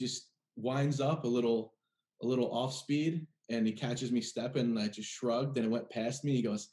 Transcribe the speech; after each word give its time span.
just 0.00 0.28
winds 0.56 1.00
up 1.00 1.24
a 1.24 1.28
little 1.28 1.72
a 2.22 2.26
little 2.26 2.50
off 2.52 2.74
speed 2.74 3.26
and 3.50 3.66
he 3.66 3.72
catches 3.72 4.10
me 4.10 4.20
stepping 4.20 4.62
and 4.62 4.78
I 4.78 4.88
just 4.88 5.10
shrugged 5.10 5.56
and 5.56 5.66
it 5.66 5.70
went 5.70 5.90
past 5.90 6.24
me. 6.24 6.34
He 6.34 6.42
goes, 6.42 6.68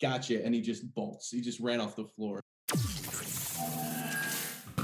Gotcha. 0.00 0.44
And 0.44 0.54
he 0.54 0.60
just 0.60 0.92
bolts. 0.94 1.30
He 1.30 1.40
just 1.40 1.60
ran 1.60 1.80
off 1.80 1.96
the 1.96 2.04
floor. 2.04 2.40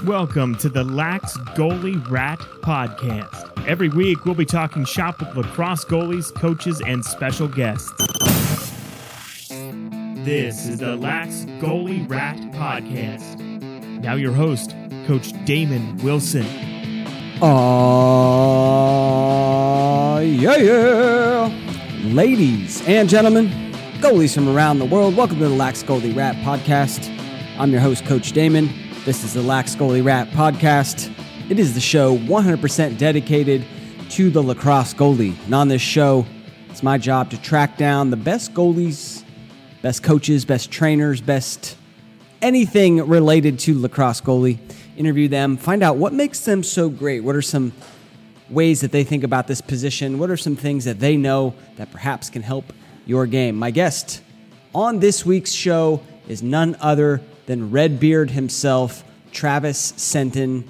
Welcome 0.05 0.55
to 0.57 0.69
the 0.69 0.83
Lax 0.83 1.37
Goalie 1.55 2.09
Rat 2.09 2.39
Podcast. 2.63 3.67
Every 3.67 3.89
week, 3.89 4.25
we'll 4.25 4.35
be 4.35 4.45
talking 4.45 4.83
shop 4.85 5.19
with 5.19 5.35
lacrosse 5.35 5.85
goalies, 5.85 6.33
coaches, 6.33 6.81
and 6.81 7.05
special 7.05 7.47
guests. 7.47 7.91
This 10.25 10.67
is 10.67 10.79
the 10.79 10.95
Lax 10.95 11.45
Goalie 11.59 12.09
Rat 12.09 12.37
Podcast. 12.53 13.39
Now, 14.01 14.15
your 14.15 14.33
host, 14.33 14.71
Coach 15.05 15.33
Damon 15.45 15.97
Wilson. 15.97 16.70
Aw, 17.43 17.49
yeah, 20.19 20.57
yeah. 20.57 21.51
Ladies 22.03 22.87
and 22.87 23.09
gentlemen, 23.09 23.47
goalies 23.99 24.35
from 24.35 24.47
around 24.47 24.77
the 24.77 24.85
world, 24.85 25.17
welcome 25.17 25.39
to 25.39 25.49
the 25.49 25.55
Lax 25.55 25.81
Goalie 25.81 26.15
Rat 26.15 26.35
Podcast. 26.45 27.09
I'm 27.57 27.71
your 27.71 27.81
host, 27.81 28.05
Coach 28.05 28.33
Damon. 28.33 28.69
This 29.05 29.23
is 29.23 29.33
the 29.33 29.41
Lax 29.41 29.75
Goalie 29.75 30.05
Rat 30.05 30.27
Podcast. 30.27 31.11
It 31.49 31.57
is 31.57 31.73
the 31.73 31.81
show 31.81 32.15
100% 32.15 32.99
dedicated 32.99 33.65
to 34.11 34.29
the 34.29 34.43
lacrosse 34.43 34.93
goalie. 34.93 35.35
And 35.45 35.55
on 35.55 35.67
this 35.67 35.81
show, 35.81 36.27
it's 36.69 36.83
my 36.83 36.99
job 36.99 37.31
to 37.31 37.41
track 37.41 37.75
down 37.75 38.11
the 38.11 38.17
best 38.17 38.53
goalies, 38.53 39.23
best 39.81 40.03
coaches, 40.03 40.45
best 40.45 40.69
trainers, 40.69 41.21
best 41.21 41.75
anything 42.43 43.07
related 43.07 43.57
to 43.59 43.79
lacrosse 43.79 44.21
goalie. 44.21 44.59
Interview 45.01 45.29
them, 45.29 45.57
find 45.57 45.81
out 45.81 45.97
what 45.97 46.13
makes 46.13 46.41
them 46.41 46.61
so 46.61 46.87
great. 46.87 47.21
What 47.21 47.35
are 47.35 47.41
some 47.41 47.73
ways 48.51 48.81
that 48.81 48.91
they 48.91 49.03
think 49.03 49.23
about 49.23 49.47
this 49.47 49.59
position? 49.59 50.19
What 50.19 50.29
are 50.29 50.37
some 50.37 50.55
things 50.55 50.85
that 50.85 50.99
they 50.99 51.17
know 51.17 51.55
that 51.77 51.91
perhaps 51.91 52.29
can 52.29 52.43
help 52.43 52.71
your 53.07 53.25
game? 53.25 53.55
My 53.55 53.71
guest 53.71 54.21
on 54.75 54.99
this 54.99 55.25
week's 55.25 55.53
show 55.53 56.03
is 56.27 56.43
none 56.43 56.77
other 56.79 57.19
than 57.47 57.71
Redbeard 57.71 58.29
himself, 58.29 59.03
Travis 59.31 59.93
Sandin. 59.93 60.67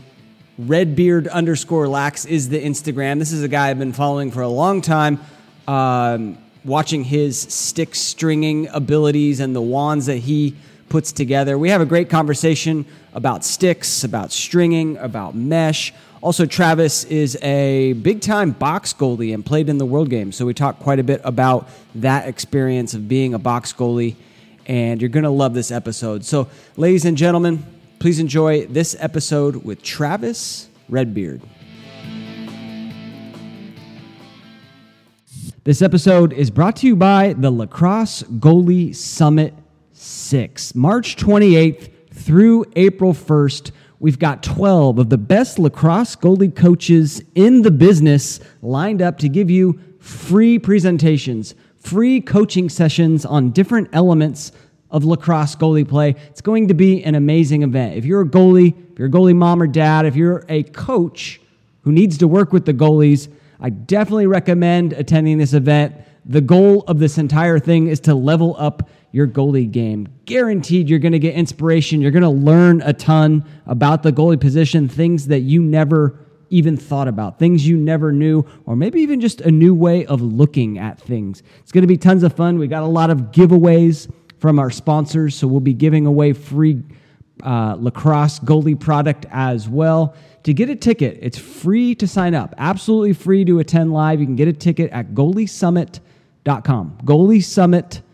Redbeard 0.58 1.28
underscore 1.28 1.90
lax 1.90 2.24
is 2.24 2.48
the 2.48 2.64
Instagram. 2.64 3.20
This 3.20 3.34
is 3.34 3.44
a 3.44 3.50
guy 3.50 3.70
I've 3.70 3.80
been 3.80 3.92
following 3.92 4.32
for 4.32 4.44
a 4.44 4.48
long 4.48 4.82
time, 4.82 5.20
um, 5.68 6.38
watching 6.64 7.04
his 7.04 7.38
stick 7.38 7.96
stringing 7.96 8.70
abilities 8.70 9.42
and 9.42 9.54
the 9.54 9.62
wands 9.62 10.06
that 10.06 10.20
he 10.20 10.56
puts 10.92 11.14
together. 11.14 11.58
We 11.58 11.70
have 11.70 11.80
a 11.80 11.86
great 11.86 12.10
conversation 12.10 12.86
about 13.14 13.46
sticks, 13.46 14.04
about 14.04 14.34
stringing, 14.34 14.98
about 14.98 15.34
mesh. 15.36 15.94
Also, 16.20 16.46
Travis 16.46 17.06
is 17.06 17.38
a 17.42 17.94
big 17.94 18.20
time 18.20 18.52
box 18.52 18.94
goalie 18.94 19.34
and 19.34 19.46
played 19.46 19.70
in 19.70 19.78
the 19.78 19.86
World 19.86 20.10
Game. 20.10 20.34
So 20.34 20.46
we 20.46 20.54
talk 20.54 20.80
quite 20.80 21.00
a 21.00 21.04
bit 21.04 21.22
about 21.24 21.70
that 21.96 22.28
experience 22.28 22.94
of 22.94 23.08
being 23.08 23.34
a 23.34 23.40
box 23.40 23.72
goalie. 23.72 24.18
And 24.66 25.02
you're 25.02 25.10
going 25.10 25.24
to 25.24 25.30
love 25.30 25.54
this 25.54 25.72
episode. 25.72 26.26
So, 26.26 26.50
ladies 26.76 27.06
and 27.06 27.16
gentlemen, 27.16 27.66
please 28.00 28.20
enjoy 28.20 28.66
this 28.66 28.94
episode 29.00 29.64
with 29.64 29.82
Travis 29.82 30.68
Redbeard. 30.90 31.42
This 35.64 35.82
episode 35.82 36.34
is 36.34 36.52
brought 36.52 36.76
to 36.78 36.88
you 36.88 36.98
by 36.98 37.32
the 37.32 37.50
Lacrosse 37.50 38.24
Goalie 38.24 38.94
Summit 38.94 39.54
6, 40.02 40.74
March 40.74 41.16
28th 41.16 41.92
through 42.12 42.66
April 42.76 43.14
1st. 43.14 43.70
We've 44.00 44.18
got 44.18 44.42
12 44.42 44.98
of 44.98 45.10
the 45.12 45.18
best 45.20 45.60
lacrosse 45.60 46.16
goalie 46.16 46.56
coaches 46.56 47.22
in 47.36 47.62
the 47.62 47.70
business 47.70 48.40
lined 48.64 49.04
up 49.04 49.20
to 49.20 49.30
give 49.30 49.52
you 49.52 49.80
free 50.00 50.58
presentations, 50.58 51.54
free 51.78 52.20
coaching 52.20 52.68
sessions 52.68 53.28
on 53.28 53.52
different 53.52 53.90
elements 53.94 54.52
of 54.90 55.06
lacrosse 55.06 55.56
goalie 55.56 55.88
play. 55.88 56.16
It's 56.30 56.42
going 56.42 56.70
to 56.70 56.74
be 56.74 57.04
an 57.04 57.14
amazing 57.14 57.62
event. 57.62 57.96
If 57.96 58.04
you're 58.04 58.22
a 58.22 58.28
goalie, 58.28 58.74
if 58.94 58.98
you're 58.98 59.08
a 59.08 59.12
goalie 59.12 59.36
mom 59.36 59.62
or 59.62 59.68
dad, 59.68 60.08
if 60.08 60.16
you're 60.16 60.44
a 60.50 60.64
coach 60.64 61.40
who 61.82 61.92
needs 61.92 62.18
to 62.18 62.28
work 62.28 62.52
with 62.52 62.66
the 62.66 62.74
goalies, 62.74 63.32
I 63.60 63.70
definitely 63.70 64.26
recommend 64.26 64.94
attending 64.94 65.38
this 65.38 65.54
event. 65.54 65.94
The 66.26 66.42
goal 66.42 66.86
of 66.88 66.98
this 66.98 67.20
entire 67.20 67.60
thing 67.60 67.86
is 67.86 68.00
to 68.02 68.16
level 68.16 68.56
up 68.58 68.90
your 69.12 69.28
goalie 69.28 69.70
game. 69.70 70.08
Guaranteed 70.26 70.90
you're 70.90 71.00
going 71.00 71.12
to 71.12 71.20
get 71.20 71.36
inspiration. 71.36 72.02
You're 72.02 72.12
going 72.12 72.24
to 72.24 72.30
learn 72.30 72.82
a 72.82 72.94
ton 72.94 73.46
about 73.66 74.04
the 74.04 74.12
goalie 74.12 74.40
position, 74.40 74.88
things 74.88 75.28
that 75.28 75.42
you 75.42 75.62
never 75.62 76.18
even 76.50 76.76
thought 76.76 77.08
about, 77.08 77.40
things 77.40 77.68
you 77.68 77.78
never 77.78 78.12
knew, 78.12 78.46
or 78.66 78.76
maybe 78.76 79.00
even 79.02 79.22
just 79.22 79.42
a 79.42 79.52
new 79.52 79.74
way 79.74 80.06
of 80.06 80.22
looking 80.22 80.78
at 80.78 81.00
things. 81.00 81.44
It's 81.60 81.72
going 81.72 81.84
to 81.84 81.88
be 81.88 81.98
tons 81.98 82.24
of 82.24 82.34
fun. 82.34 82.60
We 82.60 82.68
got 82.68 82.84
a 82.84 82.88
lot 82.88 83.10
of 83.10 83.32
giveaways 83.32 84.12
from 84.40 84.60
our 84.60 84.70
sponsors, 84.70 85.36
so 85.36 85.48
we'll 85.48 85.62
be 85.62 85.74
giving 85.74 86.06
away 86.06 86.34
free 86.34 86.84
uh, 87.44 87.76
lacrosse 87.80 88.40
goalie 88.40 88.80
product 88.80 89.26
as 89.32 89.70
well. 89.70 90.16
To 90.44 90.54
get 90.54 90.70
a 90.70 90.76
ticket, 90.76 91.20
it's 91.22 91.38
free 91.38 91.96
to 91.96 92.08
sign 92.08 92.34
up, 92.34 92.54
absolutely 92.58 93.14
free 93.14 93.46
to 93.46 93.60
attend 93.60 93.94
live. 93.94 94.20
You 94.20 94.26
can 94.26 94.36
get 94.36 94.48
a 94.48 94.54
ticket 94.54 94.92
at 94.92 95.14
Goaliesummit.com. 95.14 96.98
goaliesummit.com. 97.06 98.11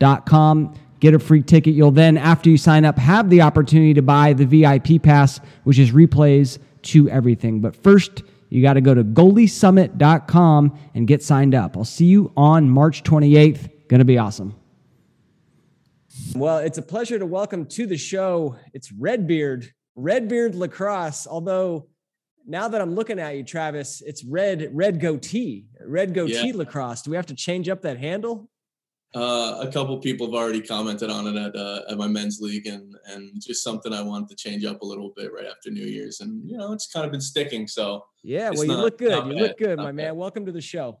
Goaliesummit.com. 0.00 0.74
Get 0.98 1.12
a 1.14 1.18
free 1.18 1.42
ticket. 1.42 1.74
You'll 1.74 1.90
then, 1.90 2.16
after 2.16 2.48
you 2.48 2.56
sign 2.56 2.84
up, 2.86 2.98
have 2.98 3.28
the 3.28 3.42
opportunity 3.42 3.92
to 3.94 4.02
buy 4.02 4.32
the 4.32 4.46
VIP 4.46 5.02
pass, 5.02 5.40
which 5.64 5.78
is 5.78 5.90
replays 5.92 6.58
to 6.82 7.08
everything. 7.10 7.60
But 7.60 7.76
first, 7.76 8.22
you 8.48 8.62
got 8.62 8.74
to 8.74 8.80
go 8.80 8.94
to 8.94 9.04
goaliesummit.com 9.04 10.78
and 10.94 11.06
get 11.06 11.22
signed 11.22 11.54
up. 11.54 11.76
I'll 11.76 11.84
see 11.84 12.06
you 12.06 12.32
on 12.36 12.70
March 12.70 13.02
28th. 13.02 13.68
Going 13.88 13.98
to 13.98 14.04
be 14.06 14.16
awesome. 14.16 14.54
Well, 16.34 16.58
it's 16.58 16.78
a 16.78 16.82
pleasure 16.82 17.18
to 17.18 17.26
welcome 17.26 17.66
to 17.66 17.86
the 17.86 17.98
show. 17.98 18.56
It's 18.72 18.90
Redbeard, 18.90 19.70
Redbeard 19.96 20.54
Lacrosse. 20.54 21.26
Although 21.26 21.88
now 22.46 22.68
that 22.68 22.80
I'm 22.80 22.94
looking 22.94 23.18
at 23.18 23.36
you, 23.36 23.42
Travis, 23.44 24.00
it's 24.04 24.24
red, 24.24 24.70
red 24.72 24.98
goatee, 24.98 25.66
red 25.86 26.14
goatee 26.14 26.48
Yeah. 26.48 26.56
lacrosse. 26.56 27.02
Do 27.02 27.10
we 27.10 27.16
have 27.16 27.26
to 27.26 27.34
change 27.34 27.68
up 27.68 27.82
that 27.82 27.98
handle? 27.98 28.48
Uh, 29.14 29.60
a 29.62 29.72
couple 29.72 29.96
people 29.98 30.26
have 30.26 30.34
already 30.34 30.60
commented 30.60 31.08
on 31.08 31.26
it 31.26 31.36
at 31.36 31.56
uh, 31.56 31.82
at 31.88 31.96
my 31.96 32.06
men's 32.06 32.40
league, 32.40 32.66
and 32.66 32.94
and 33.06 33.40
just 33.40 33.62
something 33.62 33.92
I 33.92 34.02
wanted 34.02 34.28
to 34.28 34.36
change 34.36 34.64
up 34.64 34.82
a 34.82 34.84
little 34.84 35.12
bit 35.16 35.32
right 35.32 35.46
after 35.46 35.70
New 35.70 35.86
Year's, 35.86 36.20
and 36.20 36.46
you 36.48 36.56
know 36.58 36.72
it's 36.72 36.86
kind 36.88 37.06
of 37.06 37.12
been 37.12 37.20
sticking. 37.20 37.66
So 37.66 38.04
Yeah, 38.22 38.50
well, 38.50 38.64
you 38.64 38.68
not- 38.68 38.80
look 38.80 38.98
good. 38.98 39.24
You 39.26 39.32
bad, 39.32 39.42
look 39.42 39.58
good, 39.58 39.78
my 39.78 39.92
man. 39.92 40.16
Welcome 40.16 40.44
to 40.46 40.52
the 40.52 40.60
show. 40.60 41.00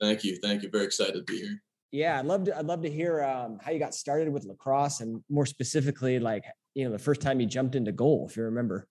thank 0.00 0.24
you, 0.24 0.38
thank 0.42 0.62
you. 0.62 0.70
Very 0.70 0.84
excited 0.84 1.14
to 1.14 1.22
be 1.22 1.38
here. 1.38 1.62
Yeah, 1.92 2.18
I'd 2.18 2.26
love 2.26 2.44
to. 2.44 2.58
I'd 2.58 2.66
love 2.66 2.82
to 2.82 2.90
hear 2.90 3.22
um, 3.22 3.58
how 3.62 3.70
you 3.70 3.78
got 3.78 3.94
started 3.94 4.32
with 4.32 4.44
lacrosse, 4.44 5.00
and 5.00 5.22
more 5.28 5.46
specifically, 5.46 6.18
like 6.18 6.44
you 6.74 6.84
know, 6.86 6.90
the 6.90 6.98
first 6.98 7.20
time 7.20 7.38
you 7.38 7.46
jumped 7.46 7.76
into 7.76 7.92
goal, 7.92 8.26
if 8.28 8.36
you 8.36 8.42
remember. 8.44 8.88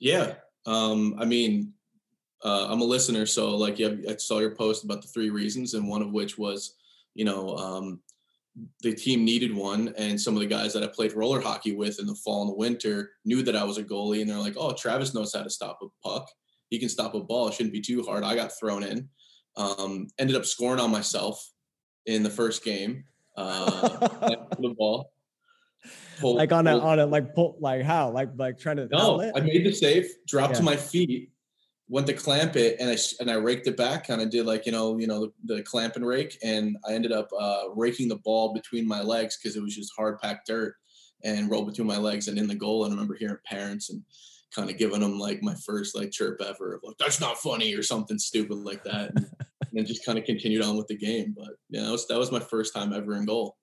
Yeah, 0.00 0.34
um, 0.64 1.14
I 1.18 1.24
mean, 1.24 1.72
uh, 2.42 2.66
I'm 2.68 2.80
a 2.80 2.84
listener, 2.84 3.26
so 3.26 3.56
like, 3.56 3.78
yeah, 3.78 3.90
I 4.08 4.16
saw 4.16 4.40
your 4.40 4.54
post 4.56 4.82
about 4.84 5.02
the 5.02 5.08
three 5.08 5.30
reasons, 5.30 5.74
and 5.74 5.86
one 5.88 6.02
of 6.02 6.10
which 6.10 6.36
was, 6.36 6.74
you 7.16 7.24
know, 7.24 7.56
um, 7.56 8.00
the 8.82 8.94
team 8.94 9.24
needed 9.24 9.54
one, 9.54 9.92
and 9.98 10.20
some 10.20 10.34
of 10.34 10.40
the 10.40 10.46
guys 10.46 10.72
that 10.74 10.82
I 10.82 10.86
played 10.86 11.14
roller 11.14 11.40
hockey 11.40 11.74
with 11.74 11.98
in 11.98 12.06
the 12.06 12.14
fall 12.14 12.42
and 12.42 12.50
the 12.50 12.54
winter 12.54 13.10
knew 13.24 13.42
that 13.42 13.56
I 13.56 13.64
was 13.64 13.78
a 13.78 13.84
goalie, 13.84 14.20
and 14.20 14.30
they're 14.30 14.38
like, 14.38 14.56
"Oh, 14.56 14.72
Travis 14.72 15.14
knows 15.14 15.34
how 15.34 15.42
to 15.42 15.50
stop 15.50 15.80
a 15.82 15.86
puck. 16.06 16.30
He 16.70 16.78
can 16.78 16.88
stop 16.88 17.14
a 17.14 17.20
ball. 17.20 17.48
It 17.48 17.54
shouldn't 17.54 17.72
be 17.72 17.80
too 17.80 18.02
hard." 18.02 18.22
I 18.22 18.34
got 18.34 18.52
thrown 18.58 18.82
in, 18.82 19.08
um, 19.56 20.08
ended 20.18 20.36
up 20.36 20.44
scoring 20.44 20.80
on 20.80 20.90
myself 20.90 21.50
in 22.06 22.22
the 22.22 22.30
first 22.30 22.64
game. 22.64 23.04
Uh, 23.36 23.88
the 24.58 24.74
ball. 24.76 25.10
Pulled- 26.18 26.36
like 26.36 26.52
on 26.52 26.66
a 26.66 26.78
on 26.78 26.98
a 26.98 27.06
like 27.06 27.34
pull 27.34 27.58
like 27.60 27.82
how 27.82 28.10
like 28.10 28.30
like 28.36 28.58
trying 28.58 28.76
to 28.76 28.88
no, 28.90 28.98
outlet? 28.98 29.32
I 29.36 29.40
made 29.40 29.64
the 29.64 29.72
save, 29.72 30.08
dropped 30.26 30.56
to 30.56 30.62
my 30.62 30.76
feet, 30.76 31.30
went 31.88 32.06
to 32.08 32.12
clamp 32.12 32.56
it, 32.56 32.76
and 32.80 32.90
I 32.90 32.96
and 33.20 33.30
I 33.30 33.34
raked 33.34 33.66
it 33.66 33.76
back. 33.76 34.06
Kind 34.06 34.20
of 34.20 34.30
did 34.30 34.46
like 34.46 34.66
you 34.66 34.72
know 34.72 34.98
you 34.98 35.06
know 35.06 35.32
the, 35.44 35.56
the 35.56 35.62
clamp 35.62 35.96
and 35.96 36.06
rake, 36.06 36.38
and 36.42 36.76
I 36.88 36.92
ended 36.92 37.12
up 37.12 37.28
uh, 37.38 37.64
raking 37.74 38.08
the 38.08 38.16
ball 38.16 38.52
between 38.54 38.86
my 38.86 39.02
legs 39.02 39.38
because 39.38 39.56
it 39.56 39.62
was 39.62 39.74
just 39.74 39.92
hard 39.96 40.18
packed 40.20 40.46
dirt 40.46 40.74
and 41.24 41.50
rolled 41.50 41.68
between 41.68 41.86
my 41.86 41.96
legs 41.96 42.28
and 42.28 42.38
in 42.38 42.46
the 42.46 42.54
goal. 42.54 42.84
And 42.84 42.92
I 42.92 42.94
remember 42.94 43.16
hearing 43.18 43.38
parents 43.46 43.90
and 43.90 44.02
kind 44.54 44.70
of 44.70 44.78
giving 44.78 45.00
them 45.00 45.18
like 45.18 45.42
my 45.42 45.54
first 45.66 45.96
like 45.96 46.10
chirp 46.10 46.40
ever 46.40 46.74
of 46.74 46.80
like 46.82 46.96
that's 46.98 47.20
not 47.20 47.38
funny 47.38 47.74
or 47.74 47.82
something 47.82 48.18
stupid 48.18 48.58
like 48.58 48.82
that, 48.84 49.12
and, 49.14 49.26
and 49.74 49.86
just 49.86 50.04
kind 50.04 50.18
of 50.18 50.24
continued 50.24 50.62
on 50.62 50.76
with 50.76 50.88
the 50.88 50.96
game. 50.96 51.34
But 51.36 51.54
yeah, 51.70 51.84
that 51.84 51.92
was 51.92 52.06
that 52.08 52.18
was 52.18 52.32
my 52.32 52.40
first 52.40 52.74
time 52.74 52.92
ever 52.92 53.14
in 53.14 53.26
goal. 53.26 53.56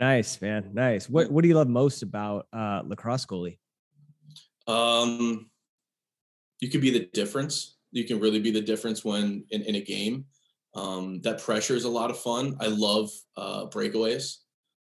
Nice, 0.00 0.40
man. 0.40 0.70
Nice. 0.72 1.08
What 1.08 1.30
what 1.30 1.42
do 1.42 1.48
you 1.48 1.54
love 1.54 1.68
most 1.68 2.02
about 2.02 2.48
uh 2.52 2.82
lacrosse 2.84 3.26
goalie? 3.26 3.58
Um, 4.66 5.50
you 6.60 6.70
could 6.70 6.80
be 6.80 6.90
the 6.90 7.08
difference. 7.12 7.76
You 7.92 8.04
can 8.04 8.20
really 8.20 8.40
be 8.40 8.50
the 8.50 8.60
difference 8.60 9.04
when 9.04 9.44
in, 9.50 9.62
in 9.62 9.76
a 9.76 9.80
game. 9.80 10.26
Um, 10.74 11.20
that 11.22 11.40
pressure 11.40 11.76
is 11.76 11.84
a 11.84 11.88
lot 11.88 12.10
of 12.10 12.18
fun. 12.18 12.56
I 12.60 12.66
love 12.66 13.10
uh, 13.36 13.66
breakaways. 13.66 14.38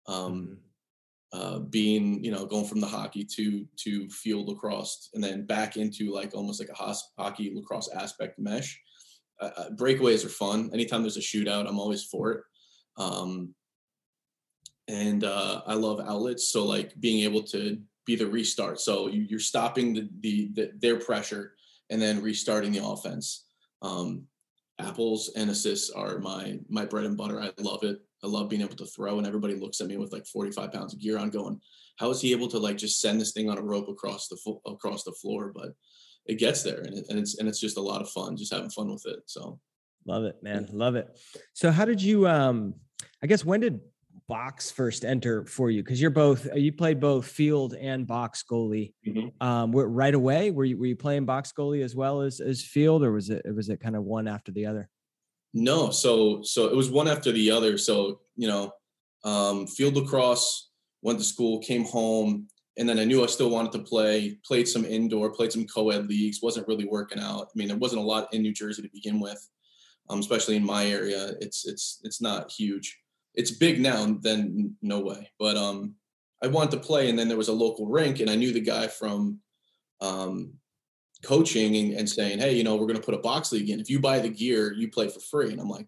Um, 0.07 0.57
uh, 1.33 1.57
being 1.57 2.23
you 2.23 2.29
know 2.29 2.45
going 2.45 2.65
from 2.65 2.79
the 2.79 2.87
hockey 2.87 3.25
to 3.25 3.65
to 3.75 4.07
field 4.09 4.47
lacrosse 4.47 5.09
and 5.15 5.23
then 5.23 5.47
back 5.47 5.77
into 5.77 6.13
like 6.13 6.35
almost 6.35 6.59
like 6.59 6.69
a 6.69 6.95
hockey 7.17 7.51
lacrosse 7.55 7.89
aspect 7.95 8.37
mesh 8.37 8.79
uh, 9.41 9.49
uh, 9.57 9.69
breakaways 9.71 10.23
are 10.23 10.29
fun 10.29 10.69
anytime 10.73 11.01
there's 11.01 11.17
a 11.17 11.19
shootout 11.19 11.67
i'm 11.67 11.79
always 11.79 12.03
for 12.03 12.31
it 12.33 12.41
um, 12.97 13.51
and 14.87 15.23
uh, 15.23 15.63
i 15.65 15.73
love 15.73 15.99
outlets 16.01 16.49
so 16.49 16.63
like 16.63 16.93
being 16.99 17.23
able 17.23 17.41
to 17.41 17.81
be 18.05 18.15
the 18.15 18.27
restart 18.27 18.79
so 18.79 19.07
you, 19.07 19.35
are 19.35 19.39
stopping 19.39 19.95
the, 19.95 20.09
the, 20.19 20.51
the, 20.53 20.71
their 20.77 20.99
pressure 20.99 21.55
and 21.93 22.01
then 22.01 22.21
restarting 22.21 22.71
the 22.73 22.83
offense 22.83 23.45
um, 23.81 24.25
apples 24.79 25.31
and 25.35 25.49
assists 25.49 25.89
are 25.91 26.19
my 26.19 26.57
my 26.67 26.83
bread 26.85 27.05
and 27.05 27.15
butter 27.15 27.39
i 27.39 27.51
love 27.61 27.83
it 27.83 28.01
I 28.23 28.27
love 28.27 28.49
being 28.49 28.61
able 28.61 28.75
to 28.75 28.85
throw, 28.85 29.17
and 29.17 29.27
everybody 29.27 29.55
looks 29.55 29.81
at 29.81 29.87
me 29.87 29.97
with 29.97 30.13
like 30.13 30.25
45 30.25 30.71
pounds 30.71 30.93
of 30.93 30.99
gear 30.99 31.17
on, 31.17 31.29
going, 31.29 31.59
"How 31.97 32.09
is 32.09 32.21
he 32.21 32.31
able 32.31 32.47
to 32.49 32.57
like 32.57 32.77
just 32.77 33.01
send 33.01 33.19
this 33.19 33.33
thing 33.33 33.49
on 33.49 33.57
a 33.57 33.61
rope 33.61 33.89
across 33.89 34.27
the 34.29 34.37
fo- 34.37 34.61
across 34.65 35.03
the 35.03 35.11
floor?" 35.11 35.51
But 35.53 35.73
it 36.25 36.39
gets 36.39 36.63
there, 36.63 36.79
and, 36.79 36.97
it, 36.97 37.05
and 37.09 37.19
it's 37.19 37.37
and 37.37 37.49
it's 37.49 37.59
just 37.59 37.77
a 37.77 37.81
lot 37.81 38.01
of 38.01 38.09
fun, 38.09 38.37
just 38.37 38.53
having 38.53 38.69
fun 38.69 38.89
with 38.89 39.05
it. 39.05 39.19
So, 39.25 39.59
love 40.05 40.23
it, 40.23 40.37
man, 40.41 40.69
love 40.71 40.95
it. 40.95 41.19
So, 41.51 41.69
how 41.69 41.83
did 41.83 42.01
you? 42.01 42.27
um 42.27 42.75
I 43.21 43.27
guess 43.27 43.43
when 43.43 43.59
did 43.59 43.81
box 44.27 44.71
first 44.71 45.05
enter 45.05 45.45
for 45.45 45.69
you? 45.69 45.83
Because 45.83 46.01
you're 46.01 46.09
both 46.09 46.47
you 46.55 46.71
played 46.71 46.99
both 46.99 47.27
field 47.27 47.73
and 47.73 48.07
box 48.07 48.43
goalie. 48.49 48.93
Mm-hmm. 49.05 49.45
Um, 49.45 49.71
right 49.71 50.13
away, 50.13 50.51
were 50.51 50.65
you 50.65 50.77
were 50.77 50.85
you 50.85 50.95
playing 50.95 51.25
box 51.25 51.53
goalie 51.57 51.83
as 51.83 51.95
well 51.95 52.21
as 52.21 52.39
as 52.39 52.61
field, 52.61 53.03
or 53.03 53.11
was 53.11 53.29
it 53.29 53.43
was 53.53 53.69
it 53.69 53.79
kind 53.79 53.95
of 53.95 54.03
one 54.03 54.27
after 54.27 54.51
the 54.51 54.65
other? 54.65 54.89
No, 55.53 55.91
so 55.91 56.41
so 56.43 56.67
it 56.67 56.75
was 56.75 56.89
one 56.89 57.07
after 57.07 57.31
the 57.31 57.51
other. 57.51 57.77
So 57.77 58.21
you 58.35 58.47
know, 58.47 58.71
um, 59.23 59.67
field 59.67 59.95
lacrosse, 59.95 60.71
went 61.01 61.19
to 61.19 61.25
school, 61.25 61.59
came 61.59 61.85
home, 61.85 62.47
and 62.77 62.89
then 62.89 62.97
I 62.97 63.03
knew 63.03 63.23
I 63.23 63.27
still 63.27 63.49
wanted 63.49 63.71
to 63.73 63.79
play. 63.79 64.39
Played 64.45 64.67
some 64.67 64.85
indoor, 64.85 65.31
played 65.31 65.51
some 65.51 65.67
co-ed 65.67 66.07
leagues. 66.07 66.41
wasn't 66.41 66.67
really 66.67 66.85
working 66.85 67.19
out. 67.19 67.47
I 67.47 67.51
mean, 67.55 67.67
there 67.67 67.77
wasn't 67.77 68.01
a 68.01 68.05
lot 68.05 68.33
in 68.33 68.41
New 68.41 68.53
Jersey 68.53 68.81
to 68.81 68.89
begin 68.91 69.19
with, 69.19 69.47
um, 70.09 70.19
especially 70.19 70.55
in 70.55 70.65
my 70.65 70.85
area. 70.87 71.33
It's 71.39 71.67
it's 71.67 71.99
it's 72.03 72.21
not 72.21 72.51
huge. 72.51 72.97
It's 73.35 73.51
big 73.51 73.79
now. 73.79 74.17
Then 74.21 74.75
no 74.81 74.99
way. 74.99 75.31
But 75.39 75.57
um, 75.57 75.95
I 76.41 76.47
wanted 76.47 76.71
to 76.71 76.85
play, 76.85 77.09
and 77.09 77.17
then 77.17 77.27
there 77.27 77.37
was 77.37 77.47
a 77.47 77.53
local 77.53 77.87
rink, 77.87 78.19
and 78.19 78.29
I 78.29 78.35
knew 78.35 78.51
the 78.51 78.59
guy 78.59 78.87
from 78.87 79.39
um, 80.01 80.53
coaching 81.23 81.75
and, 81.75 81.93
and 81.93 82.09
saying, 82.09 82.39
hey, 82.39 82.53
you 82.53 82.63
know, 82.63 82.75
we're 82.75 82.87
going 82.87 82.99
to 82.99 83.05
put 83.05 83.15
a 83.15 83.19
box 83.19 83.51
league 83.51 83.69
in. 83.69 83.79
If 83.79 83.89
you 83.89 83.99
buy 83.99 84.19
the 84.19 84.29
gear, 84.29 84.73
you 84.73 84.89
play 84.89 85.07
for 85.07 85.21
free. 85.21 85.51
And 85.51 85.61
I'm 85.61 85.69
like, 85.69 85.87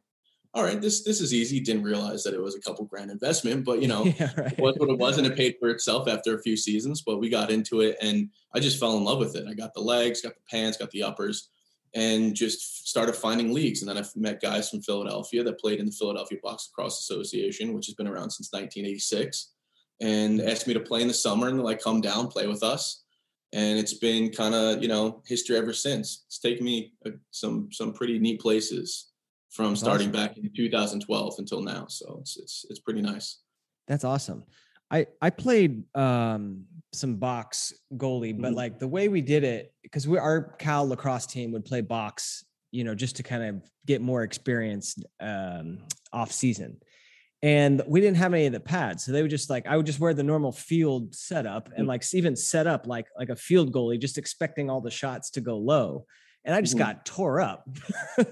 all 0.55 0.63
right, 0.63 0.79
this 0.79 1.03
this 1.03 1.19
is 1.19 1.33
easy. 1.33 1.59
Didn't 1.59 1.83
realize 1.83 2.23
that 2.23 2.33
it 2.33 2.41
was 2.41 2.55
a 2.55 2.61
couple 2.61 2.85
grand 2.85 3.11
investment, 3.11 3.65
but 3.65 3.81
you 3.81 3.89
know, 3.89 4.05
yeah, 4.19 4.31
right. 4.37 4.53
it 4.53 4.59
was 4.59 4.77
what 4.77 4.89
it 4.89 4.97
was, 4.97 5.17
and 5.17 5.27
it 5.27 5.35
paid 5.35 5.55
for 5.59 5.67
itself 5.67 6.07
after 6.07 6.33
a 6.33 6.41
few 6.41 6.55
seasons. 6.55 7.01
But 7.01 7.19
we 7.19 7.27
got 7.27 7.51
into 7.51 7.81
it, 7.81 7.97
and 8.01 8.29
I 8.53 8.61
just 8.61 8.79
fell 8.79 8.95
in 8.95 9.03
love 9.03 9.19
with 9.19 9.35
it. 9.35 9.45
I 9.49 9.53
got 9.53 9.73
the 9.73 9.81
legs, 9.81 10.21
got 10.21 10.33
the 10.33 10.41
pants, 10.49 10.77
got 10.77 10.91
the 10.91 11.03
uppers, 11.03 11.49
and 11.95 12.35
just 12.35 12.87
started 12.87 13.15
finding 13.15 13.51
leagues. 13.51 13.81
And 13.81 13.89
then 13.89 13.97
I've 13.97 14.15
met 14.15 14.41
guys 14.41 14.69
from 14.69 14.81
Philadelphia 14.81 15.43
that 15.43 15.59
played 15.59 15.79
in 15.79 15.87
the 15.87 15.91
Philadelphia 15.91 16.37
Box 16.43 16.69
Lacrosse 16.69 16.99
Association, 16.99 17.73
which 17.73 17.87
has 17.87 17.95
been 17.95 18.07
around 18.07 18.29
since 18.29 18.51
1986, 18.51 19.53
and 20.01 20.41
asked 20.41 20.67
me 20.67 20.73
to 20.73 20.79
play 20.79 21.01
in 21.01 21.07
the 21.07 21.13
summer 21.13 21.47
and 21.47 21.63
like 21.63 21.81
come 21.81 22.01
down, 22.01 22.27
play 22.27 22.45
with 22.45 22.61
us 22.61 23.05
and 23.55 23.79
it's 23.79 23.93
been 23.93 24.31
kind 24.31 24.53
of 24.53 24.81
you 24.81 24.87
know 24.87 25.23
history 25.25 25.57
ever 25.57 25.73
since. 25.73 26.25
It's 26.27 26.39
taken 26.39 26.65
me 26.65 26.93
uh, 27.05 27.11
some 27.31 27.69
some 27.71 27.93
pretty 27.93 28.19
neat 28.19 28.39
places 28.39 29.11
from 29.49 29.75
starting 29.75 30.09
awesome. 30.09 30.27
back 30.27 30.37
in 30.37 30.51
2012 30.53 31.35
until 31.39 31.61
now. 31.61 31.85
So 31.87 32.17
it's 32.21 32.37
it's 32.37 32.65
it's 32.69 32.79
pretty 32.79 33.01
nice. 33.01 33.39
That's 33.87 34.03
awesome. 34.03 34.43
I 34.91 35.07
I 35.21 35.29
played 35.29 35.83
um 35.95 36.65
some 36.95 37.15
box 37.15 37.73
goalie, 37.95 38.39
but 38.39 38.47
mm-hmm. 38.47 38.55
like 38.55 38.79
the 38.79 38.87
way 38.87 39.07
we 39.07 39.21
did 39.21 39.43
it, 39.43 39.73
because 39.83 40.07
we 40.07 40.17
our 40.17 40.55
Cal 40.57 40.87
lacrosse 40.87 41.25
team 41.25 41.51
would 41.51 41.65
play 41.65 41.81
box, 41.81 42.45
you 42.71 42.83
know, 42.83 42.95
just 42.95 43.17
to 43.17 43.23
kind 43.23 43.43
of 43.43 43.69
get 43.85 44.01
more 44.01 44.23
experience 44.23 44.95
um 45.19 45.79
off 46.11 46.31
season 46.31 46.77
and 47.45 47.83
we 47.85 48.01
didn't 48.01 48.17
have 48.17 48.33
any 48.33 48.47
of 48.47 48.53
the 48.53 48.59
pads 48.59 49.05
so 49.05 49.11
they 49.11 49.21
would 49.21 49.31
just 49.31 49.49
like 49.49 49.67
i 49.67 49.77
would 49.77 49.85
just 49.85 49.99
wear 49.99 50.13
the 50.13 50.23
normal 50.23 50.51
field 50.51 51.13
setup 51.13 51.69
and 51.75 51.85
mm. 51.85 51.89
like 51.89 52.03
even 52.13 52.35
set 52.35 52.65
up 52.65 52.87
like 52.87 53.05
like 53.17 53.29
a 53.29 53.35
field 53.35 53.71
goalie 53.71 53.99
just 53.99 54.17
expecting 54.17 54.69
all 54.69 54.81
the 54.81 54.91
shots 54.91 55.29
to 55.29 55.41
go 55.41 55.57
low 55.57 56.05
and 56.43 56.55
i 56.55 56.61
just 56.61 56.75
mm-hmm. 56.75 56.85
got 56.85 57.05
tore 57.05 57.39
up 57.39 57.67
i 58.17 58.25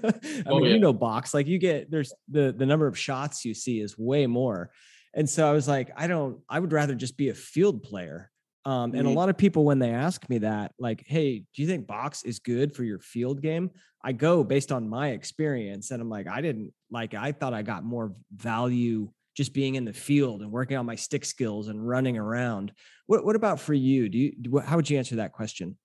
oh, 0.46 0.56
mean 0.56 0.64
yeah. 0.64 0.72
you 0.72 0.78
know 0.78 0.92
box 0.92 1.32
like 1.32 1.46
you 1.46 1.58
get 1.58 1.90
there's 1.90 2.12
the 2.28 2.52
the 2.56 2.66
number 2.66 2.86
of 2.86 2.98
shots 2.98 3.44
you 3.44 3.54
see 3.54 3.80
is 3.80 3.96
way 3.96 4.26
more 4.26 4.70
and 5.14 5.28
so 5.28 5.48
i 5.48 5.52
was 5.52 5.68
like 5.68 5.92
i 5.96 6.06
don't 6.06 6.40
i 6.48 6.58
would 6.58 6.72
rather 6.72 6.94
just 6.94 7.16
be 7.16 7.28
a 7.28 7.34
field 7.34 7.82
player 7.82 8.32
um, 8.64 8.92
and 8.92 9.02
mm-hmm. 9.02 9.08
a 9.08 9.12
lot 9.12 9.28
of 9.28 9.36
people, 9.36 9.64
when 9.64 9.78
they 9.78 9.90
ask 9.90 10.28
me 10.30 10.38
that, 10.38 10.72
like, 10.78 11.04
hey, 11.06 11.40
do 11.54 11.62
you 11.62 11.68
think 11.68 11.86
box 11.86 12.22
is 12.22 12.38
good 12.38 12.74
for 12.74 12.82
your 12.82 12.98
field 12.98 13.42
game? 13.42 13.70
I 14.02 14.12
go 14.12 14.42
based 14.42 14.72
on 14.72 14.88
my 14.88 15.08
experience. 15.08 15.90
And 15.90 16.00
I'm 16.00 16.08
like, 16.08 16.26
I 16.28 16.40
didn't 16.40 16.72
like, 16.90 17.14
I 17.14 17.32
thought 17.32 17.54
I 17.54 17.62
got 17.62 17.84
more 17.84 18.14
value 18.34 19.10
just 19.36 19.52
being 19.52 19.74
in 19.74 19.84
the 19.84 19.92
field 19.92 20.42
and 20.42 20.50
working 20.50 20.76
on 20.76 20.86
my 20.86 20.94
stick 20.94 21.24
skills 21.24 21.68
and 21.68 21.86
running 21.86 22.16
around. 22.16 22.72
What, 23.06 23.24
what 23.24 23.36
about 23.36 23.60
for 23.60 23.74
you? 23.74 24.08
Do 24.08 24.18
you, 24.18 24.58
how 24.60 24.76
would 24.76 24.88
you 24.88 24.96
answer 24.96 25.16
that 25.16 25.32
question? 25.32 25.76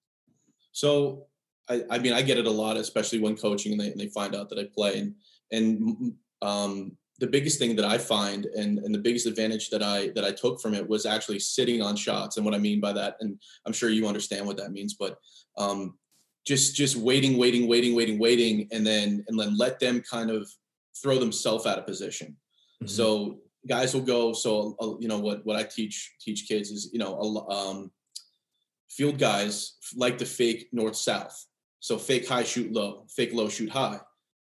So, 0.71 1.27
I, 1.67 1.83
I 1.89 1.99
mean, 1.99 2.13
I 2.13 2.21
get 2.21 2.37
it 2.37 2.45
a 2.45 2.51
lot, 2.51 2.77
especially 2.77 3.19
when 3.19 3.35
coaching 3.35 3.73
and 3.73 3.81
they, 3.81 3.91
and 3.91 3.99
they 3.99 4.07
find 4.07 4.35
out 4.35 4.49
that 4.49 4.59
I 4.59 4.67
play. 4.73 4.99
And, 4.99 5.15
and 5.51 6.13
um, 6.41 6.97
the 7.19 7.27
biggest 7.27 7.59
thing 7.59 7.75
that 7.75 7.85
I 7.85 7.97
find 7.97 8.45
and, 8.45 8.79
and 8.79 8.95
the 8.95 8.99
biggest 8.99 9.25
advantage 9.25 9.69
that 9.69 9.83
I 9.83 10.09
that 10.15 10.23
I 10.23 10.31
took 10.31 10.61
from 10.61 10.73
it 10.73 10.87
was 10.87 11.05
actually 11.05 11.39
sitting 11.39 11.81
on 11.81 11.95
shots. 11.95 12.37
And 12.37 12.45
what 12.45 12.55
I 12.55 12.59
mean 12.59 12.79
by 12.79 12.93
that, 12.93 13.17
and 13.19 13.39
I'm 13.65 13.73
sure 13.73 13.89
you 13.89 14.07
understand 14.07 14.47
what 14.47 14.57
that 14.57 14.71
means, 14.71 14.93
but 14.93 15.17
um, 15.57 15.97
just 16.47 16.75
just 16.75 16.95
waiting, 16.95 17.37
waiting, 17.37 17.67
waiting, 17.67 17.95
waiting, 17.95 18.19
waiting, 18.19 18.67
and 18.71 18.87
then 18.87 19.23
and 19.27 19.39
then 19.39 19.57
let 19.57 19.79
them 19.79 20.01
kind 20.01 20.31
of 20.31 20.49
throw 21.01 21.19
themselves 21.19 21.65
out 21.65 21.77
of 21.77 21.85
position. 21.85 22.37
Mm-hmm. 22.81 22.87
So 22.87 23.39
guys 23.67 23.93
will 23.93 24.01
go. 24.01 24.31
So 24.33 24.75
uh, 24.81 24.97
you 24.99 25.09
know 25.09 25.19
what 25.19 25.45
what 25.45 25.57
I 25.57 25.63
teach 25.63 26.13
teach 26.21 26.47
kids 26.47 26.71
is 26.71 26.89
you 26.93 26.99
know 26.99 27.47
um, 27.49 27.91
field 28.89 29.19
guys 29.19 29.75
like 29.95 30.17
to 30.19 30.25
fake 30.25 30.69
north 30.71 30.95
south. 30.95 31.45
So 31.81 31.97
fake 31.97 32.27
high, 32.27 32.43
shoot 32.43 32.71
low, 32.71 33.05
fake 33.09 33.33
low, 33.33 33.49
shoot 33.49 33.69
high. 33.69 33.99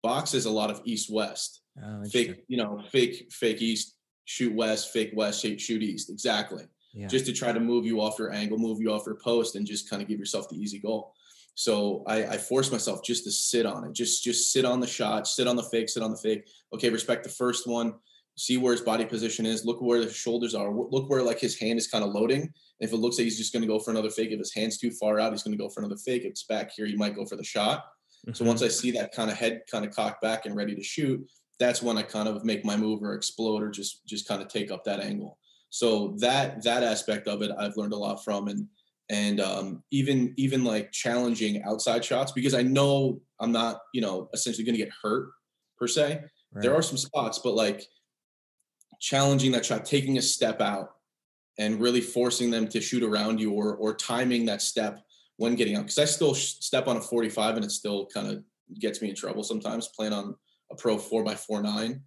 Box 0.04 0.33
is 0.33 0.45
a 0.45 0.51
lot 0.51 0.69
of 0.69 0.81
east 0.86 1.12
west 1.12 1.58
Oh, 1.83 2.04
fake, 2.06 2.44
you 2.48 2.57
know, 2.57 2.83
fake, 2.92 3.31
fake 3.31 3.62
east, 3.62 3.95
shoot 4.25 4.54
west, 4.54 4.92
fake 4.92 5.12
west, 5.13 5.42
shoot 5.42 5.69
east. 5.69 6.10
Exactly. 6.10 6.63
Yeah. 6.94 7.07
Just 7.07 7.25
to 7.27 7.33
try 7.33 7.51
to 7.51 7.60
move 7.60 7.86
you 7.86 8.01
off 8.01 8.19
your 8.19 8.33
angle, 8.33 8.57
move 8.57 8.81
you 8.81 8.92
off 8.92 9.06
your 9.06 9.16
post, 9.16 9.56
and 9.56 9.66
just 9.66 9.89
kind 9.89 10.01
of 10.01 10.07
give 10.07 10.19
yourself 10.19 10.50
the 10.50 10.57
easy 10.57 10.80
goal. 10.80 11.13
So 11.56 12.04
I, 12.07 12.25
I 12.25 12.38
forced 12.38 12.71
myself 12.71 13.04
just 13.04 13.25
to 13.25 13.31
sit 13.31 13.66
on 13.66 13.83
it, 13.86 13.94
just 13.94 14.24
just 14.24 14.51
sit 14.51 14.66
on 14.66 14.80
the 14.80 14.88
shot, 14.88 15.27
sit 15.27 15.48
on 15.48 15.56
the 15.56 15.64
fake, 15.64 15.90
sit 15.90 16.02
on 16.02 16.11
the 16.11 16.18
fake. 16.18 16.47
Okay, 16.73 16.90
respect 16.90 17.23
the 17.23 17.30
first 17.30 17.68
one. 17.68 17.95
See 18.38 18.57
where 18.57 18.71
his 18.71 18.81
body 18.81 19.04
position 19.04 19.45
is. 19.45 19.66
Look 19.66 19.81
where 19.81 20.04
the 20.04 20.09
shoulders 20.09 20.56
are. 20.56 20.73
Look 20.73 21.09
where 21.09 21.21
like 21.21 21.40
his 21.40 21.59
hand 21.59 21.78
is 21.78 21.88
kind 21.88 22.06
of 22.06 22.11
loading. 22.11 22.54
If 22.80 22.94
it 22.94 22.97
looks 22.97 23.18
like 23.18 23.26
he's 23.26 23.38
just 23.38 23.52
going 23.52 23.64
to 23.64 23.68
go 23.68 23.80
for 23.80 23.92
another 23.92 24.09
fake, 24.09 24.31
if 24.31 24.40
his 24.40 24.54
hand's 24.54 24.78
too 24.78 24.92
far 24.92 25.19
out, 25.19 25.33
he's 25.33 25.44
going 25.44 25.57
to 25.57 25.61
go 25.61 25.68
for 25.68 25.81
another 25.81 25.97
fake. 25.97 26.21
If 26.21 26.30
it's 26.30 26.44
back 26.44 26.71
here, 26.71 26.85
he 26.85 26.95
might 26.95 27.16
go 27.16 27.26
for 27.26 27.35
the 27.35 27.44
shot. 27.44 27.80
Mm-hmm. 28.26 28.33
So 28.33 28.45
once 28.45 28.64
I 28.64 28.69
see 28.69 28.92
that 28.92 29.14
kind 29.14 29.30
of 29.30 29.35
head 29.35 29.64
kind 29.69 29.83
of 29.83 29.94
cocked 29.94 30.21
back 30.21 30.45
and 30.45 30.56
ready 30.56 30.76
to 30.76 30.83
shoot, 30.83 31.30
that's 31.59 31.81
when 31.81 31.97
I 31.97 32.04
kind 32.04 32.28
of 32.28 32.45
make 32.45 32.63
my 32.63 32.78
move 32.78 33.04
or 33.04 33.13
explode 33.13 33.61
or 33.61 33.69
just 33.69 34.06
just 34.07 34.28
kind 34.28 34.42
of 34.42 34.47
take 34.47 34.71
up 34.71 34.83
that 34.85 34.99
angle. 34.99 35.37
So 35.69 36.16
that 36.19 36.63
that 36.63 36.83
aspect 36.83 37.28
of 37.28 37.42
it 37.42 37.51
I've 37.57 37.78
learned 37.78 37.94
a 37.94 37.97
lot 37.97 38.23
from 38.23 38.47
and 38.47 38.68
and 39.09 39.39
um, 39.39 39.83
even 39.92 40.33
even 40.37 40.63
like 40.63 40.92
challenging 40.92 41.63
outside 41.63 42.06
shots 42.06 42.31
because 42.31 42.54
I 42.54 42.61
know 42.61 43.21
I'm 43.39 43.51
not 43.51 43.81
you 43.94 44.01
know 44.01 44.30
essentially 44.33 44.63
going 44.63 44.78
to 44.78 44.83
get 44.83 44.94
hurt 45.01 45.30
per 45.78 45.87
se. 45.87 46.21
Right. 46.51 46.61
There 46.61 46.75
are 46.75 46.81
some 46.81 46.97
spots, 46.97 47.39
but 47.39 47.54
like 47.54 47.85
challenging 48.99 49.51
that 49.51 49.66
shot, 49.66 49.85
taking 49.85 50.18
a 50.18 50.21
step 50.21 50.61
out 50.61 50.92
and 51.57 51.80
really 51.80 52.01
forcing 52.01 52.49
them 52.51 52.68
to 52.69 52.81
shoot 52.81 53.04
around 53.04 53.39
you 53.39 53.51
or 53.51 53.75
or 53.75 53.94
timing 53.94 54.45
that 54.45 54.61
step 54.61 54.99
when 55.37 55.56
getting 55.56 55.75
out 55.75 55.83
because 55.83 55.97
I 55.97 56.06
still 56.06 56.35
step 56.35 56.87
on 56.87 56.97
a 56.97 57.01
45 57.01 57.56
and 57.56 57.66
it 57.66 57.71
still 57.71 58.07
kind 58.13 58.28
of 58.28 58.44
gets 58.80 59.01
me 59.01 59.09
in 59.09 59.16
trouble 59.16 59.44
sometimes 59.44 59.87
playing 59.87 60.13
on 60.13 60.35
a 60.71 60.76
pro 60.76 60.97
four 60.97 61.23
by 61.23 61.35
four 61.35 61.61
nine. 61.61 62.02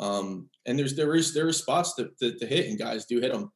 Um, 0.00 0.48
and 0.66 0.78
there's 0.78 0.94
there 0.94 1.14
is 1.14 1.34
there 1.34 1.48
are 1.48 1.52
spots 1.52 1.94
to, 1.94 2.10
to, 2.20 2.38
to, 2.38 2.46
hit 2.46 2.68
and 2.68 2.78
guys 2.78 3.06
do 3.06 3.20
hit 3.20 3.32
them, 3.32 3.50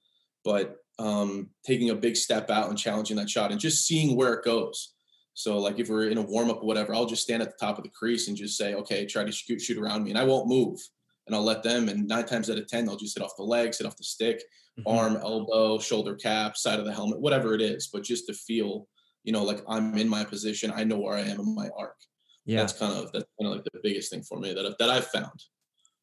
but 0.44 0.76
um, 0.98 1.50
taking 1.64 1.90
a 1.90 1.94
big 1.94 2.16
step 2.16 2.50
out 2.50 2.68
and 2.68 2.78
challenging 2.78 3.16
that 3.16 3.30
shot 3.30 3.52
and 3.52 3.60
just 3.60 3.86
seeing 3.86 4.16
where 4.16 4.34
it 4.34 4.44
goes. 4.44 4.94
So 5.34 5.58
like 5.58 5.78
if 5.78 5.88
we're 5.88 6.08
in 6.08 6.18
a 6.18 6.22
warm 6.22 6.50
up 6.50 6.62
or 6.62 6.66
whatever, 6.66 6.94
I'll 6.94 7.06
just 7.06 7.22
stand 7.22 7.42
at 7.42 7.48
the 7.48 7.64
top 7.64 7.78
of 7.78 7.84
the 7.84 7.90
crease 7.90 8.28
and 8.28 8.36
just 8.36 8.58
say, 8.58 8.74
okay, 8.74 9.06
try 9.06 9.24
to 9.24 9.32
shoot 9.32 9.60
shoot 9.60 9.78
around 9.78 10.04
me, 10.04 10.10
and 10.10 10.18
I 10.18 10.24
won't 10.24 10.48
move, 10.48 10.80
and 11.26 11.34
I'll 11.34 11.44
let 11.44 11.62
them. 11.62 11.88
And 11.88 12.08
nine 12.08 12.26
times 12.26 12.50
out 12.50 12.58
of 12.58 12.66
ten, 12.66 12.86
they'll 12.86 12.96
just 12.96 13.16
hit 13.16 13.24
off 13.24 13.36
the 13.36 13.44
legs, 13.44 13.78
hit 13.78 13.86
off 13.86 13.96
the 13.96 14.04
stick, 14.04 14.42
mm-hmm. 14.78 14.88
arm, 14.88 15.16
elbow, 15.22 15.78
shoulder 15.78 16.16
cap, 16.16 16.56
side 16.56 16.80
of 16.80 16.86
the 16.86 16.92
helmet, 16.92 17.20
whatever 17.20 17.54
it 17.54 17.60
is. 17.60 17.86
But 17.86 18.02
just 18.02 18.26
to 18.26 18.34
feel, 18.34 18.88
you 19.22 19.32
know, 19.32 19.44
like 19.44 19.62
I'm 19.68 19.96
in 19.96 20.08
my 20.08 20.24
position, 20.24 20.72
I 20.74 20.84
know 20.84 20.98
where 20.98 21.16
I 21.16 21.20
am 21.20 21.40
in 21.40 21.54
my 21.54 21.70
arc 21.78 21.96
yeah 22.44 22.58
that's 22.58 22.72
kind 22.72 22.92
of 22.92 23.12
that's 23.12 23.26
kind 23.40 23.50
of 23.50 23.56
like 23.56 23.64
the 23.64 23.80
biggest 23.82 24.10
thing 24.10 24.22
for 24.22 24.38
me 24.38 24.52
that 24.52 24.66
I've, 24.66 24.78
that 24.78 24.90
I've 24.90 25.06
found 25.06 25.42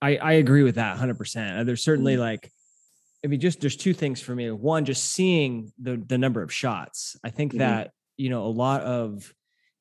I 0.01 0.17
I 0.17 0.31
agree 0.33 0.63
with 0.63 0.75
that 0.75 0.91
100 0.91 1.17
percent 1.17 1.65
there's 1.65 1.83
certainly 1.83 2.13
mm-hmm. 2.13 2.21
like 2.21 2.51
I 3.23 3.27
mean, 3.27 3.39
just 3.39 3.59
there's 3.59 3.75
two 3.75 3.93
things 3.93 4.21
for 4.21 4.33
me. 4.33 4.49
One, 4.51 4.85
just 4.85 5.11
seeing 5.11 5.71
the 5.81 5.97
the 5.97 6.17
number 6.17 6.41
of 6.41 6.53
shots. 6.53 7.17
I 7.23 7.29
think 7.29 7.53
Mhm. 7.53 7.59
that 7.59 7.91
you 8.17 8.29
know 8.29 8.45
a 8.45 8.47
lot 8.47 8.81
of 8.81 9.33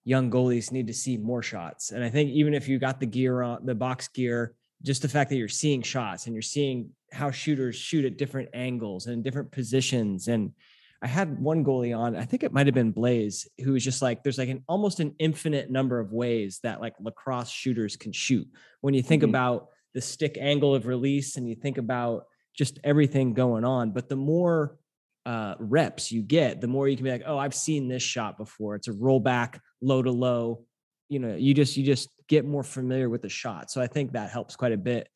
young 0.05 0.31
goalies 0.31 0.73
need 0.73 0.87
to 0.88 0.95
see 0.95 1.17
more 1.17 1.43
shots, 1.43 1.93
and 1.93 2.03
I 2.03 2.11
think 2.11 2.31
even 2.31 2.55
if 2.55 2.69
you 2.69 2.79
got 2.79 2.99
the 3.00 3.07
gear 3.07 3.43
on 3.43 3.65
the 3.65 3.75
box 3.75 4.09
gear, 4.09 4.55
just 4.83 5.03
the 5.03 5.09
fact 5.09 5.31
that 5.31 5.37
you're 5.37 5.49
seeing 5.49 5.83
shots 5.83 6.27
and 6.27 6.35
you're 6.35 6.43
seeing 6.43 6.91
how 7.12 7.31
shooters 7.31 7.77
shoot 7.77 8.05
at 8.05 8.17
different 8.17 8.50
angles 8.55 9.07
and 9.07 9.25
different 9.25 9.50
positions. 9.50 10.29
And 10.29 10.53
I 11.00 11.07
had 11.07 11.40
one 11.40 11.64
goalie 11.64 11.97
on, 11.97 12.17
I 12.17 12.25
think 12.25 12.43
it 12.43 12.52
might 12.52 12.67
have 12.67 12.75
been 12.75 12.90
Blaze, 12.90 13.49
who 13.62 13.73
was 13.73 13.85
just 13.85 14.02
like, 14.02 14.23
there's 14.23 14.38
like 14.38 14.49
an 14.49 14.64
almost 14.69 14.99
an 14.99 15.14
infinite 15.19 15.71
number 15.71 16.00
of 16.00 16.12
ways 16.12 16.59
that 16.64 16.81
like 16.81 16.95
lacrosse 17.00 17.50
shooters 17.50 17.97
can 17.97 18.12
shoot. 18.12 18.49
When 18.81 18.95
you 18.95 19.02
think 19.02 19.23
Mhm. 19.23 19.28
about 19.28 19.69
the 19.95 20.00
stick 20.00 20.37
angle 20.40 20.75
of 20.75 20.87
release 20.87 21.37
and 21.37 21.49
you 21.49 21.55
think 21.55 21.78
about 21.78 22.26
just 22.55 22.81
everything 22.83 23.33
going 23.33 23.64
on. 23.64 23.93
But 23.93 24.09
the 24.09 24.17
more 24.17 24.76
uh, 25.26 25.55
reps 25.59 26.11
you 26.11 26.23
get, 26.23 26.61
the 26.61 26.67
more 26.67 26.88
you 26.88 26.97
can 26.97 27.05
be 27.05 27.11
like, 27.11 27.23
oh, 27.26 27.37
I've 27.37 27.55
seen 27.55 27.87
this 27.87 28.02
shot 28.02 28.38
before. 28.38 28.75
It's 28.76 28.88
a 28.88 28.93
rollback, 28.93 29.61
low 29.83 30.02
to 30.02 30.11
low. 30.11 30.64
You 31.11 31.19
know, 31.19 31.35
you 31.37 31.52
just 31.55 31.76
you 31.76 31.85
just 31.85 32.09
get 32.28 32.47
more 32.47 32.62
familiar 32.62 33.11
with 33.11 33.23
the 33.23 33.28
shot. 33.28 33.71
So 33.71 33.81
I 33.81 33.87
think 33.88 34.12
that 34.12 34.31
helps 34.31 34.57
quite 34.57 34.73
a 34.73 34.78
bit 34.78 35.07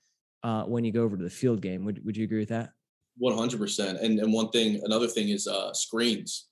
uh, 0.42 0.64
when 0.64 0.84
you 0.84 0.92
go 0.92 1.02
over 1.02 1.16
to 1.16 1.22
the 1.24 1.30
field 1.30 1.62
game. 1.62 1.84
Would 1.86 2.04
Would 2.04 2.16
you 2.16 2.24
agree 2.24 2.40
with 2.40 2.50
that? 2.50 2.70
One 3.19 3.37
hundred 3.37 3.59
percent. 3.61 3.99
And 4.00 4.19
and 4.21 4.33
one 4.33 4.50
thing, 4.50 4.81
another 4.85 5.07
thing 5.09 5.28
is 5.28 5.47
uh, 5.47 5.73
screens. 5.75 6.49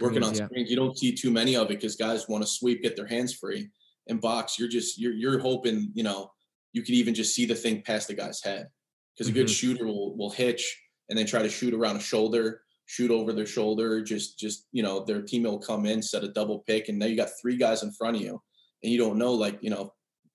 Working 0.00 0.22
on 0.22 0.34
Screens, 0.34 0.40
yeah. 0.40 0.46
screens, 0.46 0.70
you 0.70 0.76
don't 0.76 0.96
see 0.96 1.12
too 1.14 1.30
many 1.30 1.56
of 1.56 1.66
it 1.70 1.80
because 1.80 1.96
guys 1.96 2.26
want 2.28 2.42
to 2.42 2.48
sweep, 2.48 2.82
get 2.82 2.96
their 2.96 3.06
hands 3.06 3.34
free. 3.34 3.68
and 4.08 4.20
box, 4.20 4.58
you're 4.58 4.68
just 4.68 4.98
you're 4.98 5.12
you're 5.12 5.38
hoping 5.38 5.90
you 5.94 6.02
know 6.02 6.30
you 6.72 6.82
could 6.82 6.94
even 6.94 7.14
just 7.14 7.34
see 7.34 7.46
the 7.46 7.54
thing 7.54 7.82
past 7.82 8.08
the 8.08 8.14
guy's 8.14 8.42
head 8.42 8.66
because 9.12 9.28
a 9.28 9.32
good 9.32 9.46
Mhm. 9.46 9.56
shooter 9.58 9.86
will 9.86 10.16
will 10.16 10.30
hitch 10.30 10.64
and 11.08 11.18
then 11.18 11.26
try 11.26 11.42
to 11.42 11.48
shoot 11.50 11.74
around 11.74 11.96
a 11.96 12.00
shoulder, 12.00 12.62
shoot 12.86 13.10
over 13.10 13.32
their 13.32 13.46
shoulder. 13.46 14.02
Just 14.02 14.38
just 14.38 14.66
you 14.72 14.82
know 14.82 15.04
their 15.04 15.20
teammate 15.22 15.50
will 15.50 15.58
come 15.58 15.84
in, 15.86 16.00
set 16.02 16.24
a 16.24 16.28
double 16.28 16.60
pick, 16.60 16.88
and 16.88 16.98
now 16.98 17.06
you 17.06 17.16
got 17.16 17.30
three 17.40 17.56
guys 17.56 17.82
in 17.82 17.92
front 17.92 18.16
of 18.16 18.22
you, 18.22 18.40
and 18.82 18.92
you 18.92 18.98
don't 18.98 19.18
know 19.18 19.34
like 19.34 19.58
you 19.62 19.70
know 19.70 19.92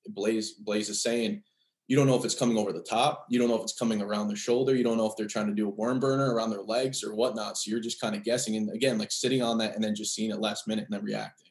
Blaze 0.09 0.53
Blaze 0.53 0.89
is 0.89 1.01
saying 1.01 1.43
you 1.89 1.95
don't 1.97 2.05
know 2.05 2.15
if 2.15 2.23
it's 2.23 2.35
coming 2.35 2.55
over 2.55 2.71
the 2.71 2.83
top. 2.83 3.25
You 3.29 3.39
don't 3.39 3.49
know 3.49 3.55
if 3.55 3.63
it's 3.63 3.73
coming 3.73 3.99
around 3.99 4.27
their 4.27 4.37
shoulder. 4.37 4.75
You 4.75 4.83
don't 4.83 4.95
know 4.95 5.07
if 5.07 5.13
they're 5.17 5.25
trying 5.25 5.47
to 5.47 5.55
do 5.55 5.65
a 5.65 5.71
worm 5.71 5.99
burner 5.99 6.35
around 6.35 6.51
their 6.51 6.61
legs 6.61 7.03
or 7.03 7.15
whatnot. 7.15 7.57
So 7.57 7.71
you're 7.71 7.79
just 7.79 7.99
kind 7.99 8.15
of 8.15 8.23
guessing. 8.23 8.55
And 8.55 8.71
again, 8.71 8.99
like 8.99 9.11
sitting 9.11 9.41
on 9.41 9.57
that 9.57 9.73
and 9.73 9.83
then 9.83 9.95
just 9.95 10.13
seeing 10.13 10.29
it 10.29 10.39
last 10.39 10.67
minute 10.67 10.85
and 10.87 10.93
then 10.93 11.03
reacting. 11.03 11.47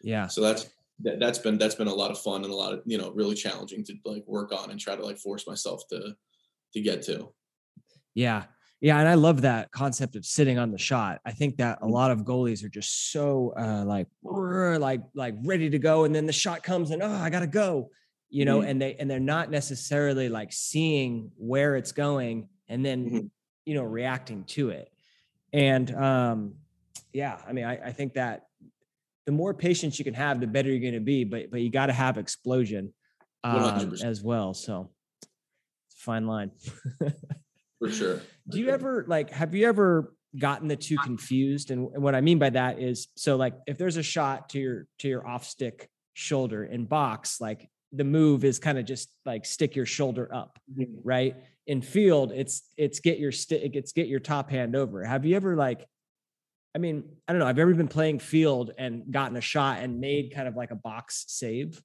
Yeah. 0.00 0.28
So 0.28 0.40
that's 0.42 0.70
that, 1.00 1.18
that's 1.18 1.38
been 1.38 1.58
that's 1.58 1.74
been 1.74 1.88
a 1.88 1.94
lot 1.94 2.12
of 2.12 2.20
fun 2.20 2.44
and 2.44 2.52
a 2.52 2.56
lot 2.56 2.72
of 2.72 2.82
you 2.86 2.98
know 2.98 3.10
really 3.10 3.34
challenging 3.34 3.82
to 3.86 3.94
like 4.04 4.22
work 4.28 4.52
on 4.52 4.70
and 4.70 4.78
try 4.78 4.94
to 4.94 5.04
like 5.04 5.18
force 5.18 5.44
myself 5.44 5.82
to 5.90 6.14
to 6.72 6.80
get 6.80 7.02
to. 7.02 7.32
Yeah. 8.14 8.44
Yeah. 8.80 9.00
And 9.00 9.08
I 9.08 9.14
love 9.14 9.42
that 9.42 9.72
concept 9.72 10.14
of 10.14 10.24
sitting 10.24 10.56
on 10.56 10.70
the 10.70 10.78
shot. 10.78 11.20
I 11.24 11.32
think 11.32 11.56
that 11.56 11.78
Mm-hmm. 11.78 11.86
a 11.86 11.92
lot 11.92 12.12
of 12.12 12.20
goalies 12.20 12.62
are 12.64 12.68
just 12.68 13.10
so 13.10 13.52
uh, 13.58 13.84
like, 13.84 14.06
like, 14.22 15.00
like 15.14 15.34
ready 15.42 15.68
to 15.70 15.78
go. 15.80 16.04
And 16.04 16.14
then 16.14 16.26
the 16.26 16.32
shot 16.32 16.62
comes 16.62 16.92
and, 16.92 17.02
oh, 17.02 17.10
I 17.10 17.28
got 17.30 17.40
to 17.40 17.46
go, 17.46 17.90
you 18.34 18.44
know, 18.44 18.62
Mhm. 18.62 18.68
and 18.68 18.82
they, 18.82 18.94
and 18.96 19.08
they're 19.08 19.20
not 19.20 19.48
necessarily 19.48 20.28
like 20.28 20.52
seeing 20.52 21.30
where 21.36 21.76
it's 21.76 21.92
going 21.92 22.48
and 22.68 22.84
then, 22.84 23.08
Mhm. 23.08 23.30
you 23.64 23.74
know, 23.74 23.84
reacting 23.84 24.42
to 24.44 24.70
it. 24.70 24.92
And 25.52 25.88
um, 25.94 26.56
yeah, 27.12 27.40
I 27.46 27.52
mean, 27.52 27.64
I, 27.64 27.76
I 27.76 27.92
think 27.92 28.14
that 28.14 28.48
the 29.24 29.30
more 29.30 29.54
patience 29.54 30.00
you 30.00 30.04
can 30.04 30.14
have, 30.14 30.40
the 30.40 30.48
better 30.48 30.68
you're 30.68 30.80
going 30.80 30.94
to 30.94 31.00
be, 31.00 31.22
but, 31.22 31.52
but 31.52 31.60
you 31.60 31.70
got 31.70 31.86
to 31.86 31.92
have 31.92 32.18
explosion 32.18 32.92
um, 33.44 33.94
as 34.02 34.20
well. 34.20 34.52
So 34.52 34.90
it's 35.86 35.94
a 36.00 36.02
fine 36.02 36.26
line. 36.26 36.50
For 37.78 37.88
sure. 37.88 38.20
Do 38.48 38.58
you 38.58 38.70
ever 38.70 39.04
like 39.06 39.30
have 39.30 39.54
you 39.54 39.68
ever 39.68 40.12
gotten 40.36 40.66
the 40.66 40.76
two 40.76 40.96
confused? 40.96 41.70
And, 41.70 41.88
and 41.94 42.02
what 42.02 42.16
I 42.16 42.20
mean 42.20 42.40
by 42.40 42.50
that 42.50 42.80
is 42.80 43.06
so 43.14 43.36
like 43.36 43.54
if 43.68 43.78
there's 43.78 43.96
a 43.96 44.02
shot 44.02 44.48
to 44.50 44.58
your 44.58 44.86
to 44.98 45.08
your 45.08 45.24
off 45.24 45.44
stick 45.44 45.88
shoulder 46.14 46.64
in 46.64 46.86
box, 46.86 47.40
like 47.40 47.68
the 47.96 48.04
move 48.04 48.44
is 48.44 48.58
kind 48.58 48.78
of 48.78 48.84
just 48.84 49.10
like 49.24 49.44
stick 49.46 49.76
your 49.76 49.86
shoulder 49.86 50.32
up, 50.34 50.58
Mhm. 50.76 51.00
right? 51.04 51.36
In 51.66 51.80
field, 51.82 52.32
it's 52.32 52.70
it's 52.76 53.00
get 53.00 53.18
your 53.18 53.32
stick, 53.32 53.74
it's 53.76 53.92
get 53.92 54.08
your 54.08 54.20
top 54.20 54.50
hand 54.50 54.76
over. 54.76 55.04
Have 55.04 55.24
you 55.24 55.36
ever 55.36 55.56
like 55.56 55.86
I 56.76 56.80
mean, 56.80 57.04
I 57.28 57.32
don't 57.32 57.38
know. 57.38 57.46
I've 57.46 57.60
ever 57.60 57.72
been 57.72 57.86
playing 57.86 58.18
field 58.18 58.72
and 58.76 59.12
gotten 59.12 59.36
a 59.36 59.40
shot 59.40 59.78
and 59.78 60.00
made 60.00 60.32
kind 60.34 60.48
of 60.48 60.56
like 60.56 60.72
a 60.72 60.74
box 60.76 61.24
save. 61.28 61.80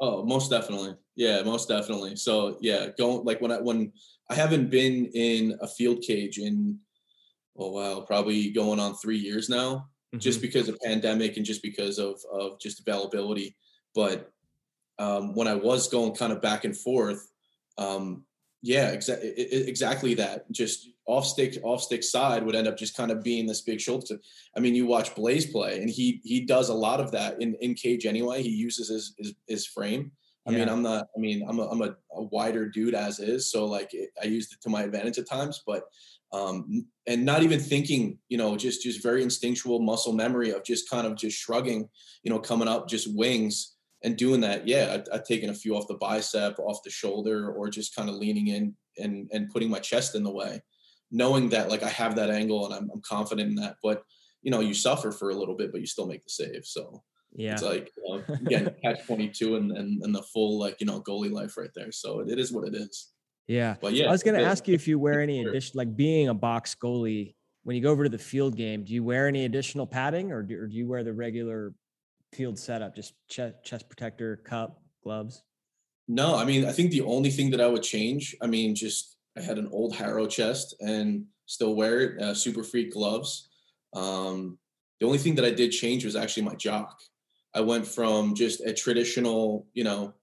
Oh, 0.00 0.22
most 0.26 0.50
definitely. 0.50 0.96
Yeah, 1.16 1.42
most 1.42 1.66
definitely. 1.68 2.16
So 2.16 2.58
yeah, 2.60 2.88
going 2.98 3.24
like 3.24 3.40
when 3.40 3.50
I 3.52 3.60
when 3.60 3.92
I 4.30 4.34
haven't 4.34 4.68
been 4.70 5.06
in 5.14 5.56
a 5.62 5.68
field 5.68 6.02
cage 6.02 6.38
in 6.38 6.78
oh 7.56 7.70
wow, 7.70 8.00
probably 8.02 8.50
going 8.50 8.80
on 8.80 8.96
three 8.96 9.16
years 9.18 9.48
now, 9.48 9.88
just 10.18 10.42
because 10.42 10.68
of 10.68 10.78
pandemic 10.84 11.36
and 11.38 11.46
just 11.46 11.62
because 11.62 11.98
of 11.98 12.20
of 12.30 12.60
just 12.60 12.80
availability. 12.80 13.56
But 13.94 14.30
um, 14.98 15.34
when 15.34 15.48
I 15.48 15.54
was 15.54 15.88
going 15.88 16.14
kind 16.14 16.32
of 16.32 16.40
back 16.40 16.64
and 16.64 16.76
forth, 16.76 17.30
um, 17.78 18.24
yeah, 18.62 18.88
exactly 18.88 19.30
exactly 19.30 20.14
that. 20.14 20.50
Just 20.50 20.88
off 21.06 21.26
stick 21.26 21.58
off 21.62 21.82
stick 21.82 22.02
side 22.02 22.44
would 22.44 22.54
end 22.54 22.66
up 22.66 22.78
just 22.78 22.96
kind 22.96 23.10
of 23.10 23.22
being 23.22 23.46
this 23.46 23.60
big 23.60 23.80
shoulder. 23.80 24.18
I 24.56 24.60
mean, 24.60 24.74
you 24.74 24.86
watch 24.86 25.14
Blaze 25.14 25.46
play, 25.46 25.80
and 25.80 25.90
he 25.90 26.20
he 26.24 26.40
does 26.40 26.70
a 26.70 26.74
lot 26.74 27.00
of 27.00 27.12
that 27.12 27.42
in 27.42 27.54
in 27.60 27.74
cage 27.74 28.06
anyway. 28.06 28.42
He 28.42 28.50
uses 28.50 28.88
his 28.88 29.14
his, 29.18 29.34
his 29.46 29.66
frame. 29.66 30.12
I 30.46 30.50
mean, 30.50 30.68
I'm 30.68 30.82
not. 30.82 31.08
I 31.16 31.20
mean, 31.20 31.44
I'm 31.48 31.58
a 31.58 31.68
I'm 31.68 31.82
a, 31.82 31.96
a 32.12 32.22
wider 32.22 32.68
dude 32.68 32.94
as 32.94 33.18
is, 33.18 33.50
so 33.50 33.64
like 33.64 33.94
it, 33.94 34.10
I 34.22 34.26
used 34.26 34.52
it 34.52 34.60
to 34.62 34.68
my 34.68 34.82
advantage 34.82 35.18
at 35.18 35.28
times, 35.28 35.62
but 35.66 35.84
um 36.32 36.86
and 37.06 37.24
not 37.24 37.42
even 37.42 37.60
thinking, 37.60 38.18
you 38.28 38.36
know, 38.36 38.56
just 38.56 38.82
just 38.82 39.02
very 39.02 39.22
instinctual 39.22 39.80
muscle 39.80 40.12
memory 40.12 40.50
of 40.50 40.64
just 40.64 40.90
kind 40.90 41.06
of 41.06 41.16
just 41.16 41.38
shrugging, 41.38 41.88
you 42.22 42.30
know, 42.30 42.38
coming 42.38 42.68
up 42.68 42.88
just 42.88 43.14
wings 43.14 43.73
and 44.04 44.16
doing 44.16 44.40
that. 44.42 44.68
Yeah, 44.68 44.98
I, 45.12 45.16
I've 45.16 45.24
taken 45.24 45.50
a 45.50 45.54
few 45.54 45.74
off 45.76 45.88
the 45.88 45.94
bicep, 45.96 46.58
off 46.60 46.78
the 46.84 46.90
shoulder, 46.90 47.50
or 47.50 47.68
just 47.68 47.96
kind 47.96 48.08
of 48.08 48.14
leaning 48.16 48.48
in 48.48 48.76
and 48.98 49.28
and 49.32 49.50
putting 49.50 49.70
my 49.70 49.80
chest 49.80 50.14
in 50.14 50.22
the 50.22 50.30
way, 50.32 50.62
knowing 51.10 51.48
that 51.48 51.68
like 51.70 51.82
I 51.82 51.88
have 51.88 52.14
that 52.16 52.30
angle 52.30 52.66
and 52.66 52.74
I'm, 52.74 52.90
I'm 52.92 53.02
confident 53.02 53.48
in 53.48 53.54
that. 53.56 53.76
But 53.82 54.02
you 54.42 54.50
know, 54.50 54.60
you 54.60 54.74
suffer 54.74 55.10
for 55.10 55.30
a 55.30 55.34
little 55.34 55.56
bit, 55.56 55.72
but 55.72 55.80
you 55.80 55.86
still 55.86 56.06
make 56.06 56.22
the 56.22 56.30
save. 56.30 56.64
So 56.66 57.02
Yeah. 57.34 57.54
it's 57.54 57.62
like 57.62 57.90
you 57.96 58.02
know, 58.18 58.34
again, 58.46 58.74
catch 58.84 59.04
twenty 59.06 59.28
two 59.28 59.56
and, 59.56 59.72
and 59.72 60.02
and 60.02 60.14
the 60.14 60.22
full 60.22 60.58
like 60.60 60.76
you 60.80 60.86
know 60.86 61.00
goalie 61.00 61.32
life 61.32 61.56
right 61.56 61.70
there. 61.74 61.90
So 61.92 62.20
it, 62.20 62.28
it 62.30 62.38
is 62.38 62.52
what 62.52 62.68
it 62.68 62.74
is. 62.74 63.10
Yeah. 63.48 63.76
But 63.80 63.92
yeah, 63.94 64.06
I 64.08 64.10
was 64.12 64.22
going 64.22 64.36
to 64.36 64.42
the- 64.42 64.48
ask 64.48 64.66
you 64.68 64.74
if 64.74 64.86
you 64.88 64.98
wear 64.98 65.20
any 65.20 65.44
addition, 65.44 65.72
like 65.76 65.94
being 65.96 66.28
a 66.28 66.34
box 66.34 66.74
goalie, 66.74 67.34
when 67.62 67.76
you 67.76 67.82
go 67.82 67.90
over 67.90 68.04
to 68.04 68.10
the 68.10 68.18
field 68.18 68.56
game, 68.56 68.84
do 68.84 68.92
you 68.92 69.02
wear 69.04 69.26
any 69.28 69.44
additional 69.44 69.86
padding 69.86 70.32
or 70.32 70.42
do, 70.42 70.58
or 70.58 70.66
do 70.66 70.76
you 70.76 70.86
wear 70.88 71.04
the 71.04 71.12
regular 71.12 71.74
field 72.34 72.58
setup, 72.58 72.94
just 72.94 73.14
chest, 73.28 73.56
chest 73.64 73.88
protector, 73.88 74.36
cup, 74.36 74.82
gloves? 75.02 75.42
No, 76.08 76.36
I 76.36 76.44
mean, 76.44 76.66
I 76.66 76.72
think 76.72 76.90
the 76.90 77.00
only 77.02 77.30
thing 77.30 77.50
that 77.50 77.60
I 77.60 77.66
would 77.66 77.82
change, 77.82 78.36
I 78.42 78.46
mean, 78.46 78.74
just 78.74 79.16
I 79.38 79.40
had 79.40 79.58
an 79.58 79.68
old 79.72 79.96
Harrow 79.96 80.26
chest 80.26 80.76
and 80.80 81.24
still 81.46 81.74
wear 81.74 82.00
it, 82.00 82.22
uh, 82.22 82.34
Super 82.34 82.62
Freak 82.62 82.92
gloves. 82.92 83.48
Um, 83.94 84.58
the 85.00 85.06
only 85.06 85.18
thing 85.18 85.34
that 85.36 85.44
I 85.44 85.50
did 85.50 85.70
change 85.70 86.04
was 86.04 86.16
actually 86.16 86.44
my 86.44 86.54
jock. 86.54 87.00
I 87.54 87.60
went 87.60 87.86
from 87.86 88.34
just 88.34 88.60
a 88.60 88.72
traditional, 88.72 89.66
you 89.72 89.84
know, 89.84 90.14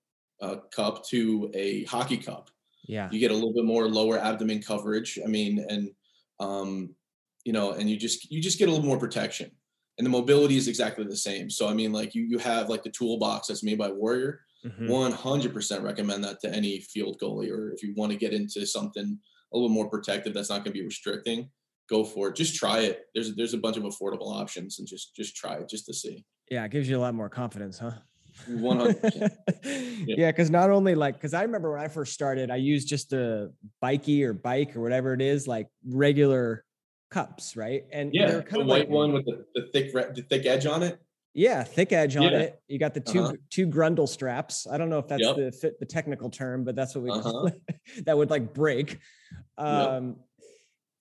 uh, 0.42 0.58
cup 0.74 1.06
to 1.06 1.52
a 1.54 1.84
hockey 1.86 2.18
cup. 2.18 2.50
Yeah. 2.84 3.10
You 3.12 3.20
get 3.20 3.32
a 3.32 3.34
little 3.34 3.54
bit 3.54 3.66
more 3.66 3.88
lower 3.88 4.18
abdomen 4.18 4.62
coverage. 4.62 5.20
I 5.24 5.28
mean, 5.28 5.66
and 5.70 5.92
um, 6.40 6.96
you 7.46 7.54
know, 7.54 7.72
and 7.72 7.90
you 7.90 7.98
just 7.98 8.30
you 8.32 8.42
just 8.42 8.60
get 8.60 8.68
a 8.68 8.72
little 8.72 8.86
more 8.86 9.00
protection. 9.00 9.52
And 10.02 10.06
the 10.08 10.10
mobility 10.10 10.58
is 10.58 10.68
exactly 10.68 11.04
the 11.04 11.16
same. 11.16 11.48
So 11.48 11.70
I 11.70 11.76
mean, 11.76 11.94
like 11.94 12.16
you 12.16 12.24
you 12.24 12.40
have 12.40 12.70
like 12.70 12.82
the 12.82 12.90
toolbox 12.90 13.50
that's 13.50 13.62
made 13.62 13.78
by 13.78 13.92
Warrior. 13.92 14.42
Mhm. 14.66 14.90
One 14.90 15.12
hundred 15.12 15.54
percent 15.54 15.84
recommend 15.84 16.24
that 16.24 16.40
to 16.40 16.52
any 16.52 16.80
field 16.80 17.20
goalie, 17.22 17.52
or 17.52 17.72
if 17.72 17.84
you 17.84 17.94
want 17.96 18.12
to 18.12 18.18
get 18.18 18.34
into 18.34 18.66
something 18.66 19.20
a 19.54 19.56
little 19.56 19.70
more 19.70 19.88
protective 19.92 20.34
that's 20.34 20.50
not 20.50 20.64
going 20.64 20.74
to 20.74 20.80
be 20.80 20.84
restricting, 20.84 21.52
go 21.88 22.04
for 22.04 22.30
it. 22.30 22.36
Just 22.36 22.56
try 22.56 22.80
it. 22.80 23.02
There's 23.14 23.36
there's 23.36 23.54
a 23.54 23.60
bunch 23.60 23.78
of 23.78 23.84
affordable 23.84 24.34
options, 24.36 24.80
and 24.80 24.88
just 24.88 25.16
just 25.16 25.36
try 25.36 25.58
it 25.58 25.70
just 25.70 25.86
to 25.86 25.94
see. 25.94 26.26
Yeah. 26.50 26.66
It 26.66 26.72
gives 26.72 26.90
you 26.90 26.98
a 26.98 27.04
lot 27.06 27.14
more 27.14 27.30
confidence, 27.30 27.78
huh? 27.78 27.92
One 28.48 28.80
hundred. 28.80 29.32
yeah, 30.08 30.32
because 30.32 30.50
not 30.50 30.72
only 30.72 30.96
like 30.96 31.14
because 31.14 31.36
I 31.36 31.44
remember 31.44 31.74
when 31.74 31.82
I 31.82 31.90
first 31.90 32.12
started, 32.12 32.50
I 32.50 32.56
used 32.56 32.88
just 32.88 33.14
a 33.14 33.52
bikey 33.82 34.24
or 34.24 34.34
bike 34.34 34.76
or 34.76 34.82
whatever 34.82 35.14
it 35.14 35.22
is, 35.22 35.48
like 35.48 35.68
regular 35.86 36.66
cups, 37.12 37.56
right? 37.58 37.84
And 37.92 38.14
Yeah, 38.14 38.26
they're 38.26 38.44
the 38.56 38.64
of 38.64 38.68
white 38.68 38.90
like, 38.90 38.90
one 38.90 39.14
with 39.14 39.26
the, 39.26 39.46
the 39.56 39.68
thick 39.72 39.94
the 39.94 40.24
thick 40.30 40.46
edge 40.46 40.66
on 40.66 40.84
it. 40.84 41.00
Yeah, 41.34 41.64
thick 41.64 41.94
edge 41.94 42.18
on 42.18 42.34
Yeah. 42.34 42.42
it. 42.42 42.62
You 42.68 42.78
got 42.78 42.94
the 42.94 43.00
2 43.00 43.24
Uh-huh. 43.24 43.34
two 43.50 43.68
grundle 43.68 44.08
straps. 44.08 44.68
I 44.68 44.78
don't 44.78 44.90
know 44.90 45.00
if 45.00 45.08
that's 45.08 45.30
Yep. 45.30 45.36
the 45.36 45.52
fit 45.52 45.80
the 45.80 45.86
technical 45.86 46.30
term, 46.30 46.66
but 46.66 46.76
that's 46.76 46.94
what 46.94 47.04
we 47.04 47.14
call 47.14 47.34
Uh-huh. 47.34 47.48
it. 47.48 47.82
that 48.06 48.18
would 48.18 48.30
like 48.30 48.54
break. 48.54 49.00
Um 49.58 50.24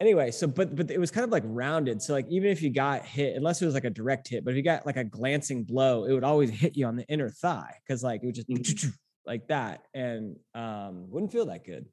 anyway, 0.01 0.31
so 0.33 0.47
but 0.49 0.77
but 0.77 0.91
it 0.91 0.99
was 1.01 1.11
kind 1.11 1.25
of 1.25 1.31
like 1.31 1.45
rounded. 1.47 2.03
So 2.03 2.15
like 2.15 2.27
even 2.31 2.51
if 2.51 2.63
you 2.63 2.71
got 2.71 3.05
hit, 3.05 3.37
unless 3.37 3.63
it 3.63 3.67
was 3.67 3.75
like 3.75 3.85
a 3.85 3.91
direct 3.91 4.29
hit, 4.29 4.45
but 4.45 4.53
if 4.53 4.57
you 4.59 4.63
got 4.65 4.87
like 4.87 4.97
a 4.99 5.05
glancing 5.05 5.65
blow, 5.65 6.05
it 6.07 6.13
would 6.13 6.25
always 6.25 6.51
hit 6.51 6.77
you 6.77 6.87
on 6.87 6.97
the 6.97 7.07
inner 7.09 7.31
thigh 7.31 7.75
because 7.87 8.03
like 8.05 8.23
it 8.23 8.27
would 8.27 8.35
just 8.37 8.49
Mhm. 8.49 8.93
like 9.27 9.49
that 9.49 9.87
and 9.95 10.37
um 10.55 11.11
wouldn't 11.11 11.33
feel 11.33 11.47
that 11.47 11.65
good. 11.65 11.89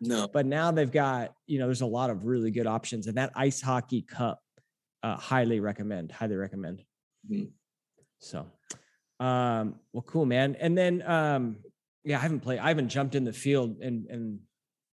No. 0.00 0.26
but 0.26 0.46
now 0.46 0.70
they've 0.72 0.90
got, 0.90 1.34
you 1.46 1.58
know, 1.58 1.66
there's 1.66 1.80
a 1.82 1.86
lot 1.86 2.10
of 2.10 2.24
really 2.24 2.50
good 2.50 2.66
options. 2.66 3.06
And 3.06 3.16
that 3.16 3.30
ice 3.36 3.60
hockey 3.60 4.02
cup, 4.02 4.40
uh, 5.02 5.16
highly 5.16 5.60
recommend, 5.60 6.10
highly 6.10 6.36
recommend. 6.36 6.82
Mhm. 7.30 7.50
So, 8.18 8.46
um, 9.20 9.78
well, 9.92 10.02
cool, 10.06 10.26
man. 10.26 10.56
And 10.58 10.76
then, 10.76 11.02
um, 11.02 11.58
yeah, 12.04 12.18
I 12.18 12.20
haven't 12.20 12.40
played, 12.40 12.58
I 12.58 12.68
haven't 12.68 12.88
jumped 12.88 13.14
in 13.14 13.24
the 13.24 13.32
field 13.32 13.78
and, 13.80 14.06
and 14.06 14.40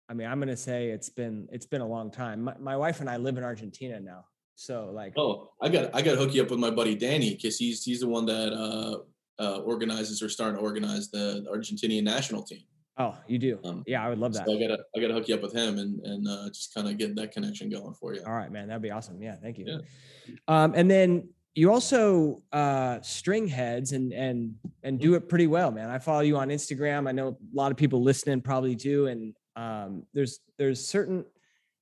I 0.08 0.14
mean, 0.14 0.26
I'm 0.28 0.38
going 0.38 0.48
to 0.48 0.56
say 0.56 0.88
it's 0.90 1.08
been, 1.08 1.48
it's 1.52 1.66
been 1.66 1.80
a 1.80 1.86
long 1.86 2.10
time. 2.10 2.42
My, 2.42 2.54
my 2.58 2.76
wife 2.76 3.00
and 3.00 3.08
I 3.08 3.16
live 3.16 3.36
in 3.38 3.44
Argentina 3.44 4.00
now. 4.00 4.24
So 4.54 4.90
like, 4.94 5.14
Oh, 5.16 5.50
I 5.60 5.68
got 5.68 5.94
I 5.94 6.00
got 6.00 6.12
to 6.12 6.16
hook 6.16 6.32
you 6.34 6.42
up 6.42 6.50
with 6.50 6.60
my 6.60 6.70
buddy 6.70 6.94
Danny 6.94 7.34
because 7.34 7.58
he's 7.58 7.82
he's 7.82 8.00
the 8.00 8.08
one 8.08 8.24
that 8.26 8.52
uh, 8.52 8.98
uh, 9.42 9.58
organizes 9.58 10.22
or 10.22 10.28
starting 10.28 10.56
to 10.58 10.62
organize 10.62 11.10
the 11.10 11.44
Argentinian 11.52 12.04
national 12.04 12.44
team. 12.44 12.62
Oh, 12.98 13.16
you 13.26 13.38
do. 13.38 13.58
Um, 13.64 13.82
Yeah, 13.86 14.04
I 14.04 14.08
would 14.08 14.18
love 14.18 14.32
that. 14.34 14.46
So 14.46 14.56
I 14.56 14.60
gotta 14.60 14.78
I 14.96 15.00
gotta 15.00 15.14
hook 15.14 15.28
you 15.28 15.34
up 15.34 15.42
with 15.42 15.52
him 15.52 15.78
and 15.78 16.00
and 16.04 16.28
uh, 16.28 16.48
just 16.48 16.74
kind 16.74 16.88
of 16.88 16.96
get 16.98 17.14
that 17.16 17.32
connection 17.32 17.68
going 17.70 17.94
for 17.94 18.14
you. 18.14 18.22
All 18.26 18.32
right, 18.34 18.50
man. 18.50 18.68
That'd 18.68 18.82
be 18.82 18.90
awesome. 18.90 19.20
Yeah, 19.22 19.36
thank 19.36 19.58
you. 19.58 19.66
Yeah. 19.66 20.34
Um, 20.48 20.74
and 20.76 20.90
then 20.90 21.28
you 21.56 21.72
also 21.72 22.42
uh, 22.52 23.00
string 23.02 23.46
heads 23.46 23.92
and 23.92 24.12
and 24.12 24.54
and 24.82 24.98
do 24.98 25.14
it 25.14 25.28
pretty 25.28 25.46
well, 25.46 25.70
man. 25.70 25.88
I 25.90 25.98
follow 25.98 26.20
you 26.20 26.36
on 26.36 26.48
Instagram. 26.48 27.08
I 27.08 27.12
know 27.12 27.28
a 27.28 27.36
lot 27.56 27.70
of 27.70 27.76
people 27.76 28.02
listening 28.02 28.40
probably 28.40 28.74
do. 28.74 29.06
And 29.06 29.34
um, 29.56 30.04
there's 30.14 30.40
there's 30.58 30.84
certain 30.84 31.24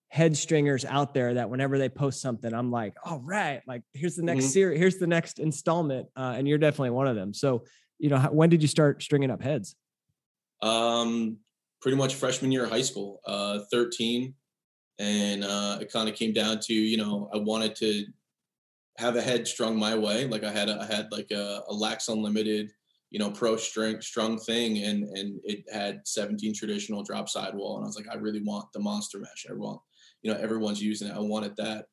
head 0.09 0.37
stringers 0.37 0.85
out 0.85 1.15
there 1.15 1.33
that 1.33 1.49
whenever 1.49 1.79
they 1.79 1.89
post 1.89 2.21
something, 2.21 2.53
I'm 2.53 2.71
like, 2.71 2.95
all 3.03 3.21
right, 3.21 3.63
like 3.67 3.81
here's 3.95 4.15
the 4.15 4.23
next 4.23 4.45
Mhm. 4.45 4.49
series, 4.51 4.79
here's 4.79 4.99
the 4.99 5.07
next 5.07 5.39
installment, 5.39 6.07
uh, 6.17 6.35
and 6.37 6.47
you're 6.47 6.59
definitely 6.59 6.91
one 6.91 7.07
of 7.07 7.17
them. 7.17 7.33
So, 7.33 7.65
you 7.99 8.11
know, 8.11 8.19
how, 8.19 8.31
when 8.31 8.51
did 8.51 8.61
you 8.61 8.69
start 8.69 9.03
stringing 9.03 9.31
up 9.31 9.43
heads? 9.43 9.75
Um, 10.63 11.39
pretty 11.83 11.97
much 11.97 12.15
freshman 12.15 12.53
year 12.53 12.65
of 12.65 12.71
high 12.71 12.83
school, 12.83 13.21
uh, 13.27 13.61
13. 13.71 14.35
And 14.99 15.45
uh, 15.45 15.79
it 15.81 15.93
kind 15.93 16.09
of 16.09 16.15
came 16.15 16.33
down 16.33 16.61
to, 16.61 16.73
you 16.73 16.97
know, 16.97 17.29
I 17.35 17.39
wanted 17.39 17.75
to 17.77 18.05
have 18.99 19.17
a 19.17 19.23
head 19.23 19.49
strung 19.49 19.77
my 19.77 19.97
way. 19.97 20.27
Like 20.27 20.45
I 20.45 20.53
had, 20.53 20.69
a, 20.69 20.81
I 20.81 20.95
had 20.95 21.11
like 21.11 21.31
a, 21.33 21.63
a 21.69 21.75
Lax 21.75 22.09
Unlimited, 22.09 22.71
you 23.11 23.19
know, 23.19 23.31
pro 23.31 23.57
string 23.57 24.01
strung 24.01 24.39
thing. 24.39 24.85
And, 24.85 25.05
and 25.17 25.41
it 25.45 25.65
had 25.73 26.07
17 26.07 26.55
traditional 26.55 27.03
drop 27.03 27.29
sidewall. 27.29 27.77
And 27.77 27.85
I 27.85 27.89
was 27.89 27.97
like, 27.97 28.09
I 28.09 28.15
really 28.15 28.43
want 28.43 28.67
the 28.73 28.81
monster 28.81 29.19
mesh. 29.19 29.47
I 29.51 29.55
want, 29.55 29.81
you 30.23 30.33
know, 30.33 30.39
everyone's 30.39 30.83
using 30.83 31.09
it. 31.09 31.17
I 31.17 31.21
wanted 31.21 31.57
that. 31.57 31.87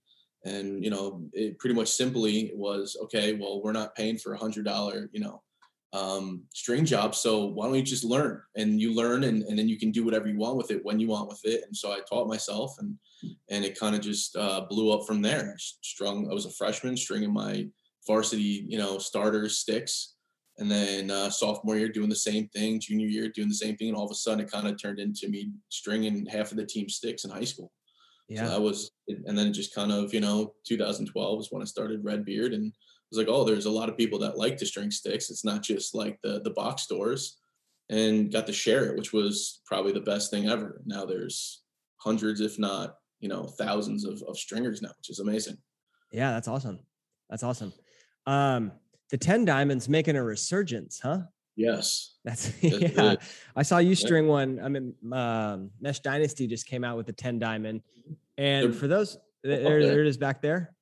And, 0.46 0.84
you 0.84 0.90
know, 0.90 1.28
it 1.34 1.58
pretty 1.60 1.76
much 1.76 1.90
simply 1.90 2.52
was, 2.54 2.96
okay, 3.04 3.34
well, 3.34 3.62
we're 3.62 3.74
not 3.74 3.96
paying 3.96 4.18
for 4.18 4.34
a 4.34 4.38
hundred 4.38 4.66
dollar, 4.66 5.10
you 5.12 5.20
know, 5.20 5.42
um, 5.94 6.44
string 6.54 6.86
job. 6.86 7.16
So 7.16 7.46
why 7.46 7.66
don't 7.66 7.76
you 7.76 7.82
just 7.82 8.04
learn 8.04 8.42
and 8.56 8.80
you 8.80 8.94
learn 8.94 9.24
and, 9.24 9.44
and 9.44 9.58
then 9.58 9.68
you 9.68 9.80
can 9.80 9.92
do 9.92 10.06
whatever 10.06 10.28
you 10.28 10.38
want 10.38 10.58
with 10.58 10.72
it 10.72 10.84
when 10.84 11.00
you 11.00 11.08
want 11.08 11.30
with 11.30 11.42
it. 11.44 11.64
And 11.66 11.76
so 11.76 11.92
I 11.92 12.00
taught 12.08 12.28
myself 12.28 12.76
and, 12.80 12.96
and 13.50 13.66
it 13.66 13.80
kind 13.80 13.96
of 13.96 14.02
just 14.02 14.36
uh, 14.36 14.62
blew 14.70 14.92
up 14.92 15.08
from 15.08 15.22
there. 15.22 15.56
Strung, 15.58 16.30
I 16.30 16.34
was 16.34 16.46
a 16.46 16.52
freshman 16.52 16.96
stringing 16.96 17.34
my 17.34 17.68
varsity, 18.08 18.66
you 18.68 18.78
know, 18.78 18.98
starters 18.98 19.58
sticks. 19.58 20.16
And 20.60 20.70
then 20.70 21.10
uh, 21.10 21.30
sophomore 21.30 21.78
year 21.78 21.88
doing 21.88 22.10
the 22.10 22.16
same 22.16 22.50
thing, 22.50 22.82
junior 22.82 23.08
year 23.08 23.30
doing 23.30 23.48
the 23.48 23.56
same 23.56 23.78
thing. 23.78 23.88
And 23.88 23.98
all 23.98 24.06
of 24.06 24.12
a 24.12 24.16
sudden 24.16 24.42
it 24.42 24.52
kind 24.52 24.68
of 24.68 24.80
turned 24.80 25.00
into 25.00 25.30
me 25.30 25.52
stringing 25.70 26.26
half 26.26 26.52
of 26.52 26.58
the 26.58 26.66
team 26.66 26.90
sticks 26.90 27.24
in 27.24 27.32
high 27.32 27.46
school. 27.46 27.72
So 28.46 28.50
that 28.52 28.62
was, 28.62 28.92
and 29.08 29.38
then 29.38 29.54
just 29.54 29.74
kind 29.74 29.92
of, 29.92 30.14
you 30.14 30.20
know, 30.20 30.54
2012 30.68 31.40
is 31.40 31.48
when 31.50 31.64
I 31.64 31.66
started 31.66 32.04
Red 32.04 32.26
Beard 32.26 32.54
and 32.54 32.72
was 33.12 33.18
like, 33.18 33.28
oh, 33.28 33.44
there's 33.44 33.66
a 33.66 33.72
lot 33.72 33.90
of 33.90 33.98
people 33.98 34.20
that 34.20 34.38
like 34.38 34.58
to 34.58 34.66
string 34.66 34.92
sticks. 34.92 35.30
It's 35.30 35.46
not 35.46 35.62
just 35.64 35.96
like 35.96 36.20
the 36.22 36.42
the 36.42 36.52
box 36.52 36.84
stores, 36.84 37.40
and 37.90 38.32
got 38.32 38.46
to 38.48 38.54
share 38.54 38.86
it, 38.86 38.98
which 38.98 39.14
was 39.14 39.62
probably 39.66 39.92
the 39.92 40.00
best 40.02 40.30
thing 40.32 40.48
ever. 40.50 40.82
Now 40.86 41.06
there's 41.06 41.64
hundreds, 41.98 42.40
if 42.42 42.58
not, 42.60 42.96
you 43.20 43.28
know, 43.30 43.46
thousands 43.48 44.06
of, 44.06 44.22
of 44.28 44.38
stringers 44.38 44.82
now, 44.82 44.92
which 44.98 45.10
is 45.10 45.20
amazing. 45.20 45.58
Yeah, 46.12 46.32
that's 46.32 46.48
awesome. 46.48 46.80
That's 47.30 47.44
awesome. 47.44 47.74
Um, 48.26 48.72
the 49.10 49.18
10 49.18 49.46
diamonds 49.46 49.90
making 49.90 50.16
a 50.16 50.24
resurgence, 50.24 51.00
huh? 51.00 51.22
Yes. 51.56 52.16
That's 52.24 52.54
yeah. 52.64 52.88
good. 52.88 53.20
I 53.56 53.64
saw 53.64 53.80
you 53.80 53.90
Yeah. 53.90 53.96
string 53.96 54.28
one. 54.28 54.60
I 54.64 54.70
mean, 54.70 54.94
um, 55.12 55.72
Mesh 55.82 56.00
Dynasty 56.00 56.48
just 56.48 56.66
came 56.68 56.84
out 56.84 56.96
with 56.96 57.06
the 57.08 57.14
10 57.14 57.38
diamond. 57.40 57.82
And 58.38 58.68
They're- 58.72 58.80
for 58.80 58.88
those, 58.88 59.18
there 59.44 59.82
there. 59.82 60.02
it 60.02 60.08
is 60.08 60.18
back 60.18 60.42
there. 60.42 60.74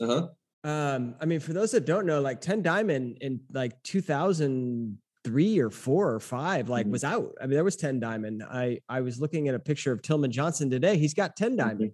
Uh 0.00 0.06
huh. 0.06 0.28
Um, 0.64 1.14
I 1.20 1.26
mean, 1.26 1.40
for 1.40 1.52
those 1.52 1.72
that 1.72 1.84
don't 1.84 2.06
know, 2.06 2.20
like 2.22 2.40
10 2.40 2.62
diamond 2.62 3.18
in 3.20 3.40
like 3.52 3.82
2003 3.82 5.58
or 5.58 5.70
four 5.70 6.12
or 6.14 6.20
five, 6.20 6.68
like 6.70 6.86
Mhm. 6.86 6.90
was 6.90 7.04
out. 7.04 7.34
I 7.40 7.44
mean, 7.46 7.54
there 7.54 7.64
was 7.64 7.76
10 7.76 8.00
diamond. 8.00 8.42
I, 8.42 8.80
I 8.88 9.02
was 9.02 9.20
looking 9.20 9.48
at 9.48 9.54
a 9.54 9.58
picture 9.58 9.92
of 9.92 10.00
Tillman 10.00 10.32
Johnson 10.32 10.70
today. 10.70 10.96
He's 10.96 11.12
got 11.14 11.36
10 11.36 11.56
diamond 11.56 11.92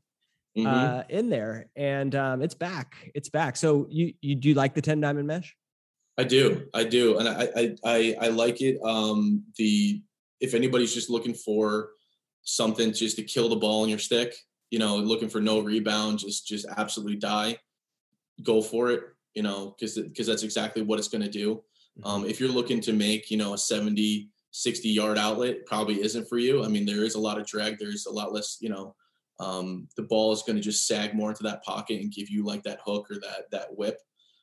Mhm. 0.57 0.67
uh, 0.67 1.05
in 1.09 1.31
there 1.31 1.69
and 1.75 2.15
um, 2.15 2.43
it's 2.43 2.55
back. 2.55 3.11
It's 3.15 3.29
back. 3.29 3.57
So 3.57 3.87
you, 3.91 4.15
you 4.21 4.37
do 4.37 4.49
you 4.51 4.55
like 4.55 4.75
the 4.75 4.83
10 4.83 5.01
diamond 5.01 5.27
mesh? 5.27 5.57
I 6.19 6.25
do, 6.25 6.69
I 6.75 6.85
do, 6.85 7.19
and 7.19 7.29
I 7.29 7.49
I 7.57 7.77
I, 7.85 8.17
I 8.21 8.29
like 8.29 8.61
it. 8.61 8.79
Um, 8.85 9.45
the 9.57 10.03
if 10.41 10.55
anybody's 10.55 10.93
just 10.93 11.09
looking 11.09 11.35
for 11.35 11.91
something 12.43 12.93
just 12.93 13.17
to 13.17 13.23
kill 13.23 13.49
the 13.49 13.57
ball 13.57 13.85
in 13.85 13.91
your 13.91 13.99
stick, 13.99 14.35
you 14.71 14.79
know, 14.79 14.97
looking 14.99 15.29
for 15.31 15.41
no 15.41 15.61
rebound, 15.61 16.19
just 16.19 16.47
just 16.47 16.67
absolutely 16.77 17.17
die, 17.17 17.59
go 18.43 18.63
for 18.63 18.91
it. 18.91 19.03
You 19.35 19.43
know, 19.43 19.77
because 19.79 19.97
because 19.97 20.27
that's 20.27 20.43
exactly 20.43 20.83
what 20.83 20.99
it's 20.99 21.09
going 21.09 21.23
to 21.23 21.31
do. 21.31 21.63
Um, 22.05 22.25
if 22.25 22.41
you're 22.41 22.49
looking 22.49 22.81
to 22.83 22.93
make, 22.93 23.31
you 23.31 23.37
know, 23.37 23.55
a 23.55 23.59
70, 23.59 24.29
60 24.51 24.89
yard 24.89 25.19
outlet, 25.19 25.67
probably 25.67 26.03
isn't 26.03 26.29
for 26.29 26.39
you. 26.39 26.65
I 26.65 26.69
mean, 26.69 26.87
there 26.87 27.05
is 27.05 27.15
a 27.15 27.21
lot 27.21 27.39
of 27.39 27.47
drag. 27.47 27.79
There's 27.79 28.07
a 28.07 28.13
lot 28.13 28.33
less, 28.33 28.59
you 28.61 28.69
know, 28.69 28.95
um, 29.39 29.89
the 29.97 30.03
ball 30.03 30.33
is 30.33 30.43
going 30.43 30.57
to 30.57 30.63
just 30.63 30.87
sag 30.87 31.15
more 31.15 31.31
into 31.31 31.43
that 31.45 31.63
pocket 31.65 32.01
and 32.01 32.13
give 32.13 32.29
you 32.29 32.45
like 32.45 32.63
that 32.65 32.81
hook 32.85 33.11
or 33.11 33.17
that 33.21 33.51
that 33.51 33.77
whip. 33.77 33.99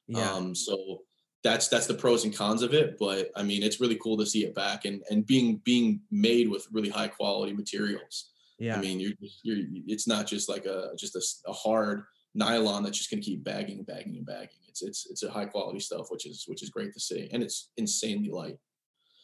Yeah. 0.08 0.32
Um, 0.32 0.56
so 0.56 1.02
that's 1.44 1.68
that's 1.68 1.88
the 1.88 1.94
pros 1.94 2.24
and 2.24 2.36
cons 2.36 2.64
of 2.64 2.74
it. 2.74 2.98
But 2.98 3.30
I 3.36 3.44
mean, 3.44 3.62
it's 3.64 3.80
really 3.80 4.00
cool 4.02 4.18
to 4.18 4.26
see 4.26 4.44
it 4.46 4.56
back 4.56 4.86
and 4.86 5.04
and 5.10 5.26
being 5.26 5.58
being 5.64 6.02
made 6.10 6.50
with 6.50 6.68
really 6.72 6.90
high 6.90 7.10
quality 7.10 7.54
materials. 7.54 8.32
yeah. 8.60 8.76
I 8.76 8.82
mean, 8.82 9.00
you're 9.00 9.14
you're 9.44 9.66
it's 9.88 10.08
not 10.08 10.26
just 10.26 10.50
like 10.50 10.66
a 10.66 10.92
just 10.98 11.44
a 11.46 11.54
hard 11.54 12.04
nylon 12.36 12.84
that's 12.84 12.98
just 12.98 13.10
going 13.10 13.22
to 13.22 13.26
keep 13.26 13.44
bagging 13.44 13.78
and 13.78 13.88
bagging 13.88 14.16
and 14.18 14.26
bagging. 14.26 14.60
It's 14.68 14.82
it's 14.82 15.08
it's 15.10 15.24
a 15.24 15.30
high 15.32 15.46
quality 15.46 15.80
stuff, 15.80 16.08
which 16.10 16.26
is 16.26 16.46
which 16.48 16.63
is 16.63 16.70
great 16.70 16.94
to 16.94 17.00
see, 17.00 17.30
and 17.32 17.42
it's 17.44 17.72
insanely 17.78 18.30
light. 18.30 18.58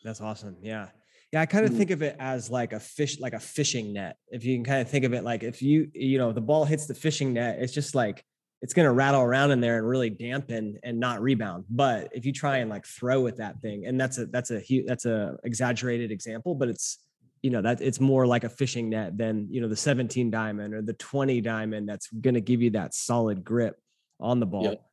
That's 0.04 0.22
awesome. 0.22 0.58
Yeah. 0.62 0.90
Yeah. 1.32 1.42
I 1.42 1.46
kind 1.46 1.66
of 1.66 1.72
Mhm. 1.72 1.78
think 1.78 1.92
of 1.92 2.02
it 2.02 2.16
as 2.20 2.50
like 2.50 2.74
a 2.74 2.80
fish, 2.80 3.20
like 3.20 3.34
a 3.34 3.40
fishing 3.40 3.94
net. 3.94 4.18
If 4.30 4.44
you 4.46 4.56
can 4.56 4.64
kind 4.66 4.82
of 4.82 4.90
think 4.90 5.06
of 5.06 5.14
it 5.14 5.24
like 5.24 5.44
if 5.44 5.62
you, 5.62 5.90
you 5.94 6.18
know, 6.18 6.32
the 6.32 6.42
ball 6.42 6.66
hits 6.66 6.86
the 6.88 6.94
fishing 6.94 7.34
net, 7.34 7.60
it's 7.60 7.74
just 7.74 7.96
like 7.96 8.24
it's 8.62 8.74
going 8.74 8.86
to 8.86 8.92
rattle 8.94 9.22
around 9.22 9.52
in 9.52 9.60
there 9.60 9.78
and 9.78 9.88
really 9.88 10.10
dampen 10.10 10.80
and 10.84 10.98
not 11.00 11.22
rebound. 11.22 11.66
But 11.70 12.10
if 12.14 12.26
you 12.26 12.32
try 12.32 12.58
and 12.60 12.70
like 12.70 12.86
throw 12.86 13.28
at 13.28 13.38
that 13.38 13.60
thing, 13.62 13.86
and 13.86 14.00
that's 14.00 14.18
a, 14.18 14.26
that's 14.28 14.52
a 14.52 14.60
huge, 14.60 14.86
that's 14.86 15.06
a 15.06 15.36
exaggerated 15.44 16.12
example, 16.12 16.56
but 16.56 16.70
it's, 16.70 17.00
you 17.44 17.50
know, 17.50 17.62
that 17.62 17.82
it's 17.82 18.00
more 18.00 18.26
like 18.26 18.46
a 18.46 18.50
fishing 18.50 18.90
net 18.90 19.18
than, 19.18 19.48
you 19.52 19.62
know, 19.62 19.68
the 19.68 19.76
17 19.76 20.32
diamond 20.32 20.74
or 20.74 20.82
the 20.82 20.94
20 20.94 21.42
diamond 21.42 21.88
that's 21.88 22.08
going 22.08 22.34
to 22.34 22.42
give 22.42 22.62
you 22.62 22.72
that 22.72 22.96
solid 22.96 23.44
grip 23.44 23.78
on 24.20 24.40
the 24.40 24.46
ball. 24.46 24.90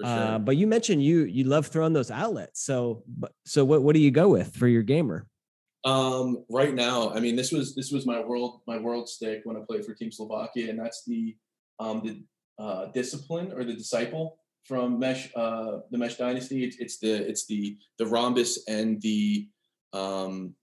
For 0.00 0.06
sure. 0.06 0.18
Uh, 0.18 0.38
but 0.40 0.56
you 0.56 0.66
mentioned 0.66 1.04
you 1.04 1.22
you 1.22 1.44
love 1.44 1.68
throwing 1.68 1.92
those 1.92 2.10
outlets. 2.10 2.64
So, 2.64 3.04
so 3.46 3.64
what 3.64 3.82
what 3.82 3.94
do 3.94 4.00
you 4.00 4.10
go 4.10 4.28
with 4.28 4.54
for 4.56 4.66
your 4.66 4.82
gamer? 4.82 5.28
Um, 5.84 6.44
right 6.50 6.74
now, 6.74 7.10
I 7.10 7.20
mean, 7.20 7.36
this 7.36 7.52
was 7.52 7.76
this 7.76 7.92
was 7.92 8.04
my 8.04 8.20
world 8.20 8.62
my 8.66 8.76
world 8.76 9.08
stick 9.08 9.42
when 9.44 9.56
I 9.56 9.60
played 9.60 9.84
for 9.84 9.94
Team 9.94 10.10
Slovakia, 10.10 10.70
and 10.70 10.80
that's 10.80 11.04
the 11.06 11.36
um, 11.78 12.02
the 12.02 12.24
uh, 12.62 12.86
discipline 12.86 13.52
or 13.52 13.62
the 13.62 13.74
disciple 13.74 14.38
from 14.64 14.98
Mesh 14.98 15.30
uh, 15.36 15.78
the 15.92 15.98
Mesh 15.98 16.16
Dynasty. 16.16 16.64
It's, 16.64 16.76
it's 16.78 16.98
the 16.98 17.12
it's 17.12 17.46
the 17.46 17.76
the 17.98 18.06
rhombus 18.06 18.64
and 18.66 19.00
the 19.00 19.48
um, 19.92 20.56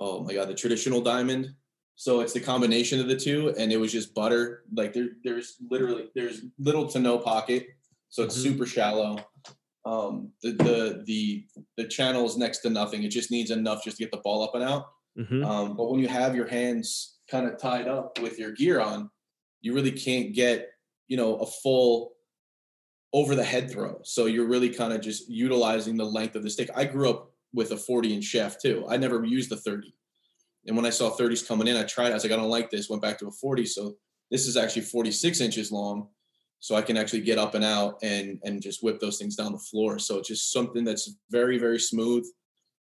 oh 0.00 0.22
my 0.24 0.34
god, 0.34 0.48
the 0.48 0.54
traditional 0.54 1.00
diamond. 1.00 1.54
So 1.96 2.20
it's 2.20 2.32
the 2.32 2.40
combination 2.40 2.98
of 3.00 3.06
the 3.06 3.16
two, 3.16 3.54
and 3.56 3.72
it 3.72 3.76
was 3.76 3.92
just 3.92 4.14
butter. 4.14 4.64
Like 4.74 4.92
there, 4.92 5.10
there's 5.22 5.56
literally 5.70 6.08
there's 6.14 6.42
little 6.58 6.88
to 6.88 6.98
no 6.98 7.18
pocket, 7.18 7.66
so 8.08 8.24
it's 8.24 8.36
Mhm. 8.36 8.42
super 8.42 8.66
shallow. 8.66 9.18
Um, 9.86 10.32
the 10.42 10.52
the 10.52 11.02
the 11.06 11.46
the 11.76 11.84
channel 11.88 12.24
is 12.26 12.36
next 12.36 12.58
to 12.60 12.70
nothing. 12.70 13.02
It 13.04 13.10
just 13.10 13.30
needs 13.30 13.50
enough 13.50 13.84
just 13.84 13.98
to 13.98 14.02
get 14.02 14.10
the 14.10 14.18
ball 14.18 14.42
up 14.42 14.54
and 14.54 14.64
out. 14.64 14.86
Mhm. 15.18 15.44
Um, 15.46 15.76
but 15.76 15.90
when 15.90 16.00
you 16.00 16.08
have 16.08 16.34
your 16.34 16.48
hands 16.48 17.18
kind 17.30 17.46
of 17.46 17.58
tied 17.58 17.86
up 17.86 18.18
with 18.20 18.38
your 18.38 18.50
gear 18.52 18.80
on, 18.80 19.10
you 19.60 19.72
really 19.74 19.92
can't 19.92 20.32
get 20.34 20.70
you 21.06 21.16
know 21.16 21.36
a 21.36 21.46
full 21.46 22.14
over 23.12 23.36
the 23.36 23.44
head 23.44 23.70
throw. 23.70 24.00
So 24.02 24.26
you're 24.26 24.48
really 24.48 24.70
kind 24.70 24.92
of 24.92 25.00
just 25.00 25.28
utilizing 25.28 25.96
the 25.96 26.04
length 26.06 26.34
of 26.34 26.42
the 26.42 26.50
stick. 26.50 26.70
I 26.74 26.84
grew 26.86 27.08
up 27.10 27.33
with 27.54 27.70
a 27.72 27.76
40 27.76 28.14
inch 28.14 28.24
shaft 28.24 28.60
too. 28.60 28.84
I 28.90 28.96
never 28.98 29.24
used 29.24 29.50
the 29.50 29.56
30. 29.56 29.94
And 30.66 30.76
when 30.76 30.86
I 30.86 30.90
saw 30.90 31.10
30s 31.10 31.46
coming 31.46 31.68
in, 31.68 31.76
I 31.76 31.84
tried. 31.84 32.10
I 32.10 32.14
was 32.14 32.24
like, 32.24 32.32
I 32.32 32.36
don't 32.36 32.50
like 32.50 32.70
this. 32.70 32.90
Went 32.90 33.02
back 33.02 33.18
to 33.18 33.28
a 33.28 33.30
40. 33.30 33.64
So 33.66 33.96
this 34.30 34.46
is 34.46 34.56
actually 34.56 34.82
46 34.82 35.40
inches 35.40 35.70
long. 35.70 36.08
So 36.60 36.74
I 36.74 36.82
can 36.82 36.96
actually 36.96 37.20
get 37.20 37.38
up 37.38 37.54
and 37.54 37.64
out 37.64 37.98
and 38.02 38.38
and 38.42 38.62
just 38.62 38.82
whip 38.82 38.98
those 38.98 39.18
things 39.18 39.36
down 39.36 39.52
the 39.52 39.58
floor. 39.58 39.98
So 39.98 40.18
it's 40.18 40.28
just 40.28 40.50
something 40.52 40.82
that's 40.84 41.16
very 41.30 41.58
very 41.58 41.78
smooth. 41.78 42.24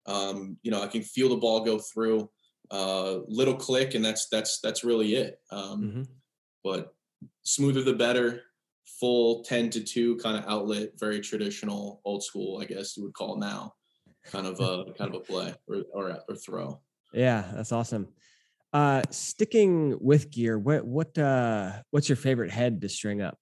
Um, 0.07 0.59
you 0.63 0.71
know, 0.71 0.83
I 0.83 0.87
can 0.87 1.03
feel 1.03 1.31
the 1.31 1.37
ball 1.37 1.65
go 1.65 1.79
through. 1.79 2.29
uh, 2.71 3.21
little 3.29 3.55
click, 3.57 3.95
and 3.95 4.05
that's 4.05 4.29
that's 4.29 4.61
that's 4.61 4.85
really 4.85 5.15
it. 5.17 5.39
Um, 5.51 5.83
Mm-hmm. 5.83 6.03
But 6.63 6.95
smoother 7.43 7.83
the 7.83 7.95
better. 7.95 8.43
Full 9.01 9.43
ten 9.45 9.71
to 9.71 9.81
two 9.83 10.17
kind 10.17 10.37
of 10.37 10.45
outlet, 10.47 10.91
very 10.99 11.21
traditional, 11.21 12.01
old 12.05 12.23
school, 12.23 12.61
I 12.61 12.67
guess 12.67 12.97
you 12.97 13.03
would 13.05 13.15
call 13.15 13.37
now, 13.39 13.75
kind 14.31 14.47
of 14.47 14.61
a 14.61 14.93
kind 14.97 15.15
of 15.15 15.21
a 15.21 15.25
play 15.25 15.55
or 15.69 15.83
or, 15.93 16.19
or 16.29 16.35
throw. 16.35 16.81
Yeah, 17.13 17.45
that's 17.55 17.73
awesome. 17.73 18.09
Uh, 18.73 19.03
sticking 19.11 19.97
with 20.01 20.31
gear, 20.31 20.59
what 20.59 20.85
what 20.85 21.17
uh, 21.17 21.73
what's 21.91 22.09
your 22.09 22.17
favorite 22.17 22.51
head 22.51 22.81
to 22.81 22.89
string 22.89 23.23
up? 23.23 23.39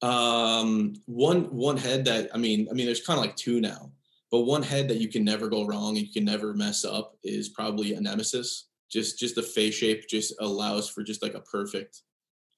Um, 0.00 0.94
one 1.06 1.44
one 1.54 1.76
head 1.76 2.06
that 2.06 2.30
I 2.34 2.38
mean, 2.38 2.68
I 2.70 2.74
mean, 2.74 2.86
there's 2.86 3.04
kind 3.04 3.18
of 3.18 3.24
like 3.24 3.36
two 3.36 3.60
now, 3.60 3.92
but 4.30 4.40
one 4.40 4.62
head 4.62 4.88
that 4.88 4.96
you 4.96 5.08
can 5.08 5.24
never 5.24 5.48
go 5.48 5.66
wrong 5.66 5.96
and 5.96 6.06
you 6.06 6.12
can 6.12 6.24
never 6.24 6.54
mess 6.54 6.84
up 6.84 7.16
is 7.22 7.50
probably 7.50 7.92
a 7.94 8.00
nemesis. 8.00 8.68
Just 8.90 9.18
just 9.18 9.34
the 9.34 9.42
face 9.42 9.74
shape 9.74 10.08
just 10.08 10.34
allows 10.40 10.88
for 10.88 11.02
just 11.02 11.22
like 11.22 11.34
a 11.34 11.40
perfect 11.40 12.00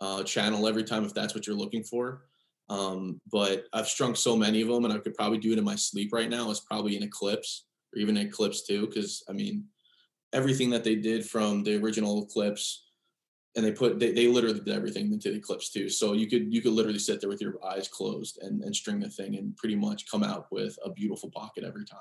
uh, 0.01 0.23
channel 0.23 0.69
every 0.69 0.85
time 0.85 1.05
if 1.05 1.15
that's 1.15 1.35
what 1.35 1.47
you're 1.47 1.57
looking 1.57 1.83
for. 1.83 2.27
Um, 2.69 3.21
but 3.31 3.65
I've 3.73 3.89
strung 3.89 4.15
so 4.15 4.37
many 4.37 4.63
of 4.63 4.69
them, 4.69 4.85
and 4.85 4.95
I 4.95 4.99
could 4.99 5.15
probably 5.15 5.39
do 5.39 5.53
it 5.53 5.59
in 5.59 5.65
my 5.65 5.77
sleep 5.77 6.13
right 6.13 6.31
now. 6.31 6.51
Is 6.51 6.61
probably 6.61 6.97
an 6.97 7.03
Eclipse 7.03 7.67
or 7.95 7.99
even 7.99 8.17
an 8.17 8.27
Eclipse 8.27 8.67
too, 8.67 8.87
because 8.87 9.23
I 9.29 9.33
mean, 9.33 9.65
everything 10.33 10.71
that 10.71 10.85
they 10.85 10.95
did 10.95 11.27
from 11.27 11.63
the 11.63 11.77
original 11.77 12.25
Eclipse 12.25 12.85
and 13.57 13.65
they 13.65 13.73
put 13.73 13.99
they, 13.99 14.13
they 14.13 14.27
literally 14.27 14.61
did 14.61 14.75
everything 14.75 15.13
into 15.13 15.31
the 15.31 15.37
eclipse 15.37 15.71
too 15.71 15.89
so 15.89 16.13
you 16.13 16.29
could 16.29 16.53
you 16.53 16.61
could 16.61 16.73
literally 16.73 16.99
sit 16.99 17.21
there 17.21 17.29
with 17.29 17.41
your 17.41 17.65
eyes 17.65 17.89
closed 17.89 18.39
and, 18.43 18.63
and 18.63 18.75
string 18.75 19.01
the 19.01 19.09
thing 19.09 19.37
and 19.37 19.57
pretty 19.57 19.77
much 19.77 20.11
come 20.11 20.23
out 20.23 20.47
with 20.51 20.79
a 20.85 20.91
beautiful 20.91 21.31
pocket 21.31 21.65
every 21.65 21.85
time 21.85 22.01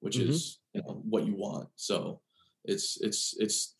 which 0.00 0.18
Mhm. 0.18 0.28
is 0.28 0.58
you 0.74 0.82
know 0.82 1.02
what 1.08 1.26
you 1.26 1.34
want 1.34 1.68
so 1.76 2.20
it's 2.64 2.98
it's 3.00 3.34
it's 3.38 3.76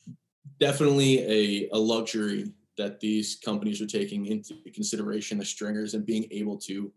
definitely 0.59 1.21
a, 1.21 1.69
a 1.73 1.79
luxury 1.79 2.53
that 2.79 3.01
these 3.01 3.39
companies 3.45 3.81
are 3.81 3.87
taking 3.87 4.27
into 4.27 4.55
consideration 4.75 5.39
the 5.39 5.45
stringers 5.45 5.95
and 5.95 6.05
being 6.05 6.27
able 6.31 6.59
to 6.59 6.93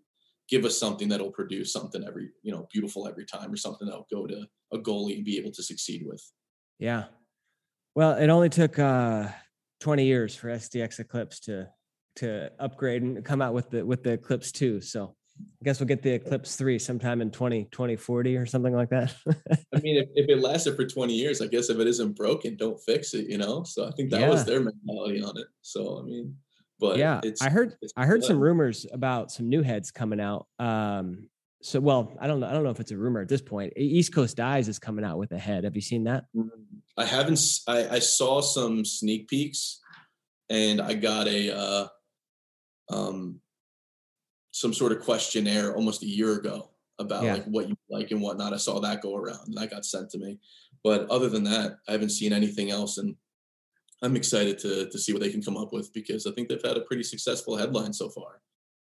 give 0.49 0.65
us 0.65 0.77
something 0.77 1.07
that'll 1.07 1.31
produce 1.31 1.71
something 1.71 2.03
every 2.05 2.29
you 2.41 2.51
know 2.51 2.67
beautiful 2.71 3.07
every 3.07 3.25
time 3.25 3.51
or 3.51 3.57
something 3.57 3.87
that'll 3.87 4.07
go 4.11 4.25
to 4.25 4.45
a 4.73 4.77
goalie 4.77 5.15
and 5.15 5.25
be 5.25 5.37
able 5.37 5.51
to 5.51 5.63
succeed 5.63 6.03
with 6.05 6.23
Yeah. 6.79 7.05
Well, 7.95 8.13
it 8.15 8.29
only 8.29 8.49
took 8.49 8.79
uh 8.79 9.29
20 9.79 10.05
years 10.05 10.35
for 10.35 10.49
STX 10.49 10.99
Eclipse 10.99 11.39
to 11.41 11.67
to 12.17 12.51
upgrade 12.59 13.01
and 13.01 13.23
come 13.23 13.41
out 13.41 13.53
with 13.53 13.69
the 13.69 13.85
with 13.85 14.03
the 14.03 14.13
Eclipse 14.13 14.51
2. 14.51 14.81
So 14.81 15.15
I 15.39 15.65
guess 15.65 15.79
we'll 15.79 15.87
get 15.87 16.01
the 16.01 16.11
Eclipse 16.11 16.55
3 16.55 16.79
sometime 16.79 17.21
in 17.21 17.31
20 17.31 17.65
2040 17.65 18.37
or 18.37 18.45
something 18.45 18.73
like 18.73 18.89
that. 18.89 19.13
I 19.75 19.79
mean, 19.81 19.97
if, 19.97 20.07
if 20.15 20.29
it 20.29 20.41
lasted 20.41 20.75
for 20.75 20.85
20 20.85 21.13
years, 21.13 21.41
I 21.41 21.47
guess 21.47 21.69
if 21.69 21.79
it 21.79 21.87
isn't 21.87 22.15
broken, 22.15 22.55
don't 22.55 22.79
fix 22.79 23.13
it, 23.13 23.27
you 23.27 23.37
know? 23.37 23.63
So 23.63 23.85
I 23.85 23.91
think 23.91 24.09
that 24.11 24.29
was 24.29 24.45
their 24.45 24.61
mentality 24.61 25.21
on 25.21 25.37
it. 25.37 25.47
So, 25.61 25.99
I 25.99 26.03
mean, 26.03 26.35
but 26.79 26.97
yeah, 26.97 27.19
it's, 27.23 27.41
I 27.41 27.49
heard 27.49 27.75
I 27.97 28.05
heard 28.05 28.23
some 28.23 28.39
rumors 28.39 28.85
about 28.93 29.31
some 29.31 29.49
new 29.49 29.61
heads 29.61 29.91
coming 29.91 30.21
out. 30.21 30.47
Um 30.59 31.27
so 31.61 31.81
well, 31.81 32.13
I 32.21 32.27
don't 32.27 32.39
know 32.39 32.47
I 32.47 32.53
don't 32.53 32.63
know 32.63 32.69
if 32.69 32.79
it's 32.79 32.91
a 32.91 32.97
rumor 32.97 33.19
at 33.19 33.27
this 33.27 33.41
point. 33.41 33.73
East 33.75 34.13
Coast 34.13 34.37
Dyes 34.37 34.69
is 34.69 34.79
coming 34.79 35.03
out 35.03 35.17
with 35.17 35.33
a 35.33 35.37
head. 35.37 35.65
Have 35.65 35.75
you 35.75 35.81
seen 35.81 36.05
that? 36.05 36.23
I 36.97 37.05
haven't, 37.05 37.39
I, 37.67 37.87
I 37.87 37.99
saw 37.99 38.41
some 38.41 38.85
sneak 38.85 39.27
peeks 39.27 39.79
and 40.49 40.81
I 40.81 40.93
got 40.93 41.27
a, 41.27 41.55
uh, 41.57 41.87
um, 42.89 43.39
some 44.59 44.73
sort 44.73 44.91
of 44.91 44.99
questionnaire 44.99 45.73
almost 45.73 46.03
a 46.03 46.05
year 46.05 46.33
ago 46.33 46.69
about 46.99 47.23
Yeah. 47.23 47.35
like 47.35 47.45
what 47.45 47.69
you 47.69 47.77
like 47.89 48.11
and 48.11 48.21
whatnot. 48.21 48.53
I 48.53 48.57
saw 48.57 48.81
that 48.81 49.01
go 49.01 49.15
around 49.15 49.47
and 49.47 49.55
that 49.55 49.71
got 49.71 49.85
sent 49.85 50.09
to 50.11 50.17
me. 50.17 50.37
But 50.83 51.09
other 51.09 51.29
than 51.29 51.45
that, 51.45 51.77
I 51.87 51.93
haven't 51.93 52.09
seen 52.09 52.33
anything 52.33 52.69
else. 52.69 52.97
And 52.97 53.15
I'm 54.01 54.17
excited 54.17 54.59
to, 54.59 54.89
to 54.89 54.99
see 54.99 55.13
what 55.13 55.21
they 55.21 55.31
can 55.31 55.41
come 55.41 55.55
up 55.55 55.71
with 55.71 55.93
because 55.93 56.27
I 56.27 56.31
think 56.31 56.49
they've 56.49 56.61
had 56.61 56.75
a 56.75 56.81
pretty 56.81 57.03
successful 57.03 57.55
headline 57.55 57.93
so 57.93 58.09
far. 58.09 58.41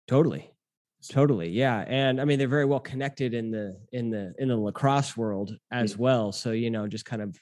Totally. 0.09 0.51
Totally. 1.11 1.51
Yeah. 1.51 1.85
And 1.87 2.23
I 2.23 2.25
mean 2.25 2.39
they're 2.39 2.49
very 2.49 2.65
well 2.65 2.81
connected 2.81 3.35
in 3.35 3.51
the 3.51 3.79
in 3.93 4.09
the 4.09 4.35
in 4.39 4.49
the 4.49 4.57
lacrosse 4.57 5.15
world 5.15 5.55
as 5.71 5.99
well. 5.99 6.33
So, 6.33 6.53
you 6.53 6.71
know, 6.71 6.87
just 6.89 7.05
kind 7.05 7.21
of 7.21 7.39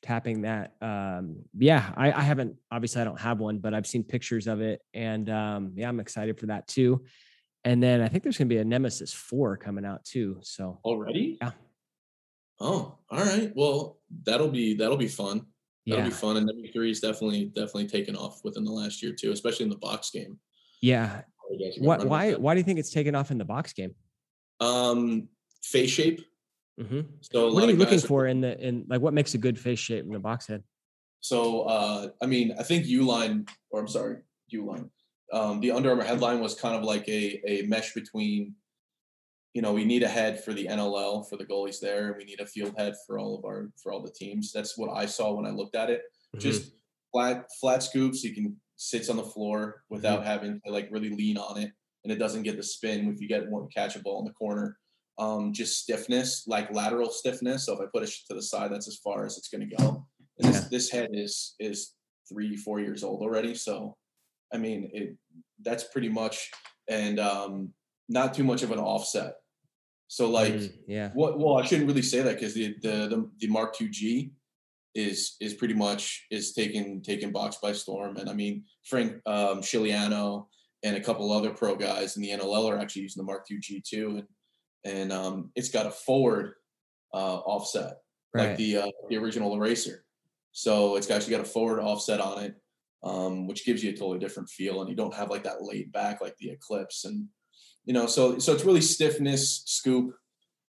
tapping 0.00 0.42
that. 0.42 0.74
Um, 0.80 1.38
yeah, 1.58 1.92
I, 1.96 2.12
I 2.12 2.20
haven't 2.20 2.54
obviously 2.70 3.02
I 3.02 3.04
don't 3.04 3.20
have 3.20 3.40
one, 3.40 3.58
but 3.58 3.74
I've 3.74 3.86
seen 3.86 4.04
pictures 4.04 4.46
of 4.46 4.60
it. 4.60 4.80
And 4.94 5.28
um, 5.28 5.72
yeah, 5.74 5.88
I'm 5.88 5.98
excited 5.98 6.38
for 6.38 6.46
that 6.46 6.68
too. 6.68 7.02
And 7.68 7.82
then 7.82 8.00
I 8.00 8.08
think 8.08 8.22
there's 8.22 8.38
gonna 8.38 8.48
be 8.48 8.56
a 8.56 8.64
Nemesis 8.64 9.12
4 9.12 9.58
coming 9.58 9.84
out 9.84 10.02
too. 10.02 10.38
So 10.40 10.78
Already? 10.86 11.36
Yeah. 11.38 11.50
Oh, 12.60 12.96
all 13.10 13.18
right. 13.18 13.52
Well, 13.54 13.98
that'll 14.24 14.48
be 14.48 14.72
that'll 14.72 14.96
be 14.96 15.06
fun. 15.06 15.44
That'll 15.86 16.04
yeah. 16.04 16.08
be 16.08 16.14
fun. 16.14 16.38
And 16.38 16.48
W3 16.48 16.90
is 16.90 17.00
definitely 17.00 17.44
definitely 17.44 17.88
taken 17.88 18.16
off 18.16 18.40
within 18.42 18.64
the 18.64 18.72
last 18.72 19.02
year 19.02 19.12
too, 19.12 19.32
especially 19.32 19.64
in 19.64 19.70
the 19.70 19.76
box 19.76 20.10
game. 20.10 20.38
Yeah. 20.80 21.20
You 21.50 21.58
guys 21.58 21.76
are 21.76 21.80
gonna 21.80 21.88
What 21.88 22.06
why 22.06 22.32
why 22.34 22.54
do 22.54 22.60
you 22.60 22.64
think 22.64 22.78
it's 22.78 22.90
taken 22.90 23.14
off 23.14 23.30
in 23.30 23.36
the 23.36 23.44
box 23.44 23.74
game? 23.74 23.94
Um, 24.60 25.28
face 25.62 25.90
shape. 25.90 26.24
Mhm. 26.80 27.04
So 27.20 27.52
What 27.52 27.64
are 27.64 27.70
you 27.70 27.76
looking 27.76 27.96
guys 27.96 28.06
for 28.06 28.28
in 28.28 28.40
the 28.40 28.58
in 28.66 28.86
like 28.88 29.02
what 29.02 29.12
makes 29.12 29.34
a 29.34 29.38
good 29.38 29.58
face 29.58 29.78
shape 29.78 30.06
in 30.06 30.12
the 30.12 30.18
box 30.18 30.46
head? 30.46 30.62
So 31.20 31.64
uh, 31.64 32.08
I 32.22 32.24
mean, 32.24 32.54
I 32.58 32.62
think 32.62 32.86
U 32.86 33.04
line 33.04 33.44
or 33.68 33.80
I'm 33.80 33.88
sorry, 33.88 34.22
Uline. 34.54 34.88
Um, 35.32 35.60
the 35.60 35.72
Under 35.72 35.90
Armour 35.90 36.04
headline 36.04 36.40
was 36.40 36.54
kind 36.54 36.74
of 36.74 36.82
like 36.82 37.06
a 37.08 37.40
a 37.46 37.62
mesh 37.66 37.92
between, 37.94 38.54
you 39.54 39.62
know, 39.62 39.72
we 39.72 39.84
need 39.84 40.02
a 40.02 40.08
head 40.08 40.42
for 40.42 40.54
the 40.54 40.66
NLL 40.66 41.28
for 41.28 41.36
the 41.36 41.44
goalies 41.44 41.80
there, 41.80 42.08
and 42.08 42.16
we 42.16 42.24
need 42.24 42.40
a 42.40 42.46
field 42.46 42.74
head 42.78 42.94
for 43.06 43.18
all 43.18 43.36
of 43.36 43.44
our 43.44 43.70
for 43.82 43.92
all 43.92 44.02
the 44.02 44.10
teams. 44.12 44.52
That's 44.52 44.78
what 44.78 44.90
I 44.90 45.06
saw 45.06 45.32
when 45.34 45.46
I 45.46 45.50
looked 45.50 45.76
at 45.76 45.90
it. 45.90 46.02
Mm-hmm. 46.34 46.40
Just 46.40 46.72
flat 47.12 47.46
flat 47.60 47.82
scoops. 47.82 48.24
You 48.24 48.34
can 48.34 48.56
sits 48.76 49.08
on 49.10 49.16
the 49.16 49.24
floor 49.24 49.82
without 49.90 50.24
having 50.24 50.60
to 50.64 50.72
like 50.72 50.88
really 50.90 51.10
lean 51.10 51.36
on 51.36 51.58
it, 51.58 51.72
and 52.04 52.12
it 52.12 52.18
doesn't 52.18 52.44
get 52.44 52.56
the 52.56 52.62
spin 52.62 53.12
if 53.12 53.20
you 53.20 53.28
get 53.28 53.50
one 53.50 53.68
catch 53.68 53.96
a 53.96 53.98
ball 54.00 54.20
in 54.20 54.24
the 54.24 54.32
corner. 54.32 54.78
Um, 55.18 55.52
just 55.52 55.82
stiffness, 55.82 56.44
like 56.46 56.72
lateral 56.72 57.10
stiffness. 57.10 57.66
So 57.66 57.74
if 57.74 57.80
I 57.80 57.86
put 57.92 58.04
it 58.04 58.14
to 58.28 58.34
the 58.34 58.42
side, 58.42 58.70
that's 58.72 58.86
as 58.86 58.98
far 58.98 59.26
as 59.26 59.36
it's 59.36 59.48
going 59.48 59.68
to 59.68 59.76
go. 59.76 60.06
And 60.38 60.48
this, 60.54 60.62
Yeah. 60.62 60.68
this 60.70 60.90
head 60.90 61.10
is 61.12 61.54
is 61.58 61.94
three 62.28 62.56
four 62.56 62.80
years 62.80 63.02
old 63.02 63.20
already. 63.20 63.54
So 63.54 63.96
I 64.52 64.58
mean 64.58 64.90
it 64.92 65.16
that's 65.62 65.84
pretty 65.84 66.08
much 66.08 66.50
and 66.88 67.18
um, 67.20 67.72
not 68.08 68.34
too 68.34 68.44
much 68.44 68.62
of 68.62 68.72
an 68.72 68.78
offset. 68.78 69.34
So 70.08 70.30
like 70.30 70.54
Mm, 70.54 70.72
yeah. 70.86 71.10
what? 71.12 71.38
Well, 71.38 71.58
I 71.58 71.64
shouldn't 71.64 71.88
really 71.88 72.02
say 72.02 72.22
that 72.22 72.34
because 72.36 72.54
the, 72.54 72.74
the 72.82 73.08
the 73.08 73.30
the 73.38 73.46
Mark 73.48 73.80
II 73.80 73.88
G 73.88 74.32
is 74.94 75.36
is 75.40 75.54
pretty 75.54 75.74
much 75.74 76.26
is 76.30 76.54
taken 76.54 77.02
taken 77.02 77.30
box 77.30 77.58
by 77.62 77.72
storm. 77.72 78.16
And 78.16 78.28
I 78.28 78.32
mean 78.32 78.64
Frank 78.84 79.20
um, 79.26 79.60
Scigliano 79.60 80.46
and 80.82 80.96
a 80.96 81.00
couple 81.00 81.30
other 81.32 81.50
pro 81.50 81.76
guys 81.76 82.16
in 82.16 82.22
the 82.22 82.30
NLL 82.30 82.70
are 82.70 82.78
actually 82.78 83.02
using 83.02 83.20
the 83.20 83.26
Mark 83.26 83.46
II 83.50 83.58
G 83.58 83.82
too, 83.86 84.08
and 84.16 84.26
and 84.84 85.12
um, 85.12 85.50
it's 85.54 85.70
got 85.70 85.86
a 85.86 85.90
forward 85.90 86.54
uh, 87.12 87.38
offset 87.38 87.98
like 88.34 88.56
the 88.56 88.78
uh, 88.78 88.90
the 89.10 89.16
original 89.16 89.54
eraser. 89.54 90.04
So 90.52 90.96
it's 90.96 91.10
actually 91.10 91.32
got 91.32 91.42
a 91.42 91.44
forward 91.44 91.80
offset 91.80 92.20
on 92.20 92.44
it, 92.44 92.54
um, 93.02 93.46
which 93.46 93.64
gives 93.64 93.82
you 93.82 93.90
a 93.90 93.92
totally 93.92 94.18
different 94.18 94.48
feel, 94.48 94.80
and 94.80 94.90
you 94.90 94.96
don't 94.96 95.14
have 95.14 95.30
like 95.30 95.44
that 95.44 95.62
laid 95.62 95.92
back 95.92 96.20
like 96.20 96.36
the 96.38 96.50
Eclipse, 96.50 97.04
and 97.04 97.26
you 97.84 97.92
know, 97.92 98.06
so 98.06 98.38
so 98.38 98.52
it's 98.52 98.64
really 98.64 98.80
stiffness, 98.80 99.62
scoop, 99.66 100.14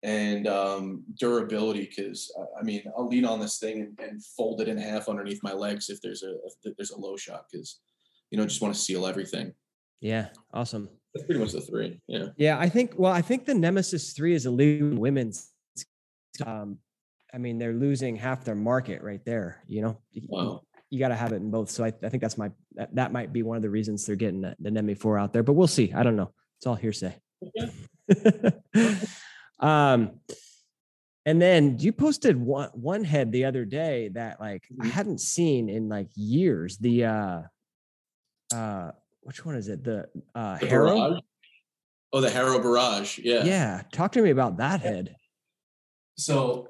and 0.02 0.46
um, 0.46 1.04
durability. 1.18 1.86
Because 1.86 2.32
I 2.58 2.62
mean, 2.62 2.82
I'll 2.96 3.08
lean 3.08 3.24
on 3.24 3.40
this 3.40 3.58
thing 3.58 3.80
and, 3.80 4.08
and 4.08 4.24
fold 4.24 4.60
it 4.60 4.68
in 4.68 4.78
half 4.78 5.08
underneath 5.08 5.42
my 5.42 5.52
legs 5.52 5.90
if 5.90 6.00
there's 6.02 6.22
a 6.22 6.34
if 6.64 6.76
there's 6.76 6.90
a 6.90 7.00
low 7.00 7.16
shot, 7.16 7.46
because 7.50 7.80
you 8.30 8.38
know, 8.38 8.46
just 8.46 8.60
want 8.60 8.74
to 8.74 8.80
seal 8.80 9.06
everything. 9.06 9.52
Yeah. 10.00 10.28
Awesome. 10.52 10.88
That's 11.14 11.24
pretty 11.26 11.40
much 11.40 11.52
the 11.52 11.60
three. 11.60 12.00
Yeah. 12.06 12.26
Yeah, 12.36 12.58
I 12.58 12.68
think. 12.68 12.94
Well, 12.96 13.12
I 13.12 13.22
think 13.22 13.46
the 13.46 13.54
Nemesis 13.54 14.12
Three 14.12 14.34
is 14.34 14.46
a 14.46 14.52
women's. 14.52 15.50
Um, 16.44 16.78
I 17.32 17.38
mean, 17.38 17.58
they're 17.58 17.72
losing 17.72 18.16
half 18.16 18.44
their 18.44 18.54
market 18.54 19.02
right 19.02 19.24
there. 19.24 19.62
You 19.66 19.82
know, 19.82 20.00
you, 20.96 21.00
got 21.00 21.08
to 21.08 21.14
have 21.16 21.32
it 21.32 21.36
in 21.36 21.50
both. 21.50 21.70
So 21.70 21.84
I, 21.84 21.88
I 22.02 22.08
think 22.08 22.20
that's 22.20 22.38
my 22.38 22.50
that, 22.74 22.94
that 22.94 23.12
might 23.12 23.32
be 23.32 23.42
one 23.42 23.56
of 23.56 23.62
the 23.62 23.70
reasons 23.70 24.06
they're 24.06 24.16
getting 24.16 24.40
the, 24.40 24.56
the 24.58 24.70
Nemi 24.70 24.94
Four 24.94 25.18
out 25.18 25.32
there. 25.32 25.42
But 25.42 25.52
we'll 25.54 25.66
see. 25.66 25.92
I 25.92 26.02
don't 26.02 26.16
know. 26.16 26.32
It's 26.58 26.66
all 26.66 26.74
hearsay. 26.74 27.14
um, 29.60 30.20
and 31.24 31.42
then 31.42 31.78
you 31.78 31.92
posted 31.92 32.36
one 32.40 32.70
one 32.72 33.04
head 33.04 33.32
the 33.32 33.44
other 33.44 33.64
day 33.64 34.08
that 34.14 34.40
like 34.40 34.64
I 34.80 34.86
Mhm. 34.86 34.90
hadn't 34.90 35.20
seen 35.20 35.68
in 35.68 35.88
like 35.88 36.08
years. 36.14 36.78
The 36.78 37.04
uh, 37.04 37.42
uh, 38.54 38.92
which 39.22 39.44
one 39.44 39.56
is 39.56 39.68
it? 39.68 39.82
The 39.82 40.08
uh, 40.34 40.58
The 40.58 40.66
Harrow. 40.66 40.94
barrage? 40.94 41.20
Oh, 42.12 42.20
the 42.20 42.30
Harrow 42.30 42.58
Barrage. 42.60 43.18
Yeah. 43.18 43.44
Yeah, 43.44 43.82
talk 43.92 44.12
to 44.12 44.22
me 44.22 44.30
about 44.30 44.58
that 44.58 44.80
head. 44.80 45.16
So, 46.16 46.68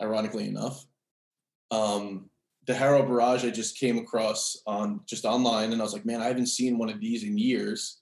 ironically 0.00 0.46
enough, 0.48 0.86
um, 1.70 2.29
the 2.70 2.76
Harrow 2.76 3.02
Barrage 3.02 3.44
I 3.44 3.50
just 3.50 3.76
came 3.76 3.98
across 3.98 4.62
on 4.64 5.00
just 5.04 5.24
online, 5.24 5.72
and 5.72 5.82
I 5.82 5.84
was 5.84 5.92
like, 5.92 6.06
man, 6.06 6.22
I 6.22 6.26
haven't 6.26 6.46
seen 6.46 6.78
one 6.78 6.88
of 6.88 7.00
these 7.00 7.24
in 7.24 7.36
years. 7.36 7.98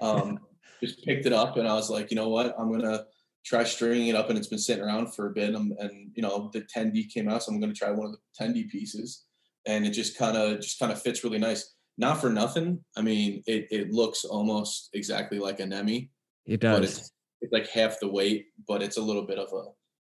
Um, 0.00 0.40
just 0.82 1.04
picked 1.04 1.24
it 1.24 1.32
up, 1.32 1.56
and 1.56 1.68
I 1.68 1.74
was 1.74 1.88
like, 1.88 2.10
you 2.10 2.16
know 2.16 2.28
what, 2.28 2.52
I'm 2.58 2.72
gonna 2.72 3.04
try 3.44 3.62
stringing 3.62 4.08
it 4.08 4.16
up, 4.16 4.28
and 4.28 4.36
it's 4.36 4.48
been 4.48 4.58
sitting 4.58 4.82
around 4.82 5.14
for 5.14 5.28
a 5.28 5.30
bit. 5.30 5.54
Um, 5.54 5.72
and 5.78 6.10
you 6.16 6.22
know, 6.22 6.50
the 6.52 6.62
10D 6.62 7.14
came 7.14 7.28
out, 7.28 7.44
so 7.44 7.52
I'm 7.52 7.60
going 7.60 7.72
to 7.72 7.78
try 7.78 7.92
one 7.92 8.06
of 8.06 8.12
the 8.12 8.44
10D 8.44 8.68
pieces, 8.70 9.24
and 9.66 9.86
it 9.86 9.90
just 9.90 10.18
kind 10.18 10.36
of 10.36 10.60
just 10.60 10.80
kind 10.80 10.90
of 10.90 11.00
fits 11.00 11.22
really 11.22 11.38
nice. 11.38 11.74
Not 11.96 12.20
for 12.20 12.28
nothing. 12.28 12.84
I 12.96 13.02
mean, 13.02 13.44
it 13.46 13.68
it 13.70 13.92
looks 13.92 14.24
almost 14.24 14.90
exactly 14.94 15.38
like 15.38 15.60
a 15.60 15.66
Nemi. 15.66 16.10
It 16.44 16.58
does. 16.60 16.76
But 16.76 16.84
it's, 16.84 17.12
it's 17.40 17.52
like 17.52 17.68
half 17.68 18.00
the 18.00 18.08
weight, 18.08 18.46
but 18.66 18.82
it's 18.82 18.96
a 18.96 19.02
little 19.02 19.26
bit 19.26 19.38
of 19.38 19.52
a 19.52 19.62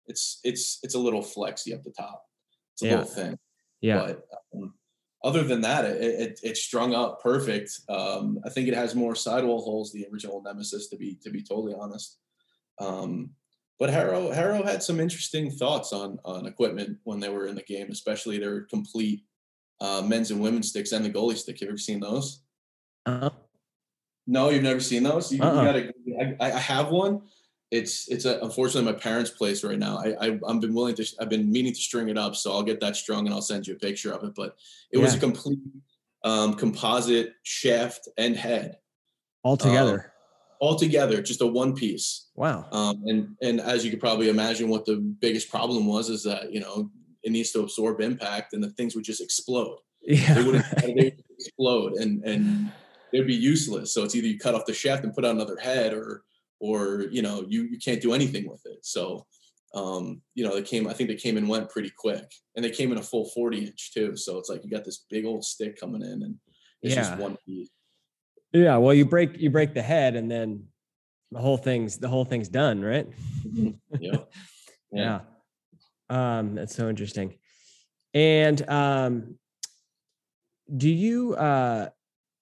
it's 0.06 0.38
it's 0.44 0.78
it's 0.84 0.94
a 0.94 0.98
little 0.98 1.22
flexy 1.22 1.74
up 1.74 1.82
the 1.82 1.90
top. 1.90 2.22
It's 2.74 2.82
a 2.82 2.86
Yeah. 2.86 2.96
little 2.98 3.10
thin. 3.10 3.38
Yeah. 3.80 3.98
But 4.06 4.26
um, 4.54 4.74
other 5.24 5.42
than 5.42 5.60
that, 5.62 5.84
it, 5.84 6.02
it 6.02 6.40
it's 6.42 6.60
strung 6.62 6.94
up 6.94 7.22
perfect. 7.22 7.70
Um, 7.88 8.38
I 8.44 8.50
think 8.50 8.68
it 8.68 8.74
has 8.74 8.94
more 8.94 9.14
sidewall 9.14 9.62
holes 9.62 9.92
than 9.92 10.02
the 10.02 10.08
original 10.12 10.42
Nemesis 10.42 10.88
to 10.88 10.96
be 10.96 11.16
to 11.22 11.30
be 11.30 11.42
totally 11.42 11.74
honest. 11.78 12.18
Um, 12.78 13.30
but 13.78 13.90
Harrow 13.90 14.30
Harrow 14.30 14.62
had 14.62 14.82
some 14.82 15.00
interesting 15.00 15.50
thoughts 15.50 15.92
on 15.92 16.18
on 16.24 16.46
equipment 16.46 16.98
when 17.04 17.20
they 17.20 17.28
were 17.28 17.46
in 17.46 17.54
the 17.54 17.62
game, 17.62 17.88
especially 17.90 18.38
their 18.38 18.62
complete 18.62 19.22
uh, 19.80 20.02
men's 20.02 20.30
and 20.30 20.40
women's 20.40 20.68
sticks 20.70 20.92
and 20.92 21.04
the 21.04 21.10
goalie 21.10 21.36
stick. 21.36 21.56
Have 21.60 21.66
you 21.66 21.68
ever 21.70 21.78
seen 21.78 22.00
those? 22.00 22.42
Uh, 23.04 23.30
No, 24.26 24.50
you've 24.50 24.62
never 24.62 24.80
seen 24.80 25.02
those. 25.02 25.30
You, 25.30 25.38
you 25.38 25.44
Uh-uh. 25.44 25.64
gotta. 25.64 25.92
I, 26.40 26.52
I 26.52 26.58
have 26.58 26.88
one. 26.88 27.22
It's 27.70 28.08
it's 28.08 28.24
a, 28.24 28.38
unfortunately 28.40 28.92
my 28.92 28.98
parents' 28.98 29.30
place 29.30 29.64
right 29.64 29.78
now. 29.78 29.98
I, 29.98 30.14
I 30.20 30.38
I've 30.48 30.60
been 30.60 30.74
willing 30.74 30.94
to. 30.96 31.06
I've 31.20 31.28
been 31.28 31.50
meaning 31.50 31.72
to 31.72 31.80
string 31.80 32.08
it 32.08 32.16
up, 32.16 32.36
so 32.36 32.52
I'll 32.52 32.62
get 32.62 32.80
that 32.80 32.96
strung 32.96 33.26
and 33.26 33.34
I'll 33.34 33.42
send 33.42 33.66
you 33.66 33.74
a 33.74 33.78
picture 33.78 34.12
of 34.12 34.22
it. 34.22 34.34
But 34.36 34.56
it 34.92 34.98
was 34.98 35.14
a 35.14 35.18
complete 35.18 35.58
um, 36.24 36.54
composite 36.54 37.34
shaft 37.42 38.08
and 38.16 38.36
head 38.36 38.78
all 39.46 39.56
together. 39.56 40.12
all 40.60 40.74
together, 40.74 41.22
just 41.22 41.40
a 41.40 41.46
one 41.46 41.74
piece. 41.74 42.28
wow. 42.34 42.66
Um, 42.72 43.02
and 43.06 43.36
and 43.40 43.60
as 43.60 43.84
you 43.84 43.90
could 43.90 44.00
probably 44.00 44.28
imagine, 44.28 44.68
what 44.68 44.84
the 44.84 44.96
biggest 44.96 45.50
problem 45.50 45.86
was 45.86 46.08
is 46.08 46.24
that 46.24 46.52
you 46.52 46.60
know 46.60 46.90
it 47.22 47.30
needs 47.30 47.52
to 47.52 47.60
absorb 47.60 48.00
impact, 48.00 48.52
and 48.52 48.62
the 48.62 48.70
things 48.70 48.94
would 48.94 49.04
just 49.04 49.20
explode. 49.20 49.78
Yeah. 50.02 50.34
They 50.34 50.42
would 50.42 50.64
they 50.82 50.94
would 50.94 51.22
explode, 51.38 51.92
and 51.94 52.24
and 52.24 52.72
they'd 53.12 53.26
be 53.26 53.34
useless. 53.34 53.94
So 53.94 54.02
it's 54.02 54.16
either 54.16 54.26
you 54.26 54.38
cut 54.38 54.54
off 54.54 54.66
the 54.66 54.74
shaft 54.74 55.04
and 55.04 55.14
put 55.14 55.24
on 55.24 55.36
another 55.36 55.58
head, 55.58 55.92
or 55.92 56.22
or 56.60 57.02
you 57.10 57.22
know 57.22 57.44
you 57.48 57.64
you 57.64 57.78
can't 57.78 58.00
do 58.02 58.12
anything 58.14 58.48
with 58.48 58.62
it. 58.66 58.78
So 58.82 59.26
um, 59.74 60.22
you 60.34 60.44
know 60.44 60.54
they 60.54 60.62
came. 60.62 60.86
I 60.88 60.92
think 60.94 61.08
they 61.10 61.16
came 61.16 61.36
and 61.36 61.48
went 61.48 61.70
pretty 61.70 61.92
quick, 61.96 62.24
and 62.54 62.64
they 62.64 62.70
came 62.70 62.92
in 62.92 62.98
a 62.98 63.02
full 63.02 63.28
forty 63.30 63.66
inch 63.66 63.92
too. 63.92 64.16
So 64.16 64.38
it's 64.38 64.48
like 64.48 64.64
you 64.64 64.70
got 64.70 64.84
this 64.84 65.04
big 65.10 65.24
old 65.24 65.44
stick 65.44 65.78
coming 65.78 66.02
in, 66.02 66.22
and 66.22 66.36
it's 66.82 66.94
Yeah. 66.94 67.02
just 67.02 67.18
one 67.18 67.36
piece. 67.46 67.68
yeah. 68.52 68.76
Well, 68.78 68.94
you 68.94 69.04
break 69.04 69.36
you 69.38 69.50
break 69.50 69.74
the 69.74 69.82
head, 69.82 70.16
and 70.16 70.30
then 70.30 70.64
the 71.32 71.40
whole 71.40 71.56
thing's 71.56 71.98
the 71.98 72.08
whole 72.08 72.24
thing's 72.24 72.48
done, 72.48 72.80
right? 72.82 73.06
Yeah. 74.00 74.18
Yeah. 74.92 75.20
Um, 76.08 76.54
that's 76.54 76.74
so 76.74 76.88
interesting. 76.88 77.34
And 78.14 78.66
um, 78.70 79.38
do 80.74 80.88
you 80.88 81.34
uh 81.34 81.88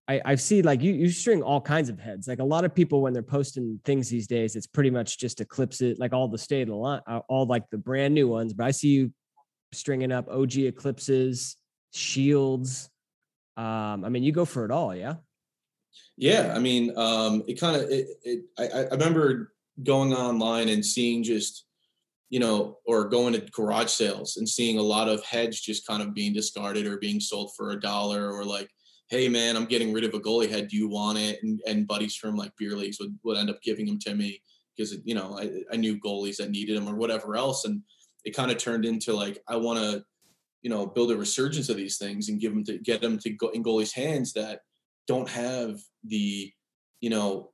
I, 0.07 0.21
I 0.25 0.35
see 0.35 0.61
like 0.61 0.83
you 0.83 0.93
you 0.93 1.09
string 1.11 1.43
all 1.43 1.61
kinds 1.61 1.89
of 1.89 1.99
heads. 1.99 2.29
Like 2.29 2.39
a 2.39 2.45
lot 2.45 2.65
of 2.65 2.75
people 2.75 3.01
when 3.01 3.13
they're 3.13 3.23
posting 3.23 3.81
things 3.85 4.09
these 4.09 4.27
days, 4.27 4.55
it's 4.55 4.67
pretty 4.67 4.91
much 4.91 5.19
just 5.19 5.41
eclipses, 5.41 5.99
like 5.99 6.13
all 6.13 6.29
the 6.29 6.39
state 6.39 6.63
of 6.63 6.69
the 6.69 6.75
line, 6.75 7.01
uh, 7.07 7.21
all 7.29 7.47
like 7.47 7.69
the 7.71 7.79
brand 7.79 8.13
new 8.15 8.29
ones. 8.29 8.53
But 8.53 8.67
I 8.67 8.71
see 8.71 8.89
you 8.89 9.13
stringing 9.73 10.13
up 10.13 10.29
OG 10.29 10.57
eclipses, 10.59 11.57
shields. 11.93 12.91
Um, 13.57 14.05
I 14.05 14.09
mean, 14.11 14.23
you 14.23 14.33
go 14.33 14.45
for 14.45 14.65
it 14.65 14.71
all, 14.71 14.95
yeah. 14.95 15.15
Yeah, 16.17 16.53
I 16.55 16.59
mean, 16.59 16.93
um, 16.97 17.43
it 17.47 17.59
kind 17.59 17.77
of 17.77 17.89
it, 17.89 18.09
it. 18.25 18.45
I, 18.59 18.67
I 18.67 18.89
remember 18.91 19.53
going 19.83 20.13
online 20.13 20.69
and 20.69 20.85
seeing 20.85 21.23
just, 21.23 21.65
you 22.29 22.41
know, 22.41 22.79
or 22.87 23.09
going 23.09 23.33
to 23.33 23.41
garage 23.53 23.91
sales 23.91 24.37
and 24.37 24.49
seeing 24.49 24.79
a 24.79 24.83
lot 24.83 25.09
of 25.09 25.25
heads 25.25 25.61
just 25.61 25.87
kind 25.87 26.03
of 26.03 26.13
being 26.13 26.33
discarded 26.33 26.87
or 26.87 26.99
being 26.99 27.21
sold 27.21 27.53
for 27.57 27.71
a 27.71 27.81
dollar 27.81 28.31
or 28.33 28.45
like, 28.45 28.69
hey 29.09 29.29
man, 29.29 29.57
I'm 29.57 29.67
getting 29.67 29.93
rid 29.93 30.05
of 30.05 30.15
a 30.15 30.21
goalie 30.21 30.51
head. 30.51 30.69
Do 30.69 30.77
you 30.77 30.89
want 30.89 31.19
it? 31.19 31.39
And 31.43 31.61
and 31.67 31.87
buddies 31.87 32.17
from 32.17 32.37
like 32.37 32.57
beer 32.57 32.77
leagues 32.77 32.99
would, 33.01 33.19
would 33.25 33.37
end 33.37 33.51
up 33.51 33.63
giving 33.63 33.87
them 33.87 33.99
to 34.01 34.15
me 34.15 34.41
because 34.77 34.97
you 35.05 35.15
know 35.15 35.39
I, 35.39 35.51
I 35.73 35.77
knew 35.77 36.01
goalies 36.01 36.37
that 36.37 36.51
needed 36.51 36.77
them 36.77 36.89
or 36.89 36.97
whatever 36.97 37.37
else, 37.37 37.65
and 37.65 37.83
it 38.25 38.37
kind 38.37 38.51
of 38.51 38.59
turned 38.59 38.85
into 38.85 39.13
like 39.13 39.43
I 39.49 39.57
want 39.57 39.79
to, 39.79 40.05
you 40.63 40.71
know, 40.71 40.87
build 40.87 41.11
a 41.11 41.17
resurgence 41.17 41.69
of 41.69 41.77
these 41.77 41.99
things 41.99 42.29
and 42.29 42.41
give 42.41 42.53
them 42.53 42.65
to 42.65 42.79
get 42.79 43.01
them 43.01 43.19
to 43.19 43.31
go 43.31 43.49
in 43.49 43.63
goalies' 43.63 43.93
hands 43.93 44.33
that 44.33 44.61
don't 45.07 45.29
have 45.29 45.81
the 46.05 46.53
you 47.01 47.11
know 47.11 47.51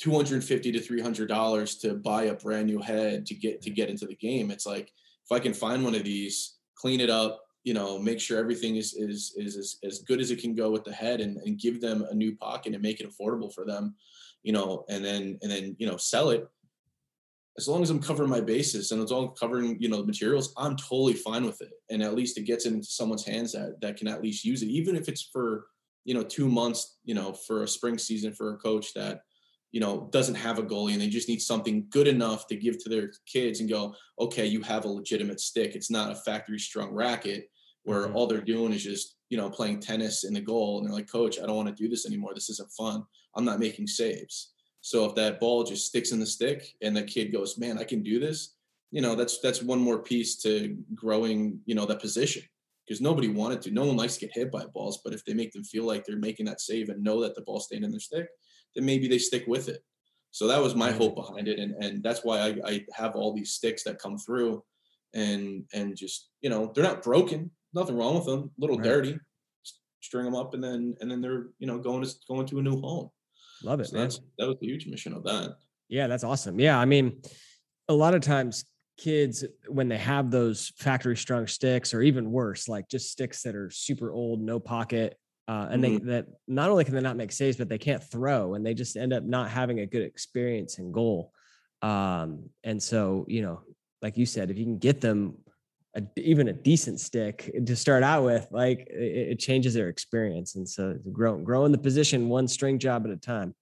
250 0.00 0.72
to 0.72 0.80
300 0.80 1.28
dollars 1.28 1.76
to 1.78 1.94
buy 1.94 2.24
a 2.24 2.34
brand 2.34 2.66
new 2.66 2.80
head 2.80 3.26
to 3.26 3.34
get 3.34 3.62
to 3.62 3.70
get 3.70 3.88
into 3.88 4.06
the 4.06 4.16
game 4.16 4.50
it's 4.50 4.66
like 4.66 4.92
if 5.24 5.32
i 5.32 5.38
can 5.38 5.54
find 5.54 5.82
one 5.82 5.94
of 5.94 6.04
these 6.04 6.58
clean 6.76 7.00
it 7.00 7.10
up 7.10 7.40
you 7.64 7.74
know 7.74 7.98
make 7.98 8.20
sure 8.20 8.38
everything 8.38 8.76
is 8.76 8.94
is 8.94 9.34
is 9.36 9.56
as, 9.56 9.76
as 9.84 9.98
good 10.00 10.20
as 10.20 10.30
it 10.30 10.40
can 10.40 10.54
go 10.54 10.70
with 10.70 10.84
the 10.84 10.92
head 10.92 11.20
and, 11.20 11.36
and 11.38 11.58
give 11.58 11.80
them 11.80 12.04
a 12.10 12.14
new 12.14 12.34
pocket 12.36 12.74
and 12.74 12.82
make 12.82 13.00
it 13.00 13.10
affordable 13.10 13.52
for 13.52 13.64
them 13.64 13.94
you 14.42 14.52
know 14.52 14.84
and 14.88 15.04
then 15.04 15.38
and 15.42 15.50
then 15.50 15.76
you 15.78 15.86
know 15.86 15.96
sell 15.96 16.30
it. 16.30 16.48
As 17.58 17.68
long 17.68 17.82
as 17.82 17.90
i'm 17.90 18.00
covering 18.00 18.30
my 18.30 18.40
bases 18.40 18.92
and 18.92 19.02
it's 19.02 19.12
all 19.12 19.28
covering 19.28 19.76
you 19.78 19.88
know 19.88 19.98
the 19.98 20.06
materials 20.06 20.54
i'm 20.56 20.76
totally 20.76 21.12
fine 21.12 21.44
with 21.44 21.60
it. 21.60 21.70
And 21.90 22.02
at 22.02 22.14
least 22.14 22.38
it 22.38 22.46
gets 22.46 22.66
into 22.66 22.84
someone's 22.84 23.26
hands 23.26 23.52
that 23.52 23.80
that 23.82 23.96
can 23.96 24.08
at 24.08 24.22
least 24.22 24.44
use 24.44 24.62
it 24.62 24.68
even 24.68 24.96
if 24.96 25.08
it's 25.08 25.22
for 25.32 25.66
you 26.04 26.14
know 26.14 26.22
two 26.22 26.48
months 26.48 26.98
you 27.04 27.14
know 27.14 27.32
for 27.32 27.62
a 27.62 27.68
spring 27.68 27.98
season 27.98 28.32
for 28.32 28.54
a 28.54 28.56
coach 28.56 28.94
that 28.94 29.20
you 29.70 29.80
know 29.80 30.08
doesn't 30.12 30.34
have 30.34 30.58
a 30.58 30.62
goalie 30.62 30.92
and 30.92 31.00
they 31.00 31.08
just 31.08 31.28
need 31.28 31.40
something 31.40 31.86
good 31.90 32.08
enough 32.08 32.46
to 32.46 32.56
give 32.56 32.82
to 32.82 32.88
their 32.88 33.12
kids 33.26 33.60
and 33.60 33.68
go 33.68 33.94
okay 34.18 34.46
you 34.46 34.62
have 34.62 34.84
a 34.84 34.88
legitimate 34.88 35.40
stick. 35.40 35.74
It's 35.74 35.90
not 35.90 36.10
a 36.10 36.16
factory 36.16 36.58
strung 36.58 36.90
racket 36.90 37.48
where 37.84 38.08
Mhm. 38.08 38.14
all 38.14 38.26
they're 38.26 38.40
doing 38.40 38.72
is 38.72 38.82
just 38.82 39.16
you 39.30 39.36
know 39.38 39.50
playing 39.50 39.80
tennis 39.80 40.24
in 40.24 40.34
the 40.34 40.40
goal 40.40 40.78
and 40.78 40.86
they're 40.86 40.94
like 40.94 41.08
coach 41.10 41.38
i 41.40 41.46
don't 41.46 41.56
want 41.56 41.68
to 41.68 41.82
do 41.82 41.88
this 41.88 42.06
anymore. 42.06 42.32
This 42.34 42.50
isn't 42.50 42.70
fun. 42.72 43.04
I'm 43.34 43.44
not 43.44 43.58
making 43.60 43.86
saves. 43.86 44.52
So 44.82 45.04
if 45.06 45.14
that 45.14 45.40
ball 45.40 45.64
just 45.64 45.86
sticks 45.86 46.12
in 46.12 46.20
the 46.20 46.26
stick 46.26 46.74
and 46.82 46.96
the 46.96 47.02
kid 47.04 47.32
goes 47.32 47.58
man 47.58 47.78
i 47.78 47.84
can 47.84 48.02
do 48.02 48.18
this 48.20 48.56
you 48.90 49.00
know 49.00 49.14
that's 49.14 49.38
that's 49.40 49.62
one 49.62 49.80
more 49.80 50.02
piece 50.02 50.36
to 50.42 50.76
growing 50.94 51.60
you 51.66 51.74
know 51.74 51.86
that 51.86 52.00
position. 52.00 52.42
Because 52.86 53.00
nobody 53.00 53.28
wanted 53.28 53.62
to. 53.62 53.70
No 53.70 53.84
one 53.86 53.96
likes 53.96 54.14
to 54.16 54.26
get 54.26 54.34
hit 54.34 54.50
by 54.50 54.64
balls 54.66 55.00
but 55.04 55.14
if 55.14 55.24
they 55.24 55.34
make 55.34 55.52
them 55.52 55.64
feel 55.64 55.84
like 55.84 56.04
they're 56.04 56.16
making 56.28 56.46
that 56.46 56.60
save 56.60 56.88
and 56.90 57.02
know 57.02 57.20
that 57.22 57.34
the 57.36 57.42
ball's 57.42 57.66
staying 57.66 57.84
in 57.84 57.90
their 57.92 58.00
stick 58.00 58.28
then 58.74 58.84
maybe 58.84 59.06
they 59.08 59.18
stick 59.18 59.44
with 59.46 59.68
it. 59.68 59.82
So 60.32 60.46
that 60.48 60.60
was 60.62 60.74
my 60.74 60.90
Mhm. 60.92 60.96
hope 60.98 61.14
behind 61.14 61.46
it 61.48 61.58
and 61.60 61.72
and 61.84 62.02
that's 62.02 62.22
why 62.24 62.36
I, 62.40 62.48
I 62.72 62.86
have 62.94 63.14
all 63.16 63.32
these 63.32 63.52
sticks 63.52 63.82
that 63.84 63.98
come 64.00 64.18
through 64.18 64.64
and 65.14 65.66
and 65.72 65.96
just 65.96 66.30
you 66.42 66.50
know 66.50 66.72
they're 66.74 66.84
not 66.84 67.02
broken 67.02 67.50
nothing 67.74 67.96
wrong 67.96 68.14
with 68.16 68.26
them 68.26 68.50
a 68.56 68.60
little 68.60 68.76
Right. 68.76 68.84
dirty 68.84 69.18
string 70.00 70.24
them 70.24 70.34
up 70.34 70.52
and 70.54 70.62
then 70.62 70.94
and 71.00 71.10
then 71.10 71.20
they're 71.20 71.46
you 71.58 71.66
know 71.66 71.78
going 71.78 72.02
to 72.02 72.10
going 72.28 72.46
to 72.46 72.58
a 72.58 72.62
new 72.62 72.80
home 72.80 73.08
Love 73.62 73.80
it, 73.80 73.86
so 73.86 73.96
man. 73.96 74.10
that 74.38 74.48
was 74.48 74.56
the 74.60 74.66
huge 74.66 74.86
mission 74.86 75.12
of 75.12 75.22
that 75.24 75.56
Yeah, 75.88 76.06
that's 76.08 76.24
awesome. 76.24 76.58
Yeah, 76.58 76.78
I 76.78 76.84
mean, 76.84 77.22
a 77.88 77.94
lot 77.94 78.14
of 78.14 78.20
times 78.22 78.64
kids 78.98 79.44
when 79.68 79.88
they 79.88 79.98
have 79.98 80.30
those 80.30 80.72
factory 80.78 81.16
strung 81.16 81.46
sticks 81.46 81.94
or 81.94 82.02
even 82.02 82.30
worse, 82.32 82.68
like 82.68 82.88
just 82.88 83.10
sticks 83.10 83.42
that 83.42 83.54
are 83.54 83.70
super 83.70 84.12
old, 84.12 84.40
no 84.40 84.58
pocket, 84.58 85.16
uh, 85.48 85.68
and 85.70 85.82
they 85.84 85.98
that 85.98 86.26
not 86.48 86.70
only 86.70 86.84
can 86.84 86.94
they 86.94 87.00
not 87.00 87.16
make 87.16 87.30
saves, 87.32 87.56
but 87.56 87.68
they 87.68 87.78
can't 87.78 88.02
throw, 88.02 88.54
and 88.54 88.64
they 88.66 88.74
just 88.74 88.96
end 88.96 89.12
up 89.12 89.22
not 89.24 89.50
having 89.50 89.80
a 89.80 89.86
good 89.86 90.02
experience 90.02 90.78
in 90.78 90.90
goal. 90.92 91.32
Um, 91.82 92.50
and 92.64 92.82
so, 92.82 93.24
you 93.28 93.42
know, 93.42 93.60
like 94.02 94.16
you 94.16 94.26
said, 94.26 94.50
if 94.50 94.58
you 94.58 94.64
can 94.64 94.78
get 94.78 95.00
them 95.00 95.36
a, 95.94 96.02
even 96.16 96.48
a 96.48 96.52
decent 96.52 97.00
stick 97.00 97.54
to 97.66 97.76
start 97.76 98.02
out 98.02 98.24
with, 98.24 98.48
like 98.50 98.86
it, 98.90 99.32
it 99.32 99.38
changes 99.38 99.74
their 99.74 99.88
experience. 99.88 100.56
And 100.56 100.68
so, 100.68 100.98
growing 101.12 101.44
growing 101.44 101.72
the 101.72 101.78
position 101.78 102.28
one 102.28 102.48
string 102.48 102.78
job 102.78 103.04
at 103.06 103.12
a 103.12 103.16
time. 103.16 103.54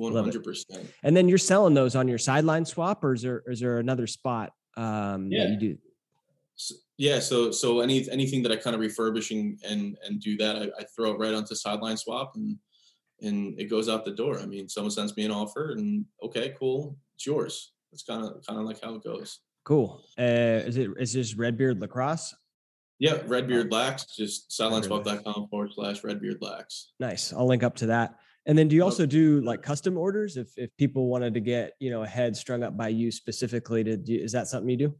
100% 0.00 0.86
And 1.02 1.16
then 1.16 1.28
you're 1.28 1.38
selling 1.38 1.74
those 1.74 1.94
on 1.94 2.08
your 2.08 2.18
sideline 2.18 2.64
swap, 2.64 3.04
or 3.04 3.14
is 3.14 3.22
there 3.22 3.42
is 3.46 3.60
there 3.60 3.78
another 3.78 4.06
spot 4.06 4.52
um, 4.76 5.30
Yeah. 5.30 5.44
that 5.44 5.50
you 5.50 5.56
do? 5.58 5.78
So, 6.54 6.74
yeah, 6.96 7.18
so 7.18 7.50
so 7.50 7.80
any 7.80 8.08
anything 8.10 8.42
that 8.42 8.52
I 8.52 8.56
kind 8.56 8.74
of 8.74 8.82
refurbish 8.82 9.30
and 9.30 9.58
and, 9.68 9.96
and 10.04 10.20
do 10.20 10.36
that, 10.38 10.56
I, 10.56 10.64
I 10.78 10.84
throw 10.96 11.12
it 11.12 11.18
right 11.18 11.34
onto 11.34 11.54
sideline 11.54 11.96
swap 11.96 12.32
and 12.36 12.56
and 13.20 13.58
it 13.60 13.70
goes 13.70 13.88
out 13.88 14.04
the 14.04 14.12
door. 14.12 14.40
I 14.40 14.46
mean, 14.46 14.68
someone 14.68 14.90
sends 14.90 15.16
me 15.16 15.24
an 15.24 15.30
offer 15.30 15.72
and 15.72 16.04
okay, 16.22 16.54
cool, 16.58 16.96
it's 17.14 17.26
yours. 17.26 17.72
It's 17.92 18.02
kind 18.02 18.24
of 18.24 18.44
kind 18.46 18.58
of 18.58 18.66
like 18.66 18.82
how 18.82 18.94
it 18.94 19.04
goes. 19.04 19.40
Cool. 19.64 20.02
Uh, 20.18 20.62
is 20.66 20.76
it 20.76 20.90
is 20.98 21.12
this 21.12 21.34
Redbeard 21.34 21.80
Lacrosse? 21.80 22.34
Yeah, 22.98 23.18
Redbeard 23.26 23.72
Lax, 23.72 24.06
just 24.16 24.50
sidelineswap.com 24.50 25.48
forward 25.48 25.72
slash 25.74 26.04
Redbeard 26.04 26.38
Lax. 26.40 26.92
Nice. 27.00 27.32
I'll 27.32 27.46
link 27.46 27.62
up 27.62 27.74
to 27.76 27.86
that. 27.86 28.16
And 28.46 28.56
then 28.56 28.68
do 28.68 28.76
you 28.76 28.82
also 28.82 29.06
do 29.06 29.40
like 29.40 29.62
custom 29.62 29.96
orders 29.96 30.36
if 30.36 30.48
if 30.56 30.70
people 30.76 31.06
wanted 31.06 31.34
to 31.34 31.40
get 31.40 31.74
you 31.78 31.90
know 31.90 32.02
a 32.02 32.06
head 32.06 32.36
strung 32.36 32.62
up 32.62 32.76
by 32.76 32.88
you 32.88 33.10
specifically 33.10 33.84
to 33.84 33.96
do? 33.96 34.14
Is 34.14 34.32
that 34.32 34.48
something 34.48 34.68
you 34.68 34.76
do? 34.76 34.94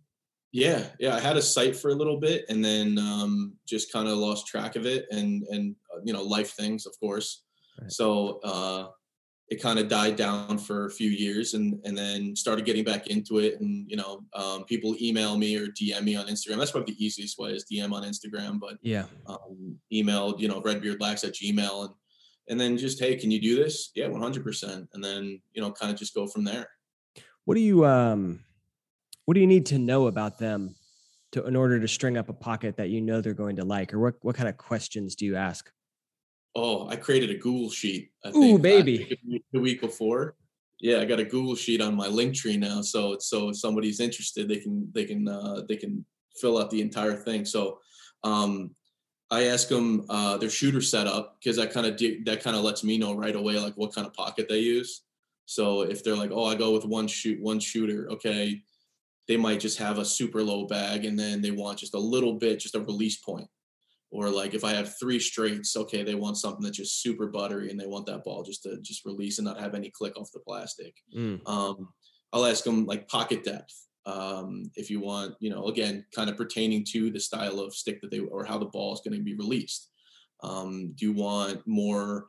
Yeah, 0.53 0.85
yeah. 1.01 1.17
I 1.17 1.21
had 1.21 1.37
a 1.37 1.43
site 1.43 1.75
for 1.75 1.91
a 1.91 1.95
little 1.95 2.21
bit 2.21 2.45
and 2.49 2.65
then 2.65 2.99
um, 2.99 3.55
just 3.67 3.93
kind 3.93 4.07
of 4.07 4.19
lost 4.19 4.47
track 4.47 4.77
of 4.77 4.87
it 4.87 5.07
and 5.11 5.43
and 5.49 5.75
uh, 5.95 6.01
you 6.05 6.13
know 6.13 6.23
life 6.23 6.53
things, 6.53 6.87
of 6.87 6.93
course. 7.01 7.43
Right. 7.81 7.91
So 7.91 8.41
uh, 8.45 8.89
it 9.53 9.61
kind 9.61 9.79
of 9.79 9.87
died 9.87 10.17
down 10.17 10.57
for 10.57 10.87
a 10.87 10.91
few 10.91 11.11
years 11.11 11.53
and 11.53 11.79
and 11.85 11.97
then 11.97 12.35
started 12.35 12.65
getting 12.65 12.85
back 12.85 13.09
into 13.09 13.39
it 13.39 13.61
and 13.61 13.85
you 13.87 13.99
know 13.99 14.25
um, 14.33 14.65
people 14.65 14.97
email 14.99 15.37
me 15.37 15.59
or 15.59 15.67
dm 15.67 16.05
me 16.05 16.17
on 16.17 16.27
instagram. 16.27 16.57
That's 16.57 16.71
probably 16.71 16.95
the 16.95 17.05
easiest 17.05 17.39
way 17.39 17.51
is 17.51 17.67
dm 17.71 17.93
on 17.93 18.03
instagram 18.03 18.59
but 18.59 18.79
yeah. 18.81 19.05
um, 19.27 19.77
email 19.93 20.35
you 20.39 20.49
know 20.49 20.63
redbeardlax 20.63 21.25
at 21.25 21.35
gmail 21.35 21.85
and 21.85 21.95
and 22.49 22.59
then 22.59 22.79
just 22.79 22.99
hey 22.99 23.15
can 23.15 23.31
you 23.31 23.41
do 23.41 23.55
this? 23.57 23.91
Yeah 23.95 24.07
100% 24.07 24.89
and 24.95 25.05
then 25.05 25.41
you 25.53 25.61
know 25.61 25.71
kind 25.71 25.93
of 25.93 25.99
just 25.99 26.15
go 26.15 26.27
from 26.27 26.45
there. 26.45 26.67
What 27.45 27.55
do 27.55 27.61
you 27.61 27.85
um 27.85 28.41
what 29.27 29.35
do 29.35 29.41
you 29.41 29.47
need 29.47 29.67
to 29.67 29.79
know 29.79 30.07
about 30.07 30.39
them 30.39 30.75
to 31.33 31.45
in 31.47 31.57
order 31.57 31.79
to 31.79 31.89
string 31.89 32.17
up 32.17 32.31
a 32.31 32.33
pocket 32.33 32.79
that 32.79 32.89
you 32.89 33.03
know 33.03 33.21
they're 33.21 33.35
going 33.35 33.57
to 33.57 33.67
like? 33.67 33.93
Or 33.93 33.99
what 33.99 34.15
what 34.23 34.35
kind 34.35 34.49
of 34.49 34.57
questions 34.57 35.15
do 35.15 35.27
you 35.27 35.37
ask 35.37 35.71
Oh, 36.55 36.89
I 36.89 36.97
created 36.97 37.31
a 37.31 37.35
Google 37.35 37.71
sheet. 37.71 38.11
I 38.25 38.31
think, 38.31 38.45
Ooh, 38.45 38.59
baby. 38.59 39.19
the 39.53 39.61
week 39.61 39.81
before. 39.81 40.37
Yeah, 40.81 41.01
I 41.01 41.05
got 41.05 41.21
a 41.21 41.25
Google 41.25 41.55
sheet 41.55 41.81
on 41.81 41.95
my 41.95 42.09
Linktree 42.09 42.59
now. 42.59 42.83
So 42.83 43.17
so 43.19 43.51
if 43.51 43.57
somebody's 43.57 44.01
interested, 44.01 44.49
they 44.49 44.59
can 44.59 44.91
they 44.93 45.05
can 45.05 45.29
uh, 45.29 45.63
they 45.69 45.77
can 45.77 46.05
fill 46.37 46.59
out 46.59 46.71
the 46.71 46.81
entire 46.81 47.15
thing. 47.15 47.45
So 47.45 47.79
um, 48.25 48.75
I 49.31 49.45
ask 49.45 49.69
them 49.69 50.05
uh, 50.11 50.37
their 50.37 50.51
shooter 50.51 50.81
setup 50.83 51.37
because 51.39 51.57
that 51.57 51.73
kind 51.73 51.87
of 51.87 51.97
that 52.25 52.43
kind 52.43 52.57
of 52.57 52.65
lets 52.65 52.85
me 52.85 52.99
know 52.99 53.15
right 53.15 53.37
away 53.37 53.59
like 53.59 53.75
what 53.77 53.95
kind 53.95 54.07
of 54.07 54.13
pocket 54.13 54.49
they 54.49 54.59
use. 54.59 55.03
So 55.47 55.83
if 55.83 56.05
they're 56.05 56.17
like, 56.17 56.31
oh, 56.33 56.45
I 56.45 56.55
go 56.55 56.73
with 56.73 56.85
one 56.85 57.07
shoot 57.07 57.41
one 57.41 57.61
shooter, 57.61 58.11
okay, 58.11 58.61
they 59.29 59.37
might 59.37 59.61
just 59.61 59.79
have 59.79 59.99
a 59.99 60.05
super 60.05 60.43
low 60.43 60.67
bag 60.67 61.05
and 61.05 61.19
then 61.19 61.41
they 61.41 61.51
want 61.51 61.79
just 61.79 61.95
a 61.95 61.99
little 61.99 62.35
bit, 62.35 62.61
just 62.61 62.75
a 62.75 62.81
release 62.81 63.17
point 63.17 63.49
or 64.13 64.29
like 64.29 64.53
if 64.53 64.63
I 64.63 64.75
have 64.75 64.99
three 64.99 65.19
straights, 65.19 65.75
okay, 65.75 66.03
they 66.03 66.15
want 66.15 66.37
something 66.37 66.63
that's 66.63 66.77
just 66.77 67.01
super 67.01 67.29
buttery 67.29 67.71
and 67.71 67.81
they 67.81 67.87
want 67.87 68.05
that 68.07 68.25
ball 68.25 68.43
just 68.43 68.63
to 68.65 68.79
just 68.83 69.07
release 69.07 69.39
and 69.39 69.47
not 69.47 69.59
have 69.59 69.75
any 69.75 69.91
click 69.91 70.19
off 70.19 70.31
the 70.35 70.41
plastic. 70.41 70.95
Mm. 71.17 71.41
Um, 71.49 71.89
I'll 72.33 72.45
ask 72.45 72.63
them 72.63 72.85
like 72.85 73.09
pocket 73.09 73.43
depth. 73.43 73.75
Um, 74.05 74.71
if 74.75 74.91
you 74.91 75.01
want, 75.01 75.35
you 75.41 75.49
know, 75.49 75.69
again, 75.69 76.05
kind 76.15 76.29
of 76.29 76.37
pertaining 76.37 76.85
to 76.93 77.11
the 77.11 77.21
style 77.21 77.59
of 77.59 77.75
stick 77.75 78.03
that 78.03 78.11
they 78.11 78.19
or 78.19 78.45
how 78.45 78.59
the 78.59 78.67
ball 78.67 78.93
is 78.93 79.01
going 79.01 79.17
to 79.17 79.25
be 79.25 79.35
released. 79.35 79.89
Um, 80.43 80.93
do 80.95 81.07
you 81.07 81.13
want 81.13 81.67
more? 81.67 82.27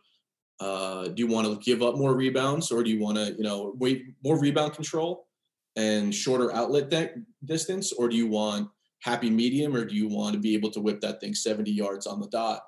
Uh, 0.60 1.10
do 1.10 1.16
you 1.18 1.28
want 1.28 1.48
to 1.48 1.66
give 1.66 1.82
up 1.82 1.98
more 1.98 2.16
rebounds, 2.16 2.72
or 2.72 2.84
do 2.84 2.92
you 2.92 3.00
want 3.02 3.18
to, 3.18 3.34
you 3.34 3.44
know, 3.44 3.74
wait 3.78 4.06
more 4.24 4.40
rebound 4.40 4.74
control 4.74 5.28
and 5.76 6.14
shorter 6.14 6.56
outlet 6.56 6.90
de- 6.90 7.16
distance, 7.44 7.92
or 7.92 8.08
do 8.08 8.16
you 8.16 8.28
want 8.28 8.70
happy 9.04 9.30
medium, 9.30 9.76
or 9.76 9.86
do 9.86 9.96
you 9.96 10.08
want 10.08 10.34
to 10.34 10.40
be 10.40 10.54
able 10.54 10.72
to 10.72 10.80
whip 10.80 11.02
that 11.02 11.20
thing 11.20 11.36
70 11.36 11.70
yards 11.72 12.08
on 12.08 12.20
the 12.20 12.28
dot 12.28 12.62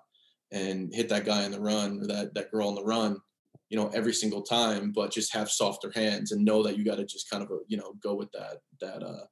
and 0.51 0.93
hit 0.93 1.09
that 1.09 1.25
guy 1.25 1.43
in 1.43 1.51
the 1.51 1.59
run 1.59 2.01
or 2.01 2.07
that 2.07 2.33
that 2.35 2.51
girl 2.51 2.69
in 2.69 2.75
the 2.75 2.83
run, 2.83 3.17
you 3.69 3.77
know, 3.77 3.89
every 3.93 4.13
single 4.13 4.41
time, 4.41 4.91
but 4.91 5.11
just 5.11 5.33
have 5.33 5.49
softer 5.49 5.91
hands 5.95 6.31
and 6.31 6.43
know 6.43 6.61
that 6.61 6.77
you 6.77 6.83
got 6.83 6.97
to 6.97 7.05
just 7.05 7.29
kind 7.29 7.41
of 7.41 7.49
uh, 7.51 7.63
you 7.67 7.77
know 7.77 7.93
go 8.03 8.13
with 8.15 8.31
that 8.33 8.57
that 8.81 9.01
uh 9.01 9.25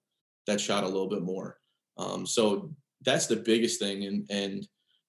that 0.47 0.59
shot 0.59 0.83
a 0.83 0.87
little 0.87 1.09
bit 1.09 1.21
more. 1.21 1.57
Um, 1.97 2.25
so 2.25 2.73
that's 3.05 3.27
the 3.27 3.35
biggest 3.35 3.79
thing, 3.79 4.05
and 4.05 4.25
and 4.29 4.67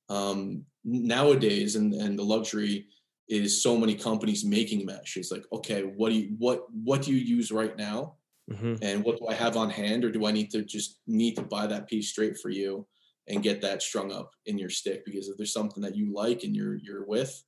um, 0.09 0.65
nowadays, 0.85 1.77
and 1.77 1.95
and 1.95 2.19
the 2.19 2.25
luxury 2.25 2.89
is 3.29 3.63
so 3.63 3.77
many 3.77 3.95
companies 3.95 4.45
making 4.45 4.85
mesh. 4.85 5.17
It's 5.17 5.31
like, 5.31 5.45
okay, 5.53 5.83
what 5.83 6.11
do 6.11 6.17
you 6.17 6.35
what 6.39 6.67
what 6.73 7.03
do 7.03 7.13
you 7.13 7.19
use 7.19 7.51
right 7.51 7.77
now? 7.77 8.17
Mm-hmm. 8.51 8.75
And 8.83 9.05
what 9.05 9.19
do 9.19 9.27
I 9.27 9.35
have 9.35 9.57
on 9.57 9.71
hand, 9.71 10.05
or 10.05 10.11
do 10.11 10.27
I 10.27 10.33
need 10.33 10.51
to 10.51 10.63
just 10.63 11.01
need 11.07 11.37
to 11.37 11.43
buy 11.43 11.67
that 11.67 11.89
piece 11.89 12.11
straight 12.11 12.39
for 12.39 12.51
you 12.51 12.87
and 13.27 13.43
get 13.43 13.63
that 13.63 13.83
strung 13.83 14.13
up 14.13 14.31
in 14.47 14.59
your 14.59 14.71
stick? 14.71 15.05
Because 15.05 15.29
if 15.29 15.37
there's 15.37 15.53
something 15.53 15.83
that 15.83 15.97
you 15.97 16.13
like 16.13 16.45
and 16.45 16.55
you're 16.55 16.77
you're 16.77 17.07
with, 17.07 17.43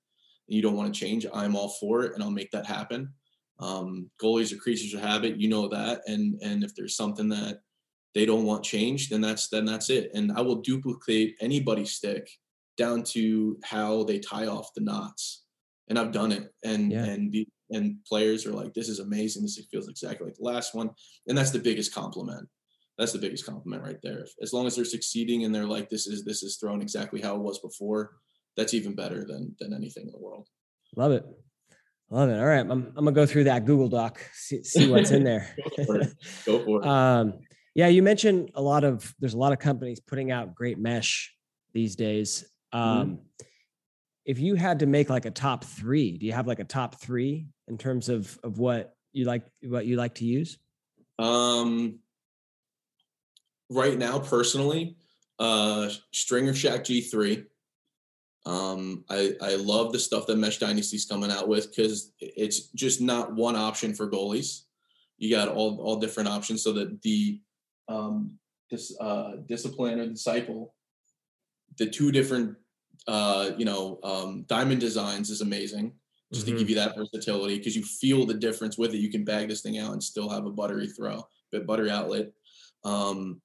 and 0.49 0.57
you 0.57 0.63
don't 0.63 0.77
want 0.77 0.93
to 0.93 0.99
change, 0.99 1.27
I'm 1.33 1.57
all 1.57 1.69
for 1.81 2.05
it, 2.05 2.15
and 2.15 2.23
I'll 2.23 2.31
make 2.31 2.51
that 2.53 2.67
happen. 2.67 3.13
Um, 3.59 4.11
goalies 4.23 4.53
are 4.53 4.59
creatures 4.59 4.95
of 4.95 5.01
habit, 5.01 5.41
you 5.41 5.49
know 5.49 5.69
that, 5.69 6.03
and 6.07 6.41
and 6.43 6.65
if 6.65 6.75
there's 6.75 6.97
something 6.97 7.29
that 7.31 7.61
they 8.15 8.25
don't 8.25 8.45
want 8.45 8.65
changed, 8.65 9.11
then 9.11 9.21
that's 9.21 9.49
then 9.49 9.67
that's 9.67 9.91
it. 9.91 10.11
And 10.15 10.33
I 10.33 10.41
will 10.41 10.63
duplicate 10.63 11.37
anybody's 11.41 11.93
stick 11.93 12.29
down 12.77 13.03
to 13.03 13.59
how 13.65 14.05
they 14.05 14.19
tie 14.19 14.47
off 14.47 14.75
the 14.75 14.83
knots, 14.83 15.45
and 15.89 15.99
I've 15.99 16.13
done 16.13 16.33
it. 16.33 16.53
And 16.65 16.91
yeah. 16.91 17.05
and 17.05 17.33
the, 17.33 17.47
and 17.71 17.97
players 18.05 18.47
are 18.47 18.53
like, 18.53 18.75
"This 18.75 18.89
is 18.89 19.01
amazing. 19.01 19.43
This 19.43 19.61
feels 19.71 19.89
exactly 19.89 20.27
like 20.27 20.37
the 20.37 20.45
last 20.45 20.75
one," 20.75 20.91
and 21.27 21.37
that's 21.37 21.51
the 21.51 21.59
biggest 21.59 21.95
compliment. 21.95 22.49
That's 22.99 23.13
the 23.13 23.19
biggest 23.19 23.45
compliment 23.45 23.83
right 23.83 23.99
there. 24.03 24.25
As 24.41 24.53
long 24.53 24.67
as 24.67 24.77
they're 24.77 24.85
succeeding 24.85 25.45
and 25.45 25.55
they're 25.55 25.67
like, 25.67 25.89
"This 25.89 26.07
is 26.07 26.25
this 26.25 26.43
is 26.43 26.57
thrown 26.57 26.81
exactly 26.81 27.21
how 27.21 27.37
it 27.37 27.43
was 27.43 27.59
before," 27.59 28.17
that's 28.57 28.75
even 28.75 28.95
better 28.95 29.25
than 29.25 29.55
than 29.59 29.73
anything 29.73 30.07
in 30.07 30.13
the 30.13 30.19
world. 30.19 30.49
Love 30.97 31.13
it. 31.13 31.25
Love 32.11 32.31
it. 32.31 32.39
All 32.39 32.47
right, 32.47 32.61
I'm, 32.61 32.71
I'm 32.71 32.95
gonna 32.95 33.13
go 33.13 33.27
through 33.27 33.45
that 33.45 33.65
Google 33.65 33.89
Doc, 33.89 34.21
see, 34.33 34.63
see 34.63 34.89
what's 34.89 35.11
in 35.11 35.25
there. 35.25 35.55
go 35.77 35.85
for 35.85 35.97
it. 35.97 36.15
Go 36.45 36.65
for 36.65 36.81
it. 36.81 36.87
um, 36.87 37.35
yeah, 37.75 37.89
you 37.89 38.03
mentioned 38.03 38.53
a 38.55 38.63
lot 38.63 38.85
of 38.85 39.13
there's 39.19 39.35
a 39.35 39.39
lot 39.39 39.53
of 39.53 39.59
companies 39.59 39.99
putting 39.99 40.31
out 40.31 40.55
great 40.55 40.79
mesh 40.79 41.35
these 41.75 41.97
days. 41.97 42.45
Mm-hmm. 42.73 42.89
Um, 42.89 43.09
mm-hmm 43.09 43.46
if 44.27 44.41
you 44.41 44.57
had 44.57 44.81
to 44.81 44.87
make 44.87 45.09
like 45.09 45.25
a 45.25 45.31
top 45.31 45.65
three, 45.65 46.19
do 46.19 46.27
you 46.27 46.33
have 46.33 46.49
like 46.49 46.59
a 46.59 46.65
top 46.65 47.01
three 47.01 47.47
in 47.69 47.79
terms 47.79 48.09
of 48.09 48.39
of 48.43 48.59
what 48.59 48.97
you 49.13 49.25
like 49.25 49.45
what 49.63 49.87
you 49.87 49.97
like 49.97 50.17
to 50.17 50.25
use? 50.25 50.59
Um, 51.19 52.01
right 53.71 53.97
now, 53.97 54.19
personally, 54.19 54.97
uh, 55.39 55.89
Stringer 56.13 56.55
Shack 56.55 56.81
G3. 56.81 57.47
Um, 58.45 59.05
I 59.09 59.35
I 59.41 59.55
love 59.55 59.93
the 59.93 59.99
stuff 59.99 60.27
that 60.27 60.39
Mesh 60.39 60.59
Dynasty's 60.59 61.07
coming 61.07 61.31
out 61.31 61.49
with 61.49 61.71
because 61.71 62.13
it's 62.21 62.69
just 62.73 63.01
not 63.01 63.35
one 63.35 63.57
option 63.57 63.95
for 63.95 64.11
goalies. 64.11 64.63
You 65.19 65.31
got 65.31 65.49
all 65.49 65.81
all 65.81 65.97
different 65.97 66.29
options 66.29 66.65
so 66.65 66.73
that 66.73 67.01
the 67.03 67.41
um, 67.89 68.39
this 68.73 68.97
uh, 69.01 69.37
discipline 69.47 70.01
or 70.01 70.09
disciple, 70.09 70.75
the 71.79 71.87
two 71.87 72.11
different 72.11 72.57
uh, 73.07 73.51
you 73.57 73.65
know, 73.65 73.99
um, 74.03 74.45
diamond 74.49 74.81
designs 74.81 75.31
is 75.31 75.41
amazing 75.41 75.93
just 76.33 76.47
mm-hmm. 76.47 76.57
to 76.57 76.59
give 76.59 76.69
mm-hmm. 76.69 76.79
you 76.79 76.85
that 76.85 76.97
versatility 76.97 77.59
because 77.59 77.77
you 77.77 77.83
feel 77.83 78.27
the 78.27 78.35
difference 78.35 78.77
with 78.77 78.95
it. 78.95 78.99
You 78.99 79.11
can 79.11 79.25
bag 79.25 79.49
this 79.49 79.63
thing 79.63 79.79
out 79.79 79.93
and 79.93 80.03
still 80.03 80.29
have 80.29 80.47
a 80.47 80.51
buttery 80.51 80.89
throw, 80.89 81.27
but 81.53 81.67
buttery 81.67 81.91
outlet. 81.91 82.33
Um, 82.85 83.41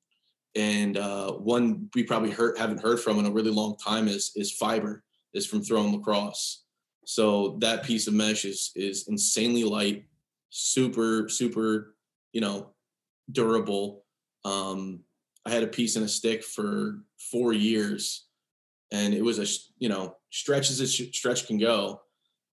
and 0.56 0.98
uh, 0.98 1.34
one 1.34 1.90
we 1.96 2.04
probably 2.04 2.32
heard, 2.32 2.58
haven't 2.58 2.82
heard 2.82 3.00
from 3.00 3.20
in 3.20 3.26
a 3.26 3.32
really 3.32 3.52
long 3.52 3.78
time 3.78 4.08
is 4.08 4.32
is 4.36 4.52
fiber 4.52 5.04
is 5.34 5.46
from 5.46 5.64
throwing 5.64 5.94
lacrosse. 5.94 6.64
So 7.06 7.58
that 7.62 7.84
piece 7.84 8.08
of 8.08 8.14
mesh 8.14 8.46
is 8.46 8.72
is 8.76 9.08
insanely 9.08 9.64
light, 9.64 10.06
super 10.50 11.30
super, 11.30 11.96
you 12.34 12.42
know, 12.42 12.74
durable. 13.32 14.04
Um, 14.44 15.02
I 15.46 15.52
had 15.52 15.64
a 15.64 15.68
piece 15.68 15.96
in 15.96 16.04
a 16.04 16.08
stick 16.08 16.44
for 16.44 17.00
four 17.32 17.54
years 17.54 18.28
and 18.92 19.14
it 19.14 19.24
was 19.24 19.40
a 19.40 19.48
you 19.78 19.90
know 19.90 20.16
stretch 20.32 20.70
as 20.70 20.80
a 20.80 20.88
stretch 20.88 21.48
can 21.48 21.58
go 21.58 22.02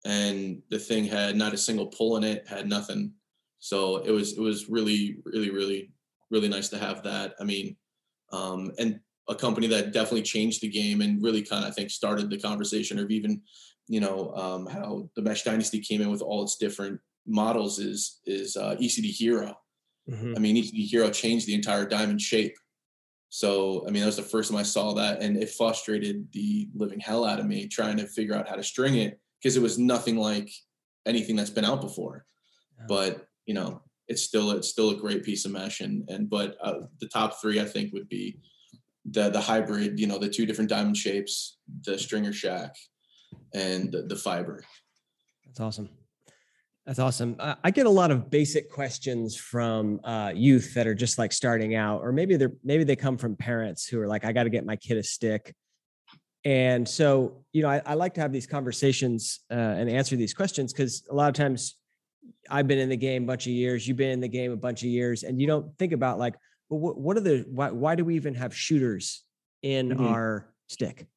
and 0.05 0.61
the 0.69 0.79
thing 0.79 1.05
had 1.05 1.35
not 1.35 1.53
a 1.53 1.57
single 1.57 1.87
pull 1.87 2.17
in 2.17 2.23
it 2.23 2.47
had 2.47 2.67
nothing. 2.67 3.13
So 3.59 3.97
it 3.97 4.11
was 4.11 4.37
it 4.37 4.41
was 4.41 4.69
really 4.69 5.17
really 5.25 5.49
really 5.51 5.91
really 6.29 6.49
nice 6.49 6.69
to 6.69 6.77
have 6.77 7.03
that. 7.03 7.35
I 7.39 7.43
mean 7.43 7.77
um, 8.33 8.71
and 8.79 8.99
a 9.29 9.35
company 9.35 9.67
that 9.67 9.93
definitely 9.93 10.23
changed 10.23 10.61
the 10.61 10.69
game 10.69 11.01
and 11.01 11.23
really 11.23 11.41
kind 11.41 11.63
of 11.63 11.69
i 11.69 11.73
think 11.73 11.89
started 11.89 12.29
the 12.29 12.37
conversation 12.37 12.99
of 12.99 13.09
even 13.09 13.41
you 13.87 14.01
know 14.01 14.33
um, 14.35 14.65
how 14.65 15.09
the 15.15 15.21
mesh 15.21 15.43
dynasty 15.43 15.79
came 15.79 16.01
in 16.01 16.11
with 16.11 16.21
all 16.21 16.43
its 16.43 16.57
different 16.57 16.99
models 17.25 17.79
is 17.79 18.19
is 18.25 18.57
uh, 18.57 18.75
ecd 18.81 19.05
hero. 19.05 19.57
Mm-hmm. 20.09 20.33
i 20.35 20.39
mean 20.39 20.57
ecd 20.57 20.89
hero 20.89 21.09
changed 21.09 21.47
the 21.47 21.53
entire 21.53 21.85
diamond 21.85 22.19
shape 22.19 22.55
so, 23.33 23.83
I 23.87 23.89
mean, 23.89 24.01
that 24.01 24.05
was 24.05 24.15
the 24.15 24.21
first 24.21 24.51
time 24.51 24.59
I 24.59 24.63
saw 24.63 24.93
that, 24.93 25.23
and 25.23 25.37
it 25.37 25.49
frustrated 25.49 26.31
the 26.33 26.69
living 26.75 26.99
hell 26.99 27.25
out 27.25 27.39
of 27.39 27.47
me 27.47 27.67
trying 27.67 27.97
to 27.97 28.05
figure 28.05 28.35
out 28.35 28.47
how 28.47 28.55
to 28.55 28.61
string 28.61 28.93
it 28.93 29.19
because 29.41 29.57
it 29.57 29.61
was 29.63 29.79
nothing 29.79 30.17
like 30.17 30.51
anything 31.07 31.35
that's 31.35 31.49
been 31.49 31.65
out 31.65 31.81
before. 31.81 32.27
Yeah. 32.77 32.85
But 32.87 33.27
you 33.47 33.55
know, 33.55 33.81
it's 34.07 34.21
still 34.21 34.51
it's 34.51 34.67
still 34.67 34.91
a 34.91 34.95
great 34.95 35.23
piece 35.23 35.45
of 35.45 35.51
mesh, 35.51 35.81
and 35.81 36.07
and 36.09 36.29
but 36.29 36.57
uh, 36.61 36.81
the 36.99 37.07
top 37.07 37.41
three 37.41 37.59
I 37.59 37.65
think 37.65 37.91
would 37.91 38.07
be 38.07 38.37
the 39.03 39.31
the 39.31 39.41
hybrid, 39.41 39.99
you 39.99 40.05
know, 40.05 40.19
the 40.19 40.29
two 40.29 40.45
different 40.45 40.69
diamond 40.69 40.97
shapes, 40.97 41.57
the 41.85 41.97
stringer 41.97 42.33
shack, 42.33 42.75
and 43.55 43.91
the, 43.91 44.03
the 44.03 44.15
fiber. 44.15 44.63
That's 45.47 45.59
awesome. 45.59 45.89
That's 46.85 46.99
awesome. 46.99 47.37
I 47.39 47.71
get 47.71 47.85
a 47.85 47.89
lot 47.89 48.11
of 48.11 48.29
basic 48.29 48.69
questions 48.69 49.37
from 49.37 50.01
uh, 50.03 50.33
youth 50.35 50.73
that 50.73 50.85
are 50.85 50.93
just 50.93 51.17
like 51.17 51.31
starting 51.31 51.75
out, 51.75 52.01
or 52.01 52.11
maybe 52.11 52.35
they're 52.35 52.51
maybe 52.61 52.83
they 52.83 52.97
come 52.97 53.17
from 53.17 53.37
parents 53.37 53.87
who 53.87 54.01
are 54.01 54.07
like, 54.07 54.25
"I 54.25 54.33
got 54.33 54.43
to 54.43 54.49
get 54.49 54.65
my 54.65 54.75
kid 54.75 54.97
a 54.97 55.03
stick." 55.03 55.55
And 56.43 56.87
so, 56.87 57.45
you 57.53 57.61
know, 57.61 57.69
I, 57.69 57.81
I 57.85 57.93
like 57.93 58.15
to 58.15 58.21
have 58.21 58.33
these 58.33 58.45
conversations 58.45 59.39
uh, 59.49 59.53
and 59.53 59.89
answer 59.89 60.17
these 60.17 60.33
questions 60.33 60.73
because 60.73 61.03
a 61.09 61.15
lot 61.15 61.29
of 61.29 61.35
times 61.35 61.77
I've 62.49 62.67
been 62.67 62.79
in 62.79 62.89
the 62.89 62.97
game 62.97 63.23
a 63.23 63.27
bunch 63.27 63.45
of 63.45 63.53
years, 63.53 63.87
you've 63.87 63.95
been 63.95 64.11
in 64.11 64.19
the 64.19 64.27
game 64.27 64.51
a 64.51 64.57
bunch 64.57 64.83
of 64.83 64.89
years, 64.89 65.23
and 65.23 65.39
you 65.39 65.47
don't 65.47 65.77
think 65.77 65.93
about 65.93 66.19
like, 66.19 66.35
well, 66.67 66.81
what, 66.81 66.97
what 66.97 67.15
are 67.15 67.21
the 67.21 67.45
why, 67.49 67.71
why 67.71 67.95
do 67.95 68.03
we 68.03 68.15
even 68.15 68.35
have 68.35 68.53
shooters 68.53 69.23
in 69.61 69.89
mm-hmm. 69.89 70.05
our 70.05 70.53
stick, 70.67 71.07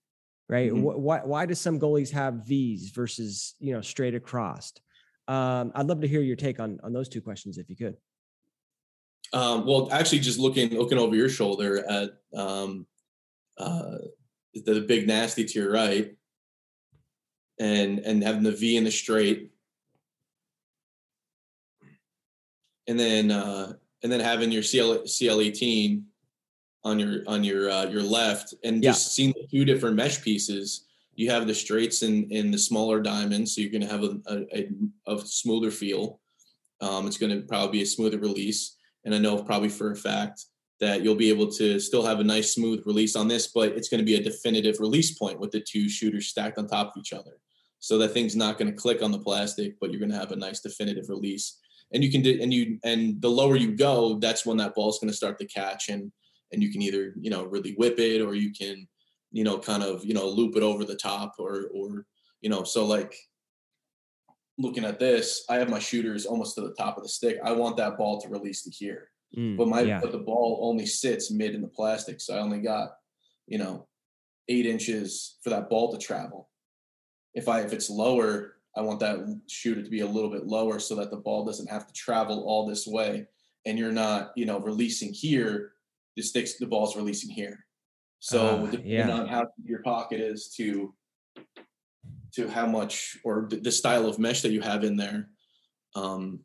right? 0.49 0.71
Mm-hmm. 0.71 0.83
Why 0.83 1.21
why 1.25 1.45
do 1.47 1.55
some 1.55 1.81
goalies 1.81 2.13
have 2.13 2.47
V's 2.47 2.91
versus 2.91 3.57
you 3.59 3.73
know 3.73 3.81
straight 3.81 4.15
across? 4.15 4.73
Um, 5.29 5.73
I'd 5.75 5.87
love 5.87 6.01
to 6.03 6.09
hear 6.09 6.21
your 6.21 6.37
take 6.37 6.61
on 6.61 6.79
on 6.83 6.93
those 6.93 7.09
two 7.09 7.21
questions 7.21 7.59
if 7.59 7.69
you 7.69 7.77
could. 7.77 7.97
Um, 9.33 9.67
well, 9.67 9.89
actually, 9.91 10.21
just 10.21 10.39
looking 10.39 10.71
looking 10.71 10.99
over 10.99 11.17
your 11.17 11.29
shoulder 11.29 11.85
at 11.89 12.11
um, 12.35 12.87
uh, 13.59 13.99
the, 14.55 14.81
big 14.83 15.07
nasty 15.09 15.45
to 15.45 15.59
your 15.59 15.73
right, 15.73 16.15
and 17.59 17.99
and 18.01 18.23
having 18.23 18.45
the 18.45 18.53
V 18.53 18.77
in 18.77 18.85
the 18.85 18.91
straight, 18.93 19.51
and 22.87 22.99
then 22.99 23.33
uh, 23.33 23.73
and 24.05 24.13
then 24.13 24.21
having 24.21 24.53
your 24.53 24.63
CL 24.63 25.07
CL 25.09 25.41
eighteen 25.41 26.07
on 26.85 27.01
your 27.01 27.25
on 27.27 27.43
your 27.43 27.69
uh, 27.69 27.87
your 27.87 28.03
left, 28.03 28.55
and 28.63 28.83
Yeah. 28.83 28.91
just 28.91 29.13
seeing 29.13 29.33
the 29.33 29.49
two 29.51 29.65
different 29.65 29.97
mesh 29.97 30.23
pieces. 30.23 30.85
You 31.17 31.31
have 31.31 31.47
the 31.47 31.55
straights 31.55 32.03
and 32.03 32.31
in 32.31 32.51
the 32.51 32.59
smaller 32.59 33.01
diamonds, 33.01 33.55
so 33.55 33.61
you're 33.61 33.71
going 33.71 33.83
to 33.83 33.89
have 33.89 34.05
a, 34.05 34.47
a, 34.55 35.15
a, 35.15 35.19
smoother 35.27 35.71
feel. 35.71 36.21
Um, 36.81 37.07
it's 37.07 37.19
going 37.19 37.35
to 37.35 37.47
probably 37.47 37.79
be 37.79 37.83
a 37.83 37.87
smoother 37.87 38.19
release, 38.19 38.77
and 39.05 39.15
I 39.15 39.19
know 39.19 39.43
probably 39.43 39.71
for 39.71 39.93
a 39.93 39.97
fact 39.97 40.45
that 40.81 41.03
you'll 41.03 41.15
be 41.15 41.31
able 41.31 41.51
to 41.51 41.81
still 41.81 42.05
have 42.05 42.21
a 42.21 42.25
nice 42.25 42.55
smooth 42.55 42.83
release 42.85 43.17
on 43.17 43.29
this, 43.29 43.47
but 43.47 43.73
it's 43.73 43.89
going 43.89 44.01
to 44.01 44.05
be 44.05 44.17
a 44.17 44.23
definitive 44.23 44.79
release 44.79 45.17
point 45.19 45.41
with 45.41 45.51
the 45.51 45.61
two 45.61 45.89
shooters 45.89 46.29
stacked 46.29 46.59
on 46.59 46.67
top 46.67 46.89
of 46.89 47.01
each 47.01 47.15
other. 47.15 47.39
So 47.79 47.99
that 47.99 48.09
thing's 48.09 48.37
not 48.37 48.59
going 48.59 48.71
to 48.71 48.77
click 48.77 49.03
on 49.03 49.13
the 49.13 49.19
plastic, 49.19 49.79
but 49.81 49.91
you're 49.91 50.01
going 50.01 50.11
to 50.11 50.19
have 50.19 50.33
a 50.33 50.37
nice 50.37 50.61
definitive 50.61 51.09
release. 51.09 51.59
And 51.93 52.03
you 52.03 52.11
can 52.11 52.21
do, 52.21 52.39
and 52.43 52.53
you, 52.53 52.79
and 52.85 53.21
the 53.23 53.31
lower 53.31 53.57
you 53.57 53.77
go, 53.77 54.19
that's 54.19 54.45
when 54.45 54.57
that 54.59 54.75
ball's 54.75 54.99
going 54.99 55.11
to 55.11 55.17
start 55.17 55.39
to 55.39 55.47
catch, 55.47 55.89
and 55.89 56.13
and 56.53 56.63
you 56.63 56.71
can 56.71 56.83
either 56.83 57.13
you 57.21 57.31
know 57.31 57.45
really 57.45 57.73
whip 57.75 57.99
it, 57.99 58.21
or 58.21 58.35
you 58.35 58.53
can, 58.53 58.89
you 59.37 59.45
know, 59.45 59.59
kind 59.59 59.83
of 59.83 60.05
you 60.05 60.15
know 60.15 60.29
loop 60.29 60.57
it 60.57 60.63
over 60.63 60.85
the 60.85 60.97
top, 60.97 61.35
or 61.39 61.69
or 61.75 62.07
you 62.41 62.51
know, 62.51 62.65
so 62.65 62.85
like 62.87 63.15
looking 64.59 64.85
at 64.85 64.99
this, 64.99 65.45
I 65.51 65.57
have 65.57 65.69
my 65.69 65.79
shooters 65.79 66.27
almost 66.27 66.55
to 66.55 66.63
the 66.63 66.75
top 66.75 66.97
of 66.97 67.03
the 67.03 67.09
stick. 67.09 67.39
I 67.45 67.53
want 67.53 67.77
that 67.77 67.99
ball 67.99 68.21
to 68.21 68.29
release 68.29 68.63
to 68.63 68.71
here 68.71 69.11
Mm, 69.37 69.57
but 69.57 69.69
my 69.69 69.81
yeah. 69.81 70.01
but 70.01 70.13
the 70.13 70.19
ball 70.19 70.61
only 70.63 70.87
sits 70.87 71.31
mid 71.31 71.55
in 71.55 71.63
the 71.63 71.69
plastic, 71.69 72.21
so 72.21 72.35
I 72.35 72.41
only 72.41 72.61
got 72.61 72.91
you 73.47 73.59
know 73.59 73.87
eight 74.49 74.67
inches 74.67 75.39
for 75.43 75.51
that 75.51 75.69
ball 75.69 75.93
to 75.93 75.99
travel. 75.99 76.49
If 77.35 77.49
I 77.49 77.61
if 77.61 77.73
it's 77.73 77.91
lower, 77.91 78.57
I 78.77 78.83
want 78.83 79.01
that 79.01 79.41
shooter 79.49 79.83
to 79.83 79.91
be 79.91 80.01
a 80.01 80.07
little 80.07 80.31
bit 80.31 80.47
lower 80.47 80.79
so 80.79 80.95
that 80.97 81.11
the 81.11 81.17
ball 81.17 81.45
doesn't 81.45 81.71
have 81.71 81.87
to 81.87 81.93
travel 81.93 82.45
all 82.47 82.67
this 82.67 82.87
way, 82.87 83.27
and 83.67 83.79
you're 83.79 83.93
not 83.93 84.33
you 84.37 84.47
know 84.47 84.61
releasing 84.61 85.13
here. 85.13 85.73
The 86.17 86.23
sticks 86.23 86.55
the 86.55 86.67
ball's 86.67 86.97
releasing 86.97 87.29
here. 87.31 87.66
So 88.21 88.41
Ah, 88.67 88.71
depending 88.71 88.91
yeah. 88.91 89.11
on 89.11 89.27
how 89.29 89.47
your 89.65 89.83
pocket 89.83 90.21
is 90.21 90.49
to 90.57 90.95
to 92.33 92.49
how 92.49 92.67
much 92.67 93.17
or 93.25 93.49
the- 93.51 93.73
style 93.73 94.07
of 94.07 94.19
mesh 94.19 94.43
that 94.43 94.51
you 94.53 94.61
have 94.61 94.85
in 94.85 94.97
there, 94.97 95.31
um, 95.95 96.45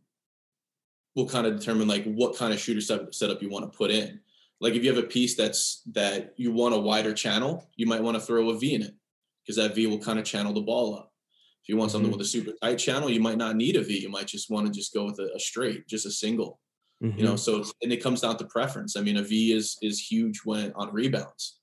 will 1.15 1.27
kind 1.27 1.45
of 1.45 1.59
determine 1.59 1.85
like 1.87 2.05
what 2.05 2.37
kind 2.37 2.53
of 2.53 2.59
shooter 2.59 2.79
set- 2.79 3.13
setup 3.13 3.41
you 3.41 3.49
want 3.49 3.69
to 3.69 3.77
put 3.77 3.91
in. 3.91 4.21
Like 4.61 4.73
if 4.75 4.83
you 4.85 4.93
have 4.93 5.03
a 5.03 5.07
piece 5.07 5.35
that's 5.35 5.81
that 5.91 6.33
you 6.37 6.53
want 6.53 6.75
a 6.75 6.79
wider 6.79 7.13
channel, 7.13 7.69
you 7.75 7.87
might 7.87 8.01
want 8.03 8.15
to 8.15 8.21
throw 8.21 8.49
a 8.51 8.57
V 8.57 8.75
in 8.75 8.83
it 8.83 8.95
because 9.43 9.57
that 9.57 9.75
V 9.75 9.87
will 9.87 9.99
kind 9.99 10.17
of 10.19 10.23
channel 10.23 10.53
the 10.53 10.61
ball 10.61 10.95
up. 10.95 11.11
If 11.63 11.67
you 11.69 11.75
want 11.77 11.91
something 11.91 12.09
Mhm. 12.09 12.17
with 12.17 12.25
a 12.25 12.29
super 12.29 12.53
tight 12.61 12.77
channel, 12.77 13.09
you 13.09 13.19
might 13.19 13.37
not 13.37 13.55
need 13.57 13.75
a 13.75 13.83
V. 13.83 13.99
You 13.99 14.09
might 14.09 14.27
just 14.27 14.49
want 14.49 14.67
to 14.67 14.71
just 14.73 14.93
go 14.93 15.05
with 15.05 15.19
a, 15.19 15.33
a 15.35 15.39
straight, 15.39 15.87
just 15.87 16.05
a 16.05 16.11
single. 16.11 16.59
You 17.01 17.23
know, 17.23 17.33
Mhm. 17.33 17.39
so 17.39 17.63
and 17.81 17.91
it 17.91 17.97
comes 17.97 18.21
down 18.21 18.37
to 18.37 18.45
preference. 18.45 18.95
I 18.95 19.01
mean, 19.01 19.17
a 19.17 19.23
V 19.23 19.51
is 19.53 19.77
is 19.81 19.99
huge 19.99 20.41
when 20.45 20.71
on 20.73 20.93
rebounds. 20.93 21.59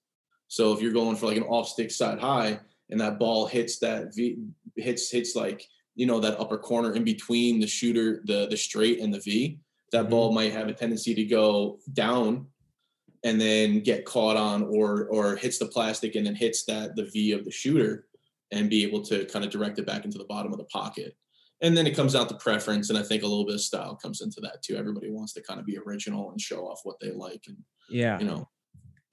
So 0.48 0.72
if 0.72 0.80
you're 0.80 0.92
going 0.92 1.16
for 1.16 1.26
like 1.26 1.36
an 1.36 1.42
off 1.44 1.68
stick 1.68 1.90
side 1.90 2.18
high 2.18 2.58
and 2.90 3.00
that 3.00 3.18
ball 3.18 3.46
hits 3.46 3.78
that 3.78 4.14
V 4.14 4.38
hits 4.76 5.10
hits 5.10 5.36
like 5.36 5.66
you 5.94 6.06
know 6.06 6.20
that 6.20 6.38
upper 6.40 6.58
corner 6.58 6.94
in 6.94 7.04
between 7.04 7.60
the 7.60 7.66
shooter 7.66 8.22
the 8.24 8.46
the 8.48 8.56
straight 8.56 9.00
and 9.00 9.12
the 9.12 9.20
V, 9.20 9.58
that 9.92 10.06
Mhm. 10.06 10.10
ball 10.10 10.32
might 10.32 10.52
have 10.52 10.68
a 10.68 10.72
tendency 10.74 11.14
to 11.14 11.24
go 11.24 11.78
down 11.92 12.46
and 13.24 13.40
then 13.40 13.80
get 13.80 14.04
caught 14.04 14.36
on 14.36 14.62
or 14.64 15.06
or 15.08 15.36
hits 15.36 15.58
the 15.58 15.66
plastic 15.66 16.14
and 16.14 16.26
then 16.26 16.34
hits 16.34 16.64
that 16.64 16.96
the 16.96 17.04
V 17.04 17.32
of 17.32 17.44
the 17.44 17.50
shooter 17.50 18.06
and 18.50 18.70
be 18.70 18.82
able 18.84 19.02
to 19.02 19.26
kind 19.26 19.44
of 19.44 19.50
direct 19.50 19.78
it 19.78 19.86
back 19.86 20.04
into 20.04 20.16
the 20.18 20.24
bottom 20.24 20.52
of 20.52 20.58
the 20.58 20.64
pocket. 20.64 21.14
And 21.60 21.76
then 21.76 21.86
it 21.88 21.96
comes 21.96 22.14
out 22.14 22.28
to 22.28 22.36
preference, 22.36 22.88
and 22.88 22.96
I 22.98 23.02
think 23.02 23.24
a 23.24 23.26
little 23.26 23.44
bit 23.44 23.56
of 23.56 23.60
style 23.60 23.96
comes 23.96 24.20
into 24.22 24.40
that 24.42 24.62
too. 24.62 24.76
Everybody 24.76 25.10
wants 25.10 25.32
to 25.34 25.42
kind 25.42 25.58
of 25.58 25.66
be 25.66 25.76
original 25.76 26.30
and 26.30 26.40
show 26.40 26.60
off 26.68 26.80
what 26.84 27.00
they 27.00 27.10
like, 27.10 27.42
and 27.48 27.56
yeah. 27.90 28.18
you 28.20 28.26
know, 28.26 28.48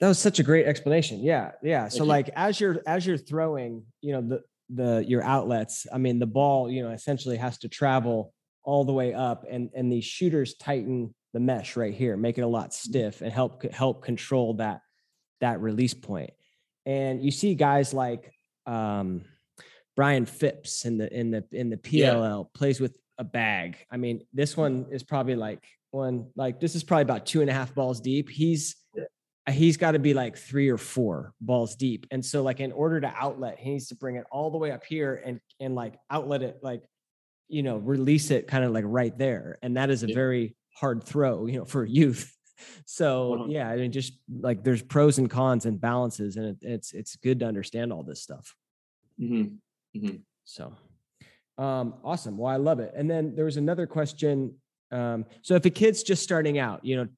That 0.00 0.08
was 0.08 0.18
such 0.18 0.38
a 0.38 0.42
great 0.42 0.66
explanation. 0.66 1.20
Yeah, 1.20 1.52
yeah. 1.62 1.88
So 1.88 1.98
Thank 1.98 2.06
you. 2.06 2.08
like 2.08 2.30
as 2.36 2.60
you're 2.60 2.82
as 2.86 3.06
you're 3.06 3.16
throwing, 3.16 3.84
you 4.02 4.12
know, 4.12 4.20
the 4.22 4.40
the 4.68 5.04
your 5.06 5.22
outlets, 5.22 5.86
I 5.92 5.98
mean, 5.98 6.18
the 6.18 6.26
ball, 6.26 6.70
you 6.70 6.82
know, 6.82 6.90
essentially 6.90 7.36
has 7.38 7.58
to 7.58 7.68
travel 7.68 8.32
all 8.62 8.84
the 8.84 8.92
way 8.92 9.14
up 9.14 9.44
and 9.50 9.70
and 9.74 9.90
these 9.90 10.04
shooters 10.04 10.54
tighten 10.56 11.14
the 11.32 11.40
mesh 11.40 11.76
right 11.76 11.94
here, 11.94 12.16
make 12.16 12.36
it 12.36 12.42
a 12.42 12.46
lot 12.46 12.74
stiff 12.74 13.22
and 13.22 13.32
help 13.32 13.62
help 13.72 14.02
control 14.04 14.54
that 14.54 14.80
that 15.40 15.60
release 15.60 15.94
point. 15.94 16.30
And 16.84 17.24
you 17.24 17.30
see 17.30 17.54
guys 17.54 17.94
like 17.94 18.32
um 18.66 19.22
Brian 19.94 20.26
Phipps 20.26 20.84
in 20.84 20.98
the 20.98 21.10
in 21.12 21.30
the 21.30 21.44
in 21.52 21.70
the 21.70 21.80
Yeah. 21.84 22.14
PLL 22.14 22.52
plays 22.52 22.80
with 22.80 22.98
a 23.18 23.24
bag. 23.24 23.78
I 23.90 23.96
mean, 23.96 24.26
this 24.34 24.56
one 24.58 24.86
is 24.90 25.02
probably 25.02 25.36
like 25.36 25.64
one 25.90 26.26
like 26.36 26.60
this 26.60 26.74
is 26.74 26.84
probably 26.84 27.02
about 27.02 27.24
two 27.24 27.40
and 27.40 27.48
a 27.48 27.52
half 27.54 27.74
balls 27.74 28.00
deep. 28.00 28.28
He's 28.28 28.76
he's 29.48 29.76
got 29.76 29.92
to 29.92 29.98
be 29.98 30.14
like 30.14 30.36
three 30.36 30.68
or 30.68 30.78
four 30.78 31.32
balls 31.40 31.76
deep. 31.76 32.06
And 32.10 32.24
so 32.24 32.42
like 32.42 32.60
in 32.60 32.72
order 32.72 33.00
to 33.00 33.12
outlet, 33.16 33.58
he 33.58 33.70
needs 33.70 33.88
to 33.88 33.94
bring 33.94 34.16
it 34.16 34.24
all 34.30 34.50
the 34.50 34.58
way 34.58 34.72
up 34.72 34.84
here 34.84 35.22
and 35.24 35.40
and 35.60 35.74
like 35.74 35.94
outlet 36.10 36.42
it 36.42 36.58
like 36.62 36.82
you 37.48 37.62
know, 37.62 37.76
release 37.76 38.32
it 38.32 38.48
kind 38.48 38.64
of 38.64 38.72
like 38.72 38.84
right 38.86 39.16
there. 39.16 39.58
And 39.62 39.76
that 39.76 39.88
is 39.88 40.02
a 40.02 40.08
very 40.12 40.56
hard 40.74 41.04
throw, 41.04 41.46
you 41.46 41.58
know, 41.58 41.64
for 41.64 41.84
youth. 41.84 42.32
So 42.86 43.44
yeah, 43.50 43.68
I 43.68 43.76
mean 43.76 43.92
just 43.92 44.14
like 44.40 44.64
there's 44.64 44.80
pros 44.82 45.18
and 45.18 45.28
cons 45.28 45.66
and 45.66 45.78
balances 45.78 46.36
and 46.36 46.46
it, 46.46 46.56
it's 46.62 46.94
it's 46.94 47.14
good 47.16 47.40
to 47.40 47.46
understand 47.46 47.92
all 47.92 48.02
this 48.02 48.22
stuff. 48.22 48.56
mhm. 49.94 50.22
So 50.44 50.72
um 51.58 51.96
awesome. 52.02 52.38
Well, 52.38 52.50
I 52.50 52.56
love 52.56 52.80
it. 52.80 52.94
And 52.96 53.10
then 53.10 53.34
there 53.34 53.44
was 53.44 53.58
another 53.58 53.86
question. 53.86 54.54
Um, 54.90 55.26
so 55.42 55.54
if 55.54 55.66
a 55.66 55.70
kid's 55.70 56.02
just 56.02 56.22
starting 56.22 56.58
out, 56.58 56.82
you 56.82 56.96
know, 56.96 57.08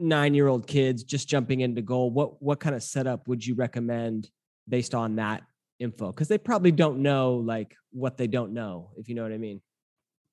nine-year-old 0.00 0.66
kids 0.66 1.02
just 1.04 1.28
jumping 1.28 1.60
into 1.60 1.82
goal, 1.82 2.10
what 2.10 2.40
what 2.42 2.60
kind 2.60 2.74
of 2.74 2.82
setup 2.82 3.28
would 3.28 3.44
you 3.44 3.54
recommend 3.54 4.30
based 4.68 4.94
on 4.94 5.16
that 5.16 5.42
info? 5.78 6.12
Because 6.12 6.28
they 6.28 6.38
probably 6.38 6.72
don't 6.72 7.00
know 7.00 7.34
like 7.36 7.74
what 7.92 8.16
they 8.16 8.26
don't 8.26 8.52
know, 8.52 8.90
if 8.96 9.08
you 9.08 9.14
know 9.14 9.22
what 9.22 9.32
I 9.32 9.38
mean. 9.38 9.60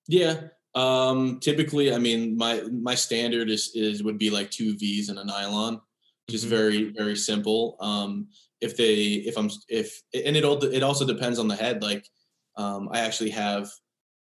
yeah. 0.07 0.47
Um, 0.75 1.39
typically, 1.39 1.93
I 1.93 1.97
mean, 1.99 2.35
my 2.35 2.61
my 2.63 2.95
standard 2.95 3.49
is 3.49 3.71
is 3.75 4.03
would 4.03 4.17
be 4.17 4.29
like 4.29 4.51
two 4.51 4.75
V's 4.77 5.07
and 5.07 5.17
a 5.17 5.23
nylon, 5.23 5.79
just 6.29 6.45
Mhm. 6.45 6.49
very 6.49 6.83
very 6.91 7.15
simple. 7.15 7.77
Um, 7.79 8.27
if 8.59 8.75
they 8.75 8.95
if 9.29 9.37
I'm 9.37 9.49
if 9.69 10.01
and 10.13 10.35
it 10.35 10.43
all 10.43 10.61
it 10.63 10.83
also 10.83 11.05
depends 11.07 11.39
on 11.39 11.47
the 11.47 11.55
head. 11.55 11.81
Like, 11.81 12.05
um, 12.57 12.89
I 12.91 12.99
actually 12.99 13.29
have 13.29 13.71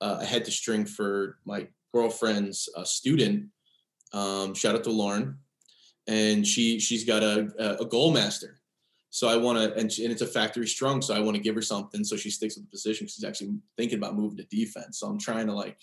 uh, 0.00 0.18
a 0.20 0.24
head 0.24 0.44
to 0.44 0.52
string 0.52 0.84
for 0.86 1.38
my 1.44 1.66
girlfriend's 1.92 2.68
uh, 2.76 2.84
student. 2.84 3.46
Um, 4.14 4.54
shout 4.54 4.74
out 4.74 4.84
to 4.84 4.90
Lauren, 4.90 5.36
and 6.06 6.46
she 6.46 6.78
she's 6.78 7.04
got 7.04 7.22
a 7.22 7.78
a, 7.80 7.84
goal 7.84 8.12
master. 8.12 8.60
So 9.10 9.28
I 9.28 9.36
want 9.36 9.58
to, 9.58 9.72
and, 9.74 9.90
and 9.98 10.12
it's 10.12 10.22
a 10.22 10.26
factory 10.26 10.66
strung. 10.66 11.02
So 11.02 11.14
I 11.14 11.20
want 11.20 11.36
to 11.36 11.42
give 11.42 11.54
her 11.54 11.62
something 11.62 12.02
so 12.02 12.16
she 12.16 12.30
sticks 12.30 12.56
with 12.56 12.64
the 12.64 12.70
position. 12.70 13.04
Because 13.04 13.14
she's 13.14 13.24
actually 13.24 13.58
thinking 13.76 13.98
about 13.98 14.16
moving 14.16 14.38
to 14.38 14.44
defense. 14.44 14.98
So 14.98 15.06
I'm 15.06 15.18
trying 15.18 15.46
to 15.46 15.52
like 15.52 15.78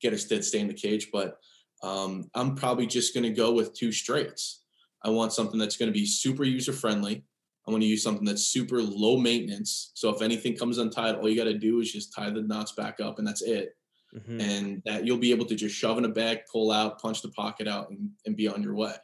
get 0.00 0.12
her 0.12 0.18
to 0.18 0.42
stay 0.42 0.60
in 0.60 0.68
the 0.68 0.74
cage. 0.74 1.10
But 1.12 1.38
um, 1.82 2.30
I'm 2.34 2.54
probably 2.54 2.86
just 2.86 3.14
going 3.14 3.24
to 3.24 3.30
go 3.30 3.52
with 3.52 3.74
two 3.74 3.92
straights. 3.92 4.62
I 5.04 5.10
want 5.10 5.32
something 5.32 5.58
that's 5.58 5.76
going 5.76 5.92
to 5.92 5.98
be 5.98 6.06
super 6.06 6.44
user 6.44 6.72
friendly. 6.72 7.24
I 7.66 7.70
want 7.70 7.82
to 7.82 7.88
use 7.88 8.02
something 8.02 8.24
that's 8.24 8.46
super 8.46 8.82
low 8.82 9.16
maintenance. 9.16 9.92
So 9.94 10.10
if 10.10 10.22
anything 10.22 10.56
comes 10.56 10.78
untied, 10.78 11.16
all 11.16 11.28
you 11.28 11.36
got 11.36 11.44
to 11.44 11.58
do 11.58 11.80
is 11.80 11.92
just 11.92 12.12
tie 12.12 12.30
the 12.30 12.42
knots 12.42 12.72
back 12.72 13.00
up, 13.00 13.18
and 13.18 13.26
that's 13.26 13.42
it. 13.42 13.76
Mhm. 14.14 14.40
And 14.42 14.82
that 14.84 15.06
you'll 15.06 15.18
be 15.18 15.30
able 15.30 15.46
to 15.46 15.54
just 15.54 15.74
shove 15.74 15.96
in 15.98 16.04
a 16.04 16.08
bag, 16.08 16.40
pull 16.50 16.70
out, 16.70 17.00
punch 17.00 17.22
the 17.22 17.30
pocket 17.30 17.66
out, 17.66 17.90
and, 17.90 18.10
and 18.26 18.36
be 18.36 18.46
on 18.48 18.62
your 18.62 18.74
way. 18.74 18.94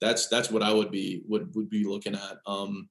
That's 0.00 0.28
that's 0.28 0.50
what 0.50 0.62
I 0.62 0.72
would 0.72 0.90
be 0.90 1.22
would 1.26 1.54
would 1.54 1.68
be 1.70 1.84
looking 1.84 2.14
at. 2.14 2.38
Um, 2.46 2.88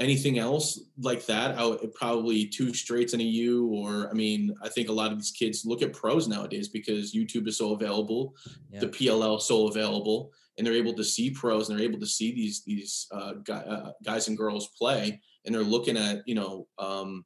anything 0.00 0.38
else 0.38 0.80
like 0.98 1.24
that, 1.26 1.56
I 1.56 1.64
would 1.64 1.94
probably 1.94 2.46
two 2.46 2.74
straights 2.74 3.12
and 3.12 3.22
a 3.22 3.24
U, 3.24 3.66
or 3.68 4.10
I 4.10 4.12
mean, 4.12 4.54
I 4.60 4.68
think 4.68 4.88
a 4.88 4.92
lot 4.92 5.12
of 5.12 5.18
these 5.18 5.30
kids 5.30 5.64
look 5.64 5.82
at 5.82 5.92
pros 5.92 6.26
nowadays 6.28 6.68
because 6.68 7.14
YouTube 7.14 7.46
is 7.46 7.56
so 7.56 7.72
available, 7.72 8.34
Yeah. 8.72 8.80
the 8.80 8.88
PLL 8.88 9.38
so 9.40 9.68
available, 9.68 10.32
and 10.58 10.66
they're 10.66 10.74
able 10.74 10.94
to 10.94 11.04
see 11.04 11.30
pros 11.30 11.68
and 11.68 11.78
they're 11.78 11.86
able 11.86 12.00
to 12.00 12.06
see 12.06 12.32
these 12.32 12.62
these 12.64 13.06
uh, 13.12 13.34
guy, 13.44 13.60
uh, 13.60 13.92
guys 14.02 14.28
and 14.28 14.36
girls 14.36 14.68
play, 14.76 15.20
and 15.44 15.54
they're 15.54 15.62
looking 15.62 15.96
at 15.96 16.26
you 16.26 16.34
know 16.34 16.66
um, 16.78 17.24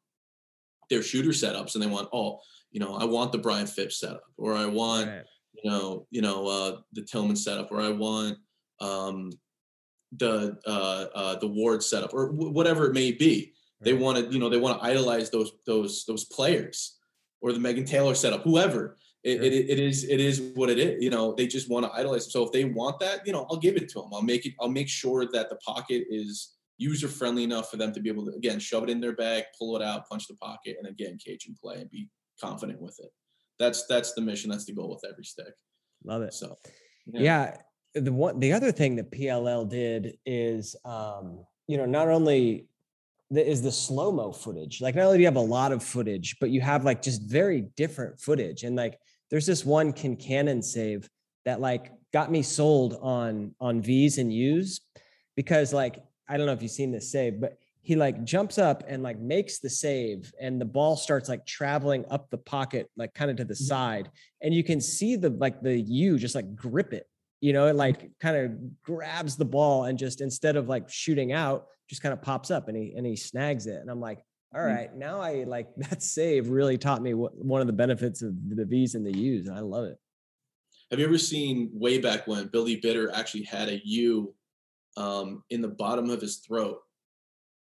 their 0.91 1.03
shooter 1.03 1.31
setups, 1.31 1.75
and 1.75 1.83
they 1.83 1.89
want 1.89 2.09
oh 2.13 2.39
you 2.71 2.81
know 2.81 2.95
I 2.95 3.05
want 3.05 3.33
the 3.33 3.39
Brian 3.39 3.66
Phipps 3.66 3.99
setup, 4.01 4.25
or 4.37 4.55
I 4.55 4.66
want 4.66 5.09
Right. 5.09 5.25
you 5.62 5.71
know, 5.71 6.07
you 6.11 6.23
know, 6.23 6.47
uh, 6.47 6.81
the 6.93 7.03
Tillman 7.03 7.37
setup, 7.37 7.73
or 7.73 7.81
I 7.81 7.91
want 7.91 8.39
um, 8.81 9.31
the 10.16 10.59
uh, 10.66 11.07
uh, 11.14 11.39
the 11.39 11.47
Ward 11.49 11.83
setup, 11.83 12.14
or 12.14 12.31
w- 12.31 12.51
whatever 12.53 12.87
it 12.87 12.95
may 12.95 13.12
be. 13.12 13.53
They 13.81 13.93
Right. 13.93 14.03
want 14.03 14.19
to, 14.19 14.33
you 14.33 14.39
know, 14.39 14.49
they 14.49 14.59
want 14.59 14.81
to 14.81 14.85
idolize 14.87 15.31
those 15.31 15.53
those 15.66 16.05
those 16.07 16.25
players, 16.25 16.99
or 17.41 17.53
the 17.53 17.61
Megan 17.61 17.85
Taylor 17.85 18.14
setup, 18.14 18.43
whoever. 18.43 18.97
It, 19.25 19.43
it, 19.43 19.53
it 19.53 19.79
is 19.81 20.05
it 20.05 20.21
is 20.21 20.41
what 20.55 20.71
it 20.71 20.79
is. 20.79 21.03
You 21.03 21.11
know, 21.11 21.35
they 21.35 21.47
just 21.47 21.69
want 21.69 21.85
to 21.87 21.93
idolize. 21.93 22.33
So 22.33 22.45
if 22.45 22.53
they 22.53 22.64
want 22.64 23.01
that, 23.01 23.27
you 23.27 23.33
know, 23.33 23.47
I'll 23.51 23.59
give 23.59 23.77
it 23.77 23.89
to 23.91 24.01
them. 24.01 24.11
I'll 24.12 24.23
make 24.23 24.47
it. 24.47 24.55
I'll 24.61 24.71
make 24.71 24.89
sure 24.89 25.27
that 25.33 25.51
the 25.51 25.57
pocket 25.57 26.05
is 26.09 26.55
user 26.79 27.09
friendly 27.09 27.43
enough 27.43 27.69
for 27.71 27.77
them 27.77 27.93
to 27.93 28.01
be 28.01 28.09
able 28.09 28.25
to 28.27 28.33
again 28.37 28.61
shove 28.61 28.85
it 28.85 28.91
in 28.91 29.01
their 29.01 29.14
bag, 29.14 29.45
pull 29.59 29.75
it 29.77 29.83
out, 29.83 30.09
punch 30.09 30.29
the 30.29 30.37
pocket, 30.37 30.77
and 30.79 30.89
again 30.89 31.19
cage 31.19 31.47
and 31.49 31.57
play 31.57 31.81
and 31.81 31.91
be 31.91 32.09
confident 32.41 32.80
with 32.80 32.99
it. 33.01 33.11
That's 33.59 33.86
that's 33.86 34.14
the 34.14 34.20
mission. 34.20 34.51
That's 34.51 34.64
the 34.64 34.74
goal 34.74 34.91
with 34.91 35.05
every 35.11 35.24
stick. 35.24 35.53
Love 36.05 36.22
it. 36.22 36.34
So 36.34 36.57
yeah. 37.07 37.20
yeah. 37.20 37.57
The 37.95 38.12
one 38.12 38.39
the 38.39 38.53
other 38.53 38.70
thing 38.70 38.97
that 38.97 39.11
PLL 39.11 39.68
did 39.68 40.18
is 40.24 40.76
um, 40.84 41.45
you 41.66 41.76
know, 41.76 41.86
not 41.86 42.09
only 42.09 42.66
the, 43.30 43.47
is 43.47 43.62
the 43.62 43.72
slow 43.72 44.11
mo 44.11 44.32
footage. 44.32 44.80
Like 44.80 44.95
not 44.95 45.05
only 45.05 45.18
do 45.18 45.22
you 45.22 45.26
have 45.26 45.36
a 45.36 45.41
lot 45.41 45.72
of 45.72 45.82
footage, 45.82 46.36
but 46.41 46.51
you 46.51 46.61
have 46.61 46.84
like 46.84 47.03
just 47.03 47.22
very 47.22 47.62
different 47.76 48.18
footage. 48.20 48.62
And 48.62 48.76
like 48.76 48.99
there's 49.30 49.47
this 49.47 49.64
one 49.64 49.93
Concannon 49.93 50.64
save 50.64 51.09
that 51.45 51.61
like 51.61 51.93
got 52.12 52.30
me 52.30 52.43
sold 52.43 52.99
on 53.01 53.55
on 53.61 53.82
V's 53.82 54.18
and 54.18 54.32
U's 54.32 54.80
because 55.36 55.72
like 55.72 56.03
I 56.28 56.36
don't 56.36 56.47
know 56.47 56.53
if 56.53 56.62
you've 56.62 56.70
seen 56.70 56.93
this 56.93 57.12
save, 57.12 57.41
but 57.41 57.59
he 57.89 57.97
like 57.97 58.22
jumps 58.22 58.59
up 58.59 58.84
and 58.86 59.03
like 59.03 59.18
makes 59.18 59.61
the 59.61 59.70
save 59.70 60.30
and 60.39 60.61
the 60.61 60.64
ball 60.66 60.95
starts 60.95 61.26
like 61.26 61.47
traveling 61.47 62.05
up 62.11 62.28
the 62.28 62.36
pocket 62.36 62.91
like 62.99 63.14
kind 63.14 63.30
of 63.30 63.39
to 63.39 63.47
the 63.47 63.55
mm-hmm. 63.55 63.64
side 63.64 64.11
and 64.43 64.53
you 64.53 64.62
can 64.62 64.78
see 64.78 65.16
the 65.16 65.30
like 65.30 65.62
the 65.62 65.80
U 65.80 66.18
just 66.18 66.34
like 66.34 66.55
grip 66.55 66.93
it 66.93 67.07
you 67.41 67.55
know 67.55 67.64
it 67.64 67.70
mm-hmm. 67.70 67.78
like 67.78 68.11
kind 68.20 68.36
of 68.36 68.82
grabs 68.82 69.36
the 69.36 69.45
ball 69.47 69.84
and 69.84 69.99
just 69.99 70.20
instead 70.20 70.55
of 70.57 70.68
like 70.68 70.91
shooting 70.91 71.32
out 71.32 71.68
just 71.89 72.03
kind 72.03 72.12
of 72.12 72.20
pops 72.20 72.51
up 72.51 72.68
and 72.68 72.76
he 72.76 72.93
and 72.95 73.07
he 73.07 73.16
snags 73.16 73.66
it 73.66 73.80
and 73.80 73.91
i'm 73.91 74.01
like 74.01 74.18
all 74.55 74.61
right 74.61 74.91
mm-hmm. 74.91 74.99
now 74.99 75.18
i 75.18 75.45
like 75.45 75.68
that 75.78 76.03
save 76.03 76.51
really 76.51 76.76
taught 76.76 77.01
me 77.01 77.14
what 77.14 77.34
one 77.43 77.62
of 77.62 77.66
the 77.66 77.72
benefits 77.72 78.20
of 78.20 78.34
the 78.51 78.66
v's 78.66 78.97
and 78.97 79.07
the 79.07 79.16
u's 79.16 79.49
and 79.49 79.57
i 79.57 79.61
love 79.61 79.86
it 79.86 79.99
have 80.91 81.01
you 81.01 81.07
ever 81.07 81.16
seen 81.16 81.70
way 81.72 81.97
back 81.97 82.26
when 82.26 82.49
billy 82.49 82.76
bitter 82.76 83.11
actually 83.14 83.45
had 83.45 83.70
a 83.70 83.80
u 83.82 84.34
um, 84.99 85.45
in 85.51 85.62
the 85.62 85.68
bottom 85.68 86.11
of 86.11 86.20
his 86.20 86.39
throat 86.39 86.80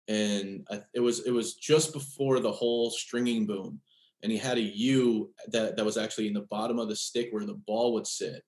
and 0.08 0.66
I, 0.70 0.82
it 0.93 0.99
was 0.99 1.26
it 1.26 1.32
was 1.32 1.56
just 1.56 1.93
before 1.93 2.39
the 2.39 2.51
whole 2.51 2.91
stringing 2.91 3.45
boom 3.45 3.80
and 4.24 4.32
he 4.32 4.38
had 4.38 4.58
a 4.58 4.62
u 4.62 5.32
that 5.49 5.76
that 5.76 5.86
was 5.86 5.97
actually 5.97 6.28
in 6.28 6.34
the 6.34 6.47
bottom 6.49 6.80
of 6.80 6.89
the 6.89 6.95
stick 6.95 7.28
where 7.32 7.45
the 7.45 7.54
ball 7.54 7.93
would 7.93 8.08
sit. 8.08 8.41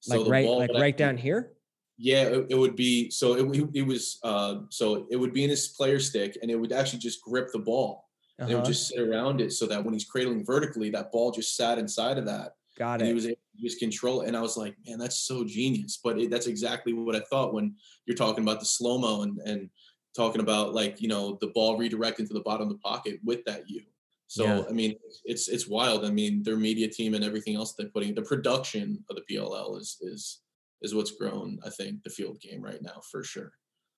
So 0.00 0.22
like 0.22 0.30
right 0.30 0.48
like 0.48 0.80
right 0.80 0.96
down 0.96 1.16
here? 1.16 1.52
Yeah 1.98 2.24
it, 2.24 2.46
it, 2.50 2.54
would 2.54 2.76
be 2.76 3.10
so 3.10 3.34
it, 3.34 3.68
it 3.74 3.86
was 3.86 4.18
uh 4.22 4.60
so 4.70 5.06
it 5.10 5.16
would 5.16 5.32
be 5.32 5.44
in 5.44 5.50
his 5.50 5.68
player 5.68 5.98
stick 5.98 6.38
and 6.40 6.50
it 6.50 6.56
would 6.56 6.72
actually 6.72 7.00
just 7.00 7.22
grip 7.22 7.48
the 7.52 7.58
ball. 7.58 8.06
Uh-huh. 8.40 8.44
and 8.44 8.52
it 8.52 8.54
would 8.54 8.62
uh-huh. 8.62 8.70
just 8.70 8.88
sit 8.88 9.00
around 9.00 9.40
it 9.40 9.52
so 9.52 9.66
that 9.66 9.84
when 9.84 9.92
he's 9.92 10.04
cradling 10.04 10.44
vertically 10.44 10.90
that 10.90 11.10
ball 11.10 11.30
just 11.30 11.56
sat 11.56 11.78
inside 11.78 12.18
of 12.18 12.26
that. 12.26 12.52
Got 12.78 13.02
it 13.02 13.08
he 13.08 13.12
was 13.12 13.26
able 13.26 13.36
to 13.56 13.62
just 13.62 13.80
control 13.80 14.20
it 14.20 14.28
and 14.28 14.36
i 14.36 14.40
was 14.40 14.56
like 14.56 14.76
man 14.86 14.98
that's 14.98 15.18
so 15.18 15.44
genius. 15.44 15.98
But 16.02 16.18
it, 16.18 16.30
that's 16.30 16.46
exactly 16.46 16.92
what 16.92 17.16
i 17.16 17.20
thought 17.20 17.52
when 17.52 17.74
you're 18.06 18.16
talking 18.16 18.44
about 18.44 18.60
the 18.60 18.66
slow 18.66 18.98
mo 18.98 19.22
and 19.22 19.38
and 19.44 19.68
talking 20.16 20.40
about 20.40 20.74
like 20.74 21.00
you 21.00 21.08
know 21.08 21.38
the 21.40 21.48
ball 21.48 21.78
redirecting 21.78 22.26
to 22.28 22.34
the 22.34 22.40
bottom 22.40 22.68
of 22.68 22.70
the 22.70 22.78
pocket 22.78 23.20
with 23.24 23.44
that 23.44 23.68
U. 23.68 23.82
So 24.28 24.44
yeah. 24.44 24.62
I 24.68 24.72
mean, 24.72 24.94
it's 25.24 25.48
it's 25.48 25.68
wild. 25.68 26.04
I 26.04 26.10
mean, 26.10 26.42
their 26.42 26.56
media 26.56 26.88
team 26.88 27.14
and 27.14 27.24
everything 27.24 27.56
else 27.56 27.74
they're 27.74 27.88
putting 27.88 28.14
the 28.14 28.22
production 28.22 29.02
of 29.08 29.16
the 29.16 29.22
PLL 29.22 29.78
is 29.80 29.96
is 30.02 30.42
is 30.82 30.94
what's 30.94 31.12
grown. 31.12 31.58
I 31.64 31.70
think 31.70 32.02
the 32.02 32.10
field 32.10 32.40
game 32.40 32.62
right 32.62 32.82
now 32.82 33.00
for 33.10 33.24
sure. 33.24 33.52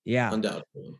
Yeah, 0.05 0.33
undoubtedly. 0.33 0.95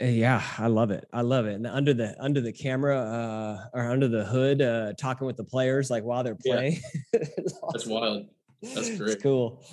Eh, 0.00 0.10
yeah, 0.10 0.42
I 0.58 0.68
love 0.68 0.90
it. 0.90 1.08
I 1.12 1.22
love 1.22 1.46
it. 1.46 1.54
And 1.54 1.66
under 1.66 1.92
the 1.94 2.14
under 2.22 2.40
the 2.40 2.52
camera 2.52 2.98
uh, 2.98 3.64
or 3.72 3.90
under 3.90 4.08
the 4.08 4.24
hood, 4.24 4.62
uh, 4.62 4.92
talking 4.94 5.26
with 5.26 5.36
the 5.36 5.44
players 5.44 5.90
like 5.90 6.04
while 6.04 6.22
they're 6.22 6.36
playing. 6.36 6.80
Yeah. 7.12 7.20
awesome. 7.22 7.68
That's 7.72 7.86
wild. 7.86 8.26
That's 8.62 8.96
great. 8.96 9.10
It's 9.10 9.22
cool. 9.22 9.64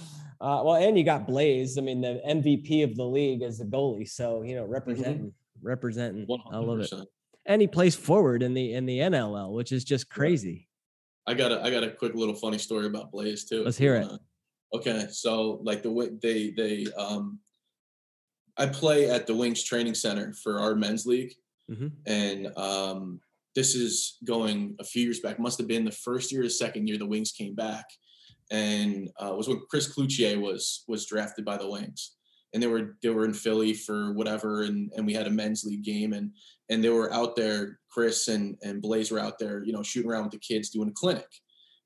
Uh, 0.42 0.62
well, 0.66 0.76
and 0.76 0.98
you 0.98 1.04
got 1.04 1.28
Blaze. 1.28 1.78
I 1.78 1.82
mean, 1.82 2.02
the 2.02 2.22
MVP 2.28 2.84
of 2.84 2.96
the 2.96 3.04
league 3.04 3.42
as 3.42 3.58
the 3.58 3.66
goalie. 3.66 4.08
So 4.08 4.44
you 4.44 4.56
know, 4.56 4.66
representing, 4.66 5.28
mm-hmm. 5.28 5.68
representing. 5.68 6.26
100%. 6.28 6.40
I 6.52 6.58
love 6.58 6.80
it. 6.80 6.94
And 7.46 7.62
he 7.62 7.68
plays 7.68 7.96
forward 7.96 8.44
in 8.44 8.54
the 8.54 8.74
in 8.74 8.86
the 8.86 9.00
NLL, 9.00 9.54
which 9.54 9.72
is 9.72 9.84
just 9.84 10.10
crazy. 10.10 10.68
I 11.28 11.34
got 11.34 11.52
a 11.52 11.62
I 11.64 11.70
got 11.70 11.84
a 11.84 11.92
quick 11.92 12.16
little 12.16 12.36
funny 12.36 12.58
story 12.58 12.86
about 12.86 13.12
Blaze 13.12 13.46
too. 13.46 13.64
Let's 13.64 13.78
hear 13.78 13.96
it. 13.96 14.08
okay, 14.74 15.08
so 15.10 15.60
like 15.64 15.84
the 15.84 15.92
way 15.92 16.10
they 16.22 16.52
they 16.52 16.86
um, 16.98 17.40
I 18.58 18.66
play 18.68 19.10
at 19.10 19.28
the 19.28 19.36
Wings 19.36 19.64
Training 19.64 19.96
Center 19.96 20.34
for 20.34 20.60
our 20.60 20.76
men's 20.76 21.06
league, 21.06 21.34
mm-hmm. 21.70 21.88
and 22.06 22.58
um, 22.58 23.20
this 23.56 23.76
is 23.76 24.18
going 24.24 24.76
a 24.80 24.84
few 24.84 25.04
years 25.04 25.20
back. 25.20 25.40
Must 25.40 25.58
have 25.58 25.68
been 25.68 25.86
the 25.86 25.92
first 25.92 26.32
year 26.32 26.44
or 26.44 26.50
second 26.50 26.88
year 26.88 26.98
the 26.98 27.06
Wings 27.06 27.32
came 27.32 27.56
back 27.56 27.86
and 28.52 29.10
uh, 29.20 29.34
was 29.36 29.48
when 29.48 29.62
Chris 29.70 29.94
Cloutier 29.94 30.40
was 30.40 30.84
was 30.88 31.06
drafted 31.06 31.46
by 31.46 31.58
the 31.58 31.70
Wings, 31.70 32.16
and 32.54 32.62
they 32.62 32.68
were 32.68 32.98
they 33.02 33.10
were 33.10 33.26
in 33.26 33.34
Philly 33.34 33.74
for 33.74 34.14
whatever, 34.14 34.64
and 34.64 34.92
and 34.96 35.06
we 35.06 35.14
had 35.14 35.28
a 35.28 35.32
men's 35.32 35.64
league 35.64 35.84
game, 35.84 36.14
and 36.14 36.32
and 36.70 36.84
they 36.84 36.90
were 36.90 37.12
out 37.14 37.36
there. 37.36 37.80
Chris 37.90 38.28
and 38.28 38.58
and 38.62 38.82
Blaze 38.82 39.12
were 39.12 39.20
out 39.20 39.40
there, 39.40 39.64
you 39.64 39.72
know, 39.72 39.84
shooting 39.84 40.12
around 40.12 40.24
with 40.24 40.34
the 40.34 40.40
kids 40.40 40.70
doing 40.70 40.90
a 40.90 40.94
clinic, 40.94 41.28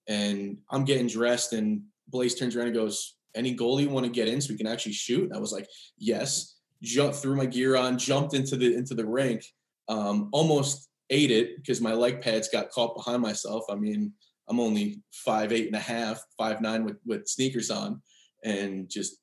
and 0.07 0.57
I'm 0.71 0.85
getting 0.85 1.07
dressed, 1.07 1.53
and 1.53 1.81
Blaze 2.07 2.35
turns 2.35 2.55
around 2.55 2.67
and 2.67 2.75
goes, 2.75 3.15
"Any 3.35 3.55
goalie 3.55 3.87
want 3.87 4.05
to 4.05 4.11
get 4.11 4.27
in 4.27 4.41
so 4.41 4.51
we 4.51 4.57
can 4.57 4.67
actually 4.67 4.93
shoot?" 4.93 5.23
And 5.23 5.33
I 5.33 5.39
was 5.39 5.51
like, 5.51 5.67
"Yes." 5.97 6.55
Jumped 6.81 7.17
threw 7.17 7.35
my 7.35 7.45
gear 7.45 7.75
on, 7.75 7.97
jumped 7.97 8.33
into 8.33 8.55
the 8.55 8.73
into 8.73 8.95
the 8.95 9.05
rink, 9.05 9.43
um, 9.89 10.29
almost 10.31 10.87
ate 11.09 11.31
it 11.31 11.57
because 11.57 11.81
my 11.81 11.93
leg 11.93 12.21
pads 12.21 12.47
got 12.47 12.69
caught 12.69 12.95
behind 12.95 13.21
myself. 13.21 13.65
I 13.69 13.75
mean, 13.75 14.13
I'm 14.49 14.59
only 14.59 15.01
five 15.11 15.51
eight 15.51 15.67
and 15.67 15.75
a 15.75 15.79
half, 15.79 16.23
five 16.37 16.61
nine 16.61 16.83
with 16.83 16.97
with 17.05 17.27
sneakers 17.27 17.69
on, 17.69 18.01
and 18.43 18.89
just 18.89 19.17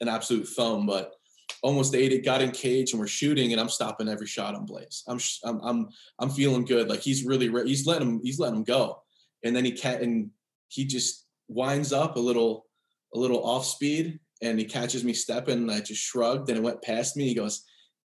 an 0.00 0.08
absolute 0.08 0.48
thumb. 0.48 0.86
But 0.86 1.12
almost 1.62 1.94
ate 1.94 2.12
it, 2.12 2.24
got 2.24 2.42
in 2.42 2.50
cage, 2.50 2.92
and 2.92 3.00
we're 3.00 3.06
shooting, 3.06 3.52
and 3.52 3.60
I'm 3.60 3.68
stopping 3.68 4.08
every 4.08 4.26
shot 4.26 4.54
on 4.54 4.66
Blaze. 4.66 5.02
I'm 5.06 5.18
I'm 5.44 5.60
I'm, 5.62 5.88
I'm 6.18 6.30
feeling 6.30 6.64
good. 6.64 6.88
Like 6.88 7.00
he's 7.00 7.24
really 7.24 7.48
re- 7.48 7.66
he's 7.66 7.86
letting 7.86 8.08
him 8.08 8.20
he's 8.22 8.38
letting 8.38 8.56
him 8.56 8.64
go, 8.64 9.02
and 9.42 9.54
then 9.54 9.64
he 9.64 9.72
can 9.72 10.02
and 10.02 10.30
he 10.68 10.84
just 10.84 11.26
winds 11.48 11.92
up 11.92 12.16
a 12.16 12.20
little 12.20 12.66
a 13.14 13.18
little 13.18 13.44
off 13.44 13.64
speed, 13.64 14.18
and 14.42 14.58
he 14.58 14.64
catches 14.64 15.04
me 15.04 15.14
stepping, 15.14 15.58
and 15.58 15.70
I 15.70 15.80
just 15.80 16.02
shrugged, 16.02 16.48
and 16.48 16.58
it 16.58 16.62
went 16.62 16.82
past 16.82 17.16
me. 17.16 17.28
He 17.28 17.34
goes, 17.34 17.64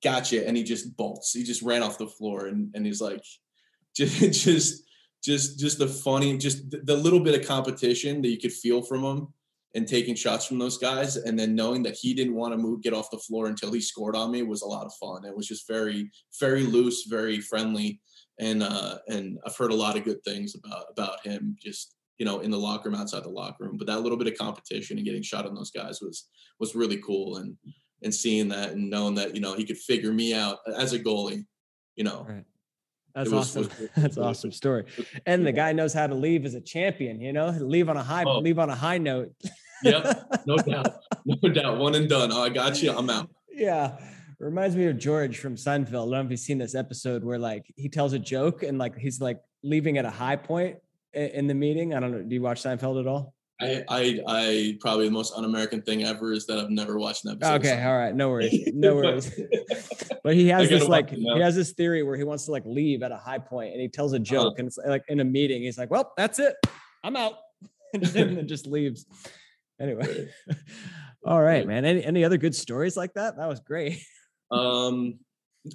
"Gotcha," 0.02 0.46
and 0.46 0.56
he 0.56 0.62
just 0.62 0.96
bolts. 0.96 1.32
He 1.32 1.44
just 1.44 1.62
ran 1.62 1.82
off 1.82 1.98
the 1.98 2.06
floor, 2.06 2.46
and 2.46 2.70
and 2.74 2.86
he's 2.86 3.00
like, 3.00 3.22
just 3.96 4.44
just 4.44 4.84
just 5.22 5.58
just 5.58 5.78
the 5.78 5.88
funny, 5.88 6.36
just 6.36 6.70
the 6.70 6.96
little 6.96 7.20
bit 7.20 7.38
of 7.38 7.46
competition 7.46 8.22
that 8.22 8.28
you 8.28 8.38
could 8.38 8.52
feel 8.52 8.82
from 8.82 9.04
him 9.04 9.28
and 9.74 9.88
taking 9.88 10.14
shots 10.14 10.46
from 10.46 10.58
those 10.58 10.78
guys 10.78 11.16
and 11.16 11.38
then 11.38 11.54
knowing 11.54 11.82
that 11.82 11.96
he 11.96 12.12
didn't 12.14 12.34
want 12.34 12.52
to 12.52 12.58
move 12.58 12.82
get 12.82 12.92
off 12.92 13.10
the 13.10 13.18
floor 13.18 13.46
until 13.46 13.72
he 13.72 13.80
scored 13.80 14.14
on 14.14 14.30
me 14.30 14.42
was 14.42 14.62
a 14.62 14.66
lot 14.66 14.86
of 14.86 14.94
fun 14.94 15.24
it 15.24 15.34
was 15.34 15.46
just 15.46 15.66
very 15.66 16.10
very 16.38 16.62
loose 16.62 17.04
very 17.04 17.40
friendly 17.40 18.00
and 18.38 18.62
uh 18.62 18.98
and 19.08 19.38
i've 19.46 19.56
heard 19.56 19.72
a 19.72 19.74
lot 19.74 19.96
of 19.96 20.04
good 20.04 20.22
things 20.24 20.54
about 20.54 20.86
about 20.90 21.24
him 21.24 21.56
just 21.60 21.96
you 22.18 22.26
know 22.26 22.40
in 22.40 22.50
the 22.50 22.58
locker 22.58 22.88
room 22.88 22.98
outside 22.98 23.24
the 23.24 23.28
locker 23.28 23.64
room 23.64 23.76
but 23.76 23.86
that 23.86 24.00
little 24.00 24.18
bit 24.18 24.26
of 24.26 24.38
competition 24.38 24.96
and 24.96 25.06
getting 25.06 25.22
shot 25.22 25.46
on 25.46 25.54
those 25.54 25.70
guys 25.70 26.00
was 26.00 26.28
was 26.60 26.74
really 26.74 26.98
cool 26.98 27.36
and 27.36 27.56
and 28.02 28.14
seeing 28.14 28.48
that 28.48 28.72
and 28.72 28.90
knowing 28.90 29.14
that 29.14 29.34
you 29.34 29.40
know 29.40 29.54
he 29.54 29.64
could 29.64 29.78
figure 29.78 30.12
me 30.12 30.34
out 30.34 30.58
as 30.76 30.92
a 30.92 30.98
goalie 30.98 31.44
you 31.96 32.04
know 32.04 32.26
right. 32.28 32.44
That's 33.14 33.30
was, 33.30 33.56
awesome. 33.56 33.62
Was, 33.62 33.90
That's 33.96 34.18
awesome 34.18 34.52
story. 34.52 34.84
And 35.26 35.46
the 35.46 35.52
guy 35.52 35.72
knows 35.72 35.92
how 35.92 36.06
to 36.06 36.14
leave 36.14 36.44
as 36.44 36.54
a 36.54 36.60
champion, 36.60 37.20
you 37.20 37.32
know, 37.32 37.48
leave 37.48 37.88
on 37.88 37.96
a 37.96 38.02
high, 38.02 38.24
oh. 38.24 38.38
leave 38.38 38.58
on 38.58 38.70
a 38.70 38.74
high 38.74 38.98
note. 38.98 39.32
yep. 39.82 40.28
No 40.46 40.56
doubt. 40.66 40.94
No 41.24 41.48
doubt. 41.48 41.78
One 41.78 41.94
and 41.94 42.08
done. 42.08 42.30
Oh, 42.32 42.42
I 42.42 42.48
got 42.48 42.82
you. 42.82 42.96
I'm 42.96 43.10
out. 43.10 43.28
Yeah. 43.50 43.96
Reminds 44.38 44.74
me 44.74 44.86
of 44.86 44.98
George 44.98 45.38
from 45.38 45.54
Seinfeld. 45.54 45.88
I 45.88 45.92
don't 45.92 46.10
know 46.10 46.20
if 46.22 46.30
you've 46.30 46.40
seen 46.40 46.58
this 46.58 46.74
episode 46.74 47.22
where 47.22 47.38
like 47.38 47.72
he 47.76 47.88
tells 47.88 48.12
a 48.12 48.18
joke 48.18 48.62
and 48.62 48.76
like 48.76 48.96
he's 48.96 49.20
like 49.20 49.40
leaving 49.62 49.98
at 49.98 50.04
a 50.04 50.10
high 50.10 50.36
point 50.36 50.78
in 51.12 51.46
the 51.46 51.54
meeting. 51.54 51.94
I 51.94 52.00
don't 52.00 52.10
know. 52.10 52.22
Do 52.22 52.34
you 52.34 52.42
watch 52.42 52.62
Seinfeld 52.62 53.00
at 53.00 53.06
all? 53.06 53.34
I, 53.62 53.84
I, 53.88 54.20
I 54.26 54.78
probably 54.80 55.06
the 55.06 55.12
most 55.12 55.32
un-American 55.36 55.82
thing 55.82 56.04
ever 56.04 56.32
is 56.32 56.46
that 56.46 56.58
I've 56.58 56.70
never 56.70 56.98
watched 56.98 57.24
an 57.24 57.32
episode. 57.32 57.54
Okay, 57.54 57.84
all 57.84 57.96
right, 57.96 58.14
no 58.14 58.28
worries, 58.28 58.68
no 58.74 58.96
worries. 58.96 59.40
but 60.24 60.34
he 60.34 60.48
has 60.48 60.68
this 60.68 60.88
like 60.88 61.10
he 61.10 61.40
has 61.40 61.54
this 61.54 61.72
theory 61.72 62.02
where 62.02 62.16
he 62.16 62.24
wants 62.24 62.46
to 62.46 62.52
like 62.52 62.64
leave 62.66 63.02
at 63.02 63.12
a 63.12 63.16
high 63.16 63.38
point, 63.38 63.72
and 63.72 63.80
he 63.80 63.88
tells 63.88 64.12
a 64.12 64.16
uh-huh. 64.16 64.24
joke, 64.24 64.46
uh-huh. 64.46 64.54
and 64.58 64.66
it's 64.68 64.78
like 64.78 65.04
in 65.08 65.20
a 65.20 65.24
meeting, 65.24 65.62
he's 65.62 65.78
like, 65.78 65.90
"Well, 65.90 66.12
that's 66.16 66.38
it, 66.38 66.56
I'm 67.04 67.16
out," 67.16 67.34
and 67.94 68.02
then 68.02 68.48
just 68.48 68.66
leaves. 68.66 69.06
Anyway, 69.80 70.28
all 71.24 71.40
right, 71.40 71.66
man. 71.66 71.84
Any 71.84 72.04
any 72.04 72.24
other 72.24 72.38
good 72.38 72.54
stories 72.54 72.96
like 72.96 73.14
that? 73.14 73.36
That 73.36 73.48
was 73.48 73.60
great. 73.60 74.02
Um, 74.50 75.18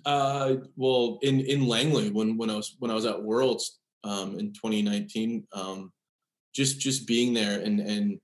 uh, 0.06 0.56
well, 0.76 1.20
in 1.22 1.40
in 1.42 1.68
Langley 1.68 2.10
when 2.10 2.38
when 2.38 2.50
I 2.50 2.56
was 2.56 2.76
when 2.80 2.92
I 2.92 2.94
was 2.94 3.06
at 3.06 3.24
Worlds 3.24 3.80
um 4.04 4.38
in 4.38 4.54
2019 4.54 5.48
um 5.54 5.92
just 6.58 6.80
just 6.80 7.06
being 7.06 7.34
there 7.34 7.62
and 7.62 7.80
and 7.80 8.20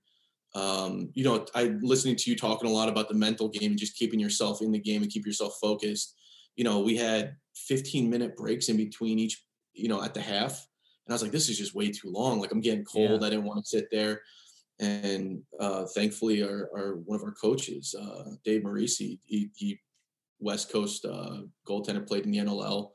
um, 0.56 1.10
you 1.14 1.24
know, 1.24 1.44
I 1.54 1.76
listening 1.82 2.14
to 2.16 2.30
you 2.30 2.36
talking 2.36 2.68
a 2.68 2.72
lot 2.72 2.88
about 2.88 3.08
the 3.08 3.14
mental 3.14 3.48
game 3.48 3.72
and 3.72 3.78
just 3.78 3.96
keeping 3.96 4.20
yourself 4.20 4.62
in 4.62 4.70
the 4.70 4.78
game 4.78 5.02
and 5.02 5.10
keep 5.10 5.26
yourself 5.26 5.56
focused. 5.60 6.14
You 6.54 6.62
know, 6.62 6.80
we 6.80 6.96
had 6.96 7.34
15 7.56 8.08
minute 8.08 8.36
breaks 8.36 8.68
in 8.68 8.76
between 8.76 9.18
each, 9.18 9.42
you 9.72 9.88
know, 9.88 10.00
at 10.00 10.14
the 10.14 10.20
half. 10.20 10.52
And 11.06 11.12
I 11.12 11.14
was 11.14 11.22
like, 11.22 11.32
this 11.32 11.48
is 11.48 11.58
just 11.58 11.74
way 11.74 11.90
too 11.90 12.08
long. 12.08 12.40
Like 12.40 12.52
I'm 12.52 12.60
getting 12.60 12.84
cold. 12.84 13.20
Yeah. 13.20 13.26
I 13.26 13.30
didn't 13.30 13.46
want 13.46 13.64
to 13.64 13.68
sit 13.68 13.88
there. 13.90 14.22
And 14.78 15.42
uh, 15.58 15.86
thankfully, 15.86 16.44
our, 16.44 16.70
our 16.76 16.96
one 17.04 17.18
of 17.18 17.24
our 17.24 17.34
coaches, 17.34 17.94
uh, 18.00 18.30
Dave 18.44 18.62
Marisi, 18.62 19.18
he, 19.24 19.50
he 19.56 19.80
West 20.38 20.70
Coast 20.72 21.04
uh, 21.04 21.38
goaltender, 21.68 22.06
played 22.06 22.26
in 22.26 22.30
the 22.30 22.38
NLL, 22.38 22.90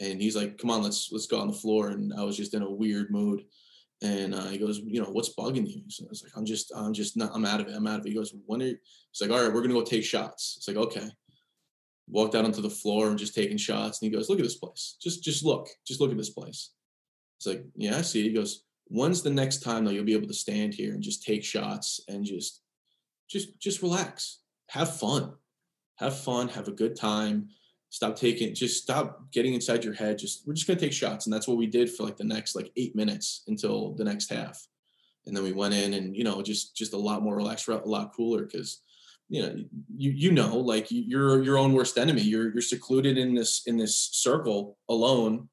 and 0.00 0.20
he's 0.20 0.36
like, 0.36 0.56
"Come 0.56 0.70
on, 0.70 0.84
let's 0.84 1.10
let's 1.10 1.26
go 1.26 1.40
on 1.40 1.48
the 1.48 1.52
floor." 1.52 1.88
And 1.88 2.12
I 2.14 2.22
was 2.22 2.36
just 2.36 2.54
in 2.54 2.62
a 2.62 2.70
weird 2.70 3.10
mood, 3.10 3.42
and 4.02 4.34
uh, 4.34 4.46
he 4.46 4.58
goes, 4.58 4.78
"You 4.78 5.02
know, 5.02 5.10
what's 5.10 5.34
bugging 5.34 5.68
you?" 5.68 5.82
So 5.88 6.04
I 6.04 6.08
was 6.08 6.22
like, 6.22 6.32
"I'm 6.36 6.44
just, 6.44 6.72
I'm 6.74 6.92
just 6.92 7.16
not, 7.16 7.30
I'm 7.34 7.44
out 7.44 7.60
of 7.60 7.68
it. 7.68 7.74
I'm 7.74 7.86
out 7.86 8.00
of 8.00 8.06
it." 8.06 8.10
He 8.10 8.14
goes, 8.14 8.34
"When 8.46 8.62
are?" 8.62 8.66
You? 8.66 8.76
He's 9.10 9.20
like, 9.20 9.30
"All 9.30 9.42
right, 9.42 9.52
we're 9.52 9.62
gonna 9.62 9.74
go 9.74 9.82
take 9.82 10.04
shots." 10.04 10.54
It's 10.58 10.68
like, 10.68 10.76
"Okay." 10.76 11.08
Walked 12.08 12.34
out 12.34 12.44
onto 12.44 12.62
the 12.62 12.70
floor 12.70 13.08
and 13.08 13.18
just 13.18 13.34
taking 13.34 13.56
shots, 13.56 14.00
and 14.00 14.10
he 14.10 14.16
goes, 14.16 14.28
"Look 14.28 14.38
at 14.38 14.44
this 14.44 14.58
place. 14.58 14.96
Just, 15.02 15.24
just 15.24 15.44
look. 15.44 15.68
Just 15.86 16.00
look 16.00 16.10
at 16.10 16.16
this 16.16 16.30
place." 16.30 16.70
It's 17.38 17.46
like, 17.46 17.64
"Yeah, 17.74 17.96
I 17.96 18.02
see." 18.02 18.22
He 18.22 18.32
goes, 18.32 18.64
"When's 18.88 19.22
the 19.22 19.30
next 19.30 19.62
time 19.62 19.84
though 19.84 19.92
you'll 19.92 20.04
be 20.04 20.14
able 20.14 20.28
to 20.28 20.34
stand 20.34 20.74
here 20.74 20.92
and 20.92 21.02
just 21.02 21.22
take 21.22 21.42
shots 21.42 22.00
and 22.08 22.24
just, 22.24 22.62
just, 23.28 23.58
just 23.58 23.82
relax, 23.82 24.40
have 24.68 24.96
fun, 24.96 25.32
have 25.96 26.18
fun, 26.18 26.48
have 26.48 26.68
a 26.68 26.72
good 26.72 26.96
time." 26.96 27.48
Stop 27.96 28.14
taking 28.14 28.54
just 28.54 28.82
stop 28.82 29.32
getting 29.32 29.54
inside 29.54 29.82
your 29.82 29.94
head. 29.94 30.18
Just 30.18 30.46
we're 30.46 30.52
just 30.52 30.66
going 30.66 30.78
to 30.78 30.84
take 30.84 30.92
shots. 30.92 31.26
And 31.26 31.32
that's 31.32 31.48
what 31.48 31.56
we 31.56 31.66
did 31.66 31.90
for 31.90 32.04
like 32.04 32.18
the 32.18 32.24
next 32.24 32.54
like 32.54 32.70
eight 32.76 32.94
minutes 32.94 33.42
until 33.48 33.94
the 33.94 34.04
next 34.04 34.30
half. 34.30 34.66
And 35.26 35.34
then 35.34 35.42
we 35.42 35.52
went 35.52 35.72
in 35.72 35.94
and 35.94 36.14
you 36.14 36.22
know 36.22 36.42
just 36.42 36.76
just 36.76 36.92
a 36.92 36.98
lot 36.98 37.22
more 37.22 37.34
relaxed 37.34 37.66
a 37.68 37.76
lot 37.86 38.12
cooler 38.14 38.44
because 38.44 38.82
you 39.30 39.42
know 39.42 39.56
you 39.96 40.10
you 40.10 40.30
know 40.30 40.58
like 40.58 40.86
you're 40.90 41.42
your 41.42 41.56
own 41.56 41.72
worst 41.72 41.96
enemy. 41.96 42.20
You're 42.20 42.52
you're 42.52 42.60
secluded 42.60 43.16
in 43.16 43.34
this 43.34 43.62
in 43.66 43.78
this 43.78 43.96
circle 44.12 44.76
alone 44.90 45.48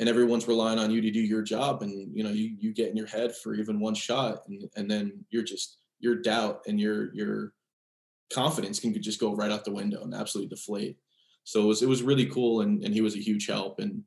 and 0.00 0.08
everyone's 0.08 0.48
relying 0.48 0.80
on 0.80 0.90
you 0.90 1.00
to 1.00 1.10
do 1.12 1.20
your 1.20 1.42
job. 1.42 1.82
And 1.82 2.10
you 2.12 2.24
know 2.24 2.30
you 2.30 2.56
you 2.58 2.74
get 2.74 2.90
in 2.90 2.96
your 2.96 3.06
head 3.06 3.34
for 3.36 3.54
even 3.54 3.78
one 3.78 3.94
shot 3.94 4.40
and 4.48 4.68
and 4.74 4.90
then 4.90 5.24
you're 5.30 5.44
just 5.44 5.78
your 6.00 6.16
doubt 6.16 6.62
and 6.66 6.80
your 6.80 7.14
your 7.14 7.52
confidence 8.32 8.80
can 8.80 8.92
just 9.00 9.20
go 9.20 9.36
right 9.36 9.52
out 9.52 9.64
the 9.64 9.72
window 9.72 10.02
and 10.02 10.12
absolutely 10.12 10.48
deflate 10.48 10.98
so 11.46 11.62
it 11.62 11.66
was 11.66 11.82
it 11.82 11.88
was 11.88 12.02
really 12.02 12.26
cool, 12.26 12.60
and 12.60 12.82
and 12.84 12.92
he 12.92 13.00
was 13.00 13.14
a 13.14 13.20
huge 13.22 13.46
help, 13.46 13.78
and 13.78 14.02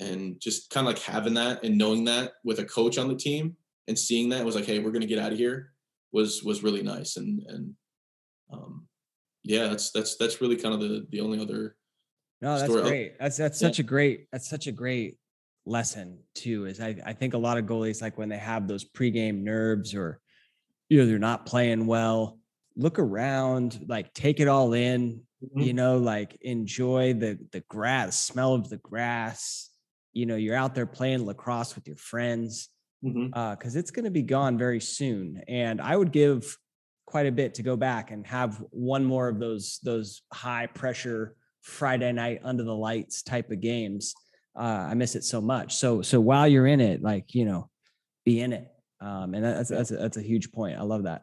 and 0.00 0.40
just 0.40 0.68
kind 0.70 0.86
of 0.86 0.92
like 0.92 1.02
having 1.02 1.34
that 1.34 1.62
and 1.62 1.78
knowing 1.78 2.04
that 2.04 2.32
with 2.44 2.58
a 2.58 2.64
coach 2.64 2.98
on 2.98 3.06
the 3.06 3.14
team 3.14 3.56
and 3.86 3.96
seeing 3.96 4.28
that 4.30 4.44
was 4.44 4.56
like, 4.56 4.66
hey, 4.66 4.80
we're 4.80 4.90
gonna 4.90 5.06
get 5.06 5.20
out 5.20 5.32
of 5.32 5.38
here 5.38 5.72
was 6.12 6.42
was 6.42 6.64
really 6.64 6.82
nice, 6.82 7.16
and 7.16 7.40
and 7.48 7.74
um, 8.52 8.86
yeah, 9.44 9.68
that's 9.68 9.92
that's 9.92 10.16
that's 10.16 10.40
really 10.40 10.56
kind 10.56 10.74
of 10.74 10.80
the 10.80 11.06
the 11.10 11.20
only 11.20 11.40
other. 11.40 11.76
No, 12.40 12.58
that's 12.58 12.70
story. 12.70 12.82
great. 12.82 13.18
That's 13.20 13.36
that's 13.36 13.62
yeah. 13.62 13.68
such 13.68 13.78
a 13.78 13.84
great 13.84 14.26
that's 14.32 14.50
such 14.50 14.66
a 14.66 14.72
great 14.72 15.18
lesson 15.64 16.18
too. 16.34 16.66
Is 16.66 16.80
I 16.80 16.96
I 17.06 17.12
think 17.12 17.34
a 17.34 17.38
lot 17.38 17.58
of 17.58 17.66
goalies 17.66 18.02
like 18.02 18.18
when 18.18 18.28
they 18.28 18.38
have 18.38 18.66
those 18.66 18.84
pregame 18.84 19.42
nerves 19.42 19.94
or 19.94 20.20
you 20.88 20.98
know 20.98 21.06
they're 21.06 21.18
not 21.20 21.46
playing 21.46 21.86
well, 21.86 22.40
look 22.76 22.98
around, 22.98 23.86
like 23.88 24.12
take 24.14 24.40
it 24.40 24.48
all 24.48 24.72
in, 24.74 25.22
mm-hmm. 25.42 25.60
you 25.60 25.72
know, 25.72 25.98
like 25.98 26.38
enjoy 26.42 27.14
the 27.14 27.38
the 27.52 27.60
grass, 27.68 28.20
smell 28.20 28.54
of 28.54 28.68
the 28.68 28.78
grass. 28.78 29.70
You 30.12 30.26
know, 30.26 30.36
you're 30.36 30.56
out 30.56 30.74
there 30.74 30.86
playing 30.86 31.24
lacrosse 31.24 31.74
with 31.74 31.86
your 31.86 31.96
friends 31.96 32.68
because 33.02 33.16
mm-hmm. 33.16 33.38
uh, 33.38 33.56
it's 33.80 33.90
going 33.90 34.04
to 34.04 34.10
be 34.10 34.22
gone 34.22 34.58
very 34.58 34.80
soon. 34.80 35.42
And 35.48 35.80
I 35.80 35.96
would 35.96 36.12
give 36.12 36.56
quite 37.06 37.26
a 37.26 37.32
bit 37.32 37.54
to 37.54 37.62
go 37.62 37.76
back 37.76 38.10
and 38.10 38.26
have 38.26 38.62
one 38.70 39.04
more 39.04 39.28
of 39.28 39.38
those 39.38 39.80
those 39.82 40.22
high 40.32 40.66
pressure 40.66 41.36
Friday 41.62 42.12
night 42.12 42.40
under 42.44 42.62
the 42.62 42.74
lights 42.74 43.22
type 43.22 43.50
of 43.50 43.60
games. 43.60 44.14
Uh, 44.58 44.86
I 44.90 44.94
miss 44.94 45.14
it 45.14 45.24
so 45.24 45.40
much. 45.40 45.76
So 45.76 46.02
so 46.02 46.20
while 46.20 46.46
you're 46.46 46.66
in 46.66 46.80
it, 46.80 47.02
like 47.02 47.34
you 47.34 47.44
know, 47.44 47.68
be 48.24 48.40
in 48.40 48.52
it. 48.52 48.68
Um, 49.00 49.34
and 49.34 49.44
that's 49.44 49.70
that's 49.70 49.90
a, 49.90 49.96
that's 49.96 50.16
a 50.16 50.22
huge 50.22 50.52
point. 50.52 50.78
I 50.78 50.82
love 50.82 51.04
that. 51.04 51.22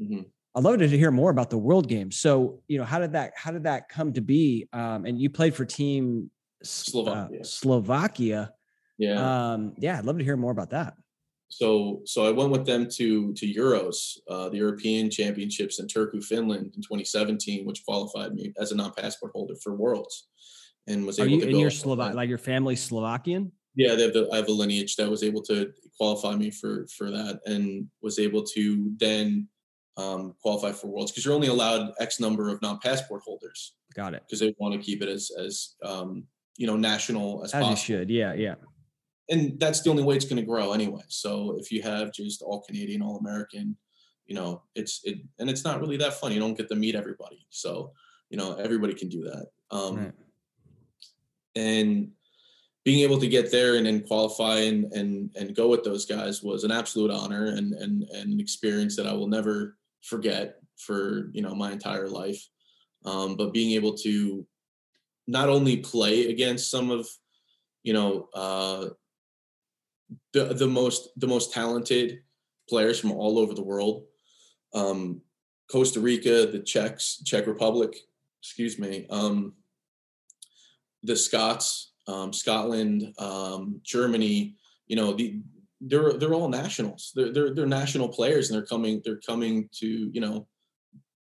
Mm-hmm. 0.00 0.22
I'd 0.56 0.62
love 0.62 0.78
to 0.78 0.88
hear 0.88 1.10
more 1.10 1.30
about 1.30 1.50
the 1.50 1.58
World 1.58 1.88
Games. 1.88 2.16
So, 2.16 2.60
you 2.68 2.78
know, 2.78 2.84
how 2.84 3.00
did 3.00 3.12
that 3.12 3.32
how 3.36 3.50
did 3.50 3.64
that 3.64 3.88
come 3.88 4.12
to 4.12 4.20
be? 4.20 4.68
Um, 4.72 5.04
and 5.04 5.18
you 5.18 5.28
played 5.28 5.54
for 5.54 5.64
Team 5.64 6.30
Slovakia. 6.62 7.40
Uh, 7.40 7.44
Slovakia. 7.44 8.52
Yeah. 8.96 9.52
Um, 9.52 9.74
yeah, 9.78 9.98
I'd 9.98 10.04
love 10.04 10.18
to 10.18 10.24
hear 10.24 10.36
more 10.36 10.52
about 10.52 10.70
that. 10.70 10.94
So, 11.48 12.02
so 12.04 12.26
I 12.26 12.30
went 12.30 12.50
with 12.50 12.66
them 12.66 12.88
to 12.94 13.32
to 13.34 13.46
Euros, 13.46 14.18
uh, 14.28 14.48
the 14.48 14.56
European 14.58 15.10
Championships 15.10 15.78
in 15.78 15.86
Turku, 15.86 16.22
Finland, 16.22 16.72
in 16.74 16.82
2017, 16.82 17.64
which 17.64 17.84
qualified 17.84 18.34
me 18.34 18.52
as 18.58 18.72
a 18.72 18.76
non-passport 18.76 19.32
holder 19.32 19.54
for 19.62 19.74
Worlds, 19.74 20.28
and 20.86 21.06
was 21.06 21.20
Are 21.20 21.26
able 21.26 21.34
you, 21.34 21.40
to. 21.42 21.48
And 21.48 21.60
your 21.60 21.70
Slovak, 21.70 22.14
like 22.14 22.28
your 22.28 22.38
family 22.38 22.74
Slovakian? 22.74 23.52
Yeah, 23.76 23.94
they 23.94 24.02
have 24.02 24.12
the, 24.14 24.28
I 24.32 24.36
have 24.36 24.48
a 24.48 24.52
lineage 24.52 24.96
that 24.96 25.10
was 25.10 25.22
able 25.22 25.42
to 25.42 25.72
qualify 25.96 26.34
me 26.34 26.50
for 26.50 26.86
for 26.88 27.10
that, 27.10 27.40
and 27.46 27.88
was 28.02 28.18
able 28.18 28.42
to 28.54 28.92
then 28.98 29.48
um, 29.96 30.34
qualify 30.42 30.72
for 30.72 30.88
worlds 30.88 31.12
because 31.12 31.24
you're 31.24 31.34
only 31.34 31.48
allowed 31.48 31.92
X 32.00 32.20
number 32.20 32.48
of 32.48 32.60
non-passport 32.62 33.22
holders. 33.24 33.74
Got 33.94 34.14
it. 34.14 34.22
Because 34.26 34.40
they 34.40 34.54
want 34.58 34.74
to 34.74 34.80
keep 34.80 35.02
it 35.02 35.08
as 35.08 35.30
as 35.38 35.74
um, 35.84 36.24
you 36.56 36.66
know 36.66 36.76
national 36.76 37.44
as, 37.44 37.54
as 37.54 37.60
possible. 37.60 37.76
should. 37.76 38.10
Yeah, 38.10 38.34
yeah. 38.34 38.54
And 39.30 39.58
that's 39.58 39.80
the 39.82 39.90
only 39.90 40.02
way 40.02 40.16
it's 40.16 40.26
going 40.26 40.36
to 40.36 40.42
grow 40.42 40.72
anyway. 40.72 41.02
So 41.08 41.56
if 41.58 41.72
you 41.72 41.80
have 41.82 42.12
just 42.12 42.42
all 42.42 42.62
Canadian, 42.62 43.00
all 43.00 43.16
American, 43.18 43.76
you 44.26 44.34
know, 44.34 44.62
it's 44.74 45.00
it 45.04 45.18
and 45.38 45.48
it's 45.48 45.64
not 45.64 45.80
really 45.80 45.96
that 45.98 46.14
fun. 46.14 46.32
You 46.32 46.40
don't 46.40 46.56
get 46.56 46.68
to 46.68 46.76
meet 46.76 46.94
everybody. 46.94 47.46
So 47.50 47.92
you 48.30 48.36
know, 48.36 48.54
everybody 48.54 48.94
can 48.94 49.08
do 49.08 49.22
that. 49.24 49.46
Um, 49.70 49.96
right. 49.96 50.12
And 51.56 52.10
being 52.84 53.00
able 53.00 53.18
to 53.18 53.28
get 53.28 53.50
there 53.50 53.76
and 53.76 53.86
then 53.86 54.02
qualify 54.02 54.58
and 54.58 54.92
and 54.92 55.30
and 55.36 55.56
go 55.56 55.68
with 55.68 55.84
those 55.84 56.04
guys 56.04 56.42
was 56.42 56.64
an 56.64 56.70
absolute 56.70 57.10
honor 57.10 57.46
and 57.46 57.72
and 57.74 58.02
and 58.10 58.32
an 58.32 58.40
experience 58.40 58.96
that 58.96 59.06
I 59.06 59.12
will 59.12 59.28
never 59.28 59.76
forget 60.04 60.56
for 60.76 61.30
you 61.32 61.42
know 61.42 61.54
my 61.54 61.72
entire 61.72 62.08
life. 62.08 62.42
Um, 63.04 63.36
but 63.36 63.52
being 63.52 63.72
able 63.72 63.94
to 63.98 64.46
not 65.26 65.48
only 65.48 65.78
play 65.78 66.30
against 66.30 66.70
some 66.70 66.90
of 66.90 67.08
you 67.82 67.92
know 67.92 68.28
uh, 68.34 68.88
the 70.32 70.54
the 70.54 70.66
most 70.66 71.08
the 71.16 71.26
most 71.26 71.52
talented 71.52 72.20
players 72.68 72.98
from 72.98 73.12
all 73.12 73.38
over 73.38 73.54
the 73.54 73.62
world, 73.62 74.04
um, 74.74 75.20
Costa 75.70 76.00
Rica, 76.00 76.46
the 76.46 76.60
Czechs, 76.60 77.22
Czech 77.24 77.46
Republic, 77.46 77.94
excuse 78.40 78.78
me, 78.78 79.06
um, 79.10 79.54
the 81.02 81.16
Scots, 81.16 81.92
um, 82.06 82.32
Scotland, 82.32 83.12
um, 83.18 83.80
Germany. 83.82 84.56
You 84.86 84.96
know 84.96 85.14
the 85.14 85.40
they're 85.80 86.14
they're 86.14 86.34
all 86.34 86.48
nationals. 86.48 87.12
They're 87.14 87.32
they're 87.32 87.54
they're 87.54 87.66
national 87.66 88.08
players, 88.08 88.50
and 88.50 88.58
they're 88.58 88.66
coming 88.66 89.02
they're 89.04 89.20
coming 89.26 89.68
to 89.80 89.86
you 89.86 90.20
know 90.20 90.46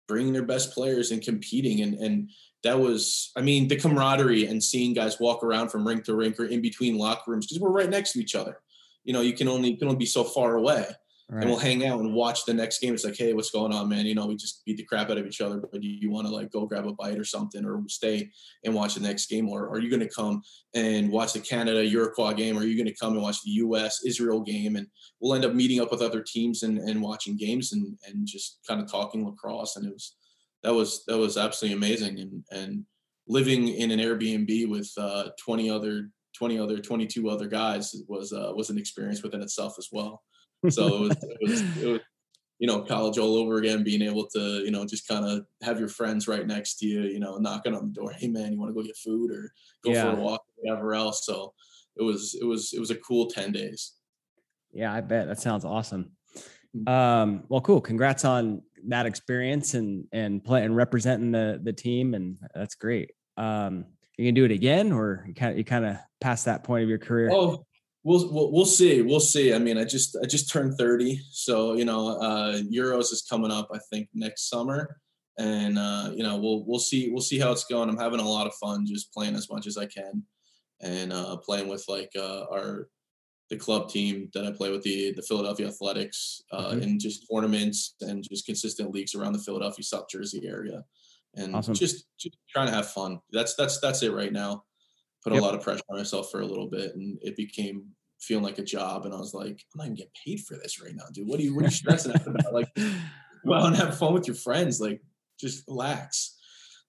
bringing 0.08 0.32
their 0.32 0.44
best 0.44 0.72
players 0.72 1.10
and 1.10 1.20
competing 1.20 1.80
and 1.82 1.94
and 1.94 2.30
that 2.62 2.78
was 2.78 3.32
I 3.36 3.42
mean 3.42 3.68
the 3.68 3.76
camaraderie 3.76 4.46
and 4.46 4.62
seeing 4.62 4.94
guys 4.94 5.20
walk 5.20 5.42
around 5.42 5.70
from 5.70 5.86
rink 5.86 6.04
to 6.04 6.14
rink 6.14 6.38
or 6.38 6.46
in 6.46 6.60
between 6.60 6.98
locker 6.98 7.30
rooms 7.30 7.46
because 7.46 7.60
we're 7.60 7.70
right 7.70 7.90
next 7.90 8.12
to 8.12 8.20
each 8.20 8.34
other. 8.34 8.58
You 9.04 9.12
know, 9.12 9.20
you 9.20 9.34
can 9.34 9.48
only 9.48 9.70
you 9.70 9.76
can 9.76 9.88
only 9.88 9.98
be 9.98 10.06
so 10.06 10.24
far 10.24 10.56
away 10.56 10.86
right. 11.28 11.42
and 11.42 11.50
we'll 11.50 11.58
hang 11.58 11.84
out 11.84 12.00
and 12.00 12.14
watch 12.14 12.44
the 12.44 12.54
next 12.54 12.80
game. 12.80 12.94
It's 12.94 13.04
like, 13.04 13.16
hey, 13.16 13.32
what's 13.32 13.50
going 13.50 13.72
on, 13.72 13.88
man? 13.88 14.06
You 14.06 14.14
know, 14.14 14.26
we 14.26 14.36
just 14.36 14.64
beat 14.64 14.76
the 14.76 14.84
crap 14.84 15.10
out 15.10 15.18
of 15.18 15.26
each 15.26 15.40
other, 15.40 15.60
but 15.60 15.80
do 15.80 15.86
you 15.86 16.10
want 16.10 16.26
to 16.26 16.32
like 16.32 16.50
go 16.52 16.66
grab 16.66 16.86
a 16.86 16.92
bite 16.92 17.18
or 17.18 17.24
something, 17.24 17.64
or 17.64 17.82
stay 17.88 18.30
and 18.64 18.74
watch 18.74 18.94
the 18.94 19.00
next 19.00 19.26
game, 19.26 19.48
or 19.48 19.68
are 19.68 19.78
you 19.78 19.90
going 19.90 20.06
to 20.06 20.14
come 20.14 20.42
and 20.74 21.10
watch 21.10 21.32
the 21.32 21.40
Canada 21.40 21.84
Uruguay 21.84 22.34
game, 22.34 22.56
or 22.56 22.60
are 22.60 22.66
you 22.66 22.76
going 22.76 22.92
to 22.92 22.98
come 23.00 23.14
and 23.14 23.22
watch 23.22 23.42
the 23.42 23.50
U.S. 23.52 24.04
Israel 24.04 24.40
game, 24.40 24.76
and 24.76 24.86
we'll 25.20 25.34
end 25.34 25.44
up 25.44 25.54
meeting 25.54 25.80
up 25.80 25.90
with 25.90 26.02
other 26.02 26.22
teams 26.22 26.62
and, 26.62 26.78
and 26.78 27.02
watching 27.02 27.36
games 27.36 27.72
and 27.72 27.96
and 28.06 28.26
just 28.26 28.58
kind 28.68 28.80
of 28.80 28.90
talking 28.90 29.24
lacrosse, 29.24 29.76
and 29.76 29.86
it 29.86 29.92
was 29.92 30.16
that 30.62 30.74
was 30.74 31.04
that 31.06 31.18
was 31.18 31.36
absolutely 31.36 31.76
amazing, 31.76 32.18
and 32.20 32.44
and 32.50 32.84
living 33.28 33.68
in 33.68 33.90
an 33.90 33.98
Airbnb 33.98 34.68
with 34.68 34.90
uh, 34.96 35.30
20 35.44 35.68
other 35.68 36.10
20 36.38 36.58
other 36.58 36.78
22 36.78 37.28
other 37.28 37.48
guys 37.48 37.94
was 38.08 38.32
uh, 38.32 38.52
was 38.54 38.70
an 38.70 38.78
experience 38.78 39.22
within 39.22 39.42
itself 39.42 39.74
as 39.78 39.88
well 39.90 40.22
so 40.70 40.86
it 40.86 41.00
was, 41.00 41.16
it 41.22 41.50
was, 41.50 41.82
it 41.82 41.86
was, 41.86 42.00
you 42.58 42.66
know, 42.66 42.82
college 42.82 43.18
all 43.18 43.36
over 43.36 43.58
again, 43.58 43.84
being 43.84 44.02
able 44.02 44.26
to, 44.28 44.62
you 44.64 44.70
know, 44.70 44.86
just 44.86 45.06
kind 45.06 45.24
of 45.24 45.44
have 45.62 45.78
your 45.78 45.88
friends 45.88 46.26
right 46.26 46.46
next 46.46 46.76
to 46.78 46.86
you, 46.86 47.02
you 47.02 47.20
know, 47.20 47.36
knocking 47.36 47.74
on 47.74 47.86
the 47.86 47.92
door. 47.92 48.12
Hey 48.12 48.28
man, 48.28 48.52
you 48.52 48.58
want 48.58 48.70
to 48.70 48.74
go 48.74 48.86
get 48.86 48.96
food 48.96 49.30
or 49.30 49.52
go 49.84 49.92
yeah. 49.92 50.02
for 50.02 50.16
a 50.16 50.20
walk, 50.20 50.40
or 50.40 50.70
whatever 50.70 50.94
else. 50.94 51.26
So 51.26 51.52
it 51.96 52.02
was, 52.02 52.36
it 52.40 52.44
was, 52.44 52.72
it 52.72 52.80
was 52.80 52.90
a 52.90 52.96
cool 52.96 53.26
10 53.26 53.52
days. 53.52 53.92
Yeah, 54.72 54.92
I 54.92 55.00
bet 55.00 55.28
that 55.28 55.40
sounds 55.40 55.64
awesome. 55.64 56.12
Mm. 56.76 56.88
Um, 56.88 57.44
well, 57.48 57.60
cool. 57.60 57.80
Congrats 57.80 58.24
on 58.24 58.62
that 58.88 59.06
experience 59.06 59.74
and, 59.74 60.06
and 60.12 60.42
play 60.42 60.64
and 60.64 60.74
representing 60.74 61.32
the, 61.32 61.60
the 61.62 61.72
team. 61.72 62.14
And 62.14 62.36
that's 62.54 62.74
great. 62.74 63.12
Um, 63.36 63.86
you 64.16 64.26
can 64.26 64.34
do 64.34 64.44
it 64.44 64.50
again 64.50 64.92
or 64.92 65.24
you 65.28 65.34
kind 65.34 65.52
of, 65.52 65.58
you 65.58 65.64
kind 65.64 65.84
of 65.84 65.96
past 66.20 66.46
that 66.46 66.64
point 66.64 66.82
of 66.82 66.88
your 66.88 66.98
career? 66.98 67.30
Oh, 67.32 67.66
We'll, 68.06 68.32
we'll, 68.32 68.52
we'll 68.52 68.66
see. 68.66 69.02
We'll 69.02 69.18
see. 69.18 69.52
I 69.52 69.58
mean, 69.58 69.76
I 69.76 69.82
just 69.84 70.16
I 70.22 70.26
just 70.26 70.48
turned 70.48 70.78
30, 70.78 71.20
so 71.32 71.72
you 71.72 71.84
know, 71.84 72.10
uh, 72.20 72.58
Euros 72.72 73.12
is 73.12 73.26
coming 73.28 73.50
up. 73.50 73.68
I 73.74 73.78
think 73.90 74.08
next 74.14 74.48
summer, 74.48 75.00
and 75.38 75.76
uh, 75.76 76.12
you 76.14 76.22
know, 76.22 76.36
we'll 76.38 76.64
we'll 76.64 76.78
see 76.78 77.10
we'll 77.10 77.20
see 77.20 77.40
how 77.40 77.50
it's 77.50 77.64
going. 77.64 77.88
I'm 77.88 77.98
having 77.98 78.20
a 78.20 78.28
lot 78.28 78.46
of 78.46 78.54
fun 78.54 78.86
just 78.86 79.12
playing 79.12 79.34
as 79.34 79.50
much 79.50 79.66
as 79.66 79.76
I 79.76 79.86
can, 79.86 80.22
and 80.80 81.12
uh, 81.12 81.36
playing 81.38 81.66
with 81.66 81.84
like 81.88 82.12
uh, 82.16 82.44
our 82.48 82.88
the 83.50 83.56
club 83.56 83.88
team 83.88 84.30
that 84.34 84.46
I 84.46 84.52
play 84.52 84.70
with, 84.70 84.84
the 84.84 85.12
the 85.16 85.22
Philadelphia 85.22 85.66
Athletics, 85.66 86.42
uh, 86.52 86.74
Mhm. 86.74 86.82
in 86.82 86.98
just 87.00 87.26
tournaments 87.28 87.96
and 88.02 88.22
just 88.22 88.46
consistent 88.46 88.92
leagues 88.94 89.16
around 89.16 89.32
the 89.32 89.40
Philadelphia 89.40 89.82
South 89.82 90.08
Jersey 90.08 90.46
area, 90.46 90.84
and 91.34 91.56
Awesome. 91.56 91.74
just, 91.74 92.06
just 92.20 92.36
trying 92.48 92.68
to 92.68 92.72
have 92.72 92.88
fun. 92.88 93.18
That's 93.32 93.56
that's 93.56 93.80
that's 93.80 94.04
it 94.04 94.12
right 94.12 94.32
now. 94.32 94.62
Put 95.26 95.32
Yep. 95.34 95.42
a 95.42 95.44
lot 95.44 95.54
of 95.56 95.60
pressure 95.60 95.82
on 95.90 95.98
myself 95.98 96.30
for 96.30 96.40
a 96.40 96.46
little 96.46 96.68
bit, 96.68 96.94
and 96.94 97.18
it 97.20 97.34
became 97.36 97.86
feeling 98.20 98.44
like 98.44 98.58
a 98.58 98.64
job. 98.64 99.04
And 99.06 99.12
I 99.12 99.18
was 99.18 99.34
like, 99.34 99.60
I'm 99.74 99.78
not 99.78 99.84
even 99.86 99.96
getting 99.96 100.12
paid 100.24 100.40
for 100.40 100.54
this 100.56 100.80
right 100.80 100.94
now, 100.94 101.02
dude. 101.12 101.26
What 101.26 101.40
are 101.40 101.42
you 101.42 101.52
what 101.52 101.62
are 101.64 101.66
you 101.66 101.72
stressing 101.72 102.12
out 102.12 102.24
about? 102.26 102.54
Like, 102.54 102.72
go 103.44 103.52
out 103.54 103.66
and 103.66 103.74
have 103.76 103.98
fun 103.98 104.14
with 104.14 104.28
your 104.28 104.36
friends. 104.36 104.80
Like, 104.80 105.02
just 105.40 105.66
relax. 105.66 106.38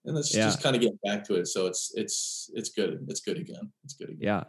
And 0.06 0.16
let's 0.16 0.32
Yeah. 0.36 0.46
just 0.46 0.62
kind 0.62 0.76
of 0.76 0.84
get 0.84 0.94
back 1.02 1.24
to 1.26 1.36
it. 1.36 1.48
So 1.48 1.66
it's 1.66 1.92
it's 1.96 2.52
it's 2.54 2.70
good. 2.70 3.04
It's 3.10 3.22
good 3.22 3.38
again. 3.38 3.72
It's 3.84 3.96
good 3.96 4.10
again. 4.10 4.20
Yeah. 4.22 4.44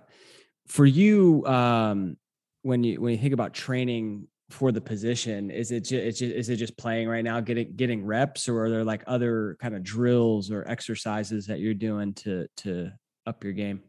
For 0.67 0.85
you, 0.85 1.47
um, 1.47 2.19
when 2.61 2.85
you 2.85 3.01
when 3.01 3.13
you 3.13 3.19
think 3.19 3.33
about 3.33 3.55
training 3.55 4.29
for 4.51 4.71
the 4.71 4.83
position, 4.83 5.51
is 5.51 5.73
it 5.73 5.81
just, 5.81 5.93
it's 5.95 6.19
just 6.19 6.35
is 6.35 6.49
it 6.51 6.57
just 6.57 6.77
playing 6.77 7.09
right 7.09 7.25
now, 7.25 7.41
getting 7.41 7.75
getting 7.75 8.05
reps, 8.05 8.51
or 8.51 8.65
are 8.65 8.71
there 8.71 8.85
like 8.85 9.03
other 9.07 9.57
kind 9.63 9.75
of 9.75 9.83
drills 9.83 10.51
or 10.51 10.69
exercises 10.69 11.47
that 11.47 11.59
you're 11.61 11.73
doing 11.73 12.13
to 12.15 12.47
to 12.59 12.93
up 13.29 13.45
your 13.45 13.53
game? 13.53 13.83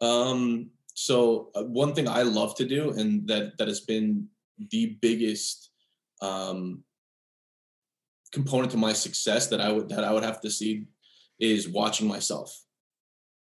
Um, 0.00 0.70
so 0.94 1.50
uh, 1.54 1.62
one 1.62 1.94
thing 1.94 2.08
I 2.08 2.22
love 2.22 2.54
to 2.56 2.64
do, 2.64 2.90
and 2.90 3.28
that 3.28 3.58
that 3.58 3.68
has 3.68 3.80
been 3.80 4.28
the 4.70 4.96
biggest 5.00 5.70
um, 6.22 6.82
component 8.32 8.70
to 8.72 8.78
my 8.78 8.92
success 8.92 9.48
that 9.48 9.60
I 9.60 9.70
would 9.70 9.90
that 9.90 10.04
I 10.04 10.12
would 10.12 10.24
have 10.24 10.40
to 10.40 10.50
see 10.50 10.86
is 11.38 11.68
watching 11.68 12.08
myself. 12.08 12.62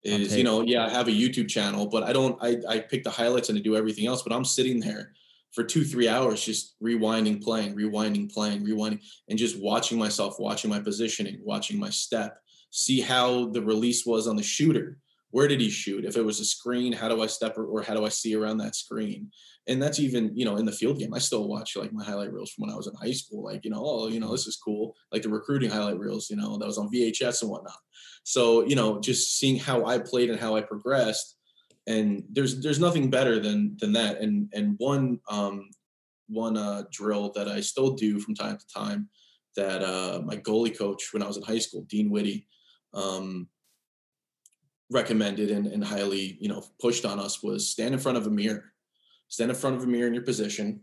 Is 0.04 0.36
you 0.36 0.44
know 0.44 0.62
yeah 0.62 0.86
I 0.86 0.90
have 0.90 1.08
a 1.08 1.12
YouTube 1.12 1.50
channel, 1.50 1.86
but 1.86 2.04
I 2.04 2.14
don't 2.14 2.38
I 2.42 2.58
I 2.68 2.80
pick 2.80 3.04
the 3.04 3.12
highlights 3.12 3.50
and 3.50 3.58
I 3.58 3.62
do 3.62 3.76
everything 3.76 4.08
else, 4.08 4.24
but 4.24 4.34
I'm 4.34 4.46
sitting 4.46 4.80
there 4.80 5.14
for 5.52 5.64
two 5.64 5.84
three 5.84 6.08
hours 6.08 6.44
just 6.44 6.76
rewinding, 6.82 7.44
playing, 7.44 7.76
rewinding, 7.76 8.34
playing, 8.34 8.66
rewinding, 8.66 9.02
and 9.28 9.38
just 9.38 9.62
watching 9.62 10.00
myself, 10.00 10.40
watching 10.40 10.70
my 10.70 10.80
positioning, 10.80 11.42
watching 11.44 11.78
my 11.78 11.90
step, 11.90 12.38
see 12.72 13.02
how 13.02 13.50
the 13.50 13.62
release 13.62 14.06
was 14.06 14.28
on 14.28 14.38
the 14.38 14.44
shooter 14.44 14.98
where 15.32 15.48
did 15.48 15.60
he 15.62 15.70
shoot? 15.70 16.06
If 16.06 16.18
it 16.18 16.26
was 16.26 16.40
a 16.40 16.46
screen 16.46 16.94
how 16.94 17.10
do 17.10 17.22
i 17.22 17.28
step 17.28 17.58
or, 17.58 17.66
or 17.66 17.82
how 17.82 17.94
do 17.94 18.06
i 18.06 18.10
see 18.10 18.36
around 18.36 18.58
that 18.60 18.76
screen? 18.76 19.32
And 19.68 19.82
that's 19.82 20.00
even 20.00 20.32
you 20.36 20.46
know 20.46 20.58
in 20.58 20.66
the 20.66 20.72
field 20.72 21.00
game 21.00 21.14
i 21.14 21.20
still 21.20 21.48
watch 21.48 21.76
like 21.76 21.94
my 21.94 22.04
highlight 22.04 22.34
reels 22.34 22.52
from 22.52 22.64
when 22.64 22.74
i 22.74 22.76
was 22.76 22.88
in 22.88 22.96
high 22.96 23.14
school 23.14 23.44
like 23.44 23.64
you 23.64 23.72
know 23.72 23.84
oh 23.84 24.08
you 24.08 24.20
know 24.20 24.32
this 24.32 24.48
is 24.48 24.58
cool 24.58 24.96
like 25.12 25.22
the 25.22 25.30
recruiting 25.30 25.70
highlight 25.70 26.00
reels 26.00 26.30
you 26.30 26.36
know 26.36 26.58
that 26.58 26.66
was 26.66 26.78
on 26.78 26.92
vhs 26.92 27.42
and 27.42 27.52
whatnot. 27.52 27.78
So 28.24 28.66
you 28.66 28.76
know 28.76 29.00
just 29.00 29.38
seeing 29.38 29.58
how 29.58 29.86
i 29.86 29.98
played 29.98 30.30
and 30.30 30.40
how 30.40 30.56
i 30.56 30.62
progressed 30.62 31.38
and 31.88 32.24
there's 32.32 32.62
there's 32.62 32.80
nothing 32.80 33.10
better 33.10 33.40
than 33.40 33.76
than 33.80 33.94
that. 33.94 34.22
And 34.22 34.50
and 34.54 34.76
one 34.78 35.20
um 35.30 35.70
one 36.28 36.56
uh 36.58 36.84
drill 36.92 37.32
that 37.36 37.50
i 37.50 37.60
still 37.60 37.92
do 37.92 38.20
from 38.20 38.36
time 38.36 38.58
to 38.58 38.66
time 38.74 39.10
that 39.56 39.84
uh 39.84 40.22
my 40.24 40.38
goalie 40.38 40.78
coach 40.78 41.10
when 41.12 41.22
i 41.22 41.28
was 41.28 41.36
in 41.36 41.44
high 41.44 41.60
school 41.60 41.86
dean 41.90 42.10
whitty 42.10 42.48
um 42.94 43.48
recommended 44.92 45.50
and, 45.50 45.68
and 45.68 45.84
highly 45.84 46.38
you 46.40 46.50
know 46.50 46.64
pushed 46.80 47.06
on 47.06 47.20
us 47.20 47.42
was 47.42 47.70
stand 47.70 47.94
in 47.94 48.00
front 48.00 48.18
of 48.18 48.28
a 48.28 48.30
mirror. 48.30 48.66
Stand 49.30 49.50
in 49.50 49.58
front 49.58 49.78
of 49.78 49.84
a 49.84 49.88
mirror 49.88 50.08
in 50.08 50.14
your 50.14 50.24
position 50.24 50.82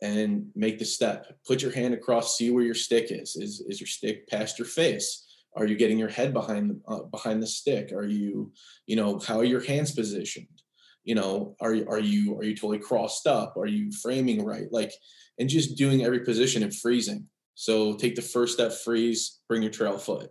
and 0.00 0.46
make 0.54 0.78
the 0.78 0.84
step. 0.84 1.26
Put 1.46 1.62
your 1.62 1.72
hand 1.72 1.94
across 1.94 2.36
see 2.36 2.50
where 2.50 2.64
your 2.64 2.74
stick 2.74 3.06
is. 3.10 3.36
Is, 3.36 3.60
is 3.66 3.80
your 3.80 3.88
stick 3.88 4.28
past 4.28 4.58
your 4.58 4.68
face? 4.68 5.24
Are 5.56 5.66
you 5.66 5.74
getting 5.74 5.98
your 5.98 6.08
head 6.08 6.32
behind 6.32 6.70
the 6.70 6.80
uh, 6.92 7.02
behind 7.04 7.42
the 7.42 7.46
stick? 7.46 7.92
Are 7.92 8.06
you 8.06 8.52
you 8.86 8.96
know 8.96 9.18
how 9.18 9.40
are 9.40 9.44
your 9.44 9.64
hands 9.64 9.92
positioned? 9.92 10.62
You 11.02 11.16
know 11.16 11.56
are 11.60 11.74
you 11.74 11.86
are 11.88 12.00
you 12.00 12.36
are 12.38 12.44
you 12.44 12.54
totally 12.54 12.78
crossed 12.78 13.26
up? 13.26 13.56
Are 13.56 13.66
you 13.66 13.90
framing 13.90 14.44
right? 14.44 14.70
Like 14.70 14.92
and 15.38 15.48
just 15.48 15.76
doing 15.76 16.04
every 16.04 16.20
position 16.20 16.62
and 16.62 16.74
freezing. 16.74 17.26
So 17.54 17.94
take 17.94 18.16
the 18.16 18.22
first 18.22 18.54
step 18.54 18.72
freeze 18.72 19.40
bring 19.48 19.62
your 19.62 19.72
trail 19.72 19.98
foot. 19.98 20.30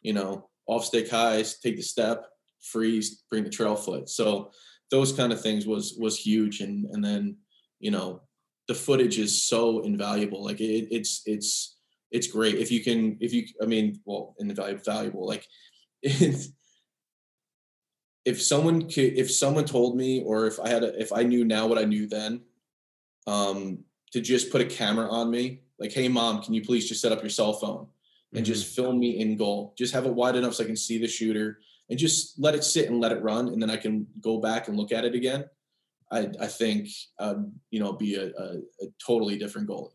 You 0.00 0.14
know 0.14 0.48
off 0.66 0.84
stick 0.84 1.10
highs, 1.10 1.58
take 1.58 1.76
the 1.76 1.82
step, 1.82 2.26
freeze, 2.62 3.22
bring 3.30 3.44
the 3.44 3.50
trail 3.50 3.76
foot. 3.76 4.08
So 4.08 4.50
those 4.90 5.12
kind 5.12 5.32
of 5.32 5.40
things 5.40 5.66
was 5.66 5.96
was 5.98 6.18
huge. 6.18 6.60
And 6.60 6.86
and 6.86 7.04
then 7.04 7.36
you 7.80 7.90
know 7.90 8.22
the 8.68 8.74
footage 8.74 9.18
is 9.18 9.46
so 9.46 9.80
invaluable. 9.80 10.44
Like 10.44 10.60
it, 10.60 10.88
it's 10.90 11.22
it's 11.26 11.76
it's 12.10 12.26
great 12.26 12.56
if 12.56 12.70
you 12.70 12.82
can 12.82 13.16
if 13.20 13.32
you 13.32 13.46
I 13.62 13.66
mean 13.66 14.00
well 14.04 14.34
invaluable 14.38 14.82
valuable 14.84 15.26
like 15.26 15.46
if 16.02 16.46
if 18.24 18.42
someone 18.42 18.82
could 18.82 19.18
if 19.18 19.30
someone 19.30 19.64
told 19.64 19.96
me 19.96 20.22
or 20.22 20.46
if 20.46 20.58
I 20.60 20.68
had 20.68 20.82
a, 20.82 21.00
if 21.00 21.12
I 21.12 21.22
knew 21.22 21.44
now 21.44 21.66
what 21.66 21.78
I 21.78 21.84
knew 21.84 22.06
then 22.06 22.42
um 23.26 23.84
to 24.12 24.20
just 24.20 24.50
put 24.50 24.60
a 24.60 24.64
camera 24.64 25.08
on 25.10 25.30
me 25.30 25.62
like 25.78 25.92
hey 25.92 26.08
mom 26.08 26.42
can 26.42 26.54
you 26.54 26.62
please 26.62 26.88
just 26.88 27.00
set 27.00 27.12
up 27.12 27.22
your 27.22 27.30
cell 27.30 27.52
phone 27.52 27.88
and 28.32 28.44
Mm-hmm. 28.44 28.52
just 28.52 28.74
film 28.74 28.98
me 28.98 29.18
in 29.20 29.36
goal. 29.36 29.74
Just 29.78 29.94
have 29.94 30.06
it 30.06 30.14
wide 30.14 30.36
enough 30.36 30.54
so 30.54 30.64
I 30.64 30.66
can 30.66 30.76
see 30.76 30.98
the 30.98 31.06
shooter 31.08 31.58
and 31.88 31.98
just 31.98 32.38
let 32.38 32.54
it 32.54 32.64
sit 32.64 32.90
and 32.90 33.00
let 33.00 33.12
it 33.12 33.22
run. 33.22 33.48
And 33.48 33.62
then 33.62 33.70
I 33.70 33.76
can 33.76 34.06
go 34.20 34.38
back 34.40 34.68
and 34.68 34.76
look 34.76 34.92
at 34.92 35.04
it 35.04 35.14
again. 35.14 35.44
I, 36.10 36.28
I 36.40 36.46
think, 36.46 36.88
um, 37.18 37.52
you 37.70 37.80
know, 37.80 37.92
be 37.92 38.16
a, 38.16 38.26
a, 38.26 38.56
a 38.82 38.86
totally 39.04 39.38
different 39.38 39.68
goalie. 39.68 39.90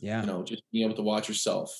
Yeah. 0.00 0.20
You 0.22 0.26
know, 0.26 0.42
just 0.42 0.62
being 0.72 0.84
able 0.86 0.96
to 0.96 1.02
watch 1.02 1.28
yourself 1.28 1.70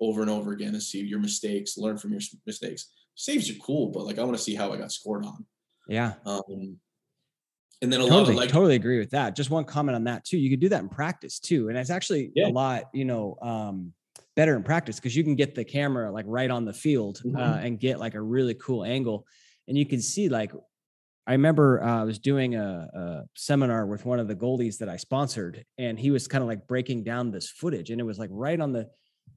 over 0.00 0.22
and 0.22 0.30
over 0.30 0.52
again 0.52 0.74
and 0.74 0.82
see 0.82 1.00
your 1.00 1.18
mistakes, 1.20 1.76
learn 1.78 1.96
from 1.98 2.12
your 2.12 2.20
mistakes. 2.46 2.90
Saves 3.14 3.50
are 3.50 3.54
cool, 3.54 3.88
but 3.88 4.04
like 4.04 4.18
I 4.18 4.24
want 4.24 4.36
to 4.36 4.42
see 4.42 4.54
how 4.54 4.72
I 4.72 4.76
got 4.76 4.92
scored 4.92 5.24
on. 5.24 5.44
Yeah. 5.88 6.14
Um, 6.26 6.78
and 7.82 7.92
then 7.92 8.00
a 8.00 8.04
lot 8.04 8.10
Totally, 8.10 8.32
of 8.32 8.36
like, 8.38 8.48
totally 8.50 8.74
agree 8.76 8.98
with 8.98 9.10
that. 9.10 9.36
Just 9.36 9.50
one 9.50 9.64
comment 9.64 9.94
on 9.96 10.04
that 10.04 10.24
too. 10.24 10.38
You 10.38 10.48
could 10.50 10.60
do 10.60 10.68
that 10.70 10.80
in 10.82 10.88
practice 10.88 11.38
too, 11.38 11.68
and 11.68 11.76
it's 11.76 11.90
actually 11.90 12.32
Yeah. 12.34 12.48
a 12.48 12.50
lot, 12.50 12.84
you 12.94 13.04
know, 13.04 13.36
um, 13.42 13.92
better 14.36 14.56
in 14.56 14.62
practice 14.62 14.96
because 14.96 15.16
you 15.16 15.24
can 15.24 15.34
get 15.36 15.54
the 15.54 15.64
camera 15.64 16.10
like 16.10 16.24
right 16.28 16.50
on 16.50 16.64
the 16.64 16.72
field 16.72 17.22
uh, 17.36 17.56
Mhm. 17.56 17.66
and 17.66 17.80
get 17.80 17.98
like 18.00 18.14
a 18.14 18.20
really 18.20 18.54
cool 18.54 18.84
angle, 18.84 19.26
and 19.68 19.76
you 19.78 19.86
can 19.86 20.00
see 20.00 20.28
like. 20.28 20.52
I 21.26 21.32
remember 21.32 21.82
uh, 21.82 22.02
I 22.02 22.04
was 22.04 22.18
doing 22.18 22.54
a, 22.54 22.88
a 22.94 23.22
seminar 23.34 23.86
with 23.86 24.04
one 24.04 24.18
of 24.18 24.28
the 24.28 24.36
goalies 24.36 24.76
that 24.78 24.90
I 24.90 24.98
sponsored, 24.98 25.64
and 25.78 25.98
he 25.98 26.10
was 26.10 26.28
kind 26.28 26.42
of 26.42 26.48
like 26.48 26.66
breaking 26.66 27.04
down 27.04 27.30
this 27.30 27.48
footage, 27.50 27.88
and 27.90 27.98
it 28.00 28.04
was 28.04 28.18
like 28.18 28.28
right 28.30 28.60
on 28.60 28.72
the 28.72 28.90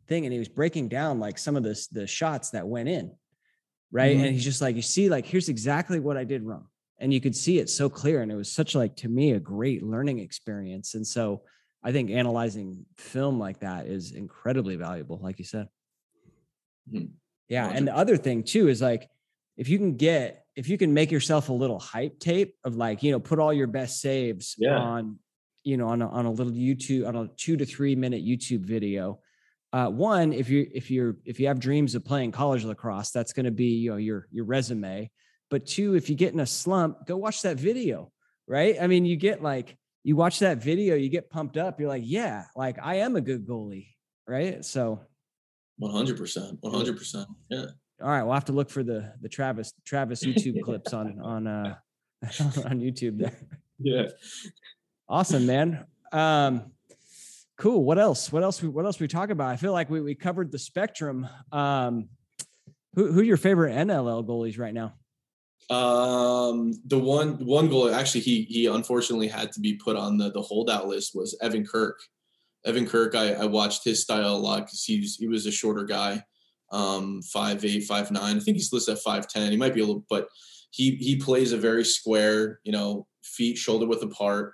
thing, 0.07 0.25
and 0.25 0.33
he 0.33 0.39
was 0.39 0.49
breaking 0.49 0.89
down 0.89 1.19
like 1.19 1.37
some 1.37 1.55
of 1.55 1.63
the 1.63 1.81
the 1.93 2.05
shots 2.05 2.49
that 2.51 2.67
went 2.67 2.89
in, 2.89 3.15
right? 3.91 4.17
Mhm. 4.17 4.23
And 4.25 4.33
he's 4.33 4.43
just 4.43 4.61
like, 4.61 4.75
you 4.75 4.81
see, 4.81 5.09
like 5.09 5.25
here's 5.25 5.49
exactly 5.49 5.99
what 5.99 6.17
I 6.17 6.23
did 6.23 6.43
wrong 6.43 6.67
and 6.99 7.13
you 7.13 7.21
could 7.21 7.35
see 7.35 7.59
it 7.59 7.69
so 7.69 7.89
clear 7.89 8.21
and 8.23 8.31
it 8.31 8.35
was 8.35 8.51
such 8.51 8.73
like 8.73 8.95
to 8.95 9.07
me 9.07 9.33
a 9.33 9.39
great 9.39 9.83
learning 9.83 10.17
experience 10.19 10.95
and 10.95 11.05
so 11.05 11.43
i 11.87 11.91
think 11.93 12.09
analyzing 12.11 12.85
film 12.97 13.35
like 13.45 13.59
that 13.67 13.81
is 13.87 14.11
incredibly 14.23 14.75
valuable 14.75 15.17
like 15.27 15.37
you 15.39 15.45
said 15.45 15.67
Mhm. 16.91 17.09
yeah 17.49 17.67
and 17.75 17.87
the 17.87 17.95
other 17.95 18.17
thing 18.17 18.43
too 18.43 18.67
is 18.69 18.81
like 18.81 19.09
if 19.57 19.67
you 19.69 19.77
can 19.77 19.95
get 19.97 20.45
if 20.55 20.69
you 20.69 20.77
can 20.77 20.93
make 20.93 21.11
yourself 21.11 21.49
a 21.49 21.53
little 21.53 21.79
hype 21.79 22.19
tape 22.19 22.55
of 22.63 22.75
like 22.75 23.03
you 23.03 23.11
know 23.11 23.19
put 23.19 23.39
all 23.39 23.53
your 23.53 23.67
best 23.67 23.99
saves 24.01 24.55
Yeah. 24.57 24.77
on 24.77 25.19
you 25.63 25.75
know 25.77 25.87
on 25.89 26.01
a, 26.01 26.09
on 26.09 26.25
a 26.25 26.31
little 26.31 26.53
youtube 26.53 27.07
on 27.07 27.15
a 27.15 27.27
two 27.35 27.57
to 27.57 27.65
three 27.65 27.95
minute 27.95 28.23
youtube 28.23 28.63
video 28.75 29.19
uh, 29.73 29.89
one 29.89 30.31
if 30.31 30.47
you 30.49 30.65
if 30.73 30.89
you're 30.89 31.17
if 31.25 31.39
you 31.41 31.47
have 31.47 31.59
dreams 31.59 31.93
of 31.93 32.05
playing 32.05 32.31
college 32.31 32.63
lacrosse 32.63 33.11
that's 33.11 33.33
going 33.33 33.45
to 33.45 33.51
be 33.51 33.71
you 33.83 33.89
know 33.91 33.97
your 33.97 34.27
your 34.31 34.45
resume 34.45 35.11
but 35.49 35.65
two 35.65 35.95
if 35.95 36.09
you 36.09 36.15
get 36.15 36.33
in 36.33 36.39
a 36.39 36.45
slump 36.45 37.05
go 37.05 37.17
watch 37.17 37.41
that 37.41 37.57
video 37.57 38.09
right 38.47 38.77
i 38.81 38.87
mean 38.87 39.03
you 39.05 39.17
get 39.17 39.43
like 39.43 39.77
you 40.07 40.15
watch 40.15 40.39
that 40.39 40.59
video 40.63 40.95
you 40.95 41.09
get 41.09 41.29
pumped 41.29 41.57
up 41.57 41.81
you're 41.81 41.89
like 41.89 42.03
yeah 42.05 42.45
like 42.55 42.77
i 42.81 42.95
am 42.95 43.17
a 43.17 43.21
good 43.21 43.45
goalie 43.45 43.89
right 44.25 44.63
so 44.63 45.01
100%, 45.81 46.59
100%. 46.61 47.25
Yeah. 47.49 47.65
all 48.01 48.07
right 48.07 48.23
we'll 48.23 48.33
have 48.33 48.45
to 48.45 48.53
look 48.53 48.69
for 48.69 48.83
the 48.83 49.13
the 49.21 49.27
travis 49.27 49.73
travis 49.85 50.23
youtube 50.23 50.61
clips 50.63 50.93
on 50.93 51.19
on 51.19 51.45
uh 51.45 51.75
on 52.65 52.79
youtube 52.79 53.17
there 53.17 53.35
Yeah. 53.79 54.07
awesome 55.09 55.45
man 55.45 55.85
um 56.13 56.71
cool 57.57 57.83
what 57.83 57.99
else 57.99 58.31
what 58.31 58.43
else 58.43 58.61
we 58.61 58.69
what 58.69 58.85
else 58.85 59.01
we 59.01 59.09
talk 59.09 59.29
about 59.29 59.49
i 59.49 59.57
feel 59.57 59.73
like 59.73 59.89
we, 59.89 59.99
we 59.99 60.15
covered 60.15 60.53
the 60.53 60.57
spectrum 60.57 61.27
um 61.51 62.07
who 62.95 63.11
who 63.11 63.19
are 63.19 63.23
your 63.23 63.37
favorite 63.37 63.73
nll 63.75 64.25
goalies 64.25 64.57
right 64.57 64.73
now 64.73 64.93
Um, 65.69 66.79
the 66.85 66.97
one 66.97 67.45
one 67.45 67.67
goal 67.67 67.93
actually 67.93 68.21
he 68.21 68.43
he 68.43 68.67
unfortunately 68.67 69.27
had 69.27 69.51
to 69.51 69.59
be 69.59 69.73
put 69.73 69.97
on 69.97 70.17
the 70.17 70.31
the 70.31 70.41
holdout 70.41 70.87
list 70.87 71.13
was 71.13 71.37
Evan 71.41 71.65
Kirk. 71.65 71.99
Evan 72.65 72.85
Kirk, 72.85 73.15
I, 73.15 73.33
I 73.33 73.45
watched 73.45 73.83
his 73.83 74.01
style 74.01 74.35
a 74.35 74.37
lot 74.37 74.65
because 74.65 74.83
he 74.83 74.99
was 74.99 75.15
he 75.17 75.27
was 75.27 75.45
a 75.45 75.51
shorter 75.51 75.83
guy, 75.83 76.23
um, 76.71 77.21
five 77.21 77.63
eight, 77.65 77.83
five 77.83 78.11
nine. 78.11 78.37
I 78.37 78.39
think 78.39 78.57
he's 78.57 78.71
listed 78.71 78.95
at 78.95 79.01
five 79.01 79.27
ten. 79.27 79.51
He 79.51 79.57
might 79.57 79.73
be 79.73 79.81
a 79.81 79.85
little, 79.85 80.05
but 80.09 80.27
he 80.71 80.91
he 80.95 81.17
plays 81.17 81.51
a 81.51 81.57
very 81.57 81.83
square, 81.83 82.59
you 82.63 82.71
know, 82.71 83.07
feet 83.23 83.57
shoulder 83.57 83.85
width 83.85 84.03
apart, 84.03 84.53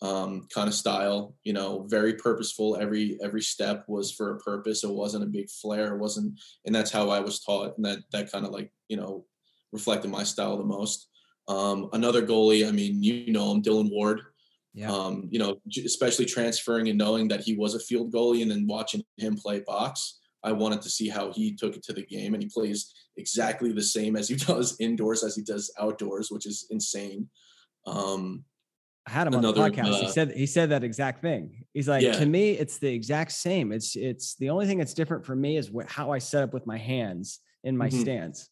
um, 0.00 0.46
kind 0.54 0.68
of 0.68 0.74
style. 0.74 1.34
You 1.44 1.52
know, 1.52 1.86
very 1.88 2.14
purposeful. 2.14 2.76
Every 2.80 3.18
every 3.22 3.42
step 3.42 3.84
was 3.88 4.12
for 4.12 4.34
a 4.34 4.38
purpose. 4.38 4.84
It 4.84 4.90
wasn't 4.90 5.24
a 5.24 5.28
big 5.28 5.50
flare. 5.50 5.94
It 5.94 6.00
wasn't, 6.00 6.38
and 6.66 6.74
that's 6.74 6.90
how 6.90 7.10
I 7.10 7.20
was 7.20 7.40
taught, 7.40 7.76
and 7.76 7.84
that 7.84 7.98
that 8.12 8.30
kind 8.30 8.46
of 8.46 8.52
like 8.52 8.72
you 8.88 8.96
know 8.96 9.24
reflected 9.72 10.10
my 10.10 10.24
style 10.24 10.56
the 10.56 10.64
most. 10.64 11.08
Um, 11.48 11.88
another 11.92 12.24
goalie, 12.24 12.66
I 12.66 12.70
mean, 12.70 13.02
you 13.02 13.32
know 13.32 13.50
him, 13.52 13.62
Dylan 13.62 13.90
Ward. 13.90 14.20
Yeah. 14.74 14.90
Um, 14.90 15.28
you 15.30 15.38
know, 15.38 15.56
especially 15.84 16.24
transferring 16.24 16.88
and 16.88 16.96
knowing 16.96 17.28
that 17.28 17.40
he 17.40 17.54
was 17.54 17.74
a 17.74 17.80
field 17.80 18.12
goalie 18.12 18.42
and 18.42 18.50
then 18.50 18.66
watching 18.66 19.02
him 19.18 19.36
play 19.36 19.60
box, 19.60 20.20
I 20.42 20.52
wanted 20.52 20.82
to 20.82 20.90
see 20.90 21.08
how 21.08 21.32
he 21.32 21.54
took 21.54 21.76
it 21.76 21.82
to 21.84 21.92
the 21.92 22.06
game. 22.06 22.34
And 22.34 22.42
he 22.42 22.48
plays 22.48 22.92
exactly 23.16 23.72
the 23.72 23.82
same 23.82 24.16
as 24.16 24.28
he 24.28 24.36
does 24.36 24.76
indoors 24.80 25.24
as 25.24 25.36
he 25.36 25.42
does 25.42 25.72
outdoors, 25.78 26.30
which 26.30 26.46
is 26.46 26.66
insane. 26.70 27.28
Um, 27.86 28.44
I 29.06 29.10
had 29.10 29.26
him 29.26 29.34
another, 29.34 29.62
on 29.62 29.72
the 29.72 29.76
podcast. 29.76 29.94
Uh, 29.94 30.00
he 30.00 30.08
said 30.08 30.32
he 30.32 30.46
said 30.46 30.70
that 30.70 30.84
exact 30.84 31.22
thing. 31.22 31.64
He's 31.74 31.88
like, 31.88 32.02
yeah. 32.02 32.12
to 32.12 32.24
me, 32.26 32.52
it's 32.52 32.78
the 32.78 32.92
exact 32.94 33.32
same. 33.32 33.72
It's 33.72 33.96
it's 33.96 34.36
the 34.36 34.50
only 34.50 34.66
thing 34.66 34.78
that's 34.78 34.94
different 34.94 35.26
for 35.26 35.34
me 35.34 35.56
is 35.56 35.70
what, 35.70 35.90
how 35.90 36.12
I 36.12 36.18
set 36.18 36.44
up 36.44 36.54
with 36.54 36.66
my 36.66 36.78
hands 36.78 37.40
in 37.64 37.76
my 37.76 37.88
mm-hmm. 37.88 38.00
stance. 38.00 38.48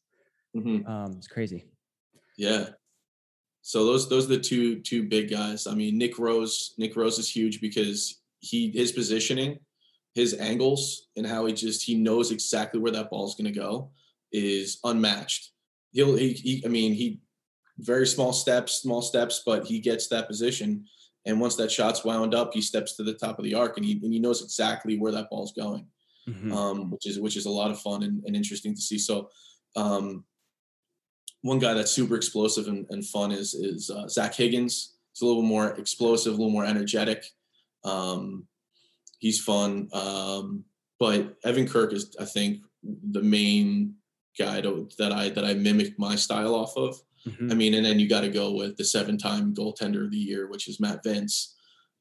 Mm-hmm. 0.56 0.86
Um, 0.86 1.12
it's 1.16 1.28
crazy. 1.28 1.64
Yeah. 2.36 2.70
So 3.62 3.84
those 3.84 4.08
those 4.08 4.24
are 4.24 4.36
the 4.36 4.40
two 4.40 4.80
two 4.80 5.04
big 5.04 5.30
guys. 5.30 5.66
I 5.66 5.74
mean, 5.74 5.98
Nick 5.98 6.18
Rose. 6.18 6.74
Nick 6.78 6.96
Rose 6.96 7.18
is 7.18 7.28
huge 7.28 7.60
because 7.60 8.20
he 8.40 8.70
his 8.70 8.92
positioning, 8.92 9.58
his 10.14 10.34
angles, 10.34 11.08
and 11.16 11.26
how 11.26 11.46
he 11.46 11.52
just 11.52 11.84
he 11.84 11.94
knows 11.94 12.30
exactly 12.30 12.80
where 12.80 12.92
that 12.92 13.10
ball 13.10 13.26
is 13.26 13.34
going 13.34 13.52
to 13.52 13.58
go 13.58 13.90
is 14.32 14.78
unmatched. 14.84 15.52
He'll 15.92 16.16
he, 16.16 16.32
he 16.32 16.62
I 16.64 16.68
mean 16.68 16.94
he 16.94 17.20
very 17.78 18.06
small 18.06 18.32
steps, 18.32 18.80
small 18.82 19.02
steps, 19.02 19.42
but 19.44 19.66
he 19.66 19.78
gets 19.78 20.08
that 20.08 20.28
position. 20.28 20.86
And 21.26 21.40
once 21.40 21.56
that 21.56 21.70
shot's 21.70 22.04
wound 22.04 22.34
up, 22.34 22.54
he 22.54 22.62
steps 22.62 22.96
to 22.96 23.02
the 23.02 23.14
top 23.14 23.38
of 23.38 23.44
the 23.44 23.54
arc 23.54 23.76
and 23.76 23.84
he 23.84 24.00
and 24.02 24.12
he 24.12 24.18
knows 24.18 24.42
exactly 24.42 24.98
where 24.98 25.12
that 25.12 25.28
ball's 25.28 25.52
going, 25.52 25.86
mm-hmm. 26.26 26.52
um, 26.52 26.90
which 26.90 27.06
is 27.06 27.20
which 27.20 27.36
is 27.36 27.46
a 27.46 27.50
lot 27.50 27.70
of 27.70 27.80
fun 27.80 28.02
and, 28.02 28.24
and 28.24 28.34
interesting 28.34 28.74
to 28.74 28.80
see. 28.80 28.98
So 28.98 29.28
um, 29.76 30.24
one 31.42 31.58
guy 31.58 31.74
that's 31.74 31.90
super 31.90 32.16
explosive 32.16 32.68
and, 32.68 32.86
and 32.90 33.06
fun 33.06 33.32
is 33.32 33.54
is 33.54 33.90
uh, 33.90 34.08
Zach 34.08 34.34
Higgins. 34.34 34.96
He's 35.12 35.22
a 35.22 35.26
little 35.26 35.42
more 35.42 35.70
explosive, 35.70 36.34
a 36.34 36.36
little 36.36 36.52
more 36.52 36.64
energetic. 36.64 37.24
Um, 37.84 38.46
he's 39.18 39.40
fun, 39.40 39.88
um, 39.92 40.64
but 40.98 41.36
Evan 41.44 41.66
Kirk 41.66 41.92
is, 41.92 42.14
I 42.20 42.24
think, 42.24 42.62
the 42.82 43.22
main 43.22 43.94
guy 44.38 44.60
to, 44.60 44.88
that 44.98 45.12
I 45.12 45.30
that 45.30 45.44
I 45.44 45.54
mimic 45.54 45.98
my 45.98 46.14
style 46.14 46.54
off 46.54 46.76
of. 46.76 47.00
Mm-hmm. 47.26 47.50
I 47.50 47.54
mean, 47.54 47.74
and 47.74 47.84
then 47.84 47.98
you 47.98 48.08
got 48.08 48.22
to 48.22 48.30
go 48.30 48.52
with 48.52 48.76
the 48.76 48.84
seven-time 48.84 49.54
goaltender 49.54 50.04
of 50.04 50.10
the 50.10 50.16
year, 50.16 50.48
which 50.48 50.68
is 50.68 50.80
Matt 50.80 51.04
Vinc. 51.04 51.30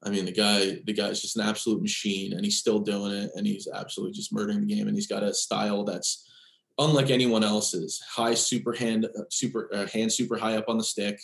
I 0.02 0.10
mean, 0.10 0.24
the 0.24 0.32
guy, 0.32 0.80
the 0.86 0.94
guy's 0.94 1.22
just 1.22 1.36
an 1.36 1.46
absolute 1.46 1.82
machine, 1.82 2.34
and 2.34 2.46
he's 2.46 2.58
still 2.58 2.80
doing 2.80 3.12
it, 3.12 3.32
and 3.36 3.46
he's 3.46 3.68
absolutely 3.74 4.14
just 4.14 4.32
murdering 4.32 4.62
the 4.66 4.74
game. 4.74 4.88
And 4.88 4.96
he's 4.96 5.08
got 5.08 5.24
a 5.24 5.34
style 5.34 5.84
that's 5.84 6.29
unlike 6.80 7.12
anyone 7.12 7.44
else's. 7.44 8.02
High 8.10 8.34
super 8.34 8.74
hand, 8.74 9.06
uh, 9.06 9.24
super 9.30 9.70
uh, 9.74 9.86
hand 9.88 10.12
super 10.12 10.38
high 10.38 10.56
up 10.56 10.70
on 10.70 10.78
the 10.78 10.84
stick. 10.84 11.20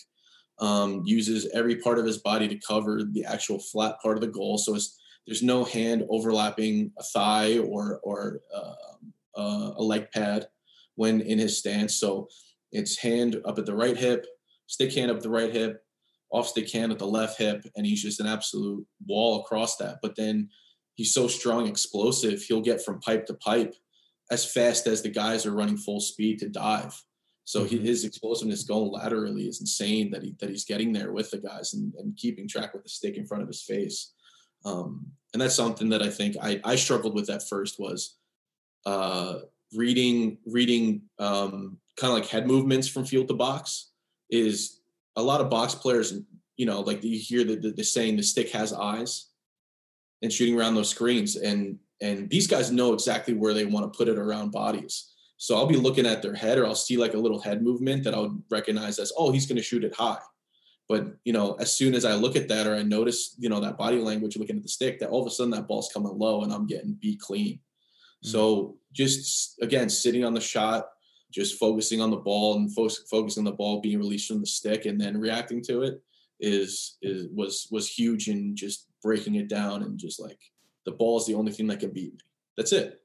Um, 0.60 1.02
uses 1.06 1.50
every 1.54 1.78
part 1.78 2.00
of 2.00 2.06
his 2.06 2.20
body 2.20 2.48
to 2.48 2.60
cover 2.66 3.02
the 3.04 3.26
actual 3.26 3.60
flat 3.60 3.96
part 4.02 4.16
of 4.16 4.22
the 4.22 4.28
goal. 4.28 4.58
So 4.58 4.78
there's 5.26 5.44
no 5.44 5.66
hand 5.66 6.06
overlapping 6.10 6.92
a 6.98 7.04
thigh 7.04 7.58
or 7.58 8.00
or 8.04 8.42
uh, 8.56 8.74
uh, 9.36 9.72
a 9.76 9.84
leg 9.84 10.12
pad 10.12 10.48
when 10.96 11.22
in 11.22 11.40
his 11.40 11.58
stance. 11.58 11.96
So 11.96 12.30
it's 12.72 13.00
hand 13.00 13.42
up 13.46 13.58
at 13.58 13.66
the 13.66 13.76
right 13.76 13.98
hip, 13.98 14.26
stick 14.68 14.94
hand 14.94 15.12
up 15.12 15.20
the 15.20 15.30
right 15.30 15.52
hip, 15.52 15.84
off 16.30 16.48
stick 16.48 16.72
hand 16.72 16.92
at 16.92 17.00
the 17.00 17.08
left 17.08 17.38
hip, 17.38 17.66
and 17.76 17.86
he's 17.86 18.02
just 18.02 18.20
an 18.20 18.28
absolute 18.28 18.86
wall 19.06 19.42
across 19.42 19.78
that. 19.78 19.98
But 20.02 20.16
then 20.16 20.50
he's 20.96 21.14
so 21.14 21.28
strong, 21.28 21.68
explosive. 21.68 22.42
He'll 22.42 22.62
get 22.62 22.84
from 22.84 23.02
pipe 23.02 23.26
to 23.26 23.34
pipe 23.34 23.76
as 24.32 24.52
fast 24.52 24.88
as 24.88 25.02
the 25.02 25.10
guys 25.10 25.46
are 25.46 25.54
running 25.54 25.78
full 25.78 26.00
speed 26.00 26.40
to 26.40 26.50
dive. 26.50 27.00
So 27.44 27.64
he, 27.64 27.76
mm-hmm. 27.76 27.86
his 27.86 28.06
explosiveness 28.06 28.64
going 28.64 28.92
laterally 28.92 29.48
is 29.48 29.62
insane 29.62 30.10
that 30.12 30.24
he 30.24 30.36
that 30.40 30.50
he's 30.50 30.66
getting 30.66 30.92
there 30.92 31.12
with 31.12 31.30
the 31.32 31.38
guys 31.38 31.74
and, 31.74 31.94
and 31.96 32.18
keeping 32.18 32.48
track 32.48 32.74
with 32.74 32.84
the 32.84 32.90
stick 32.90 33.18
in 33.18 33.26
front 33.26 33.44
of 33.44 33.48
his 33.48 33.62
face. 33.62 34.14
Um, 34.66 35.06
and 35.34 35.42
that's 35.42 35.56
something 35.56 35.90
that 35.90 36.02
I 36.02 36.10
think 36.10 36.38
I, 36.42 36.60
I 36.64 36.76
struggled 36.76 37.14
with 37.14 37.30
at 37.30 37.48
first 37.48 37.80
was 37.80 38.18
uh, 38.86 39.40
reading 39.76 40.40
reading 40.46 41.04
um, 41.20 41.78
kind 41.98 42.12
of 42.12 42.20
like 42.20 42.28
head 42.28 42.48
movements 42.48 42.88
from 42.88 43.06
field 43.06 43.28
to 43.28 43.34
box 43.34 43.92
is 44.30 44.80
a 45.16 45.22
lot 45.22 45.42
of 45.42 45.50
box 45.50 45.76
players 45.76 46.14
you 46.58 46.66
know 46.66 46.82
like 46.82 47.04
you 47.04 47.18
hear 47.18 47.44
the, 47.44 47.56
the, 47.56 47.72
the 47.72 47.84
saying 47.84 48.16
the 48.16 48.24
stick 48.24 48.50
has 48.52 48.74
eyes 48.74 49.28
and 50.22 50.32
shooting 50.32 50.58
around 50.58 50.76
those 50.76 50.90
screens 50.90 51.36
and 51.36 51.78
and 52.02 52.30
these 52.30 52.48
guys 52.48 52.72
know 52.72 52.94
exactly 52.94 53.34
where 53.34 53.54
they 53.54 53.66
want 53.66 53.92
to 53.92 53.98
put 53.98 54.10
it 54.10 54.18
around 54.18 54.52
bodies. 54.52 55.12
So 55.38 55.56
I'll 55.56 55.68
be 55.68 55.76
looking 55.76 56.06
at 56.06 56.22
their 56.22 56.34
head 56.34 56.58
or 56.58 56.66
I'll 56.66 56.76
see 56.76 56.98
like 56.98 57.14
a 57.14 57.20
little 57.20 57.40
head 57.40 57.62
movement 57.62 58.04
that 58.04 58.14
I'll 58.14 58.38
recognize 58.50 59.00
as, 59.00 59.12
oh, 59.18 59.32
he's 59.32 59.46
going 59.46 59.58
to 59.58 59.64
shoot 59.64 59.84
it 59.84 59.96
high. 59.96 60.20
But, 60.88 61.08
you 61.24 61.34
know, 61.34 61.54
as 61.54 61.76
soon 61.76 61.96
as 61.96 62.06
I 62.06 62.14
look 62.14 62.36
at 62.36 62.48
that 62.50 62.68
or 62.68 62.76
I 62.76 62.84
notice, 62.84 63.36
you 63.40 63.50
know, 63.50 63.60
that 63.60 63.78
body 63.78 63.98
language 63.98 64.38
looking 64.38 64.58
at 64.58 64.64
the 64.64 64.70
stick, 64.70 65.00
that 65.00 65.10
all 65.10 65.22
of 65.22 65.28
a 65.28 65.32
sudden 65.32 65.52
that 65.52 65.68
ball's 65.68 65.90
coming 65.94 66.18
low 66.18 66.44
and 66.44 66.54
I'm 66.54 66.68
getting 66.68 66.98
beat 67.02 67.20
clean. 67.20 67.56
Mm-hmm. 67.56 68.30
So 68.30 68.78
just 68.94 69.62
again, 69.62 69.90
sitting 69.90 70.24
on 70.24 70.34
the 70.34 70.42
shot, 70.42 70.88
just 71.32 71.60
focusing 71.60 72.02
on 72.02 72.12
the 72.12 72.18
ball 72.18 72.56
and 72.56 72.74
fo- 72.74 72.88
focusing 73.10 73.42
on 73.42 73.46
the 73.46 73.58
ball 73.58 73.82
being 73.82 73.98
released 73.98 74.28
from 74.28 74.42
the 74.42 74.48
stick 74.48 74.86
and 74.86 75.02
then 75.02 75.18
reacting 75.18 75.62
to 75.64 75.82
it 75.82 76.02
is, 76.40 76.98
is 77.02 77.28
was, 77.34 77.68
was 77.72 77.90
huge 77.90 78.28
in 78.28 78.56
just 78.56 78.88
breaking 79.02 79.36
it 79.36 79.50
down 79.50 79.84
and 79.84 79.98
just 79.98 80.22
like 80.22 80.40
the 80.86 80.92
ball 80.92 81.18
is 81.18 81.26
the 81.26 81.36
only 81.36 81.52
thing 81.52 81.68
that 81.68 81.80
can 81.80 81.92
beat 81.92 82.14
me. 82.14 82.20
That's 82.58 82.72
it. 82.72 83.02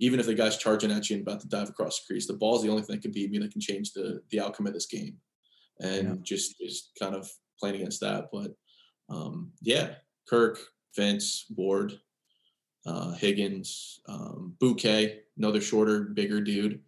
Even 0.00 0.18
if 0.18 0.26
the 0.26 0.34
guy's 0.34 0.56
charging 0.56 0.90
at 0.90 1.08
you 1.08 1.16
and 1.16 1.26
about 1.26 1.40
to 1.40 1.48
dive 1.48 1.68
across 1.68 2.00
the 2.00 2.06
crease, 2.06 2.26
the 2.26 2.32
ball 2.32 2.56
is 2.56 2.62
the 2.62 2.70
only 2.70 2.82
thing 2.82 2.96
that 2.96 3.02
can 3.02 3.12
beat 3.12 3.30
me 3.30 3.38
that 3.38 3.52
can 3.52 3.60
change 3.60 3.92
the 3.92 4.22
the 4.30 4.40
outcome 4.40 4.66
of 4.66 4.72
this 4.72 4.86
game. 4.86 5.16
And 5.80 6.08
yeah. 6.08 6.14
just 6.22 6.58
just 6.58 6.90
kind 6.98 7.14
of 7.14 7.30
playing 7.58 7.76
against 7.76 8.00
that. 8.00 8.28
But 8.32 8.52
um, 9.08 9.52
yeah, 9.60 9.94
Kirk, 10.28 10.58
Vinc, 10.98 11.22
Ward, 11.56 11.98
uh, 12.86 13.12
Higgins, 13.12 14.00
um, 14.08 14.56
Bouquet, 14.58 15.20
another 15.36 15.60
shorter, 15.60 16.00
bigger 16.00 16.40
dude. 16.40 16.80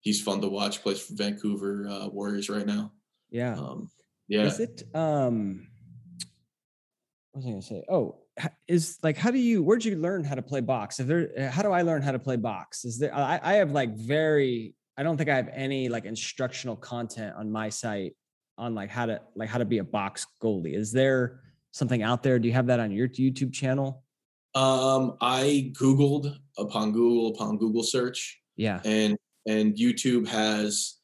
He's 0.00 0.22
fun 0.22 0.40
to 0.40 0.48
watch. 0.48 0.82
Plays 0.82 1.00
for 1.00 1.14
Vancouver 1.14 1.86
uh, 1.88 2.08
Warriors 2.08 2.48
right 2.48 2.66
now. 2.66 2.92
Yeah. 3.30 3.54
Um, 3.54 3.90
yeah. 4.26 4.44
Is 4.44 4.60
it? 4.60 4.82
Um, 4.94 5.68
what 7.32 7.38
was 7.38 7.46
I 7.46 7.50
gonna 7.50 7.62
say? 7.62 7.84
Oh, 7.88 8.16
is 8.66 8.98
like 9.02 9.16
how 9.16 9.30
do 9.30 9.38
you 9.38 9.62
where'd 9.62 9.84
you 9.84 9.96
learn 9.96 10.24
how 10.24 10.34
to 10.34 10.42
play 10.42 10.60
box? 10.60 11.00
If 11.00 11.06
there 11.06 11.30
uh, 11.38 11.50
how 11.50 11.62
do 11.62 11.72
i 11.72 11.82
learn 11.82 12.02
how 12.02 12.12
to 12.12 12.18
play 12.18 12.36
box? 12.36 12.84
Is 12.84 12.98
there 12.98 13.14
I, 13.14 13.40
I 13.42 13.54
have 13.54 13.72
like 13.72 13.94
very 13.96 14.74
i 14.96 15.02
don't 15.02 15.16
think 15.16 15.30
i 15.30 15.36
have 15.36 15.48
any 15.52 15.88
like 15.88 16.04
instructional 16.04 16.76
content 16.76 17.34
on 17.36 17.50
my 17.50 17.68
site 17.68 18.14
on 18.56 18.74
like 18.74 18.90
how 18.90 19.06
to 19.06 19.20
like 19.34 19.48
how 19.48 19.58
to 19.58 19.64
be 19.64 19.78
a 19.78 19.84
box 19.84 20.26
goalie. 20.42 20.74
Is 20.74 20.92
there 20.92 21.40
something 21.72 22.02
out 22.02 22.22
there? 22.22 22.38
Do 22.38 22.48
you 22.48 22.54
have 22.54 22.66
that 22.66 22.80
on 22.80 22.90
your 22.90 23.08
youtube 23.08 23.52
channel? 23.52 24.04
Um 24.54 25.16
i 25.20 25.72
googled 25.78 26.36
upon 26.56 26.92
google 26.92 27.28
upon 27.28 27.58
google 27.58 27.82
search 27.82 28.40
yeah. 28.56 28.80
and 28.84 29.16
and 29.46 29.76
youtube 29.76 30.26
has 30.26 30.96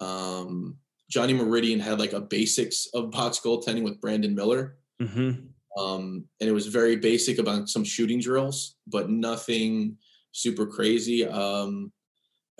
um 0.00 0.76
johnny 1.08 1.32
meridian 1.32 1.78
had 1.78 1.98
like 1.98 2.12
a 2.12 2.20
basics 2.20 2.86
of 2.94 3.10
box 3.10 3.40
goaltending 3.40 3.84
with 3.84 4.00
brandon 4.00 4.34
miller. 4.34 4.78
Mm-hmm. 5.00 5.46
Um, 5.78 6.24
and 6.40 6.48
it 6.48 6.52
was 6.52 6.66
very 6.66 6.96
basic 6.96 7.38
about 7.38 7.68
some 7.68 7.84
shooting 7.84 8.20
drills, 8.20 8.76
but 8.86 9.10
nothing 9.10 9.96
super 10.32 10.66
crazy. 10.66 11.26
Um, 11.26 11.92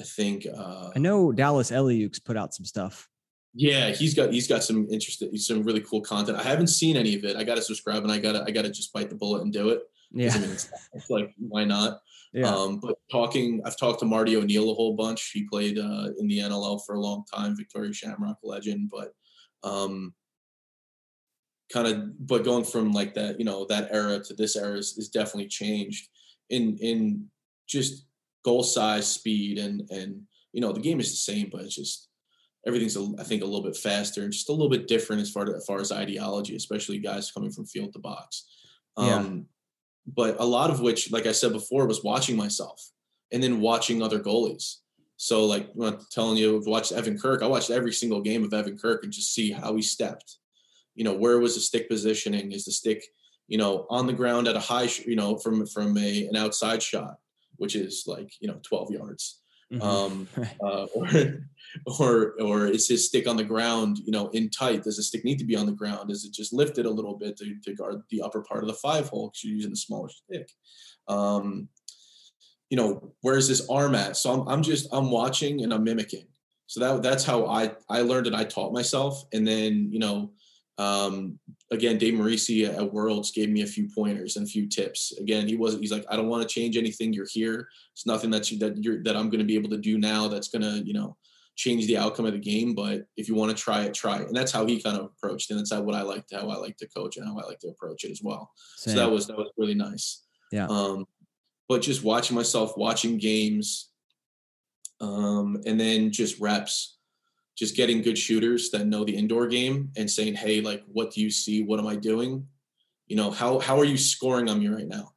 I 0.01 0.05
think 0.05 0.47
uh, 0.47 0.91
I 0.95 0.99
know 0.99 1.33
Dallas 1.33 1.71
Eliuk's 1.71 2.21
put 2.21 2.37
out 2.37 2.55
some 2.55 2.65
stuff. 2.65 3.09
Yeah, 3.55 3.91
he's 3.91 4.15
got 4.15 4.33
he's 4.33 4.47
got 4.47 4.63
some 4.63 4.87
interesting, 4.91 5.37
some 5.37 5.65
really 5.65 5.81
cool 5.81 6.01
content. 6.01 6.39
I 6.39 6.43
haven't 6.43 6.69
seen 6.69 6.97
any 6.97 7.17
of 7.17 7.25
it. 7.25 7.37
I 7.37 7.43
got 7.43 7.57
to 7.57 7.63
subscribe 7.63 8.05
and 8.05 8.13
I 8.13 8.19
got 8.19 8.33
to 8.33 8.45
I 8.47 8.51
got 8.53 8.63
to 8.63 8.71
just 8.71 8.93
bite 8.93 9.09
the 9.11 9.17
bullet 9.17 9.43
and 9.43 9.53
do 9.53 9.71
it. 9.71 9.83
Yeah, 10.13 10.33
I 10.35 10.39
mean, 10.39 10.51
it's, 10.51 10.71
it's, 10.95 11.11
like 11.11 11.35
why 11.39 11.65
not? 11.65 12.01
Yeah. 12.33 12.55
Um, 12.55 12.79
but 12.79 12.97
talking, 13.11 13.61
I've 13.65 13.77
talked 13.77 14.01
to 14.01 14.07
Marty 14.07 14.37
O'Neill 14.37 14.71
a 14.71 14.75
whole 14.75 14.95
bunch. 14.95 15.31
He 15.33 15.45
played 15.49 15.79
uh, 15.79 16.11
in 16.19 16.29
the 16.29 16.39
NLL 16.39 16.81
for 16.87 16.95
a 16.95 17.01
long 17.01 17.25
time, 17.33 17.57
Victoria 17.57 17.93
Shamrock 17.93 18.39
legend. 18.43 18.91
But 18.91 19.13
um, 19.69 20.15
kind 21.73 21.87
of 21.87 22.27
but 22.27 22.45
going 22.45 22.65
from 22.65 22.93
like 22.93 23.15
that 23.15 23.39
you 23.39 23.45
know 23.45 23.67
that 23.67 23.89
era 23.91 24.19
to 24.21 24.35
this 24.35 24.57
era 24.57 24.77
is, 24.77 24.97
is 24.97 25.09
definitely 25.09 25.47
changed 25.47 26.09
in 26.51 26.77
in 26.79 27.27
just 27.67 28.07
goal 28.45 28.63
size 28.63 29.07
speed 29.07 29.59
and 29.59 29.89
and 29.91 30.23
you 30.53 30.61
know 30.61 30.73
the 30.73 30.81
game 30.81 31.01
is 31.01 31.11
the 31.11 31.33
same 31.33 31.49
but 31.51 31.63
it's 31.63 31.75
just 31.75 32.09
everything's 32.67 32.97
a, 32.97 33.07
I 33.19 33.23
think 33.23 33.43
a 33.43 33.47
little 33.47 33.63
bit 33.63 33.77
faster 33.77 34.23
and 34.23 34.33
just 34.33 34.49
a 34.49 34.53
little 34.53 34.69
bit 34.69 34.89
different 34.89 35.23
as 35.23 35.31
far 35.31 35.45
to, 35.45 35.55
as 35.55 35.65
far 35.65 35.81
as 35.81 35.93
ideology 35.93 36.57
especially 36.57 36.99
guys 36.99 37.31
coming 37.31 37.51
from 37.51 37.67
field 37.67 37.93
to 37.93 37.99
box. 37.99 38.47
Um 38.97 39.07
yeah. 39.07 39.43
but 40.15 40.41
a 40.41 40.45
lot 40.45 40.71
of 40.71 40.81
which 40.81 41.13
like 41.13 41.27
I 41.27 41.33
said 41.33 41.53
before 41.53 41.87
was 41.87 42.03
watching 42.03 42.37
myself 42.37 42.81
and 43.31 43.43
then 43.43 43.61
watching 43.61 44.03
other 44.03 44.21
goalies. 44.21 44.77
So 45.17 45.45
like 45.45 45.69
I'm 45.81 45.99
telling 46.11 46.39
you 46.39 46.59
I've 46.59 46.67
watched 46.67 46.93
Evan 46.93 47.19
Kirk. 47.19 47.43
I 47.43 47.47
watched 47.47 47.71
every 47.71 47.93
single 47.93 48.23
game 48.23 48.45
of 48.45 48.55
Evan 48.55 48.79
Kirk 48.79 49.05
and 49.05 49.13
just 49.13 49.35
see 49.35 49.53
how 49.53 49.75
he 49.77 49.83
stepped 49.83 50.39
you 50.99 51.05
know 51.05 51.15
where 51.15 51.39
was 51.39 51.55
the 51.55 51.61
stick 51.61 51.89
positioning 51.89 52.53
is 52.53 52.65
the 52.65 52.73
stick 52.73 53.05
you 53.47 53.57
know 53.57 53.87
on 53.89 54.07
the 54.07 54.13
ground 54.13 54.49
at 54.49 54.57
a 54.57 54.61
high 54.61 54.89
you 55.07 55.17
know 55.17 55.37
from 55.39 55.67
from 55.67 55.97
a 55.97 56.27
an 56.27 56.37
outside 56.37 56.83
shot 56.83 57.17
which 57.57 57.75
is 57.77 58.05
like 58.07 58.31
you 58.41 58.49
know 58.49 58.59
12 58.63 58.91
yards 58.91 59.41
Mm-hmm. 59.73 59.83
Um, 59.83 60.29
uh, 60.63 60.87
or, 60.95 61.41
or, 62.01 62.35
or 62.41 62.67
is 62.67 62.89
his 62.89 63.07
stick 63.07 63.29
on 63.29 63.37
the 63.37 63.45
ground, 63.45 63.99
you 63.99 64.13
know, 64.13 64.29
in 64.29 64.51
tight? 64.51 64.85
Does 64.85 64.97
the 64.97 65.03
stick 65.03 65.25
need 65.25 65.39
to 65.39 65.45
be 65.45 65.57
on 65.57 65.67
the 65.67 65.73
ground? 65.73 66.11
Is 66.11 66.25
it 66.25 66.33
just 66.33 66.53
lifted 66.53 66.87
a 66.87 66.91
little 66.91 67.17
bit 67.17 67.37
to, 67.39 67.55
to 67.65 67.75
guard 67.75 68.03
the 68.11 68.23
upper 68.23 68.43
part 68.43 68.65
of 68.65 68.69
the 68.69 68.75
five 68.75 69.09
hole 69.09 69.29
because 69.29 69.45
you're 69.45 69.57
using 69.57 69.73
a 69.73 69.77
smaller 69.77 70.09
stick? 70.09 70.51
Um, 71.07 71.69
you 72.71 72.77
know, 72.77 73.13
where's 73.23 73.49
this 73.49 73.69
arm 73.69 73.95
at? 73.95 74.17
So 74.17 74.33
I'm, 74.33 74.49
I'm 74.49 74.63
just, 74.63 74.89
I'm 74.93 75.11
watching 75.11 75.63
and 75.63 75.73
I'm 75.73 75.85
mimicking. 75.85 76.27
So 76.67 76.81
that, 76.81 77.03
that's 77.03 77.25
how 77.25 77.47
I, 77.47 77.73
I 77.89 78.03
learned 78.03 78.27
and 78.27 78.37
I 78.37 78.45
taught 78.45 78.75
myself. 78.75 79.25
And 79.33 79.47
then, 79.47 79.89
you 79.91 79.99
know, 79.99 80.33
um, 80.79 81.39
again, 81.73 81.99
Dave 81.99 82.15
Marisi 82.15 82.67
at 82.69 82.93
Worlds 82.93 83.33
gave 83.33 83.51
me 83.51 83.63
a 83.63 83.67
few 83.67 83.89
pointers 83.89 84.37
and 84.37 84.47
a 84.47 84.49
few 84.49 84.69
tips. 84.69 85.13
Again, 85.19 85.49
he 85.49 85.57
wasn't. 85.57 85.83
He's 85.83 85.93
like, 85.93 86.05
I 86.09 86.17
don't 86.17 86.29
want 86.29 86.43
to 86.43 86.49
change 86.49 86.77
anything. 86.77 87.13
You're 87.13 87.27
here. 87.29 87.69
It's 87.93 88.07
nothing 88.07 88.31
that 88.31 88.51
you 88.51 88.59
that 88.61 88.77
you're 88.83 89.03
that 89.03 89.17
I'm 89.17 89.29
going 89.29 89.41
to 89.41 89.45
be 89.45 89.57
able 89.57 89.71
to 89.71 89.79
do 89.79 89.99
now. 89.99 90.29
That's 90.29 90.49
going 90.49 90.63
to 90.63 90.87
you 90.87 90.95
know 90.95 91.17
change 91.57 91.87
the 91.87 91.99
outcome 91.99 92.27
of 92.27 92.33
the 92.33 92.39
game. 92.39 92.75
But 92.75 93.07
if 93.17 93.29
you 93.29 93.35
want 93.35 93.57
to 93.57 93.61
try 93.61 93.83
it, 93.83 93.93
try 93.93 94.19
it. 94.19 94.29
And 94.29 94.37
that's 94.37 94.53
how 94.53 94.65
he 94.65 94.81
kind 94.81 94.97
of 94.97 95.07
approached, 95.07 95.51
and 95.51 95.59
that's 95.59 95.73
how 95.73 95.83
what 95.83 95.97
I 95.97 96.03
like 96.03 96.25
how 96.33 96.49
I 96.49 96.57
like 96.57 96.77
to 96.79 96.89
coach 96.89 97.17
and 97.17 97.27
how 97.27 97.37
I 97.39 97.45
like 97.45 97.59
to 97.61 97.69
approach 97.69 98.05
it 98.05 98.13
as 98.13 98.23
well. 98.23 98.53
Same. 98.77 98.95
So 98.95 99.01
that 99.01 99.11
was 99.11 99.27
that 99.27 99.37
was 99.37 99.51
really 99.57 99.75
nice. 99.75 100.23
Yeah. 100.53 100.67
Um, 100.69 101.07
but 101.69 101.83
just 101.83 102.05
watching 102.05 102.37
myself, 102.37 102.77
watching 102.77 103.19
games, 103.19 103.91
um, 105.01 105.61
and 105.67 105.79
then 105.79 106.13
just 106.13 106.41
reps 106.41 106.98
just 107.59 107.75
getting 107.75 108.03
good 108.03 108.17
shooters 108.17 108.71
that 108.71 108.87
know 108.87 109.05
the 109.05 109.17
indoor 109.17 109.49
game 109.49 109.91
and 109.97 110.09
saying, 110.09 110.35
"Hey, 110.35 110.61
like, 110.61 110.85
what 110.87 111.11
do 111.11 111.21
you 111.21 111.29
see? 111.31 111.65
What 111.65 111.81
am 111.81 111.89
I 111.89 111.97
doing? 111.97 112.47
You 113.09 113.17
know, 113.17 113.33
how 113.33 113.59
how 113.59 113.79
are 113.81 113.85
you 113.85 113.97
scoring 113.99 114.49
on 114.49 114.61
me 114.61 114.69
right 114.69 114.87
now?" 114.87 115.13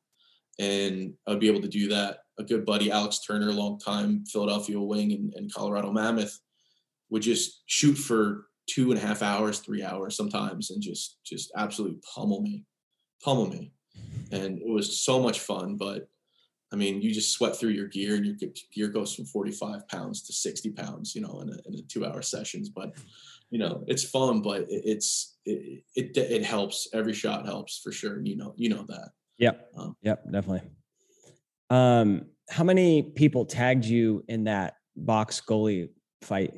And 0.57 1.13
I'd 1.27 1.39
be 1.39 1.47
able 1.47 1.61
to 1.61 1.67
do 1.67 1.87
that. 1.89 2.19
A 2.39 2.43
good 2.43 2.65
buddy, 2.65 2.89
Alex 2.89 3.19
Turner, 3.19 3.51
long 3.51 3.77
time 3.77 4.25
Philadelphia 4.25 4.79
wing 4.79 5.11
and, 5.11 5.33
and 5.35 5.53
Colorado 5.53 5.91
Mammoth, 5.91 6.39
would 7.11 7.21
just 7.21 7.61
shoot 7.67 7.95
for 7.95 8.47
two 8.67 8.91
and 8.91 8.99
a 8.99 9.05
half 9.05 9.21
hours, 9.21 9.59
three 9.59 9.83
hours 9.83 10.15
sometimes, 10.15 10.71
and 10.71 10.81
just 10.81 11.19
just 11.23 11.51
absolutely 11.55 11.99
pummel 12.15 12.41
me, 12.41 12.65
pummel 13.23 13.47
me, 13.47 13.71
and 14.31 14.57
it 14.57 14.67
was 14.67 14.99
so 14.99 15.21
much 15.21 15.41
fun. 15.41 15.77
But 15.77 16.09
I 16.73 16.77
mean, 16.77 17.01
you 17.01 17.13
just 17.13 17.31
sweat 17.31 17.57
through 17.57 17.71
your 17.71 17.87
gear 17.87 18.15
and 18.15 18.25
your 18.25 18.35
gear 18.73 18.87
goes 18.87 19.13
from 19.13 19.25
45 19.25 19.87
pounds 19.89 20.21
to 20.23 20.33
60 20.33 20.71
pounds, 20.71 21.13
you 21.15 21.21
know, 21.21 21.41
in 21.41 21.49
a, 21.49 21.57
in 21.67 21.75
a 21.75 21.81
two 21.83 22.05
hour 22.05 22.21
sessions. 22.21 22.69
But, 22.69 22.93
you 23.49 23.59
know, 23.59 23.83
it's 23.87 24.03
fun, 24.03 24.41
but 24.41 24.61
it, 24.61 24.81
it's, 24.85 25.37
it, 25.45 25.83
it, 25.95 26.17
it, 26.17 26.45
helps. 26.45 26.87
Every 26.93 27.13
shot 27.13 27.45
helps 27.45 27.79
for 27.79 27.91
sure. 27.91 28.15
And 28.15 28.27
you 28.27 28.37
know, 28.37 28.53
you 28.55 28.69
know 28.69 28.85
that. 28.87 29.09
Yep. 29.37 29.71
Um, 29.77 29.95
yep. 30.01 30.23
Definitely. 30.31 30.69
Um, 31.69 32.27
how 32.49 32.63
many 32.63 33.01
people 33.01 33.45
tagged 33.45 33.85
you 33.85 34.23
in 34.27 34.45
that 34.45 34.75
box 34.95 35.41
goalie 35.45 35.89
fight? 36.21 36.53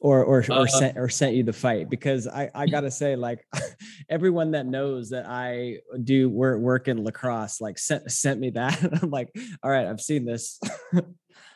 Or 0.00 0.24
or 0.24 0.44
or 0.50 0.62
uh, 0.62 0.66
sent 0.66 0.98
or 0.98 1.08
sent 1.08 1.34
you 1.34 1.42
the 1.42 1.52
fight 1.52 1.90
because 1.90 2.26
I 2.26 2.50
I 2.54 2.66
gotta 2.66 2.90
say 2.90 3.16
like 3.16 3.46
everyone 4.08 4.52
that 4.52 4.66
knows 4.66 5.10
that 5.10 5.26
I 5.26 5.78
do 6.02 6.30
work 6.30 6.58
work 6.58 6.88
in 6.88 7.04
lacrosse 7.04 7.60
like 7.60 7.78
sent 7.78 8.10
sent 8.10 8.40
me 8.40 8.50
that. 8.50 8.82
I'm 9.02 9.10
like 9.10 9.30
all 9.62 9.70
right 9.70 9.86
I've 9.86 10.00
seen 10.00 10.24
this. 10.24 10.58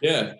Yeah. 0.00 0.34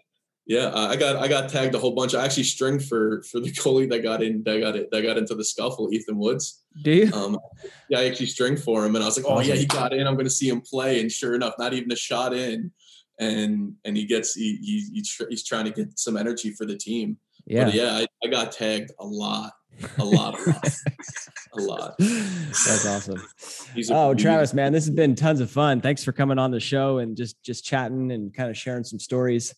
Yeah 0.47 0.73
I 0.75 0.97
got 0.97 1.17
I 1.17 1.27
got 1.27 1.49
tagged 1.49 1.75
a 1.75 1.79
whole 1.79 1.95
bunch. 1.95 2.15
I 2.15 2.23
actually 2.23 2.43
stringed 2.43 2.87
for 2.87 3.23
for 3.23 3.41
the 3.41 3.51
goalie 3.51 3.89
that 3.89 4.03
got 4.03 4.23
in 4.23 4.43
that 4.45 4.61
got 4.61 4.77
it 4.77 4.91
that 4.91 5.01
got 5.03 5.17
into 5.17 5.35
the 5.35 5.45
scuffle 5.45 5.91
Ethan 5.91 6.19
Woods. 6.19 6.63
Do 6.83 6.93
you? 6.93 7.13
Um 7.15 7.39
yeah 7.89 8.01
I 8.01 8.05
actually 8.05 8.27
stringed 8.27 8.63
for 8.63 8.85
him 8.85 8.95
and 8.95 9.03
I 9.03 9.07
was 9.07 9.17
like 9.17 9.27
oh 9.27 9.41
yeah 9.41 9.55
he 9.55 9.65
got 9.65 9.95
in. 9.95 10.07
I'm 10.07 10.17
gonna 10.17 10.29
see 10.29 10.51
him 10.51 10.61
play. 10.61 11.01
And 11.01 11.11
sure 11.11 11.35
enough 11.35 11.55
not 11.59 11.73
even 11.73 11.91
a 11.91 11.97
shot 11.97 12.35
in 12.35 12.71
and 13.19 13.75
and 13.87 13.97
he 13.97 14.05
gets 14.05 14.35
he, 14.35 14.57
he, 14.57 15.03
he's 15.31 15.45
trying 15.45 15.65
to 15.65 15.71
get 15.71 15.99
some 15.99 16.17
energy 16.17 16.51
for 16.51 16.67
the 16.67 16.77
team 16.77 17.17
yeah, 17.47 17.65
but 17.65 17.75
yeah, 17.75 17.93
I, 17.93 18.07
I 18.25 18.29
got 18.29 18.53
tagged 18.53 18.91
a 18.99 19.07
lot, 19.07 19.53
a 19.99 20.05
lot, 20.05 20.39
a 20.39 20.51
lot, 20.51 20.77
a 21.59 21.61
lot. 21.61 21.95
That's 21.99 22.87
awesome. 22.87 23.23
oh, 23.91 24.15
Travis, 24.15 24.55
man, 24.55 24.73
this 24.73 24.87
has 24.87 24.95
been 24.95 25.15
tons 25.15 25.41
of 25.41 25.51
fun. 25.51 25.81
Thanks 25.81 26.03
for 26.05 26.13
coming 26.13 26.39
on 26.39 26.51
the 26.51 26.61
show 26.61 26.99
and 26.99 27.17
just 27.17 27.43
just 27.43 27.65
chatting 27.65 28.13
and 28.13 28.35
kind 28.35 28.51
of 28.51 28.57
sharing 28.57 28.85
some 28.85 28.99
stories. 28.99 29.55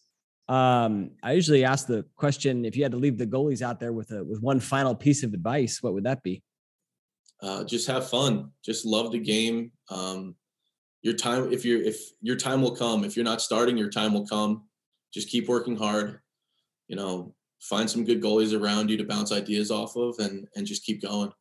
Um, 0.49 1.11
I 1.23 1.33
usually 1.33 1.65
ask 1.65 1.87
the 1.87 2.05
question: 2.17 2.65
if 2.65 2.77
you 2.77 2.83
had 2.83 2.93
to 2.93 2.99
leave 2.99 3.19
the 3.19 3.27
goalies 3.27 3.63
out 3.63 3.81
there 3.81 3.93
with 3.93 4.11
a 4.13 4.25
with 4.25 4.41
one 4.41 4.61
final 4.61 4.95
piece 4.95 5.23
of 5.23 5.35
advice, 5.35 5.83
what 5.83 5.95
would 5.95 6.05
that 6.05 6.23
be? 6.23 6.43
Uh, 7.43 7.65
just 7.65 7.87
have 7.87 8.09
fun. 8.09 8.51
Just 8.65 8.87
love 8.87 9.13
the 9.13 9.19
game. 9.19 9.73
Um, 9.91 10.35
your 11.03 11.15
time, 11.15 11.53
if 11.53 11.65
you're 11.65 11.83
if 11.83 12.01
your 12.21 12.37
time 12.37 12.63
will 12.63 12.75
come. 12.75 13.05
If 13.05 13.17
you're 13.17 13.25
not 13.25 13.41
starting, 13.41 13.77
your 13.77 13.91
time 13.91 14.13
will 14.13 14.27
come. 14.27 14.65
Just 15.13 15.29
keep 15.29 15.49
working 15.49 15.77
hard. 15.77 16.19
You 16.89 16.97
know, 16.97 17.35
find 17.61 17.89
some 17.89 18.05
good 18.05 18.23
goalies 18.23 18.59
around 18.59 18.91
you 18.91 18.97
to 18.97 19.05
bounce 19.05 19.33
ideas 19.33 19.71
off 19.71 19.97
of 19.97 20.17
and 20.19 20.47
and 20.57 20.67
just 20.67 20.85
keep 20.85 21.03
going. 21.03 21.33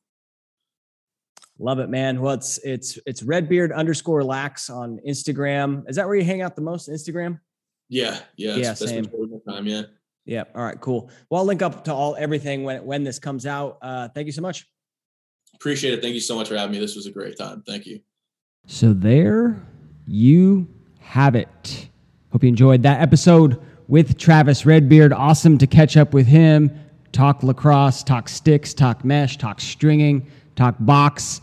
Love 1.58 1.80
it, 1.80 1.90
man. 1.90 2.22
Well, 2.22 2.34
it's 2.34 2.58
it's 2.60 3.00
it's 3.06 3.24
redbeard 3.24 3.72
underscore 3.72 4.24
lax 4.24 4.70
on 4.70 5.00
Instagram. 5.08 5.90
Is 5.90 5.96
that 5.96 6.06
where 6.06 6.16
you 6.16 6.26
hang 6.26 6.42
out 6.42 6.56
the 6.56 6.62
most? 6.62 6.90
Instagram? 6.90 7.40
Yeah, 7.88 8.20
yeah, 8.36 8.56
yeah. 8.56 8.74
Same. 8.74 9.06
time, 9.48 9.66
yeah. 9.66 9.84
Yeah. 10.26 10.44
All 10.56 10.64
right. 10.64 10.80
Cool. 10.82 11.10
Well, 11.30 11.40
I'll 11.40 11.46
link 11.46 11.62
up 11.62 11.84
to 11.86 11.94
all 11.94 12.16
everything 12.18 12.64
when 12.64 12.84
when 12.84 13.04
this 13.04 13.20
comes 13.20 13.46
out. 13.46 13.78
Uh, 13.82 14.10
thank 14.10 14.26
you 14.26 14.34
so 14.34 14.42
much. 14.42 14.68
Appreciate 15.54 15.94
it. 15.94 16.02
Thank 16.02 16.16
you 16.16 16.20
so 16.20 16.36
much 16.36 16.50
for 16.50 16.58
having 16.58 16.74
me. 16.74 16.80
This 16.80 16.96
was 16.96 17.06
a 17.06 17.12
great 17.12 17.38
time. 17.38 17.64
Thank 17.66 17.86
you. 17.86 18.00
So 18.68 18.92
there 18.92 19.66
you 20.08 20.68
have 21.00 21.36
it. 21.36 21.90
Hope 22.32 22.44
you 22.44 22.50
enjoyed 22.50 22.84
that 22.84 23.00
episode 23.00 23.62
with 23.88 24.18
Travis 24.18 24.66
Redbeard. 24.66 25.14
Awesome 25.14 25.58
to 25.58 25.68
catch 25.68 25.98
up 25.98 26.14
with 26.14 26.28
him, 26.28 26.72
talk 27.12 27.44
lacrosse, 27.44 28.04
talk 28.04 28.30
sticks, 28.30 28.74
talk 28.74 29.06
mesh, 29.06 29.38
talk 29.38 29.62
stringing, 29.62 30.28
talk 30.56 30.76
box. 30.80 31.42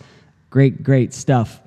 Great, 0.50 0.82
great 0.82 1.14
stuff. 1.14 1.60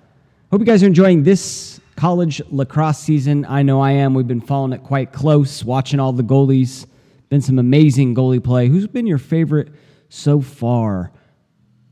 Hope 0.51 0.59
you 0.61 0.65
guys 0.65 0.83
are 0.83 0.87
enjoying 0.87 1.23
this 1.23 1.79
college 1.95 2.41
lacrosse 2.49 2.99
season. 2.99 3.45
I 3.45 3.63
know 3.63 3.81
I 3.81 3.91
am. 3.91 4.13
We've 4.13 4.27
been 4.27 4.41
following 4.41 4.73
it 4.73 4.83
quite 4.83 5.11
close, 5.11 5.63
watching 5.63 5.99
all 5.99 6.13
the 6.13 6.23
goalies. 6.23 6.85
Been 7.29 7.41
some 7.41 7.57
amazing 7.57 8.13
goalie 8.13 8.43
play. 8.43 8.67
Who's 8.67 8.87
been 8.87 9.07
your 9.07 9.17
favorite 9.17 9.69
so 10.09 10.41
far? 10.41 11.11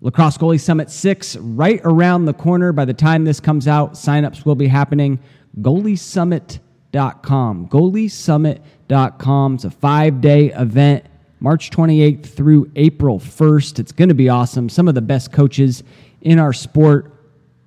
Lacrosse 0.02 0.38
Goalie 0.38 0.60
Summit 0.60 0.92
6 0.92 1.38
right 1.38 1.80
around 1.86 2.26
the 2.26 2.34
corner. 2.34 2.74
By 2.74 2.84
the 2.84 2.94
time 2.94 3.24
this 3.24 3.40
comes 3.40 3.70
out, 3.70 3.94
signups 3.94 4.46
will 4.46 4.56
be 4.56 4.68
happening. 4.68 5.18
Goalie 5.62 5.98
Summit 5.98 6.60
goaliesummit.com. 6.94 9.56
It's 9.56 9.66
a 9.66 9.72
five 9.72 10.22
day 10.22 10.54
event, 10.54 11.06
March 11.40 11.72
28th 11.72 12.26
through 12.26 12.72
April 12.76 13.20
1st. 13.20 13.80
It's 13.80 13.92
going 13.92 14.10
to 14.10 14.16
be 14.16 14.30
awesome. 14.30 14.70
Some 14.70 14.88
of 14.88 14.96
the 14.96 15.02
best 15.02 15.32
coaches 15.32 15.84
in 16.22 16.40
our 16.40 16.54
sport 16.54 17.14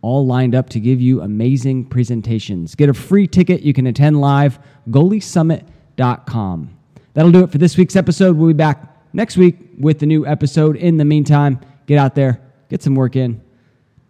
all 0.03 0.27
lined 0.27 0.55
up 0.55 0.69
to 0.71 0.81
give 0.81 1.01
you 1.01 1.23
amazing 1.23 1.87
presentations. 1.87 2.75
Get 2.75 2.89
a 2.89 2.95
free 2.95 3.27
ticket. 3.27 3.63
You 3.63 3.73
can 3.73 3.87
attend 3.87 4.21
live. 4.21 4.59
Goaliesummit.com. 4.89 6.79
That'll 7.15 7.33
do 7.33 7.43
it 7.43 7.51
for 7.51 7.59
this 7.59 7.77
week's 7.77 7.97
episode. 7.97 8.37
We'll 8.37 8.49
be 8.49 8.55
back 8.55 8.85
next 9.13 9.37
week 9.37 9.57
with 9.79 9.99
the 9.99 10.07
new 10.07 10.27
episode. 10.27 10.77
In 10.77 10.99
the 10.99 11.05
meantime, 11.05 11.61
get 11.87 11.99
out 11.99 12.15
there, 12.15 12.41
get 12.69 12.83
some 12.83 12.95
work 12.95 13.17
in, 13.17 13.41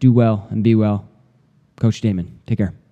do 0.00 0.12
well, 0.12 0.46
and 0.50 0.62
be 0.62 0.74
well. 0.74 1.08
Coach 1.76 2.00
Damon, 2.00 2.40
take 2.46 2.58
care. 2.58 2.85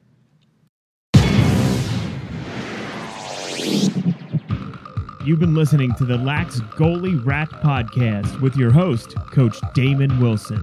You've 5.25 5.41
been 5.41 5.55
listening 5.55 5.95
to 5.95 6.05
the 6.05 6.19
Lax 6.19 6.61
Goalie 6.77 7.19
Rat 7.25 7.49
Podcast 7.49 8.43
with 8.43 8.57
your 8.59 8.71
host, 8.71 9.17
Coach 9.33 9.59
Damon 9.73 10.21
Wilson. 10.21 10.63